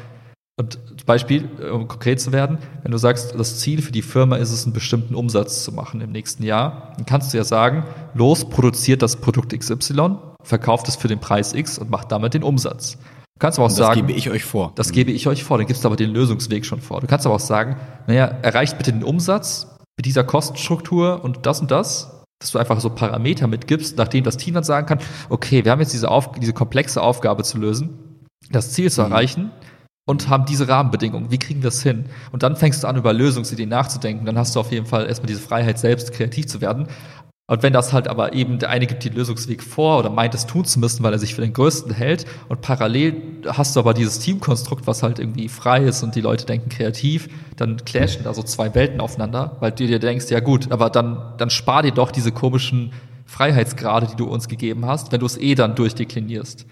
Und 0.59 0.79
Beispiel, 1.07 1.49
um 1.73 1.89
konkret 1.89 2.21
zu 2.21 2.31
werden, 2.31 2.59
wenn 2.83 2.93
du 2.93 2.99
sagst, 2.99 3.35
das 3.39 3.59
Ziel 3.59 3.81
für 3.81 3.93
die 3.93 4.03
Firma 4.03 4.37
ist 4.37 4.53
es, 4.53 4.65
einen 4.65 4.75
bestimmten 4.75 5.15
Umsatz 5.15 5.65
zu 5.65 5.73
machen 5.73 6.01
im 6.03 6.13
nächsten 6.13 6.43
Jahr, 6.43 6.93
dann 6.97 7.07
kannst 7.07 7.33
du 7.33 7.39
ja 7.39 7.45
sagen, 7.45 7.85
los, 8.15 8.45
produziert 8.45 9.01
das 9.01 9.17
Produkt 9.17 9.59
XY, 9.59 10.17
verkauft 10.45 10.89
es 10.89 10.97
für 10.97 11.09
den 11.09 11.21
Preis 11.21 11.55
X 11.55 11.79
und 11.79 11.91
macht 11.91 12.13
damit 12.13 12.35
den 12.35 12.43
Umsatz. 12.43 12.99
Du 12.99 13.39
kannst 13.39 13.59
aber 13.59 13.67
auch 13.67 13.71
das 13.71 13.79
sagen. 13.79 14.01
Das 14.01 14.07
gebe 14.07 14.19
ich 14.19 14.31
euch 14.31 14.45
vor. 14.45 14.73
Das 14.75 14.93
gebe 14.93 15.11
ich 15.11 15.27
euch 15.27 15.43
vor, 15.43 15.57
dann 15.57 15.67
gibst 15.67 15.85
du 15.85 15.89
aber 15.89 15.97
den 15.97 16.11
Lösungsweg 16.11 16.67
schon 16.67 16.81
vor. 16.81 17.01
Du 17.01 17.07
kannst 17.07 17.25
aber 17.25 17.37
auch 17.37 17.41
sagen, 17.41 17.77
naja, 18.07 18.27
erreicht 18.27 18.77
bitte 18.77 18.93
den 18.93 19.05
Umsatz 19.05 19.67
mit 19.97 20.05
dieser 20.05 20.23
Kostenstruktur 20.23 21.25
und 21.25 21.47
das 21.47 21.61
und 21.61 21.71
das, 21.71 22.23
dass 22.41 22.51
du 22.51 22.59
einfach 22.59 22.79
so 22.81 22.91
Parameter 22.91 23.47
mitgibst, 23.47 23.97
nachdem 23.97 24.23
das 24.23 24.37
Team 24.37 24.55
dann 24.55 24.65
sagen 24.65 24.87
kann, 24.87 24.99
okay, 25.31 25.65
wir 25.65 25.73
haben 25.73 25.81
jetzt 25.81 25.95
diese, 25.95 26.11
Auf 26.11 26.33
diese 26.33 26.53
komplexe 26.53 27.03
Aufgabe 27.03 27.43
zu 27.43 27.57
lösen, 27.57 28.19
das 28.51 28.73
Ziel 28.73 28.91
zu 28.91 29.03
mhm. 29.03 29.13
Und 30.05 30.29
haben 30.29 30.45
diese 30.47 30.69
Rahmenbedingungen. 30.69 31.31
Wie 31.31 31.39
kriegen 31.39 31.63
wir 31.63 31.69
es 31.69 31.83
hin? 31.83 32.07
Und 32.33 32.43
dann 32.43 32.57
fängst 32.57 32.83
du 32.83 32.89
an, 32.89 32.97
über 32.97 33.13
Lösungsideen 33.13 33.69
nachzudenken. 33.69 34.27
Dann 34.27 34.39
hast 34.39 34.57
du 34.57 34.61
auf 34.61 34.73
jeden 34.73 34.87
Fall 34.87 35.07
erstmal 35.07 35.29
diese 35.29 35.41
Freiheit, 35.41 35.79
selbst 35.79 36.13
kreativ 36.13 36.47
zu 36.47 36.61
werden. 36.61 36.89
Und 37.49 37.63
wenn 37.63 37.73
das 37.73 37.93
halt 37.93 38.09
aber 38.09 38.33
eben 38.33 38.59
der 38.59 38.71
eine 38.71 38.87
gibt 38.87 39.05
den 39.05 39.13
Lösungsweg 39.13 39.63
vor 39.63 39.99
oder 39.99 40.11
meint 40.11 40.35
es 40.35 40.47
tun 40.47 40.65
zu 40.65 40.79
müssen, 40.81 41.03
weil 41.03 41.13
er 41.13 41.19
sich 41.19 41.35
für 41.35 41.43
den 41.43 41.53
größten 41.53 41.93
hält 41.93 42.25
und 42.49 42.63
parallel 42.63 43.43
hast 43.47 43.77
du 43.77 43.81
aber 43.81 43.95
dieses 43.95 44.21
Teamkonstrukt, 44.21 44.87
was 44.87 45.03
halt 45.03 45.19
irgendwie 45.19 45.49
frei 45.49 45.83
ist 45.83 46.03
und 46.03 46.15
die 46.15 46.21
Leute 46.21 46.47
denken 46.47 46.71
kreativ, 46.71 47.29
dann 47.57 47.85
clashen 47.85 48.25
da 48.25 48.33
so 48.33 48.43
zwei 48.43 48.75
Welten 48.75 49.01
aufeinander, 49.01 49.57
weil 49.61 49.73
du 49.73 49.87
dir 49.87 49.99
denkst, 49.99 50.31
ja 50.31 50.41
gut, 50.41 50.71
aber 50.71 50.89
dann, 50.89 51.35
dann 51.37 51.51
spar 51.51 51.83
dir 51.83 51.93
doch 51.93 52.11
diese 52.11 52.33
komischen 52.33 52.93
Freiheitsgrade, 53.27 54.07
die 54.07 54.17
du 54.17 54.27
uns 54.27 54.49
gegeben 54.49 54.87
hast, 54.87 55.13
wenn 55.13 55.21
du 55.21 55.27
es 55.27 55.37
eh 55.37 55.55
dann 55.55 55.75
durchdeklinierst. 55.75 56.65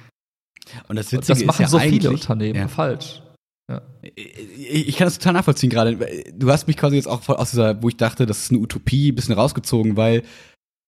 Und 0.89 0.97
das, 0.97 1.13
Witzige 1.13 1.39
das 1.39 1.45
machen 1.45 1.63
ja 1.63 1.69
so 1.69 1.79
viele 1.79 2.11
Unternehmen 2.11 2.59
ja. 2.59 2.69
falsch. 2.69 3.23
Ja. 3.71 3.83
Ich, 4.03 4.89
ich, 4.89 4.97
kann 4.97 5.07
das 5.07 5.19
total 5.19 5.35
nachvollziehen 5.35 5.71
gerade. 5.71 5.97
Du 6.35 6.51
hast 6.51 6.67
mich 6.67 6.77
quasi 6.77 6.97
jetzt 6.97 7.07
auch 7.07 7.29
aus 7.29 7.51
dieser, 7.51 7.83
wo 7.83 7.89
ich 7.89 7.97
dachte, 7.97 8.27
das 8.27 8.39
ist 8.41 8.51
eine 8.51 8.61
Utopie, 8.61 9.13
ein 9.13 9.15
bisschen 9.15 9.35
rausgezogen, 9.35 9.97
weil 9.97 10.25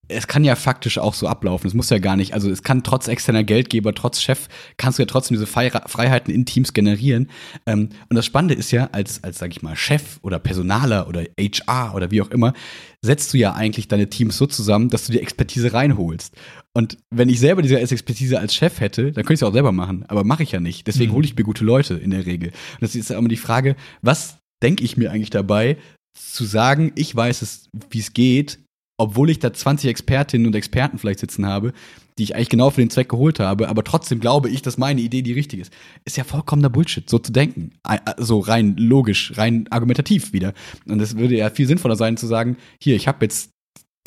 es 0.09 0.27
kann 0.27 0.43
ja 0.43 0.55
faktisch 0.55 0.97
auch 0.97 1.13
so 1.13 1.27
ablaufen. 1.27 1.67
Es 1.67 1.73
muss 1.73 1.89
ja 1.89 1.97
gar 1.97 2.17
nicht, 2.17 2.33
also 2.33 2.49
es 2.49 2.61
kann 2.61 2.83
trotz 2.83 3.07
externer 3.07 3.43
Geldgeber, 3.43 3.93
trotz 3.93 4.21
Chef, 4.21 4.47
kannst 4.77 4.99
du 4.99 5.03
ja 5.03 5.07
trotzdem 5.07 5.35
diese 5.35 5.47
Freiheiten 5.47 6.33
in 6.33 6.45
Teams 6.45 6.73
generieren. 6.73 7.29
Ähm, 7.65 7.89
und 8.09 8.15
das 8.15 8.25
Spannende 8.25 8.53
ist 8.53 8.71
ja, 8.71 8.89
als, 8.91 9.23
als 9.23 9.39
sag 9.39 9.51
ich 9.51 9.61
mal, 9.61 9.75
Chef 9.75 10.19
oder 10.21 10.39
Personaler 10.39 11.07
oder 11.07 11.23
HR 11.39 11.95
oder 11.95 12.11
wie 12.11 12.21
auch 12.21 12.31
immer, 12.31 12.53
setzt 13.01 13.33
du 13.33 13.37
ja 13.37 13.53
eigentlich 13.53 13.87
deine 13.87 14.09
Teams 14.09 14.37
so 14.37 14.45
zusammen, 14.45 14.89
dass 14.89 15.05
du 15.05 15.13
die 15.13 15.21
Expertise 15.21 15.73
reinholst. 15.73 16.35
Und 16.75 16.97
wenn 17.11 17.29
ich 17.29 17.39
selber 17.39 17.61
diese 17.61 17.79
Expertise 17.79 18.39
als 18.39 18.55
Chef 18.55 18.79
hätte, 18.79 19.11
dann 19.11 19.23
könnte 19.23 19.33
ich 19.33 19.39
es 19.39 19.43
auch 19.43 19.53
selber 19.53 19.71
machen. 19.71 20.05
Aber 20.07 20.23
mache 20.23 20.43
ich 20.43 20.51
ja 20.51 20.59
nicht. 20.59 20.87
Deswegen 20.87 21.11
mhm. 21.11 21.15
hole 21.15 21.25
ich 21.25 21.35
mir 21.35 21.43
gute 21.43 21.63
Leute 21.63 21.93
in 21.93 22.09
der 22.09 22.25
Regel. 22.25 22.49
Und 22.49 22.81
das 22.81 22.95
ist 22.95 23.09
ja 23.09 23.17
immer 23.17 23.29
die 23.29 23.37
Frage, 23.37 23.75
was 24.01 24.37
denke 24.63 24.83
ich 24.83 24.97
mir 24.97 25.11
eigentlich 25.11 25.29
dabei, 25.29 25.77
zu 26.17 26.45
sagen, 26.45 26.91
ich 26.95 27.15
weiß 27.15 27.41
es, 27.41 27.69
wie 27.89 27.99
es 27.99 28.13
geht, 28.13 28.59
obwohl 28.99 29.29
ich 29.29 29.39
da 29.39 29.51
20 29.51 29.89
Expertinnen 29.89 30.47
und 30.47 30.55
Experten 30.55 30.97
vielleicht 30.97 31.19
sitzen 31.19 31.45
habe, 31.45 31.73
die 32.17 32.23
ich 32.23 32.35
eigentlich 32.35 32.49
genau 32.49 32.69
für 32.69 32.81
den 32.81 32.91
Zweck 32.91 33.09
geholt 33.09 33.39
habe, 33.39 33.67
aber 33.67 33.83
trotzdem 33.83 34.19
glaube 34.19 34.49
ich, 34.49 34.61
dass 34.61 34.77
meine 34.77 35.01
Idee 35.01 35.23
die 35.23 35.33
richtige 35.33 35.63
ist. 35.63 35.73
Ist 36.05 36.17
ja 36.17 36.23
vollkommener 36.23 36.69
Bullshit, 36.69 37.09
so 37.09 37.17
zu 37.17 37.31
denken. 37.31 37.71
So 38.17 38.39
rein 38.39 38.75
logisch, 38.77 39.33
rein 39.35 39.67
argumentativ 39.71 40.31
wieder. 40.31 40.53
Und 40.85 41.01
es 41.01 41.17
würde 41.17 41.35
ja 41.35 41.49
viel 41.49 41.67
sinnvoller 41.67 41.95
sein 41.95 42.17
zu 42.17 42.27
sagen, 42.27 42.57
hier, 42.79 42.95
ich 42.95 43.07
habe 43.07 43.25
jetzt 43.25 43.52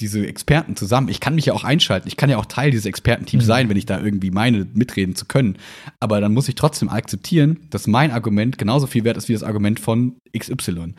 diese 0.00 0.26
Experten 0.26 0.76
zusammen. 0.76 1.08
Ich 1.08 1.20
kann 1.20 1.34
mich 1.34 1.46
ja 1.46 1.54
auch 1.54 1.64
einschalten. 1.64 2.08
Ich 2.08 2.16
kann 2.16 2.28
ja 2.28 2.36
auch 2.36 2.46
Teil 2.46 2.70
dieses 2.70 2.86
Expertenteams 2.86 3.44
mhm. 3.44 3.48
sein, 3.48 3.68
wenn 3.68 3.76
ich 3.76 3.86
da 3.86 4.00
irgendwie 4.00 4.30
meine, 4.30 4.66
mitreden 4.74 5.14
zu 5.14 5.24
können. 5.24 5.56
Aber 6.00 6.20
dann 6.20 6.34
muss 6.34 6.48
ich 6.48 6.54
trotzdem 6.54 6.88
akzeptieren, 6.88 7.60
dass 7.70 7.86
mein 7.86 8.10
Argument 8.10 8.58
genauso 8.58 8.86
viel 8.86 9.04
wert 9.04 9.16
ist 9.16 9.28
wie 9.28 9.32
das 9.32 9.42
Argument 9.42 9.80
von 9.80 10.16
XY. 10.36 10.94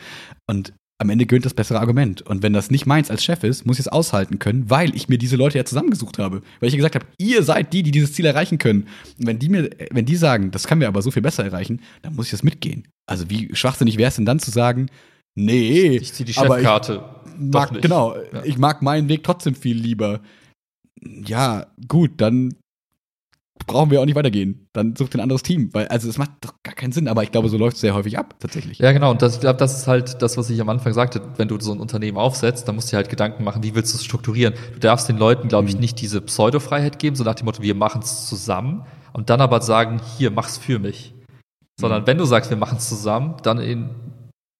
Und 0.47 0.73
am 0.99 1.11
Ende 1.11 1.27
gönnt 1.27 1.45
das 1.45 1.53
bessere 1.53 1.79
Argument. 1.79 2.23
Und 2.23 2.41
wenn 2.41 2.53
das 2.53 2.71
nicht 2.71 2.87
meins 2.87 3.11
als 3.11 3.23
Chef 3.23 3.43
ist, 3.43 3.67
muss 3.67 3.77
ich 3.77 3.85
es 3.85 3.87
aushalten 3.87 4.39
können, 4.39 4.69
weil 4.69 4.95
ich 4.95 5.09
mir 5.09 5.19
diese 5.19 5.35
Leute 5.35 5.59
ja 5.59 5.65
zusammengesucht 5.65 6.17
habe. 6.17 6.41
Weil 6.59 6.69
ich 6.69 6.75
gesagt 6.75 6.95
habe, 6.95 7.05
ihr 7.19 7.43
seid 7.43 7.71
die, 7.71 7.83
die 7.83 7.91
dieses 7.91 8.13
Ziel 8.13 8.25
erreichen 8.25 8.57
können. 8.57 8.87
Und 9.19 9.27
wenn 9.27 9.37
die 9.37 9.49
mir, 9.49 9.69
wenn 9.91 10.05
die 10.05 10.15
sagen, 10.15 10.49
das 10.49 10.65
können 10.65 10.81
wir 10.81 10.87
aber 10.87 11.03
so 11.03 11.11
viel 11.11 11.21
besser 11.21 11.45
erreichen, 11.45 11.81
dann 12.01 12.15
muss 12.15 12.25
ich 12.25 12.31
das 12.31 12.41
mitgehen. 12.41 12.87
Also 13.05 13.29
wie 13.29 13.53
schwachsinnig 13.53 13.97
wäre 13.97 14.09
es 14.09 14.15
denn 14.15 14.25
dann 14.25 14.39
zu 14.39 14.49
sagen, 14.49 14.87
nee, 15.35 15.97
ich 15.97 16.13
ziehe 16.13 16.25
die 16.25 16.33
Chefkarte. 16.33 17.03
Mag, 17.39 17.81
genau, 17.81 18.15
ja. 18.15 18.43
ich 18.43 18.57
mag 18.57 18.81
meinen 18.81 19.09
Weg 19.09 19.23
trotzdem 19.23 19.55
viel 19.55 19.77
lieber. 19.77 20.21
Ja, 21.01 21.67
gut, 21.87 22.11
dann 22.17 22.55
brauchen 23.65 23.91
wir 23.91 24.01
auch 24.01 24.05
nicht 24.05 24.15
weitergehen. 24.15 24.67
Dann 24.73 24.95
sucht 24.95 25.15
ein 25.15 25.19
anderes 25.19 25.43
Team, 25.43 25.73
weil 25.73 25.87
also 25.87 26.09
es 26.09 26.17
macht 26.17 26.31
doch 26.41 26.53
gar 26.63 26.73
keinen 26.73 26.91
Sinn, 26.91 27.07
aber 27.07 27.23
ich 27.23 27.31
glaube, 27.31 27.49
so 27.49 27.57
läuft 27.57 27.75
es 27.75 27.81
sehr 27.81 27.93
häufig 27.93 28.17
ab, 28.17 28.35
tatsächlich. 28.39 28.79
Ja, 28.79 28.91
genau, 28.91 29.11
und 29.11 29.21
das, 29.21 29.35
ich 29.35 29.39
glaube, 29.39 29.59
das 29.59 29.77
ist 29.77 29.87
halt 29.87 30.21
das, 30.21 30.37
was 30.37 30.49
ich 30.49 30.61
am 30.61 30.69
Anfang 30.69 30.93
sagte, 30.93 31.21
wenn 31.37 31.47
du 31.47 31.59
so 31.59 31.71
ein 31.71 31.79
Unternehmen 31.79 32.17
aufsetzt, 32.17 32.67
dann 32.67 32.75
musst 32.75 32.87
du 32.87 32.91
dir 32.91 32.97
halt 32.97 33.09
Gedanken 33.09 33.43
machen, 33.43 33.63
wie 33.63 33.75
willst 33.75 33.93
du 33.93 33.97
es 33.97 34.05
strukturieren? 34.05 34.53
Du 34.73 34.79
darfst 34.79 35.09
den 35.09 35.17
Leuten, 35.17 35.47
glaube 35.47 35.67
ich, 35.67 35.75
mhm. 35.75 35.81
nicht 35.81 36.01
diese 36.01 36.21
Pseudo-Freiheit 36.21 36.99
geben, 36.99 37.15
so 37.15 37.23
nach 37.23 37.35
dem 37.35 37.45
Motto, 37.45 37.61
wir 37.61 37.75
machen 37.75 38.01
es 38.01 38.27
zusammen 38.27 38.85
und 39.13 39.29
dann 39.29 39.41
aber 39.41 39.61
sagen, 39.61 39.99
hier, 40.17 40.31
mach's 40.31 40.57
für 40.57 40.79
mich. 40.79 41.13
Sondern 41.79 42.03
mhm. 42.03 42.07
wenn 42.07 42.17
du 42.17 42.25
sagst, 42.25 42.49
wir 42.49 42.57
machen 42.57 42.77
es 42.77 42.87
zusammen, 42.87 43.35
dann 43.43 43.59
in 43.59 43.89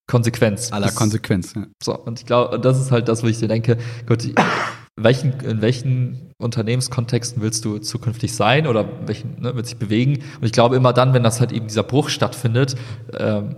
Konsequenz. 0.07 0.71
Aller 0.71 0.91
Konsequenz, 0.91 1.53
ja. 1.53 1.67
So, 1.83 1.97
und 1.97 2.19
ich 2.19 2.25
glaube, 2.25 2.59
das 2.59 2.79
ist 2.79 2.91
halt 2.91 3.07
das, 3.09 3.23
wo 3.23 3.27
ich 3.27 3.39
dir 3.39 3.47
denke, 3.47 3.77
Gott, 4.05 4.23
welchen, 4.95 5.39
in 5.41 5.61
welchen 5.61 6.31
Unternehmenskontexten 6.37 7.41
willst 7.41 7.65
du 7.65 7.77
zukünftig 7.79 8.33
sein 8.33 8.67
oder 8.67 9.07
welchen 9.07 9.41
ne, 9.41 9.55
wird 9.55 9.67
sich 9.67 9.77
bewegen? 9.77 10.23
Und 10.39 10.45
ich 10.45 10.51
glaube 10.51 10.75
immer 10.75 10.93
dann, 10.93 11.13
wenn 11.13 11.23
das 11.23 11.39
halt 11.39 11.51
eben 11.51 11.67
dieser 11.67 11.83
Bruch 11.83 12.09
stattfindet, 12.09 12.75
ähm, 13.17 13.55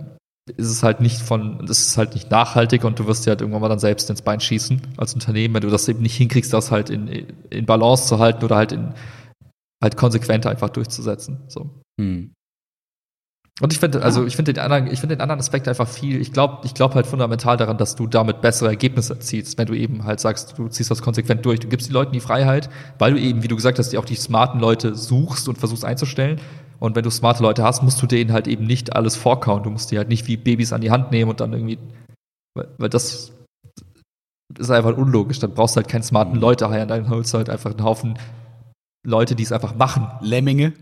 ist 0.56 0.68
es 0.68 0.82
halt 0.82 1.00
nicht 1.00 1.20
von, 1.20 1.66
ist 1.68 1.96
halt 1.96 2.14
nicht 2.14 2.30
nachhaltig 2.30 2.84
und 2.84 2.98
du 2.98 3.06
wirst 3.06 3.24
dir 3.24 3.30
halt 3.30 3.40
irgendwann 3.40 3.62
mal 3.62 3.68
dann 3.68 3.78
selbst 3.78 4.10
ins 4.10 4.22
Bein 4.22 4.40
schießen 4.40 4.80
als 4.96 5.14
Unternehmen, 5.14 5.54
wenn 5.54 5.62
du 5.62 5.70
das 5.70 5.88
eben 5.88 6.02
nicht 6.02 6.16
hinkriegst, 6.16 6.52
das 6.52 6.70
halt 6.70 6.90
in, 6.90 7.06
in 7.08 7.66
Balance 7.66 8.06
zu 8.06 8.18
halten 8.18 8.44
oder 8.44 8.56
halt 8.56 8.72
in 8.72 8.92
halt 9.82 9.96
konsequent 9.96 10.46
einfach 10.46 10.68
durchzusetzen. 10.68 11.40
So. 11.48 11.70
Hm. 11.98 12.34
Und 13.60 13.74
ich 13.74 13.78
finde, 13.78 14.02
also 14.02 14.24
ich 14.24 14.36
finde 14.36 14.54
den 14.54 14.62
anderen, 14.62 14.86
ich 14.86 15.00
finde 15.00 15.16
den 15.16 15.20
anderen 15.20 15.40
Aspekt 15.40 15.68
einfach 15.68 15.86
viel. 15.86 16.20
Ich 16.20 16.32
glaube, 16.32 16.58
ich 16.64 16.72
glaube 16.72 16.94
halt 16.94 17.06
fundamental 17.06 17.58
daran, 17.58 17.76
dass 17.76 17.94
du 17.94 18.06
damit 18.06 18.40
bessere 18.40 18.70
Ergebnisse 18.70 19.14
erzielst, 19.14 19.58
wenn 19.58 19.66
du 19.66 19.74
eben 19.74 20.04
halt 20.04 20.18
sagst, 20.18 20.54
du 20.56 20.68
ziehst 20.68 20.90
das 20.90 21.02
konsequent 21.02 21.44
durch. 21.44 21.60
Du 21.60 21.68
gibst 21.68 21.88
den 21.88 21.92
Leuten 21.92 22.12
die 22.12 22.20
Freiheit, 22.20 22.70
weil 22.98 23.12
du 23.12 23.20
eben, 23.20 23.42
wie 23.42 23.48
du 23.48 23.56
gesagt 23.56 23.78
hast, 23.78 23.92
die 23.92 23.98
auch 23.98 24.06
die 24.06 24.14
smarten 24.14 24.60
Leute 24.60 24.94
suchst 24.94 25.46
und 25.48 25.58
versuchst 25.58 25.84
einzustellen. 25.84 26.40
Und 26.78 26.96
wenn 26.96 27.04
du 27.04 27.10
smarte 27.10 27.42
Leute 27.42 27.62
hast, 27.62 27.82
musst 27.82 28.00
du 28.00 28.06
denen 28.06 28.32
halt 28.32 28.48
eben 28.48 28.64
nicht 28.64 28.96
alles 28.96 29.14
vorkauen. 29.14 29.62
Du 29.62 29.68
musst 29.70 29.90
die 29.90 29.98
halt 29.98 30.08
nicht 30.08 30.26
wie 30.26 30.38
Babys 30.38 30.72
an 30.72 30.80
die 30.80 30.90
Hand 30.90 31.10
nehmen 31.10 31.30
und 31.30 31.40
dann 31.40 31.52
irgendwie, 31.52 31.78
weil, 32.54 32.88
das 32.88 33.32
ist 34.58 34.70
einfach 34.70 34.96
unlogisch. 34.96 35.38
Dann 35.38 35.52
brauchst 35.52 35.76
du 35.76 35.80
halt 35.80 35.88
keine 35.88 36.02
smarten 36.02 36.36
Leute 36.40 36.70
heiern, 36.70 36.88
dann 36.88 37.10
holst 37.10 37.34
du 37.34 37.38
halt 37.38 37.50
einfach 37.50 37.72
einen 37.72 37.84
Haufen 37.84 38.18
Leute, 39.06 39.34
die 39.34 39.42
es 39.42 39.52
einfach 39.52 39.74
machen. 39.74 40.08
Lemminge. 40.22 40.72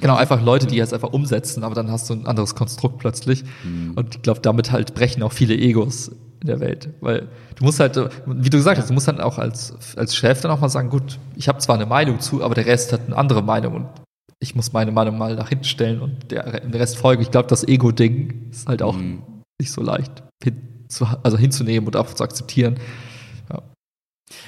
Genau, 0.00 0.16
einfach 0.16 0.42
Leute, 0.42 0.66
die 0.66 0.76
jetzt 0.76 0.94
einfach 0.94 1.12
umsetzen, 1.12 1.64
aber 1.64 1.74
dann 1.74 1.90
hast 1.90 2.08
du 2.08 2.14
ein 2.14 2.26
anderes 2.26 2.54
Konstrukt 2.54 2.98
plötzlich. 2.98 3.44
Mhm. 3.64 3.92
Und 3.96 4.16
ich 4.16 4.22
glaube, 4.22 4.40
damit 4.40 4.72
halt 4.72 4.94
brechen 4.94 5.22
auch 5.22 5.32
viele 5.32 5.54
Egos 5.54 6.08
in 6.40 6.46
der 6.46 6.60
Welt. 6.60 6.90
Weil 7.00 7.28
du 7.56 7.64
musst 7.64 7.80
halt, 7.80 7.96
wie 8.26 8.50
du 8.50 8.58
gesagt 8.58 8.78
hast, 8.78 8.90
du 8.90 8.94
musst 8.94 9.08
dann 9.08 9.20
auch 9.20 9.38
als, 9.38 9.74
als 9.96 10.14
Chef 10.14 10.40
dann 10.40 10.50
auch 10.50 10.60
mal 10.60 10.68
sagen, 10.68 10.90
gut, 10.90 11.18
ich 11.36 11.48
habe 11.48 11.58
zwar 11.58 11.76
eine 11.76 11.86
Meinung 11.86 12.20
zu, 12.20 12.42
aber 12.44 12.54
der 12.54 12.66
Rest 12.66 12.92
hat 12.92 13.02
eine 13.06 13.16
andere 13.16 13.42
Meinung 13.42 13.74
und 13.74 13.86
ich 14.40 14.54
muss 14.54 14.72
meine 14.72 14.92
Meinung 14.92 15.18
mal 15.18 15.34
nach 15.34 15.48
hinten 15.48 15.64
stellen 15.64 16.00
und 16.00 16.30
der, 16.30 16.60
der 16.60 16.80
Rest 16.80 16.96
folgen. 16.96 17.22
Ich 17.22 17.30
glaube, 17.30 17.48
das 17.48 17.66
Ego-Ding 17.66 18.50
ist 18.50 18.68
halt 18.68 18.82
auch 18.82 18.96
mhm. 18.96 19.22
nicht 19.60 19.72
so 19.72 19.82
leicht 19.82 20.22
hin 20.42 20.84
zu, 20.88 21.06
also 21.22 21.36
hinzunehmen 21.36 21.86
und 21.86 21.96
auch 21.96 22.12
zu 22.12 22.22
akzeptieren. 22.22 22.78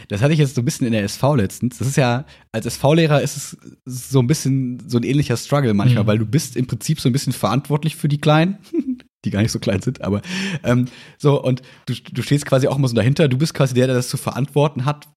Das 0.08 0.20
hatte 0.22 0.32
ich 0.32 0.38
jetzt 0.38 0.54
so 0.54 0.62
ein 0.62 0.64
bisschen 0.64 0.86
in 0.86 0.92
der 0.92 1.04
SV 1.04 1.36
letztens. 1.36 1.78
Das 1.78 1.88
ist 1.88 1.96
ja, 1.96 2.24
als 2.52 2.66
SV-Lehrer 2.66 3.22
ist 3.22 3.36
es 3.36 3.56
so 3.84 4.20
ein 4.20 4.26
bisschen 4.26 4.82
so 4.88 4.98
ein 4.98 5.02
ähnlicher 5.02 5.36
Struggle 5.36 5.74
manchmal, 5.74 6.04
mhm. 6.04 6.08
weil 6.08 6.18
du 6.18 6.26
bist 6.26 6.56
im 6.56 6.66
Prinzip 6.66 7.00
so 7.00 7.08
ein 7.08 7.12
bisschen 7.12 7.32
verantwortlich 7.32 7.96
für 7.96 8.08
die 8.08 8.20
Kleinen. 8.20 8.58
die 9.26 9.30
gar 9.30 9.42
nicht 9.42 9.52
so 9.52 9.58
klein 9.58 9.82
sind, 9.82 10.00
aber 10.00 10.22
ähm, 10.64 10.86
so, 11.18 11.42
und 11.42 11.60
du, 11.84 11.92
du 12.10 12.22
stehst 12.22 12.46
quasi 12.46 12.68
auch 12.68 12.78
immer 12.78 12.88
so 12.88 12.94
dahinter, 12.94 13.28
du 13.28 13.36
bist 13.36 13.52
quasi 13.52 13.74
der, 13.74 13.86
der 13.86 13.96
das 13.96 14.08
zu 14.08 14.16
verantworten 14.16 14.86
hat, 14.86 15.08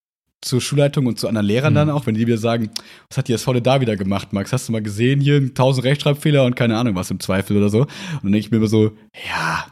zur 0.43 0.61
Schulleitung 0.61 1.05
und 1.05 1.19
zu 1.19 1.27
anderen 1.27 1.47
Lehrern 1.47 1.73
mhm. 1.73 1.77
dann 1.77 1.89
auch, 1.89 2.05
wenn 2.05 2.15
die 2.15 2.27
wieder 2.27 2.37
sagen, 2.37 2.69
was 3.09 3.17
hat 3.17 3.27
die 3.27 3.33
SV 3.33 3.53
da 3.61 3.81
wieder 3.81 3.95
gemacht, 3.95 4.33
Max? 4.33 4.51
Hast 4.51 4.67
du 4.67 4.73
mal 4.73 4.81
gesehen, 4.81 5.21
hier 5.21 5.53
tausend 5.53 5.85
Rechtschreibfehler 5.85 6.43
und 6.43 6.55
keine 6.55 6.77
Ahnung 6.77 6.95
was 6.95 7.11
im 7.11 7.19
Zweifel 7.19 7.57
oder 7.57 7.69
so. 7.69 7.81
Und 7.81 7.89
dann 8.23 8.31
denke 8.31 8.39
ich 8.39 8.51
mir 8.51 8.57
immer 8.57 8.67
so, 8.67 8.91
ja, 9.27 9.65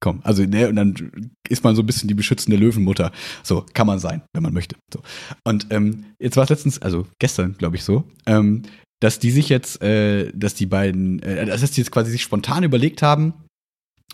Komm, 0.00 0.20
also, 0.22 0.44
ne, 0.44 0.68
und 0.68 0.76
dann 0.76 1.32
ist 1.48 1.64
man 1.64 1.74
so 1.74 1.82
ein 1.82 1.86
bisschen 1.86 2.08
die 2.08 2.14
beschützende 2.14 2.56
Löwenmutter. 2.56 3.10
So, 3.42 3.66
kann 3.74 3.86
man 3.86 3.98
sein, 3.98 4.22
wenn 4.32 4.42
man 4.44 4.54
möchte. 4.54 4.76
So. 4.92 5.02
Und 5.44 5.66
ähm, 5.70 6.06
jetzt 6.20 6.36
war 6.36 6.44
es 6.44 6.50
letztens, 6.50 6.80
also 6.80 7.06
gestern, 7.18 7.56
glaube 7.58 7.76
ich, 7.76 7.82
so, 7.82 8.04
ähm, 8.26 8.62
dass 9.00 9.18
die 9.18 9.30
sich 9.30 9.48
jetzt, 9.48 9.82
äh, 9.82 10.30
dass 10.34 10.54
die 10.54 10.66
beiden, 10.66 11.20
äh, 11.22 11.46
dass 11.46 11.70
die 11.70 11.80
jetzt 11.80 11.90
quasi 11.90 12.10
sich 12.12 12.22
spontan 12.22 12.62
überlegt 12.62 13.02
haben, 13.02 13.34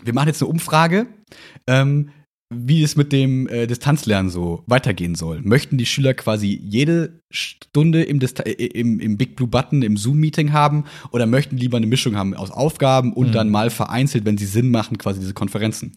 wir 0.03 0.13
machen 0.13 0.27
jetzt 0.27 0.41
eine 0.41 0.49
Umfrage, 0.49 1.07
ähm, 1.67 2.09
wie 2.53 2.83
es 2.83 2.95
mit 2.95 3.11
dem 3.11 3.47
äh, 3.47 3.65
Distanzlernen 3.65 4.29
so 4.29 4.63
weitergehen 4.67 5.15
soll. 5.15 5.41
Möchten 5.41 5.77
die 5.77 5.85
Schüler 5.85 6.13
quasi 6.13 6.59
jede 6.63 7.19
Stunde 7.31 8.03
im, 8.03 8.19
Dista 8.19 8.43
äh, 8.43 8.51
im, 8.51 8.99
im 8.99 9.17
Big 9.17 9.35
Blue 9.35 9.47
Button 9.47 9.81
im 9.81 9.97
Zoom-Meeting 9.97 10.53
haben 10.53 10.85
oder 11.11 11.25
möchten 11.25 11.57
lieber 11.57 11.77
eine 11.77 11.87
Mischung 11.87 12.15
haben 12.15 12.35
aus 12.35 12.51
Aufgaben 12.51 13.13
und 13.13 13.29
mhm. 13.29 13.31
dann 13.31 13.49
mal 13.49 13.71
vereinzelt, 13.71 14.25
wenn 14.25 14.37
sie 14.37 14.45
Sinn 14.45 14.69
machen, 14.69 14.99
quasi 14.99 15.19
diese 15.19 15.33
Konferenzen. 15.33 15.93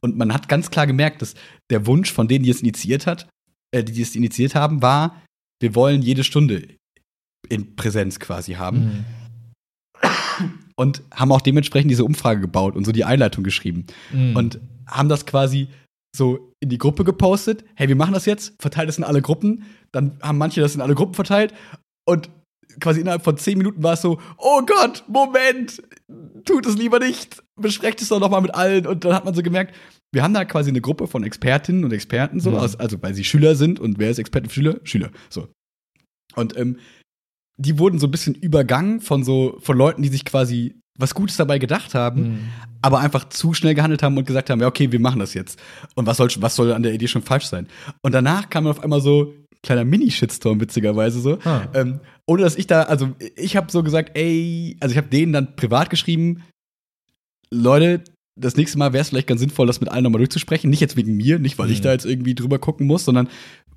Und 0.00 0.16
man 0.16 0.34
hat 0.34 0.48
ganz 0.48 0.70
klar 0.70 0.88
gemerkt, 0.88 1.22
dass 1.22 1.34
der 1.70 1.86
Wunsch 1.86 2.12
von 2.12 2.26
denen, 2.26 2.44
die 2.44 2.50
es 2.50 2.62
initiiert 2.62 3.06
hat, 3.06 3.28
äh, 3.70 3.84
die 3.84 4.02
es 4.02 4.16
initiiert 4.16 4.56
haben, 4.56 4.82
war, 4.82 5.22
wir 5.60 5.76
wollen 5.76 6.02
jede 6.02 6.24
Stunde 6.24 6.66
in 7.48 7.76
Präsenz 7.76 8.18
quasi 8.18 8.54
haben. 8.54 8.78
Mhm. 8.78 9.04
Und 10.74 11.02
haben 11.14 11.30
auch 11.30 11.42
dementsprechend 11.42 11.90
diese 11.90 12.04
Umfrage 12.04 12.40
gebaut 12.40 12.74
und 12.74 12.84
so 12.84 12.92
die 12.92 13.04
Einleitung 13.04 13.44
geschrieben. 13.44 13.86
Mhm. 14.12 14.34
Und 14.34 14.60
haben 14.86 15.08
das 15.08 15.26
quasi 15.26 15.68
so 16.14 16.52
in 16.60 16.68
die 16.68 16.78
Gruppe 16.78 17.04
gepostet, 17.04 17.64
hey, 17.74 17.88
wir 17.88 17.96
machen 17.96 18.14
das 18.14 18.26
jetzt, 18.26 18.60
verteilt 18.60 18.88
es 18.88 18.98
in 18.98 19.04
alle 19.04 19.22
Gruppen. 19.22 19.64
Dann 19.92 20.18
haben 20.22 20.38
manche 20.38 20.60
das 20.60 20.74
in 20.74 20.80
alle 20.80 20.94
Gruppen 20.94 21.14
verteilt 21.14 21.54
und 22.06 22.30
quasi 22.80 23.00
innerhalb 23.00 23.22
von 23.22 23.36
zehn 23.36 23.58
Minuten 23.58 23.82
war 23.82 23.94
es 23.94 24.02
so, 24.02 24.18
oh 24.38 24.62
Gott, 24.64 25.04
Moment, 25.08 25.82
tut 26.44 26.66
es 26.66 26.76
lieber 26.76 26.98
nicht, 26.98 27.42
besprecht 27.60 28.00
es 28.02 28.08
doch 28.08 28.20
noch 28.20 28.30
mal 28.30 28.40
mit 28.40 28.54
allen. 28.54 28.86
Und 28.86 29.04
dann 29.04 29.14
hat 29.14 29.24
man 29.24 29.34
so 29.34 29.42
gemerkt, 29.42 29.74
wir 30.12 30.22
haben 30.22 30.34
da 30.34 30.44
quasi 30.44 30.70
eine 30.70 30.80
Gruppe 30.80 31.06
von 31.06 31.24
Expertinnen 31.24 31.84
und 31.84 31.92
Experten, 31.92 32.40
so, 32.40 32.50
mhm. 32.50 32.56
also 32.56 33.02
weil 33.02 33.14
sie 33.14 33.24
Schüler 33.24 33.54
sind 33.54 33.80
und 33.80 33.98
wer 33.98 34.10
ist 34.10 34.18
Experte 34.18 34.48
für 34.48 34.54
Schüler? 34.54 34.80
Schüler, 34.84 35.10
so. 35.30 35.48
Und 36.34 36.56
ähm, 36.56 36.78
die 37.56 37.78
wurden 37.78 37.98
so 37.98 38.06
ein 38.06 38.10
bisschen 38.10 38.34
übergangen 38.34 39.00
von 39.00 39.24
so, 39.24 39.58
von 39.60 39.76
Leuten, 39.76 40.02
die 40.02 40.08
sich 40.08 40.24
quasi 40.24 40.80
was 40.98 41.14
Gutes 41.14 41.36
dabei 41.36 41.58
gedacht 41.58 41.94
haben, 41.94 42.22
mhm. 42.22 42.48
aber 42.82 43.00
einfach 43.00 43.28
zu 43.28 43.54
schnell 43.54 43.74
gehandelt 43.74 44.02
haben 44.02 44.16
und 44.16 44.26
gesagt 44.26 44.50
haben, 44.50 44.60
ja, 44.60 44.66
okay, 44.66 44.92
wir 44.92 45.00
machen 45.00 45.20
das 45.20 45.34
jetzt. 45.34 45.58
Und 45.94 46.06
was 46.06 46.18
soll, 46.18 46.28
was 46.38 46.54
soll 46.54 46.72
an 46.72 46.82
der 46.82 46.92
Idee 46.92 47.08
schon 47.08 47.22
falsch 47.22 47.46
sein? 47.46 47.66
Und 48.02 48.12
danach 48.12 48.50
kam 48.50 48.66
auf 48.66 48.82
einmal 48.82 49.00
so 49.00 49.32
kleiner 49.62 49.84
Mini-Shitstorm, 49.84 50.60
witzigerweise 50.60 51.20
so. 51.20 51.38
Ah. 51.44 51.68
Ähm, 51.72 52.00
ohne 52.26 52.42
dass 52.42 52.56
ich 52.56 52.66
da, 52.66 52.82
also 52.82 53.10
ich 53.36 53.56
habe 53.56 53.70
so 53.70 53.82
gesagt, 53.82 54.16
ey, 54.16 54.76
also 54.80 54.92
ich 54.92 54.98
habe 54.98 55.08
denen 55.08 55.32
dann 55.32 55.56
privat 55.56 55.88
geschrieben, 55.88 56.42
Leute, 57.50 58.02
das 58.34 58.56
nächste 58.56 58.78
Mal 58.78 58.92
wäre 58.92 59.02
es 59.02 59.10
vielleicht 59.10 59.28
ganz 59.28 59.40
sinnvoll, 59.40 59.66
das 59.66 59.80
mit 59.80 59.90
allen 59.90 60.04
nochmal 60.04 60.18
durchzusprechen. 60.18 60.70
Nicht 60.70 60.80
jetzt 60.80 60.96
wegen 60.96 61.16
mir, 61.16 61.38
nicht 61.38 61.58
weil 61.58 61.66
mhm. 61.66 61.72
ich 61.74 61.80
da 61.80 61.92
jetzt 61.92 62.06
irgendwie 62.06 62.34
drüber 62.34 62.58
gucken 62.58 62.86
muss, 62.86 63.04
sondern 63.04 63.28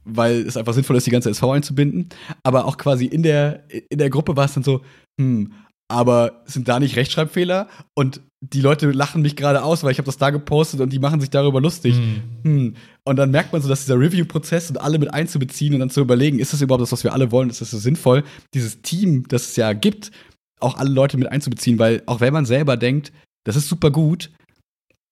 weil 0.06 0.42
es 0.42 0.56
einfach 0.56 0.74
sinnvoll 0.74 0.96
ist, 0.96 1.06
die 1.06 1.12
ganze 1.12 1.30
SV 1.30 1.52
einzubinden. 1.52 2.10
Aber 2.44 2.66
auch 2.66 2.78
quasi 2.78 3.06
in 3.06 3.24
der, 3.24 3.64
in 3.90 3.98
der 3.98 4.10
Gruppe 4.10 4.36
war 4.38 4.46
es 4.46 4.54
dann 4.54 4.64
so, 4.64 4.82
hm, 5.20 5.52
aber 5.88 6.44
sind 6.46 6.68
da 6.68 6.80
nicht 6.80 6.96
Rechtschreibfehler? 6.96 7.68
Und 7.94 8.22
die 8.42 8.62
Leute 8.62 8.92
lachen 8.92 9.22
mich 9.22 9.36
gerade 9.36 9.64
aus, 9.64 9.84
weil 9.84 9.92
ich 9.92 9.98
habe 9.98 10.06
das 10.06 10.18
da 10.18 10.30
gepostet 10.30 10.82
und 10.82 10.92
die 10.92 11.00
machen 11.00 11.20
sich 11.20 11.30
darüber 11.30 11.62
lustig. 11.62 11.96
Hm. 11.96 12.22
Hm. 12.44 12.76
Und 13.04 13.16
dann 13.16 13.32
merkt 13.32 13.54
man 13.54 13.62
so, 13.62 13.70
dass 13.70 13.82
dieser 13.82 14.00
Review-Prozess 14.00 14.70
und 14.70 14.78
alle 14.78 15.00
mit 15.00 15.14
einzubeziehen 15.14 15.74
und 15.74 15.80
dann 15.80 15.90
zu 15.90 16.02
überlegen, 16.02 16.40
ist 16.40 16.54
das 16.54 16.62
überhaupt 16.62 16.82
das, 16.82 16.92
was 16.92 17.04
wir 17.04 17.14
alle 17.14 17.32
wollen? 17.32 17.50
Ist 17.50 17.62
das 17.62 17.72
so 17.72 17.78
sinnvoll? 17.78 18.24
Dieses 18.54 18.82
Team, 18.82 19.28
das 19.28 19.50
es 19.50 19.56
ja 19.56 19.74
gibt, 19.74 20.12
auch 20.60 20.78
alle 20.78 20.90
Leute 20.90 21.18
mit 21.18 21.32
einzubeziehen, 21.32 21.80
weil 21.80 22.04
auch 22.06 22.20
wenn 22.20 22.34
man 22.34 22.46
selber 22.46 22.78
denkt, 22.78 23.12
das 23.46 23.56
ist 23.56 23.68
super 23.68 23.92
gut, 23.92 24.32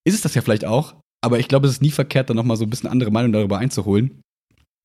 ist 0.06 0.16
es 0.16 0.22
das 0.22 0.36
ja 0.36 0.42
vielleicht 0.42 0.66
auch, 0.66 0.96
aber 1.24 1.40
ich 1.40 1.48
glaube, 1.48 1.68
es 1.68 1.74
ist 1.74 1.82
nie 1.82 1.92
verkehrt, 1.92 2.30
dann 2.30 2.38
nochmal 2.38 2.58
so 2.58 2.64
ein 2.64 2.70
bisschen 2.70 2.90
andere 2.90 3.12
Meinung 3.12 3.32
darüber 3.32 3.58
einzuholen. 3.58 4.22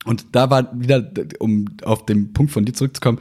Und 0.05 0.27
da 0.33 0.51
war 0.51 0.71
wieder, 0.79 1.11
um 1.41 1.67
auf 1.83 2.07
den 2.07 2.33
Punkt 2.33 2.53
von 2.53 2.65
dir 2.65 2.73
zurückzukommen, 2.73 3.19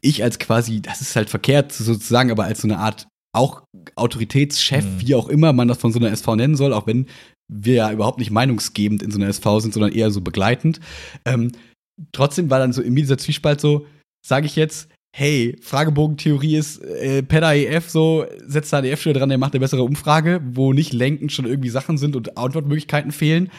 ich 0.00 0.22
als 0.22 0.38
quasi, 0.38 0.80
das 0.80 1.00
ist 1.00 1.16
halt 1.16 1.30
verkehrt 1.30 1.72
sozusagen, 1.72 2.30
aber 2.30 2.44
als 2.44 2.62
so 2.62 2.68
eine 2.68 2.78
Art 2.78 3.06
auch 3.34 3.62
Autoritätschef, 3.96 4.84
mhm. 4.84 5.00
wie 5.00 5.14
auch 5.14 5.28
immer 5.28 5.52
man 5.52 5.68
das 5.68 5.78
von 5.78 5.92
so 5.92 5.98
einer 5.98 6.10
SV 6.10 6.36
nennen 6.36 6.56
soll, 6.56 6.72
auch 6.72 6.86
wenn 6.86 7.06
wir 7.48 7.74
ja 7.74 7.92
überhaupt 7.92 8.18
nicht 8.18 8.30
meinungsgebend 8.30 9.02
in 9.02 9.10
so 9.10 9.18
einer 9.18 9.28
SV 9.28 9.60
sind, 9.60 9.74
sondern 9.74 9.92
eher 9.92 10.10
so 10.10 10.20
begleitend. 10.20 10.80
Ähm, 11.24 11.52
trotzdem 12.12 12.50
war 12.50 12.58
dann 12.58 12.72
so 12.72 12.82
in 12.82 12.94
mir 12.94 13.02
dieser 13.02 13.18
Zwiespalt 13.18 13.60
so, 13.60 13.86
sage 14.26 14.46
ich 14.46 14.56
jetzt, 14.56 14.88
hey, 15.14 15.56
Fragebogentheorie 15.62 16.56
ist, 16.56 16.82
äh, 16.82 17.22
Pedda 17.22 17.54
EF 17.54 17.88
so, 17.88 18.26
setzt 18.46 18.72
da 18.72 18.78
eine 18.78 18.88
EF-Stelle 18.88 19.18
dran, 19.18 19.28
der 19.28 19.38
macht 19.38 19.54
eine 19.54 19.60
bessere 19.60 19.82
Umfrage, 19.82 20.42
wo 20.44 20.72
nicht 20.72 20.92
lenkend 20.92 21.32
schon 21.32 21.46
irgendwie 21.46 21.70
Sachen 21.70 21.96
sind 21.96 22.16
und 22.16 22.36
Antwortmöglichkeiten 22.36 23.12
fehlen. 23.12 23.50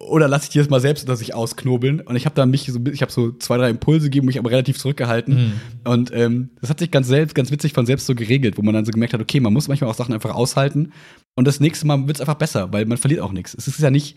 Oder 0.00 0.28
lasse 0.28 0.44
ich 0.44 0.50
dir 0.50 0.62
das 0.62 0.70
mal 0.70 0.80
selbst 0.80 1.02
unter 1.02 1.16
sich 1.16 1.34
ausknobeln? 1.34 2.00
Und 2.00 2.16
ich 2.16 2.24
habe 2.24 2.34
dann 2.34 2.50
mich 2.50 2.64
so, 2.64 2.80
ich 2.90 3.02
habe 3.02 3.12
so 3.12 3.32
zwei, 3.32 3.58
drei 3.58 3.68
Impulse 3.68 4.06
gegeben, 4.06 4.26
mich 4.26 4.38
aber 4.38 4.50
relativ 4.50 4.78
zurückgehalten. 4.78 5.34
Mhm. 5.34 5.52
Und 5.84 6.10
ähm, 6.14 6.50
das 6.60 6.70
hat 6.70 6.78
sich 6.78 6.90
ganz 6.90 7.06
selbst, 7.06 7.34
ganz 7.34 7.50
witzig 7.50 7.74
von 7.74 7.84
selbst 7.84 8.06
so 8.06 8.14
geregelt, 8.14 8.56
wo 8.56 8.62
man 8.62 8.72
dann 8.72 8.86
so 8.86 8.92
gemerkt 8.92 9.12
hat, 9.12 9.20
okay, 9.20 9.40
man 9.40 9.52
muss 9.52 9.68
manchmal 9.68 9.90
auch 9.90 9.94
Sachen 9.94 10.14
einfach 10.14 10.34
aushalten. 10.34 10.92
Und 11.36 11.46
das 11.46 11.60
nächste 11.60 11.86
Mal 11.86 12.06
wird 12.06 12.16
es 12.16 12.20
einfach 12.20 12.34
besser, 12.34 12.72
weil 12.72 12.86
man 12.86 12.98
verliert 12.98 13.20
auch 13.20 13.32
nichts. 13.32 13.54
Es 13.54 13.68
ist 13.68 13.78
ja 13.78 13.90
nicht 13.90 14.16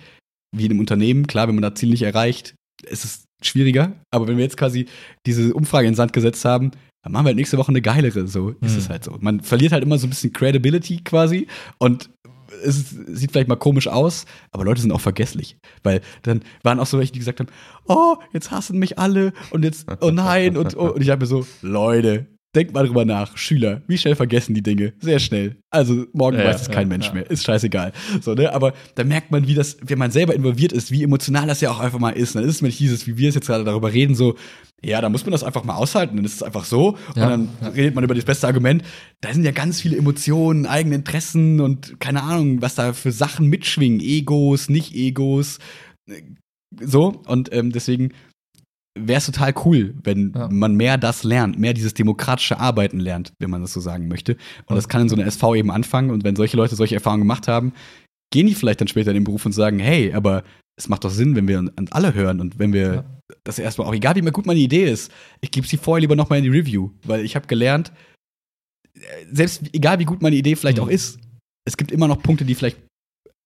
wie 0.56 0.66
in 0.66 0.72
einem 0.72 0.80
Unternehmen, 0.80 1.28
klar, 1.28 1.48
wenn 1.48 1.56
man 1.56 1.64
das 1.64 1.74
Ziel 1.74 1.90
nicht 1.90 2.04
erreicht, 2.04 2.56
ist 2.86 3.04
es 3.04 3.26
schwieriger. 3.42 3.94
Aber 4.12 4.28
wenn 4.28 4.38
wir 4.38 4.44
jetzt 4.44 4.58
quasi 4.58 4.86
diese 5.26 5.54
Umfrage 5.54 5.88
in 5.88 5.92
den 5.92 5.98
Sand 5.98 6.14
gesetzt 6.14 6.46
haben, 6.46 6.72
dann 7.04 7.12
machen 7.12 7.26
wir 7.26 7.30
halt 7.30 7.38
nächste 7.38 7.58
Woche 7.58 7.70
eine 7.70 7.82
geilere. 7.82 8.28
So 8.28 8.52
ist 8.62 8.74
mhm. 8.74 8.78
es 8.78 8.90
halt 8.90 9.04
so. 9.04 9.18
Man 9.20 9.42
verliert 9.42 9.74
halt 9.74 9.84
immer 9.84 9.98
so 9.98 10.08
ein 10.08 10.12
bisschen 10.12 10.32
Credibility 10.32 11.04
quasi. 11.04 11.48
Und 11.78 12.10
es 12.64 12.89
sieht 12.89 13.32
vielleicht 13.32 13.47
mal 13.47 13.55
komisch 13.55 13.88
aus, 13.88 14.26
aber 14.51 14.66
Leute 14.66 14.82
sind 14.82 14.91
auch 14.91 15.01
vergesslich. 15.01 15.57
Weil 15.84 16.01
dann 16.24 16.41
waren 16.64 16.80
auch 16.80 16.86
so 16.86 16.99
welche, 16.99 17.14
die 17.14 17.20
gesagt 17.20 17.39
haben, 17.39 17.49
oh, 17.86 18.16
jetzt 18.32 18.51
hassen 18.51 18.80
mich 18.80 18.97
alle 18.99 19.34
und 19.51 19.64
jetzt, 19.64 19.86
oh 20.01 20.11
nein, 20.11 20.57
und, 20.57 20.76
oh, 20.78 20.91
und 20.91 21.01
ich 21.01 21.09
habe 21.09 21.22
mir 21.22 21.28
so, 21.28 21.45
Leute, 21.61 22.28
Denkt 22.56 22.74
mal 22.74 22.86
drüber 22.86 23.04
nach, 23.04 23.36
Schüler, 23.36 23.82
wie 23.88 23.97
schnell 23.97 24.16
vergessen 24.16 24.54
die 24.54 24.62
Dinge? 24.62 24.93
Sehr 24.99 25.18
schnell. 25.18 25.58
Also 25.72 26.06
morgen 26.14 26.38
ja, 26.38 26.45
weiß 26.45 26.62
es 26.62 26.70
kein 26.70 26.84
ja, 26.84 26.88
Mensch 26.88 27.08
ja. 27.08 27.14
mehr. 27.14 27.32
Ist 27.32 27.43
scheißegal. 27.45 27.93
So, 28.22 28.36
ne? 28.36 28.54
Aber 28.54 28.74
da 28.93 29.04
merkt 29.04 29.32
man, 29.32 29.47
wie 29.47 29.56
das, 29.56 29.78
wenn 29.82 29.97
man 29.97 30.12
selber 30.12 30.36
involviert 30.36 30.72
ist, 30.72 30.91
wie 30.91 31.04
emotional 31.04 31.47
das 31.47 31.62
ja 31.62 31.72
auch 31.72 31.80
einfach 31.80 31.97
mal 31.97 32.12
ist. 32.12 32.36
Dann 32.36 32.43
ist 32.43 32.56
es 32.56 32.62
nicht 32.62 32.80
dieses, 32.80 33.08
wie 33.08 33.18
wir 33.18 33.30
es 33.30 33.36
jetzt 33.36 33.47
gerade 33.47 33.64
darüber 33.64 33.91
reden, 33.91 34.14
so, 34.14 34.36
ja, 34.84 35.01
da 35.01 35.10
muss 35.10 35.26
man 35.26 35.32
das 35.32 35.43
einfach 35.43 35.64
mal 35.64 35.76
aushalten, 35.76 36.18
dann 36.18 36.26
ist 36.26 36.36
es 36.36 36.43
einfach 36.43 36.66
so. 36.66 36.89
und 36.89 37.18
dann 37.18 37.49
redet 37.76 37.95
man 37.95 38.04
über 38.04 38.14
das 38.14 38.26
beste 38.26 38.45
Argument. 38.45 38.84
Da 39.22 39.34
sind 39.34 39.45
ja 39.45 39.51
ganz 39.51 39.82
viele 39.82 39.97
Emotionen, 39.97 40.68
eigene 40.68 40.95
Interessen 40.95 41.60
und 41.60 41.99
keine 41.99 42.22
Ahnung, 42.22 42.62
was 42.62 42.76
da 42.76 42.93
für 42.93 43.12
Sachen 43.12 43.47
mitschwingen. 43.47 43.99
Egos, 43.99 44.70
Nicht-Egos. 44.70 45.58
So, 46.82 47.22
und 47.26 47.54
ähm, 47.54 47.72
deswegen 47.72 48.12
wäre 48.98 49.18
es 49.18 49.26
total 49.26 49.54
cool, 49.66 49.96
wenn 50.04 50.34
ja. 50.36 50.50
man 50.50 50.76
mehr 50.76 50.98
das 50.98 51.24
lernt, 51.24 51.58
mehr 51.58 51.74
dieses 51.74 51.94
demokratische 51.94 52.60
Arbeiten 52.60 53.00
lernt, 53.00 53.34
wenn 53.39 53.50
man 53.50 53.62
das 53.62 53.74
so 53.74 53.80
sagen 53.80 54.08
möchte. 54.08 54.38
Und 54.66 54.76
das 54.76 54.88
kann 54.88 55.02
in 55.02 55.10
so 55.10 55.16
einer 55.16 55.26
SV 55.26 55.56
eben 55.56 55.72
anfangen. 55.72 56.12
Und 56.12 56.24
wenn 56.24 56.36
solche 56.36 56.58
Leute 56.58 56.76
solche 56.76 56.96
Erfahrungen 56.96 57.22
gemacht 57.22 57.48
haben, 57.48 57.74
gehen 58.32 58.48
die 58.48 58.56
vielleicht 58.56 58.82
dann 58.82 58.88
später 58.88 59.12
in 59.12 59.16
den 59.16 59.24
Beruf 59.24 59.46
und 59.46 59.52
sagen, 59.52 59.80
hey, 59.80 60.14
aber 60.14 60.44
es 60.76 60.89
macht 60.89 61.04
doch 61.04 61.10
Sinn, 61.10 61.36
wenn 61.36 61.48
wir 61.48 61.60
an 61.60 61.88
alle 61.91 62.14
hören 62.14 62.39
und 62.39 62.58
wenn 62.58 62.74
wir 62.74 62.94
ja. 62.94 63.06
das 63.44 63.60
erstmal, 63.60 63.88
auch 63.88 63.94
egal 63.94 64.16
wie 64.16 64.22
gut 64.22 64.46
meine 64.46 64.60
Idee 64.60 64.89
ist, 64.89 65.12
ich 65.41 65.52
gebe 65.52 65.68
sie 65.68 65.78
vorher 65.78 66.02
lieber 66.02 66.16
nochmal 66.16 66.39
in 66.39 66.44
die 66.44 66.50
Review, 66.50 66.89
weil 67.06 67.24
ich 67.24 67.36
habe 67.36 67.46
gelernt, 67.46 67.91
äh, 68.96 69.02
selbst 69.32 69.64
egal 69.74 70.00
wie 70.00 70.06
gut 70.06 70.22
meine 70.22 70.36
Idee 70.36 70.56
vielleicht 70.56 70.78
mhm. 70.78 70.84
auch 70.84 70.89
ist, 70.89 71.20
es 71.66 71.78
gibt 71.78 71.91
immer 71.91 72.08
noch 72.08 72.22
Punkte, 72.22 72.44
die 72.44 72.56
vielleicht 72.56 72.78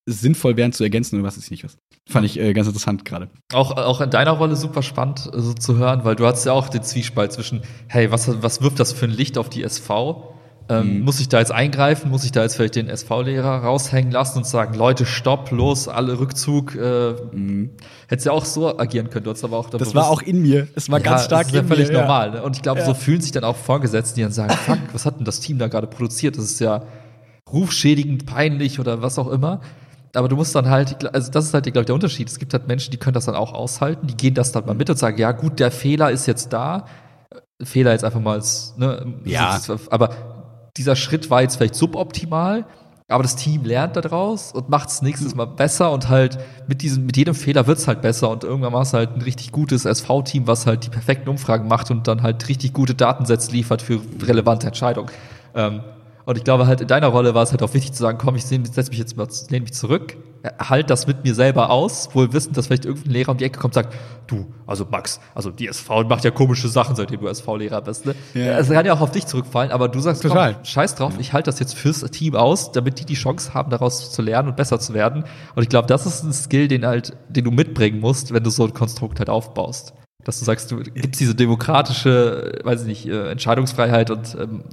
sinnvoll 0.07 0.55
wären 0.55 0.71
zu 0.71 0.83
ergänzen 0.83 1.15
oder 1.15 1.27
was 1.27 1.37
ist 1.37 1.51
nicht 1.51 1.63
was. 1.63 1.77
Fand 2.07 2.25
ich 2.25 2.39
äh, 2.39 2.53
ganz 2.53 2.67
interessant 2.67 3.03
gerade. 3.03 3.29
Auch, 3.51 3.75
auch 3.75 3.99
in 3.99 4.09
deiner 4.09 4.31
Rolle 4.31 4.55
super 4.55 4.81
spannend 4.81 5.29
äh, 5.33 5.39
so 5.39 5.53
zu 5.53 5.77
hören, 5.77 6.05
weil 6.05 6.15
du 6.15 6.25
hast 6.25 6.45
ja 6.45 6.53
auch 6.53 6.69
den 6.69 6.81
Zwiespalt 6.81 7.33
zwischen, 7.33 7.61
hey, 7.87 8.09
was, 8.09 8.41
was 8.41 8.61
wirft 8.61 8.79
das 8.79 8.93
für 8.93 9.05
ein 9.05 9.11
Licht 9.11 9.37
auf 9.37 9.49
die 9.49 9.63
SV? 9.63 10.33
Ähm, 10.69 10.99
mhm. 10.99 11.03
Muss 11.03 11.19
ich 11.19 11.27
da 11.27 11.39
jetzt 11.39 11.51
eingreifen? 11.51 12.09
Muss 12.09 12.23
ich 12.23 12.31
da 12.31 12.43
jetzt 12.43 12.55
vielleicht 12.55 12.75
den 12.75 12.89
SV-Lehrer 12.89 13.63
raushängen 13.63 14.11
lassen 14.11 14.39
und 14.39 14.47
sagen, 14.47 14.75
Leute, 14.75 15.05
stopp, 15.05 15.51
los, 15.51 15.89
alle 15.89 16.19
Rückzug? 16.19 16.75
Äh, 16.75 17.13
mhm. 17.31 17.71
Hättest 18.07 18.25
ja 18.25 18.31
auch 18.31 18.45
so 18.45 18.77
agieren 18.77 19.09
können. 19.09 19.25
Du 19.25 19.31
hast 19.31 19.43
aber 19.43 19.57
auch 19.57 19.69
das 19.69 19.93
war 19.93 20.09
auch 20.09 20.21
in 20.21 20.41
mir. 20.41 20.67
Es 20.75 20.89
war 20.89 20.99
ja, 20.99 21.05
ganz 21.05 21.25
stark 21.25 21.43
das 21.43 21.53
ist 21.53 21.55
ja 21.55 21.63
völlig 21.63 21.89
mir, 21.89 21.99
normal. 21.99 22.31
Ne? 22.31 22.43
Und 22.43 22.55
ich 22.55 22.61
glaube, 22.61 22.79
ja. 22.79 22.85
so 22.85 22.93
fühlen 22.93 23.19
sich 23.19 23.31
dann 23.31 23.43
auch 23.43 23.57
Vorgesetzte, 23.57 24.15
die 24.15 24.21
dann 24.21 24.31
sagen, 24.31 24.53
fuck, 24.65 24.79
was 24.93 25.05
hat 25.05 25.17
denn 25.17 25.25
das 25.25 25.41
Team 25.41 25.57
da 25.57 25.67
gerade 25.67 25.87
produziert? 25.87 26.37
Das 26.37 26.45
ist 26.45 26.59
ja 26.59 26.83
rufschädigend, 27.51 28.25
peinlich 28.25 28.79
oder 28.79 29.01
was 29.01 29.19
auch 29.19 29.27
immer 29.27 29.61
aber 30.17 30.27
du 30.27 30.35
musst 30.35 30.55
dann 30.55 30.67
halt, 30.67 31.13
also 31.13 31.31
das 31.31 31.45
ist 31.45 31.53
halt, 31.53 31.65
glaube 31.65 31.81
ich, 31.81 31.85
der 31.85 31.95
Unterschied. 31.95 32.27
Es 32.27 32.39
gibt 32.39 32.53
halt 32.53 32.67
Menschen, 32.67 32.91
die 32.91 32.97
können 32.97 33.13
das 33.13 33.25
dann 33.25 33.35
auch 33.35 33.53
aushalten, 33.53 34.07
die 34.07 34.17
gehen 34.17 34.33
das 34.33 34.51
dann 34.51 34.65
mal 34.65 34.73
mit 34.73 34.89
und 34.89 34.97
sagen, 34.97 35.17
ja 35.19 35.31
gut, 35.31 35.59
der 35.59 35.71
Fehler 35.71 36.11
ist 36.11 36.25
jetzt 36.25 36.51
da. 36.51 36.85
Fehler 37.61 37.91
jetzt 37.91 38.03
einfach 38.03 38.19
mal 38.19 38.33
als, 38.33 38.75
ne, 38.77 39.15
ja. 39.25 39.59
aber 39.89 40.09
dieser 40.77 40.95
Schritt 40.95 41.29
war 41.29 41.41
jetzt 41.41 41.55
vielleicht 41.55 41.75
suboptimal, 41.75 42.65
aber 43.07 43.23
das 43.23 43.35
Team 43.35 43.63
lernt 43.63 43.95
daraus 43.95 44.51
und 44.51 44.69
macht 44.69 44.89
es 44.89 45.01
nächstes 45.01 45.33
Mal 45.33 45.45
besser 45.45 45.91
und 45.91 46.09
halt 46.09 46.37
mit 46.67 46.81
diesem, 46.81 47.05
mit 47.05 47.17
jedem 47.17 47.33
Fehler 47.33 47.65
wird 47.65 47.79
es 47.79 47.87
halt 47.87 48.01
besser 48.01 48.29
und 48.29 48.43
irgendwann 48.43 48.73
war 48.73 48.81
es 48.81 48.93
halt 48.93 49.15
ein 49.15 49.21
richtig 49.21 49.51
gutes 49.51 49.85
SV-Team, 49.85 50.45
was 50.45 50.67
halt 50.67 50.85
die 50.85 50.89
perfekten 50.89 51.29
Umfragen 51.29 51.67
macht 51.67 51.89
und 51.89 52.07
dann 52.07 52.21
halt 52.21 52.47
richtig 52.47 52.73
gute 52.73 52.93
Datensätze 52.93 53.51
liefert 53.51 53.81
für 53.81 54.01
relevante 54.21 54.67
Entscheidungen. 54.67 55.09
Ähm, 55.55 55.81
und 56.27 56.37
ich 56.37 56.43
glaube 56.43 56.67
halt, 56.67 56.81
in 56.81 56.89
deiner 56.89 57.07
Rolle 57.07 57.33
war 57.33 57.43
es 57.43 57.51
halt 57.51 57.63
auch 57.63 57.73
wichtig 57.73 57.93
zu 57.93 58.01
sagen, 58.01 58.17
komm, 58.17 58.35
ich 58.35 58.45
setze 58.45 58.89
mich 58.89 58.99
jetzt 58.99 59.15
mal, 59.15 59.29
lehne 59.49 59.63
mich 59.63 59.71
zurück, 59.71 60.17
halt 60.59 60.89
das 60.89 61.07
mit 61.07 61.23
mir 61.23 61.33
selber 61.33 61.69
aus, 61.69 62.09
wohl 62.13 62.33
wissend, 62.33 62.57
dass 62.57 62.67
vielleicht 62.67 62.83
irgendein 62.83 63.13
Lehrer 63.13 63.31
um 63.31 63.37
die 63.37 63.45
Ecke 63.45 63.57
kommt 63.61 63.77
und 63.77 63.81
sagt, 63.81 63.95
du, 64.27 64.45
also 64.65 64.85
Max, 64.91 65.21
also 65.33 65.51
die 65.51 65.69
SV 65.69 66.03
macht 66.03 66.25
ja 66.25 66.31
komische 66.31 66.67
Sachen, 66.67 66.97
seitdem 66.97 67.21
du 67.21 67.27
SV-Lehrer 67.27 67.81
bist. 67.81 68.05
Ne? 68.05 68.13
Ja. 68.33 68.57
Es 68.57 68.69
kann 68.69 68.85
ja 68.85 68.93
auch 68.93 68.99
auf 68.99 69.11
dich 69.11 69.25
zurückfallen, 69.25 69.71
aber 69.71 69.87
du 69.87 70.01
sagst, 70.01 70.21
Total. 70.21 70.55
komm, 70.55 70.65
scheiß 70.65 70.95
drauf, 70.95 71.13
ich 71.17 71.31
halte 71.31 71.49
das 71.49 71.61
jetzt 71.61 71.75
fürs 71.75 72.01
Team 72.11 72.35
aus, 72.35 72.73
damit 72.73 72.99
die 72.99 73.05
die 73.05 73.13
Chance 73.15 73.53
haben, 73.53 73.69
daraus 73.69 74.11
zu 74.11 74.21
lernen 74.21 74.49
und 74.49 74.57
besser 74.57 74.81
zu 74.81 74.93
werden. 74.93 75.23
Und 75.55 75.63
ich 75.63 75.69
glaube, 75.69 75.87
das 75.87 76.05
ist 76.05 76.23
ein 76.23 76.33
Skill, 76.33 76.67
den 76.67 76.85
halt, 76.85 77.15
den 77.29 77.45
du 77.45 77.51
mitbringen 77.51 78.01
musst, 78.01 78.33
wenn 78.33 78.43
du 78.43 78.49
so 78.49 78.65
ein 78.65 78.73
Konstrukt 78.73 79.19
halt 79.19 79.29
aufbaust 79.29 79.93
dass 80.23 80.39
du 80.39 80.45
sagst, 80.45 80.69
du 80.71 80.83
gibst 80.83 81.21
diese 81.21 81.35
demokratische, 81.35 82.59
weiß 82.65 82.81
ich 82.81 82.87
nicht, 82.87 83.07
äh, 83.07 83.31
Entscheidungsfreiheit 83.31 84.11
und 84.11 84.35
ähm, 84.37 84.65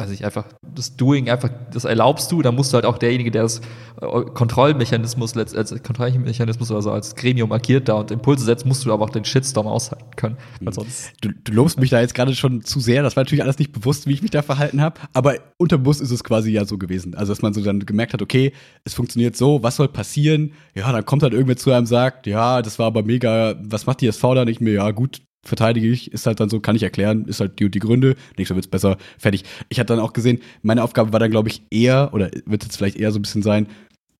weiß 0.00 0.10
ich, 0.10 0.24
einfach 0.24 0.46
das 0.74 0.96
Doing, 0.96 1.28
einfach, 1.28 1.50
das 1.72 1.84
erlaubst 1.84 2.32
du, 2.32 2.42
dann 2.42 2.54
musst 2.54 2.72
du 2.72 2.76
halt 2.76 2.86
auch 2.86 2.98
derjenige, 2.98 3.30
der 3.30 3.42
das 3.42 3.60
äh, 4.00 4.22
Kontrollmechanismus, 4.34 5.36
als 5.36 5.82
Kontrollmechanismus 5.82 6.70
oder 6.70 6.82
so 6.82 6.90
als 6.90 7.14
Gremium 7.14 7.52
agiert 7.52 7.88
da 7.88 7.94
und 7.94 8.10
Impulse 8.10 8.44
setzt, 8.44 8.66
musst 8.66 8.84
du 8.84 8.92
aber 8.92 9.04
auch 9.04 9.10
den 9.10 9.24
Shitstorm 9.24 9.66
aushalten 9.66 10.16
können. 10.16 10.36
Weil 10.60 10.72
sonst 10.72 11.12
du, 11.20 11.30
du 11.32 11.52
lobst 11.52 11.78
mich 11.78 11.90
da 11.90 12.00
jetzt 12.00 12.14
gerade 12.14 12.34
schon 12.34 12.62
zu 12.62 12.80
sehr, 12.80 13.02
das 13.02 13.16
war 13.16 13.24
natürlich 13.24 13.42
alles 13.42 13.58
nicht 13.58 13.72
bewusst, 13.72 14.06
wie 14.06 14.12
ich 14.12 14.22
mich 14.22 14.30
da 14.30 14.42
verhalten 14.42 14.80
habe, 14.80 15.00
aber 15.12 15.34
unterbewusst 15.58 16.00
ist 16.00 16.10
es 16.10 16.24
quasi 16.24 16.50
ja 16.50 16.64
so 16.64 16.78
gewesen. 16.78 17.14
Also, 17.14 17.32
dass 17.32 17.42
man 17.42 17.52
so 17.52 17.62
dann 17.62 17.80
gemerkt 17.80 18.12
hat, 18.12 18.22
okay, 18.22 18.52
es 18.84 18.94
funktioniert 18.94 19.36
so, 19.36 19.62
was 19.62 19.76
soll 19.76 19.88
passieren? 19.88 20.52
Ja, 20.74 20.90
dann 20.92 21.04
kommt 21.04 21.22
halt 21.22 21.32
irgendwer 21.32 21.56
zu 21.56 21.70
einem 21.70 21.80
und 21.80 21.86
sagt, 21.86 22.26
ja, 22.26 22.62
das 22.62 22.78
war 22.78 22.86
aber 22.86 23.02
mega, 23.02 23.56
was 23.62 23.86
macht 23.86 24.00
die 24.02 24.06
SV 24.06 24.34
da 24.34 24.44
nicht 24.44 24.60
mehr? 24.60 24.74
Ja, 24.74 24.90
gut, 24.92 25.22
verteidige 25.46 25.88
ich, 25.88 26.12
ist 26.12 26.26
halt 26.26 26.40
dann 26.40 26.50
so, 26.50 26.60
kann 26.60 26.76
ich 26.76 26.82
erklären, 26.82 27.24
ist 27.24 27.40
halt 27.40 27.58
die 27.58 27.64
und 27.64 27.74
die 27.74 27.78
Gründe, 27.78 28.16
nächstes 28.36 28.50
Mal 28.50 28.56
wird's 28.56 28.68
besser, 28.68 28.98
fertig. 29.18 29.44
Ich 29.68 29.80
hatte 29.80 29.94
dann 29.94 30.00
auch 30.00 30.12
gesehen, 30.12 30.40
meine 30.62 30.82
Aufgabe 30.82 31.12
war 31.12 31.20
dann, 31.20 31.30
glaube 31.30 31.48
ich, 31.48 31.62
eher, 31.70 32.12
oder 32.12 32.30
wird 32.46 32.64
jetzt 32.64 32.76
vielleicht 32.76 32.96
eher 32.96 33.10
so 33.12 33.18
ein 33.18 33.22
bisschen 33.22 33.42
sein, 33.42 33.66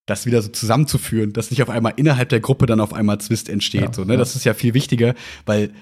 das 0.07 0.27
wieder 0.27 0.43
so 0.43 0.49
zusammenzuführen, 0.49 1.33
dass 1.33 1.51
nicht 1.51 1.63
auf 1.63 1.71
einmal 1.71 1.95
innerhalb 1.97 2.31
der 2.31 2.41
Gruppe 2.41 2.67
dann 2.67 2.81
auf 2.81 2.93
einmal 2.93 3.21
Zwist 3.21 3.49
entsteht. 3.49 3.81
Ja, 3.81 3.93
so, 3.93 4.05
ne? 4.05 4.15
Ja. 4.15 4.19
Das 4.19 4.35
ist 4.35 4.45
ja 4.45 4.55
viel 4.55 4.75
wichtiger, 4.75 5.15
weil 5.47 5.73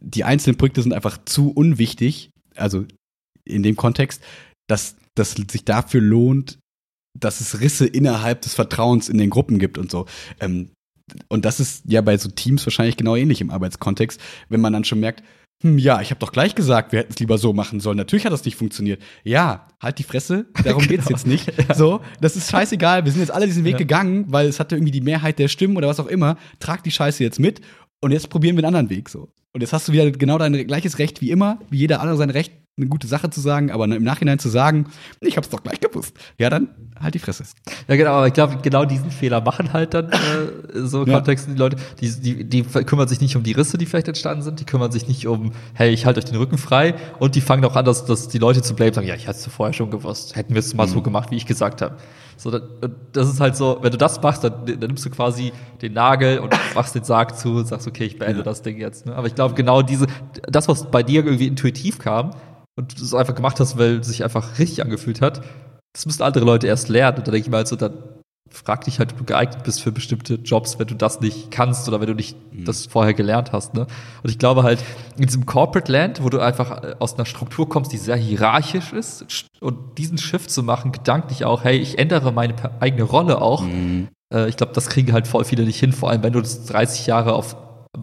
die 0.00 0.24
einzelnen 0.24 0.56
Projekte 0.56 0.82
sind 0.82 0.94
einfach 0.94 1.18
zu 1.24 1.50
unwichtig, 1.50 2.30
also 2.56 2.86
in 3.44 3.62
dem 3.62 3.76
Kontext, 3.76 4.22
dass 4.68 4.96
das 5.14 5.34
sich 5.50 5.64
dafür 5.64 6.00
lohnt, 6.00 6.58
dass 7.18 7.40
es 7.40 7.60
Risse 7.60 7.86
innerhalb 7.86 8.42
des 8.42 8.54
Vertrauens 8.54 9.08
in 9.08 9.18
den 9.18 9.30
Gruppen 9.30 9.58
gibt 9.58 9.78
und 9.78 9.90
so. 9.90 10.06
Ähm, 10.40 10.70
und 11.28 11.44
das 11.44 11.60
ist 11.60 11.84
ja 11.86 12.00
bei 12.00 12.16
so 12.16 12.28
Teams 12.30 12.64
wahrscheinlich 12.66 12.96
genau 12.96 13.16
ähnlich 13.16 13.40
im 13.40 13.50
Arbeitskontext, 13.50 14.20
wenn 14.48 14.60
man 14.60 14.72
dann 14.72 14.84
schon 14.84 15.00
merkt, 15.00 15.22
hm, 15.62 15.78
ja, 15.78 16.00
ich 16.00 16.10
habe 16.10 16.18
doch 16.18 16.32
gleich 16.32 16.54
gesagt, 16.54 16.92
wir 16.92 17.00
hätten 17.00 17.12
es 17.12 17.18
lieber 17.20 17.38
so 17.38 17.52
machen 17.52 17.80
sollen. 17.80 17.96
Natürlich 17.96 18.26
hat 18.26 18.32
das 18.32 18.44
nicht 18.44 18.56
funktioniert. 18.56 19.00
Ja, 19.22 19.68
halt 19.80 19.98
die 19.98 20.02
Fresse, 20.02 20.46
darum 20.64 20.82
genau. 20.86 20.96
geht's 20.96 21.08
jetzt 21.08 21.26
nicht. 21.26 21.52
Ja. 21.68 21.74
So, 21.74 22.00
das 22.20 22.36
ist 22.36 22.50
scheißegal. 22.50 23.04
Wir 23.04 23.12
sind 23.12 23.20
jetzt 23.20 23.30
alle 23.30 23.46
diesen 23.46 23.64
Weg 23.64 23.72
ja. 23.72 23.78
gegangen, 23.78 24.26
weil 24.28 24.46
es 24.46 24.60
hatte 24.60 24.76
irgendwie 24.76 24.92
die 24.92 25.00
Mehrheit 25.00 25.38
der 25.38 25.48
Stimmen 25.48 25.76
oder 25.76 25.88
was 25.88 26.00
auch 26.00 26.06
immer. 26.06 26.36
Trag 26.58 26.82
die 26.82 26.90
Scheiße 26.90 27.22
jetzt 27.22 27.38
mit 27.38 27.60
und 28.00 28.10
jetzt 28.10 28.28
probieren 28.28 28.56
wir 28.56 28.64
einen 28.64 28.74
anderen 28.74 28.90
Weg 28.90 29.08
so. 29.08 29.30
Und 29.52 29.60
jetzt 29.60 29.72
hast 29.72 29.88
du 29.88 29.92
wieder 29.92 30.10
genau 30.10 30.36
dein 30.36 30.66
gleiches 30.66 30.98
Recht 30.98 31.20
wie 31.20 31.30
immer, 31.30 31.60
wie 31.70 31.78
jeder 31.78 32.00
andere 32.00 32.16
sein 32.16 32.30
Recht, 32.30 32.52
eine 32.76 32.88
gute 32.88 33.06
Sache 33.06 33.30
zu 33.30 33.40
sagen, 33.40 33.70
aber 33.70 33.84
im 33.84 34.02
Nachhinein 34.02 34.38
zu 34.38 34.48
sagen, 34.48 34.86
ich 35.20 35.36
hab's 35.36 35.48
doch 35.48 35.62
gleich 35.62 35.80
gewusst. 35.80 36.16
Ja, 36.38 36.50
dann 36.50 36.92
halt 37.04 37.14
die 37.14 37.18
Fresse. 37.20 37.44
Ja, 37.88 37.96
genau, 37.96 38.10
aber 38.12 38.26
ich 38.26 38.32
glaube, 38.32 38.58
genau 38.62 38.84
diesen 38.84 39.10
Fehler 39.10 39.40
machen 39.40 39.72
halt 39.72 39.94
dann 39.94 40.10
äh, 40.10 40.16
so 40.84 41.04
Ja. 41.06 41.14
Kontexten 41.14 41.54
die 41.54 41.58
Leute, 41.60 41.76
die, 42.00 42.10
die, 42.20 42.44
die 42.44 42.62
kümmern 42.62 43.06
sich 43.08 43.20
nicht 43.20 43.36
um 43.36 43.42
die 43.42 43.52
Risse, 43.52 43.78
die 43.78 43.86
vielleicht 43.86 44.08
entstanden 44.08 44.42
sind, 44.42 44.58
die 44.60 44.64
kümmern 44.64 44.90
sich 44.90 45.06
nicht 45.06 45.26
um, 45.26 45.52
hey, 45.74 45.90
ich 45.90 46.06
halte 46.06 46.18
euch 46.18 46.24
den 46.24 46.36
Rücken 46.36 46.58
frei 46.58 46.94
und 47.20 47.34
die 47.36 47.40
fangen 47.40 47.64
auch 47.64 47.76
an, 47.76 47.84
dass, 47.84 48.04
dass 48.04 48.28
die 48.28 48.38
Leute 48.38 48.62
zu 48.62 48.74
blame 48.74 48.92
sagen, 48.94 49.06
ja, 49.06 49.14
ich 49.14 49.28
hatte 49.28 49.38
es 49.38 49.46
vorher 49.46 49.72
schon 49.72 49.90
gewusst, 49.90 50.34
hätten 50.36 50.54
wir 50.54 50.60
es 50.60 50.74
mal 50.74 50.88
so 50.88 51.02
gemacht, 51.02 51.30
wie 51.30 51.36
ich 51.36 51.46
gesagt 51.46 51.82
habe. 51.82 51.96
So, 52.36 52.50
das, 52.50 52.62
das 53.12 53.28
ist 53.28 53.40
halt 53.40 53.54
so, 53.54 53.78
wenn 53.82 53.92
du 53.92 53.96
das 53.98 54.20
machst, 54.20 54.42
dann, 54.42 54.66
dann 54.66 54.78
nimmst 54.80 55.04
du 55.04 55.10
quasi 55.10 55.52
den 55.82 55.92
Nagel 55.92 56.40
und 56.40 56.52
machst 56.74 56.94
den 56.96 57.04
Sarg 57.04 57.38
zu 57.38 57.50
und 57.58 57.68
sagst, 57.68 57.86
okay, 57.86 58.04
ich 58.04 58.18
beende 58.18 58.38
Ja. 58.38 58.42
das 58.42 58.62
Ding 58.62 58.78
jetzt. 58.78 59.06
Ne? 59.06 59.14
Aber 59.14 59.28
ich 59.28 59.36
glaube, 59.36 59.54
genau 59.54 59.82
diese, 59.82 60.06
das, 60.48 60.66
was 60.66 60.90
bei 60.90 61.04
dir 61.04 61.24
irgendwie 61.24 61.46
intuitiv 61.46 62.00
kam 62.00 62.30
und 62.74 62.98
du 62.98 63.04
es 63.04 63.14
einfach 63.14 63.36
gemacht 63.36 63.60
hast, 63.60 63.78
weil 63.78 63.98
es 63.98 64.08
sich 64.08 64.24
einfach 64.24 64.58
richtig 64.58 64.82
angefühlt 64.82 65.20
hat, 65.20 65.42
das 65.94 66.04
müssen 66.04 66.22
andere 66.22 66.44
Leute 66.44 66.66
erst 66.66 66.90
lernen. 66.90 67.18
Und 67.18 67.26
da 67.26 67.32
denke 67.32 67.46
ich 67.46 67.50
mal 67.50 67.58
halt 67.58 67.68
so, 67.68 67.76
dann 67.76 67.94
frag 68.50 68.84
dich 68.84 68.98
halt, 68.98 69.12
ob 69.12 69.18
du 69.18 69.24
geeignet 69.24 69.64
bist 69.64 69.82
für 69.82 69.90
bestimmte 69.90 70.34
Jobs, 70.34 70.78
wenn 70.78 70.86
du 70.86 70.94
das 70.94 71.20
nicht 71.20 71.50
kannst 71.50 71.88
oder 71.88 72.00
wenn 72.00 72.08
du 72.08 72.14
nicht 72.14 72.36
das 72.52 72.86
vorher 72.86 73.14
gelernt 73.14 73.52
hast. 73.52 73.74
Ne? 73.74 73.86
Und 74.22 74.30
ich 74.30 74.38
glaube 74.38 74.62
halt, 74.62 74.82
in 75.16 75.26
diesem 75.26 75.46
Corporate 75.46 75.90
Land, 75.90 76.22
wo 76.22 76.28
du 76.28 76.40
einfach 76.40 76.82
äh, 76.82 76.94
aus 76.98 77.14
einer 77.14 77.26
Struktur 77.26 77.68
kommst, 77.68 77.92
die 77.92 77.96
sehr 77.96 78.16
hierarchisch 78.16 78.92
ist, 78.92 79.48
und 79.60 79.98
diesen 79.98 80.18
Shift 80.18 80.50
zu 80.50 80.62
machen, 80.62 80.92
gedanklich 80.92 81.44
auch, 81.44 81.64
hey, 81.64 81.78
ich 81.78 81.98
ändere 81.98 82.32
meine 82.32 82.54
eigene 82.80 83.02
Rolle 83.02 83.40
auch, 83.40 83.64
äh, 84.32 84.48
ich 84.48 84.56
glaube, 84.56 84.72
das 84.72 84.88
kriegen 84.88 85.12
halt 85.12 85.26
voll 85.26 85.44
viele 85.44 85.64
nicht 85.64 85.80
hin, 85.80 85.92
vor 85.92 86.10
allem 86.10 86.22
wenn 86.22 86.32
du 86.32 86.40
das 86.40 86.66
30 86.66 87.06
Jahre 87.06 87.34
auf 87.34 87.56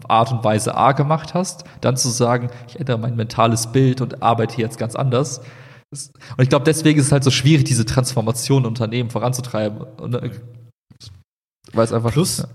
Art 0.08 0.32
und 0.32 0.42
Weise 0.44 0.76
A 0.76 0.92
gemacht 0.92 1.34
hast, 1.34 1.64
dann 1.80 1.96
zu 1.96 2.08
sagen, 2.08 2.50
ich 2.66 2.78
ändere 2.80 2.98
mein 2.98 3.16
mentales 3.16 3.68
Bild 3.68 4.00
und 4.00 4.22
arbeite 4.22 4.60
jetzt 4.60 4.78
ganz 4.78 4.96
anders. 4.96 5.42
Und 5.92 6.42
ich 6.42 6.48
glaube, 6.48 6.64
deswegen 6.64 6.98
ist 6.98 7.06
es 7.06 7.12
halt 7.12 7.24
so 7.24 7.30
schwierig, 7.30 7.64
diese 7.64 7.84
Transformation 7.84 8.64
Unternehmen 8.64 9.10
voranzutreiben. 9.10 9.82
Und, 9.82 10.14
äh, 10.14 10.30
weil 11.72 11.84
es 11.84 11.92
einfach 11.92 12.12
Plus- 12.12 12.38
ja. 12.38 12.48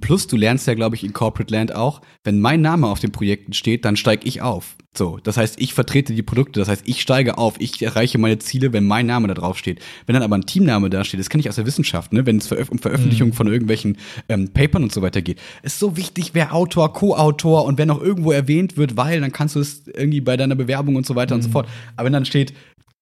Plus, 0.00 0.28
du 0.28 0.36
lernst 0.36 0.68
ja, 0.68 0.74
glaube 0.74 0.94
ich, 0.94 1.02
in 1.02 1.12
Corporate 1.12 1.52
Land 1.52 1.74
auch, 1.74 2.00
wenn 2.22 2.40
mein 2.40 2.60
Name 2.60 2.86
auf 2.86 3.00
den 3.00 3.10
Projekten 3.10 3.52
steht, 3.52 3.84
dann 3.84 3.96
steige 3.96 4.26
ich 4.26 4.40
auf. 4.40 4.76
So, 4.96 5.18
das 5.18 5.36
heißt, 5.36 5.60
ich 5.60 5.74
vertrete 5.74 6.14
die 6.14 6.22
Produkte, 6.22 6.60
das 6.60 6.68
heißt, 6.68 6.82
ich 6.84 7.00
steige 7.00 7.38
auf, 7.38 7.54
ich 7.58 7.80
erreiche 7.82 8.18
meine 8.18 8.38
Ziele, 8.38 8.72
wenn 8.72 8.86
mein 8.86 9.06
Name 9.06 9.28
da 9.28 9.34
drauf 9.34 9.58
steht. 9.58 9.80
Wenn 10.06 10.14
dann 10.14 10.22
aber 10.22 10.36
ein 10.36 10.46
Teamname 10.46 10.90
da 10.90 11.04
steht, 11.04 11.18
das 11.18 11.28
kenne 11.28 11.40
ich 11.40 11.48
aus 11.48 11.56
der 11.56 11.66
Wissenschaft, 11.66 12.12
ne, 12.12 12.26
wenn 12.26 12.38
es 12.38 12.50
um 12.50 12.78
Veröffentlichung 12.78 13.32
von 13.32 13.46
irgendwelchen 13.48 13.98
ähm, 14.28 14.52
Papern 14.52 14.82
und 14.84 14.92
so 14.92 15.02
weiter 15.02 15.22
geht, 15.22 15.40
ist 15.62 15.78
so 15.78 15.96
wichtig, 15.96 16.30
wer 16.34 16.54
Autor, 16.54 16.92
Co-Autor 16.92 17.64
und 17.64 17.78
wer 17.78 17.86
noch 17.86 18.00
irgendwo 18.00 18.32
erwähnt 18.32 18.76
wird, 18.76 18.96
weil 18.96 19.20
dann 19.20 19.32
kannst 19.32 19.56
du 19.56 19.60
es 19.60 19.86
irgendwie 19.86 20.20
bei 20.20 20.36
deiner 20.36 20.56
Bewerbung 20.56 20.96
und 20.96 21.06
so 21.06 21.14
weiter 21.14 21.34
und 21.34 21.42
so 21.42 21.50
fort. 21.50 21.68
Aber 21.96 22.06
wenn 22.06 22.12
dann 22.12 22.24
steht 22.24 22.52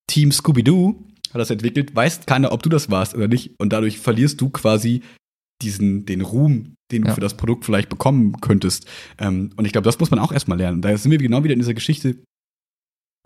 Team 0.07 0.33
Scooby-Doo 0.33 1.05
hat 1.33 1.41
das 1.41 1.51
entwickelt, 1.51 1.95
weiß 1.95 2.27
keiner, 2.27 2.53
ob 2.53 2.63
du 2.63 2.71
das 2.71 2.91
warst 2.91 3.15
oder 3.15 3.29
nicht. 3.29 3.53
Und 3.59 3.73
dadurch 3.73 3.99
verlierst 3.99 4.41
du 4.41 4.49
quasi 4.49 5.03
diesen, 5.63 6.07
den 6.07 6.21
Ruhm, 6.21 6.75
den 6.93 7.03
du 7.03 7.09
Ja. 7.09 7.15
für 7.15 7.21
das 7.21 7.37
Produkt 7.37 7.65
vielleicht 7.65 7.89
bekommen 7.89 8.41
könntest. 8.41 8.87
Ähm, 9.19 9.51
und 9.57 9.65
ich 9.65 9.73
glaube, 9.73 9.85
das 9.85 9.99
muss 9.99 10.11
man 10.11 10.21
auch 10.21 10.33
erstmal 10.33 10.59
lernen. 10.59 10.83
Da 10.83 10.97
sind 10.97 11.11
wir 11.11 11.19
genau 11.19 11.43
wieder 11.45 11.55
in 11.55 11.61
dieser 11.61 11.75
Geschichte, 11.75 12.17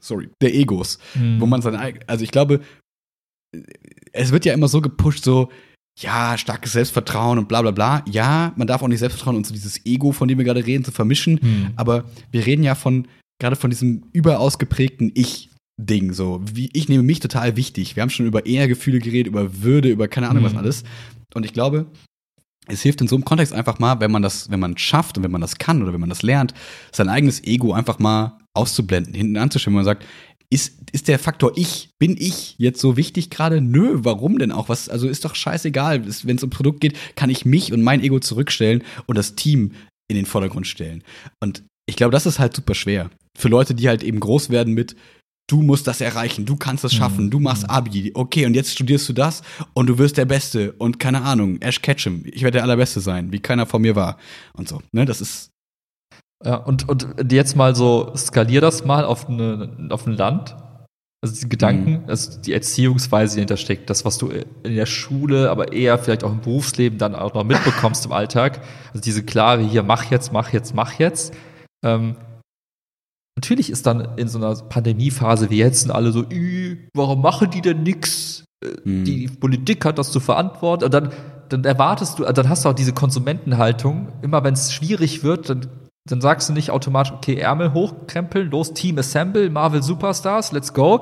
sorry, 0.03 0.31
der 0.41 0.55
Egos, 0.55 0.99
Mhm. 1.15 1.41
wo 1.41 1.47
man 1.47 1.63
sein 1.63 1.77
also 2.07 2.25
ich 2.25 2.31
glaube, 2.31 2.61
es 4.13 4.33
wird 4.33 4.45
ja 4.45 4.55
immer 4.55 4.69
so 4.69 4.81
gepusht, 4.81 5.25
so, 5.25 5.51
ja, 6.01 6.39
starkes 6.39 6.73
Selbstvertrauen 6.73 7.39
und 7.39 7.49
bla 7.49 7.61
bla 7.63 7.71
bla. 7.71 8.05
Ja, 8.09 8.53
man 8.57 8.67
darf 8.67 8.83
auch 8.83 8.89
nicht 8.89 8.99
Selbstvertrauen 9.01 9.37
und 9.37 9.47
so 9.47 9.53
dieses 9.53 9.85
Ego, 9.85 10.13
von 10.13 10.27
dem 10.27 10.39
wir 10.39 10.45
gerade 10.45 10.65
reden, 10.67 10.85
zu 10.85 10.91
vermischen. 10.93 11.39
Mhm. 11.43 11.71
Aber 11.77 12.05
wir 12.31 12.47
reden 12.47 12.63
ja 12.63 12.75
von, 12.75 13.07
gerade 13.39 13.57
von 13.57 13.69
diesem 13.71 14.05
überausgeprägten 14.13 15.13
Ich-Ding, 15.15 16.15
so. 16.15 16.41
Wie, 16.51 16.71
ich 16.73 16.89
nehme 16.89 17.03
mich 17.03 17.21
total 17.21 17.57
wichtig. 17.57 17.95
Wir 17.95 18.03
haben 18.03 18.11
schon 18.11 18.27
über 18.27 18.47
Ehrgefühle 18.47 19.01
geredet, 19.01 19.27
über 19.27 19.63
Würde, 19.63 19.91
über 19.91 20.09
keine 20.09 20.31
Ahnung 20.31 20.45
was 20.45 20.53
Mhm. 20.53 20.59
alles. 20.59 20.85
Und 21.35 21.45
ich 21.45 21.53
glaube, 21.53 21.87
es 22.69 22.83
hilft 22.83 23.01
in 23.01 23.09
so 23.09 23.17
einem 23.17 23.25
Kontext 23.25 23.53
einfach 23.53 23.79
mal, 23.79 24.01
wenn 24.01 24.11
man 24.11 24.23
das, 24.23 24.51
wenn 24.51 24.61
man 24.61 24.79
schafft 24.79 25.19
und 25.19 25.25
wenn 25.25 25.31
man 25.31 25.41
das 25.41 25.59
kann 25.59 25.83
oder 25.83 25.93
wenn 25.93 26.01
man 26.01 26.09
das 26.09 26.23
lernt, 26.23 26.55
sein 26.93 27.09
eigenes 27.09 27.43
Ego 27.45 27.73
einfach 27.73 27.99
mal 27.99 28.39
auszublenden, 28.55 29.15
hinten 29.15 29.37
anzuschauen, 29.37 29.73
wenn 29.73 29.79
man 29.79 29.85
sagt, 29.85 30.05
ist, 30.51 30.75
ist 30.93 31.09
der 31.09 31.19
Faktor 31.19 31.53
ich, 31.57 31.91
bin 31.99 32.15
ich 32.19 32.57
jetzt 32.59 32.81
so 32.81 32.99
wichtig 32.99 33.31
gerade? 33.31 33.63
Nö, 33.63 34.01
warum 34.03 34.39
denn 34.39 34.53
auch? 34.53 34.69
Was, 34.69 34.91
also 34.91 35.09
ist 35.09 35.25
doch 35.25 35.35
scheißegal. 35.35 36.05
Wenn 36.25 36.37
es 36.37 36.43
um 36.43 36.51
Produkt 36.51 36.83
geht, 36.83 36.99
kann 37.17 37.31
ich 37.31 37.47
mich 37.47 37.73
und 37.73 37.83
mein 37.83 38.03
Ego 38.03 38.21
zurückstellen 38.21 38.85
und 39.07 39.17
das 39.17 39.35
Team 39.35 39.73
in 40.09 40.17
den 40.17 40.27
Vordergrund 40.27 40.67
stellen. 40.67 41.03
Und 41.41 41.65
ich 41.87 41.97
glaube, 41.97 42.13
das 42.13 42.27
ist 42.27 42.39
halt 42.39 42.55
super 42.55 42.75
schwer. 42.75 43.11
Für 43.37 43.49
Leute, 43.49 43.75
die 43.75 43.89
halt 43.89 44.03
eben 44.03 44.21
groß 44.21 44.51
werden 44.51 44.75
mit, 44.75 44.95
du 45.49 45.63
musst 45.63 45.87
das 45.87 46.01
erreichen, 46.01 46.47
du 46.47 46.57
kannst 46.57 46.85
das 46.85 46.95
schaffen, 46.95 47.27
Mhm. 47.27 47.31
du 47.31 47.41
machst 47.41 47.69
Abi, 47.69 48.13
okay, 48.15 48.47
und 48.47 48.55
jetzt 48.55 48.73
studierst 48.73 49.09
du 49.09 49.13
das 49.13 49.43
und 49.75 49.87
du 49.89 49.99
wirst 49.99 50.17
der 50.17 50.25
Beste 50.25 50.73
und 50.79 50.99
keine 50.99 51.23
Ahnung, 51.23 51.61
Ash 51.61 51.83
Ketchum, 51.83 52.23
ich 52.25 52.43
werde 52.43 52.57
der 52.57 52.63
Allerbeste 52.63 53.01
sein, 53.01 53.33
wie 53.33 53.41
keiner 53.41 53.67
vor 53.67 53.81
mir 53.81 53.95
war 53.97 54.17
und 54.55 54.69
so. 54.69 54.81
Ne, 54.93 55.05
das 55.05 55.21
ist, 55.21 55.51
Ja, 56.45 56.57
und, 56.57 56.89
und 56.89 57.31
jetzt 57.31 57.55
mal 57.57 57.75
so, 57.77 58.13
skalier 58.17 58.61
das 58.61 58.85
mal 58.85 59.05
auf, 59.05 59.29
eine, 59.29 59.89
auf 59.91 60.07
ein 60.07 60.15
Land. 60.15 60.57
Also 61.25 61.41
die 61.41 61.49
Gedanken, 61.49 62.03
also 62.09 62.41
die 62.41 62.53
Erziehungsweise, 62.53 63.35
die 63.35 63.37
dahinter 63.43 63.57
steckt, 63.57 63.89
das, 63.91 64.05
was 64.05 64.19
du 64.19 64.27
in 64.29 64.75
der 64.75 64.87
Schule, 64.87 65.51
aber 65.51 65.73
eher 65.73 65.97
vielleicht 65.99 66.25
auch 66.25 66.33
im 66.33 66.41
Berufsleben 66.41 66.99
dann 66.99 67.15
auch 67.15 67.33
noch 67.35 67.45
mitbekommst 67.45 68.07
im 68.07 68.13
Alltag. 68.13 68.61
Also 68.89 69.03
diese 69.03 69.23
klare 69.23 69.63
hier, 69.63 69.85
mach 69.85 70.11
jetzt, 70.11 70.33
mach 70.33 70.53
jetzt, 70.53 70.75
mach 70.75 70.95
jetzt. 70.99 71.33
Ähm, 71.85 72.17
natürlich 73.37 73.71
ist 73.71 73.87
dann 73.87 74.17
in 74.17 74.29
so 74.29 74.39
einer 74.39 74.55
Pandemiephase 74.55 75.51
wie 75.51 75.59
jetzt 75.59 75.83
sind 75.83 75.91
alle 75.91 76.13
so, 76.13 76.25
"Ih, 76.31 76.79
warum 76.95 77.23
machen 77.23 77.51
die 77.51 77.61
denn 77.61 77.83
nix? 77.83 78.45
Äh, 78.63 78.69
Mhm. 78.85 79.05
Die 79.05 79.27
Politik 79.29 79.85
hat 79.85 79.99
das 79.99 80.13
zu 80.13 80.21
verantworten. 80.21 80.85
Und 80.85 80.95
dann, 80.95 81.11
dann 81.49 81.65
erwartest 81.65 82.19
du, 82.19 82.25
dann 82.25 82.49
hast 82.49 82.65
du 82.65 82.69
auch 82.69 82.75
diese 82.75 82.93
Konsumentenhaltung. 82.93 84.09
Immer 84.23 84.45
wenn 84.45 84.55
es 84.55 84.73
schwierig 84.73 85.25
wird, 85.25 85.49
dann, 85.51 85.67
dann 86.09 86.21
sagst 86.21 86.49
du 86.49 86.53
nicht 86.53 86.71
automatisch, 86.71 87.13
okay, 87.13 87.37
Ärmel 87.37 87.73
hochkrempeln, 87.75 88.51
los, 88.51 88.73
Team 88.75 88.99
Assemble, 88.99 89.51
Marvel 89.51 89.83
Superstars, 89.83 90.53
let's 90.53 90.73
go. 90.73 91.01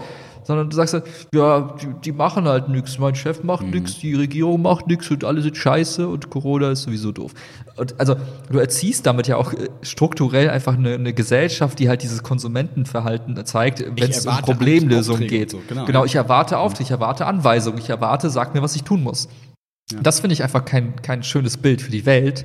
Sondern 0.50 0.68
du 0.68 0.74
sagst 0.74 0.94
halt, 0.94 1.04
ja, 1.32 1.76
die, 1.80 1.86
die 2.06 2.12
machen 2.12 2.46
halt 2.48 2.68
nichts. 2.68 2.98
Mein 2.98 3.14
Chef 3.14 3.44
macht 3.44 3.62
Mhm. 3.66 3.70
nichts, 3.70 4.00
die 4.00 4.14
Regierung 4.14 4.60
macht 4.62 4.88
nichts 4.88 5.08
und 5.12 5.22
alle 5.22 5.42
sind 5.42 5.56
scheiße 5.56 6.08
und 6.08 6.28
Corona 6.28 6.70
ist 6.72 6.82
sowieso 6.82 7.12
doof. 7.12 7.32
Und 7.76 7.98
also 8.00 8.16
du 8.50 8.58
erziehst 8.58 9.06
damit 9.06 9.28
ja 9.28 9.36
auch 9.36 9.52
äh, 9.52 9.68
strukturell 9.82 10.50
einfach 10.50 10.74
eine, 10.74 10.94
eine 10.94 11.12
Gesellschaft, 11.14 11.78
die 11.78 11.88
halt 11.88 12.02
dieses 12.02 12.24
Konsumentenverhalten 12.24 13.36
zeigt, 13.46 13.80
wenn 13.80 14.10
es 14.10 14.26
um 14.26 14.30
erwarte 14.32 14.52
Problemlösung 14.52 15.14
Aufträge 15.14 15.38
geht. 15.38 15.50
so, 15.52 15.60
genau. 15.68 15.84
genau, 15.84 16.04
ich 16.04 16.16
erwarte 16.16 16.58
Aufträge, 16.58 16.84
ich 16.86 16.90
erwarte 16.90 17.26
Anweisungen, 17.26 17.78
ich 17.78 17.88
erwarte, 17.90 18.28
sag 18.28 18.54
mir, 18.54 18.62
was 18.62 18.74
ich 18.74 18.82
tun 18.82 19.02
muss. 19.04 19.28
Ja. 19.92 20.00
Das 20.02 20.20
finde 20.20 20.34
ich 20.34 20.42
einfach 20.42 20.64
kein, 20.64 20.96
kein 21.02 21.22
schönes 21.22 21.56
Bild 21.58 21.80
für 21.80 21.90
die 21.90 22.06
Welt. 22.06 22.44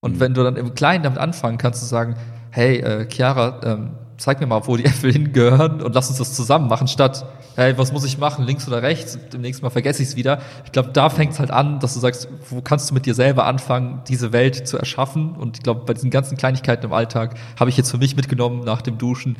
Und 0.00 0.16
Mhm. 0.16 0.20
wenn 0.20 0.34
du 0.34 0.44
dann 0.44 0.56
im 0.56 0.74
Kleinen 0.74 1.02
damit 1.02 1.18
anfangen 1.18 1.58
kannst, 1.58 1.80
zu 1.80 1.86
sagen, 1.86 2.14
hey, 2.50 2.78
äh, 2.78 3.08
Chiara, 3.10 3.60
ähm, 3.64 3.90
zeig 4.18 4.40
mir 4.40 4.46
mal, 4.46 4.66
wo 4.66 4.76
die 4.76 4.84
Äpfel 4.86 5.12
hingehören 5.12 5.80
und 5.80 5.94
lass 5.94 6.08
uns 6.08 6.18
das 6.18 6.34
zusammen 6.34 6.68
machen, 6.68 6.88
statt, 6.88 7.24
hey, 7.56 7.76
was 7.78 7.92
muss 7.92 8.04
ich 8.04 8.18
machen, 8.18 8.44
links 8.44 8.68
oder 8.68 8.82
rechts? 8.82 9.18
Demnächst 9.32 9.62
Mal 9.62 9.70
vergesse 9.70 10.02
ich 10.02 10.10
es 10.10 10.16
wieder. 10.16 10.40
Ich 10.64 10.72
glaube, 10.72 10.90
da 10.90 11.08
fängt 11.08 11.32
es 11.32 11.40
halt 11.40 11.50
an, 11.50 11.80
dass 11.80 11.94
du 11.94 12.00
sagst, 12.00 12.28
wo 12.50 12.60
kannst 12.60 12.90
du 12.90 12.94
mit 12.94 13.06
dir 13.06 13.14
selber 13.14 13.46
anfangen, 13.46 14.02
diese 14.08 14.32
Welt 14.32 14.68
zu 14.68 14.76
erschaffen? 14.78 15.32
Und 15.32 15.56
ich 15.58 15.62
glaube, 15.62 15.84
bei 15.86 15.94
diesen 15.94 16.10
ganzen 16.10 16.36
Kleinigkeiten 16.36 16.84
im 16.84 16.92
Alltag 16.92 17.36
habe 17.58 17.70
ich 17.70 17.76
jetzt 17.76 17.90
für 17.90 17.98
mich 17.98 18.16
mitgenommen 18.16 18.64
nach 18.64 18.82
dem 18.82 18.98
Duschen, 18.98 19.36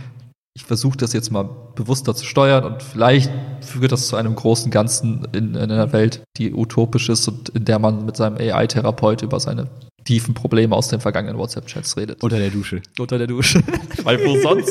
ich 0.58 0.64
versuche 0.64 0.96
das 0.96 1.12
jetzt 1.12 1.30
mal 1.30 1.48
bewusster 1.76 2.16
zu 2.16 2.24
steuern 2.24 2.64
und 2.64 2.82
vielleicht 2.82 3.30
führt 3.60 3.92
das 3.92 4.08
zu 4.08 4.16
einem 4.16 4.34
großen 4.34 4.72
Ganzen 4.72 5.24
in, 5.32 5.54
in 5.54 5.70
einer 5.70 5.92
Welt, 5.92 6.24
die 6.36 6.52
utopisch 6.52 7.08
ist 7.08 7.28
und 7.28 7.50
in 7.50 7.64
der 7.64 7.78
man 7.78 8.04
mit 8.04 8.16
seinem 8.16 8.38
AI-Therapeut 8.38 9.22
über 9.22 9.38
seine 9.38 9.68
tiefen 10.08 10.32
Probleme 10.32 10.74
aus 10.74 10.88
den 10.88 11.00
vergangenen 11.00 11.36
WhatsApp-Chats 11.36 11.98
redet. 11.98 12.22
unter 12.22 12.38
der 12.38 12.48
Dusche. 12.48 12.80
unter 12.98 13.18
der 13.18 13.26
Dusche. 13.26 13.62
Weil 14.04 14.24
wo 14.24 14.40
sonst? 14.40 14.70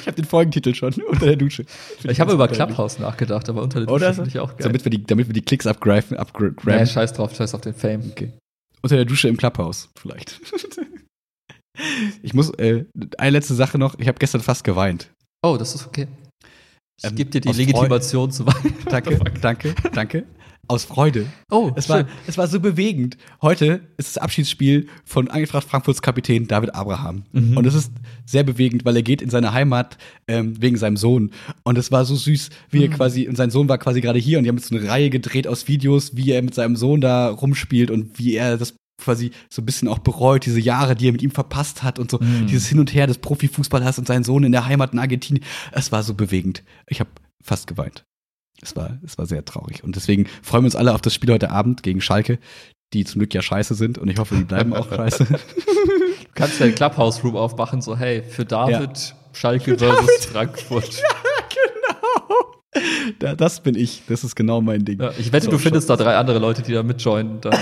Ich 0.00 0.06
habe 0.06 0.16
den 0.16 0.26
Folgentitel 0.26 0.74
schon, 0.74 0.92
unter 1.08 1.24
der 1.24 1.36
Dusche. 1.36 1.64
Ich 2.04 2.20
habe 2.20 2.34
über 2.34 2.46
Clubhouse 2.46 2.98
nachgedacht, 2.98 3.48
aber 3.48 3.62
unter 3.62 3.78
der 3.80 3.86
Dusche 3.86 3.94
Oder? 4.04 4.12
finde 4.14 4.28
ich 4.28 4.38
auch 4.38 4.50
geil. 4.50 4.58
Damit 4.64 4.84
wir 4.84 4.90
die, 4.90 5.02
damit 5.02 5.28
wir 5.28 5.32
die 5.32 5.40
Klicks 5.40 5.66
upgreifen, 5.66 6.18
upgraben. 6.18 6.56
nee, 6.66 6.84
scheiß 6.84 7.14
drauf, 7.14 7.34
scheiß 7.34 7.54
auf 7.54 7.62
den 7.62 7.72
Fame. 7.74 8.02
Okay. 8.10 8.32
Unter 8.82 8.96
der 8.96 9.06
Dusche 9.06 9.28
im 9.28 9.38
Clubhouse, 9.38 9.88
vielleicht. 9.98 10.38
ich 12.22 12.34
muss, 12.34 12.50
äh, 12.58 12.84
eine 13.16 13.30
letzte 13.30 13.54
Sache 13.54 13.78
noch. 13.78 13.98
Ich 13.98 14.08
habe 14.08 14.18
gestern 14.18 14.42
fast 14.42 14.62
geweint. 14.62 15.08
Oh, 15.42 15.56
das 15.58 15.74
ist 15.74 15.86
okay. 15.86 16.06
Ich 16.98 17.08
Ähm, 17.08 17.14
gebe 17.16 17.30
dir 17.30 17.40
die 17.40 17.48
Legitimation 17.52 18.30
zu 18.30 18.46
weinen. 18.46 18.74
Danke, 18.90 19.18
danke, 19.40 19.74
danke. 19.94 20.26
Aus 20.68 20.84
Freude. 20.84 21.26
Oh, 21.50 21.72
Es 21.74 21.88
war, 21.88 22.06
es 22.26 22.38
war 22.38 22.46
so 22.46 22.60
bewegend. 22.60 23.16
Heute 23.42 23.80
ist 23.96 24.14
das 24.16 24.18
Abschiedsspiel 24.22 24.86
von 25.04 25.28
Eintracht 25.28 25.68
Frankfurts 25.68 26.02
Kapitän 26.02 26.46
David 26.46 26.74
Abraham. 26.74 27.24
Mhm. 27.32 27.56
Und 27.56 27.66
es 27.66 27.74
ist 27.74 27.92
sehr 28.26 28.44
bewegend, 28.44 28.84
weil 28.84 28.94
er 28.96 29.02
geht 29.02 29.22
in 29.22 29.28
seine 29.28 29.52
Heimat 29.52 29.98
ähm, 30.28 30.60
wegen 30.62 30.76
seinem 30.76 30.96
Sohn. 30.96 31.32
Und 31.64 31.78
es 31.78 31.90
war 31.90 32.04
so 32.04 32.14
süß, 32.14 32.50
wie 32.70 32.84
er 32.84 32.88
Mhm. 32.90 32.94
quasi, 32.94 33.28
und 33.28 33.36
sein 33.36 33.50
Sohn 33.50 33.68
war 33.68 33.76
quasi 33.78 34.00
gerade 34.00 34.20
hier 34.20 34.38
und 34.38 34.44
die 34.44 34.48
haben 34.50 34.56
jetzt 34.56 34.68
so 34.68 34.76
eine 34.76 34.88
Reihe 34.88 35.10
gedreht 35.10 35.48
aus 35.48 35.66
Videos, 35.66 36.16
wie 36.16 36.30
er 36.30 36.42
mit 36.42 36.54
seinem 36.54 36.76
Sohn 36.76 37.00
da 37.00 37.28
rumspielt 37.28 37.90
und 37.90 38.18
wie 38.18 38.34
er 38.36 38.56
das 38.56 38.74
quasi 39.02 39.32
so 39.50 39.62
ein 39.62 39.66
bisschen 39.66 39.88
auch 39.88 39.98
bereut, 39.98 40.46
diese 40.46 40.60
Jahre, 40.60 40.94
die 40.94 41.08
er 41.08 41.12
mit 41.12 41.22
ihm 41.22 41.32
verpasst 41.32 41.82
hat 41.82 41.98
und 41.98 42.08
so 42.10 42.18
Mhm. 42.20 42.46
dieses 42.46 42.68
Hin 42.68 42.78
und 42.78 42.94
Her 42.94 43.08
des 43.08 43.18
Profifußballers 43.18 43.98
und 43.98 44.06
sein 44.06 44.22
Sohn 44.22 44.44
in 44.44 44.52
der 44.52 44.64
Heimat 44.66 44.92
in 44.92 45.00
Argentinien. 45.00 45.44
Es 45.72 45.90
war 45.90 46.04
so 46.04 46.14
bewegend. 46.14 46.62
Ich 46.88 47.00
habe 47.00 47.10
fast 47.42 47.66
geweint. 47.66 48.04
Es 48.62 48.74
war, 48.76 48.98
es 49.04 49.18
war 49.18 49.26
sehr 49.26 49.44
traurig. 49.44 49.82
Und 49.84 49.96
deswegen 49.96 50.26
freuen 50.42 50.62
wir 50.62 50.66
uns 50.68 50.76
alle 50.76 50.94
auf 50.94 51.00
das 51.02 51.12
Spiel 51.14 51.32
heute 51.32 51.50
Abend 51.50 51.82
gegen 51.82 52.00
Schalke, 52.00 52.38
die 52.92 53.04
zum 53.04 53.18
Glück 53.18 53.34
ja 53.34 53.42
scheiße 53.42 53.74
sind 53.74 53.98
und 53.98 54.08
ich 54.08 54.18
hoffe, 54.18 54.36
die 54.36 54.44
bleiben 54.44 54.72
auch 54.72 54.88
scheiße. 54.88 55.26
Du 56.34 56.40
kannst 56.40 56.60
ja 56.60 56.64
einen 56.66 56.74
Clubhouse-Room 56.74 57.36
aufmachen, 57.36 57.82
so, 57.82 57.94
hey, 57.94 58.22
für 58.22 58.46
David, 58.46 59.14
Schalke 59.34 59.76
versus 59.76 60.24
Frankfurt. 60.26 60.88
genau. 61.50 62.54
Da, 63.18 63.34
das 63.34 63.60
bin 63.62 63.74
ich. 63.74 64.02
Das 64.08 64.24
ist 64.24 64.34
genau 64.34 64.62
mein 64.62 64.82
Ding. 64.84 64.98
Ja, 64.98 65.10
ich 65.18 65.30
wette, 65.30 65.44
So, 65.46 65.50
du 65.52 65.58
findest 65.58 65.90
da 65.90 65.96
drei 65.96 66.16
andere 66.16 66.38
Leute, 66.38 66.62
die 66.62 66.72
da 66.72 66.82
mitjoinen. 66.82 67.40
Dann. 67.42 67.58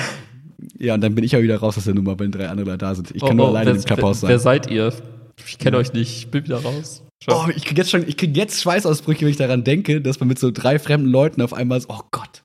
Ja, 0.79 0.95
und 0.95 1.01
dann 1.01 1.17
bin 1.17 1.25
ich 1.25 1.33
ja 1.33 1.43
wieder 1.43 1.57
raus 1.59 1.77
aus 1.79 1.85
der 1.85 1.95
Nummer, 1.95 2.17
wenn 2.21 2.31
drei 2.31 2.49
andere 2.49 2.79
da 2.79 2.95
sind. 2.95 3.11
Ich 3.13 3.23
kann 3.23 3.37
nur 3.37 3.49
alleine 3.49 3.71
Oh, 3.71 3.75
wer, 3.75 3.81
im 3.81 3.85
Clubhouse 3.87 4.23
wer, 4.23 4.29
wer 4.29 4.39
sein. 4.39 4.63
seid 4.63 4.71
ihr? 4.71 4.93
Ich 5.45 5.59
kenne 5.59 5.77
Ja. 5.77 5.81
euch 5.81 5.93
nicht, 5.93 6.17
ich 6.17 6.31
bin 6.31 6.45
wieder 6.45 6.63
raus. 6.63 7.03
Oh, 7.27 7.47
ich 7.55 7.65
krieg 7.65 7.77
jetzt 7.77 7.91
schon, 7.91 8.09
ich 8.09 8.17
krieg 8.17 8.37
jetzt 8.37 8.63
Schweißausbrüche, 8.63 9.23
wenn 9.23 9.31
ich 9.31 9.37
daran 9.37 9.63
denke, 9.63 10.01
dass 10.01 10.21
man 10.21 10.29
mit 10.29 10.39
so 10.39 10.51
drei 10.51 10.79
fremden 10.79 11.09
Leuten 11.09 11.43
auf 11.43 11.53
einmal 11.53 11.81
so, 11.81 11.89
oh 11.91 12.01
Gott. 12.11 12.43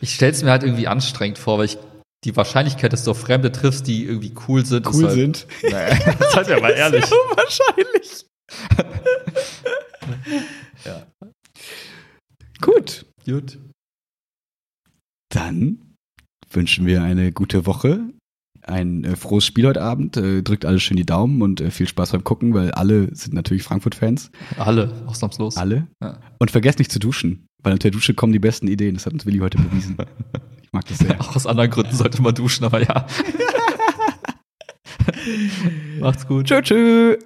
Ich 0.00 0.14
stell's 0.14 0.42
mir 0.42 0.50
halt 0.50 0.64
irgendwie 0.64 0.88
anstrengend 0.88 1.38
vor, 1.38 1.58
weil 1.58 1.66
ich 1.66 1.78
die 2.24 2.36
Wahrscheinlichkeit, 2.36 2.92
dass 2.92 3.04
du 3.04 3.12
auf 3.12 3.20
Fremde 3.20 3.52
triffst, 3.52 3.86
die 3.86 4.04
irgendwie 4.04 4.34
cool 4.48 4.64
sind, 4.64 4.86
Cool 4.86 4.94
ist 4.94 5.04
halt, 5.04 5.14
sind. 5.14 5.46
Nee, 5.62 5.70
seid 6.32 6.48
ihr 6.48 6.60
mal 6.60 6.70
ehrlich. 6.76 7.06
So 7.06 7.14
wahrscheinlich. 7.14 8.26
ja. 10.84 11.06
Gut. 12.60 13.06
Gut. 13.24 13.58
Dann 15.28 15.94
wünschen 16.50 16.86
wir 16.86 17.02
eine 17.02 17.32
gute 17.32 17.66
Woche. 17.66 18.00
Ein 18.64 19.02
äh, 19.04 19.16
frohes 19.16 19.44
Spiel 19.44 19.66
heute 19.66 19.82
Abend. 19.82 20.16
Äh, 20.16 20.42
drückt 20.42 20.64
alle 20.64 20.78
schön 20.78 20.96
die 20.96 21.04
Daumen 21.04 21.42
und 21.42 21.60
äh, 21.60 21.70
viel 21.70 21.88
Spaß 21.88 22.12
beim 22.12 22.22
Gucken, 22.22 22.54
weil 22.54 22.70
alle 22.70 23.14
sind 23.14 23.34
natürlich 23.34 23.64
Frankfurt-Fans. 23.64 24.30
Alle, 24.56 24.92
ausnahmslos. 25.06 25.56
Alle. 25.56 25.88
Ja. 26.00 26.20
Und 26.38 26.50
vergesst 26.52 26.78
nicht 26.78 26.92
zu 26.92 27.00
duschen, 27.00 27.46
weil 27.62 27.72
unter 27.72 27.90
der 27.90 27.92
Dusche 27.92 28.14
kommen 28.14 28.32
die 28.32 28.38
besten 28.38 28.68
Ideen. 28.68 28.94
Das 28.94 29.06
hat 29.06 29.12
uns 29.12 29.26
Willi 29.26 29.38
heute 29.38 29.58
bewiesen. 29.58 29.96
Ich 30.64 30.74
mag 30.74 30.86
das 30.86 31.00
sehr. 31.00 31.20
Auch 31.20 31.36
aus 31.36 31.46
anderen 31.46 31.68
Gründen 31.68 31.94
sollte 31.94 32.22
man 32.22 32.34
duschen, 32.34 32.64
aber 32.64 32.80
ja. 32.80 33.06
Macht's 36.00 36.26
gut. 36.26 36.46
Tschö, 36.46 36.62
tschö. 36.62 37.18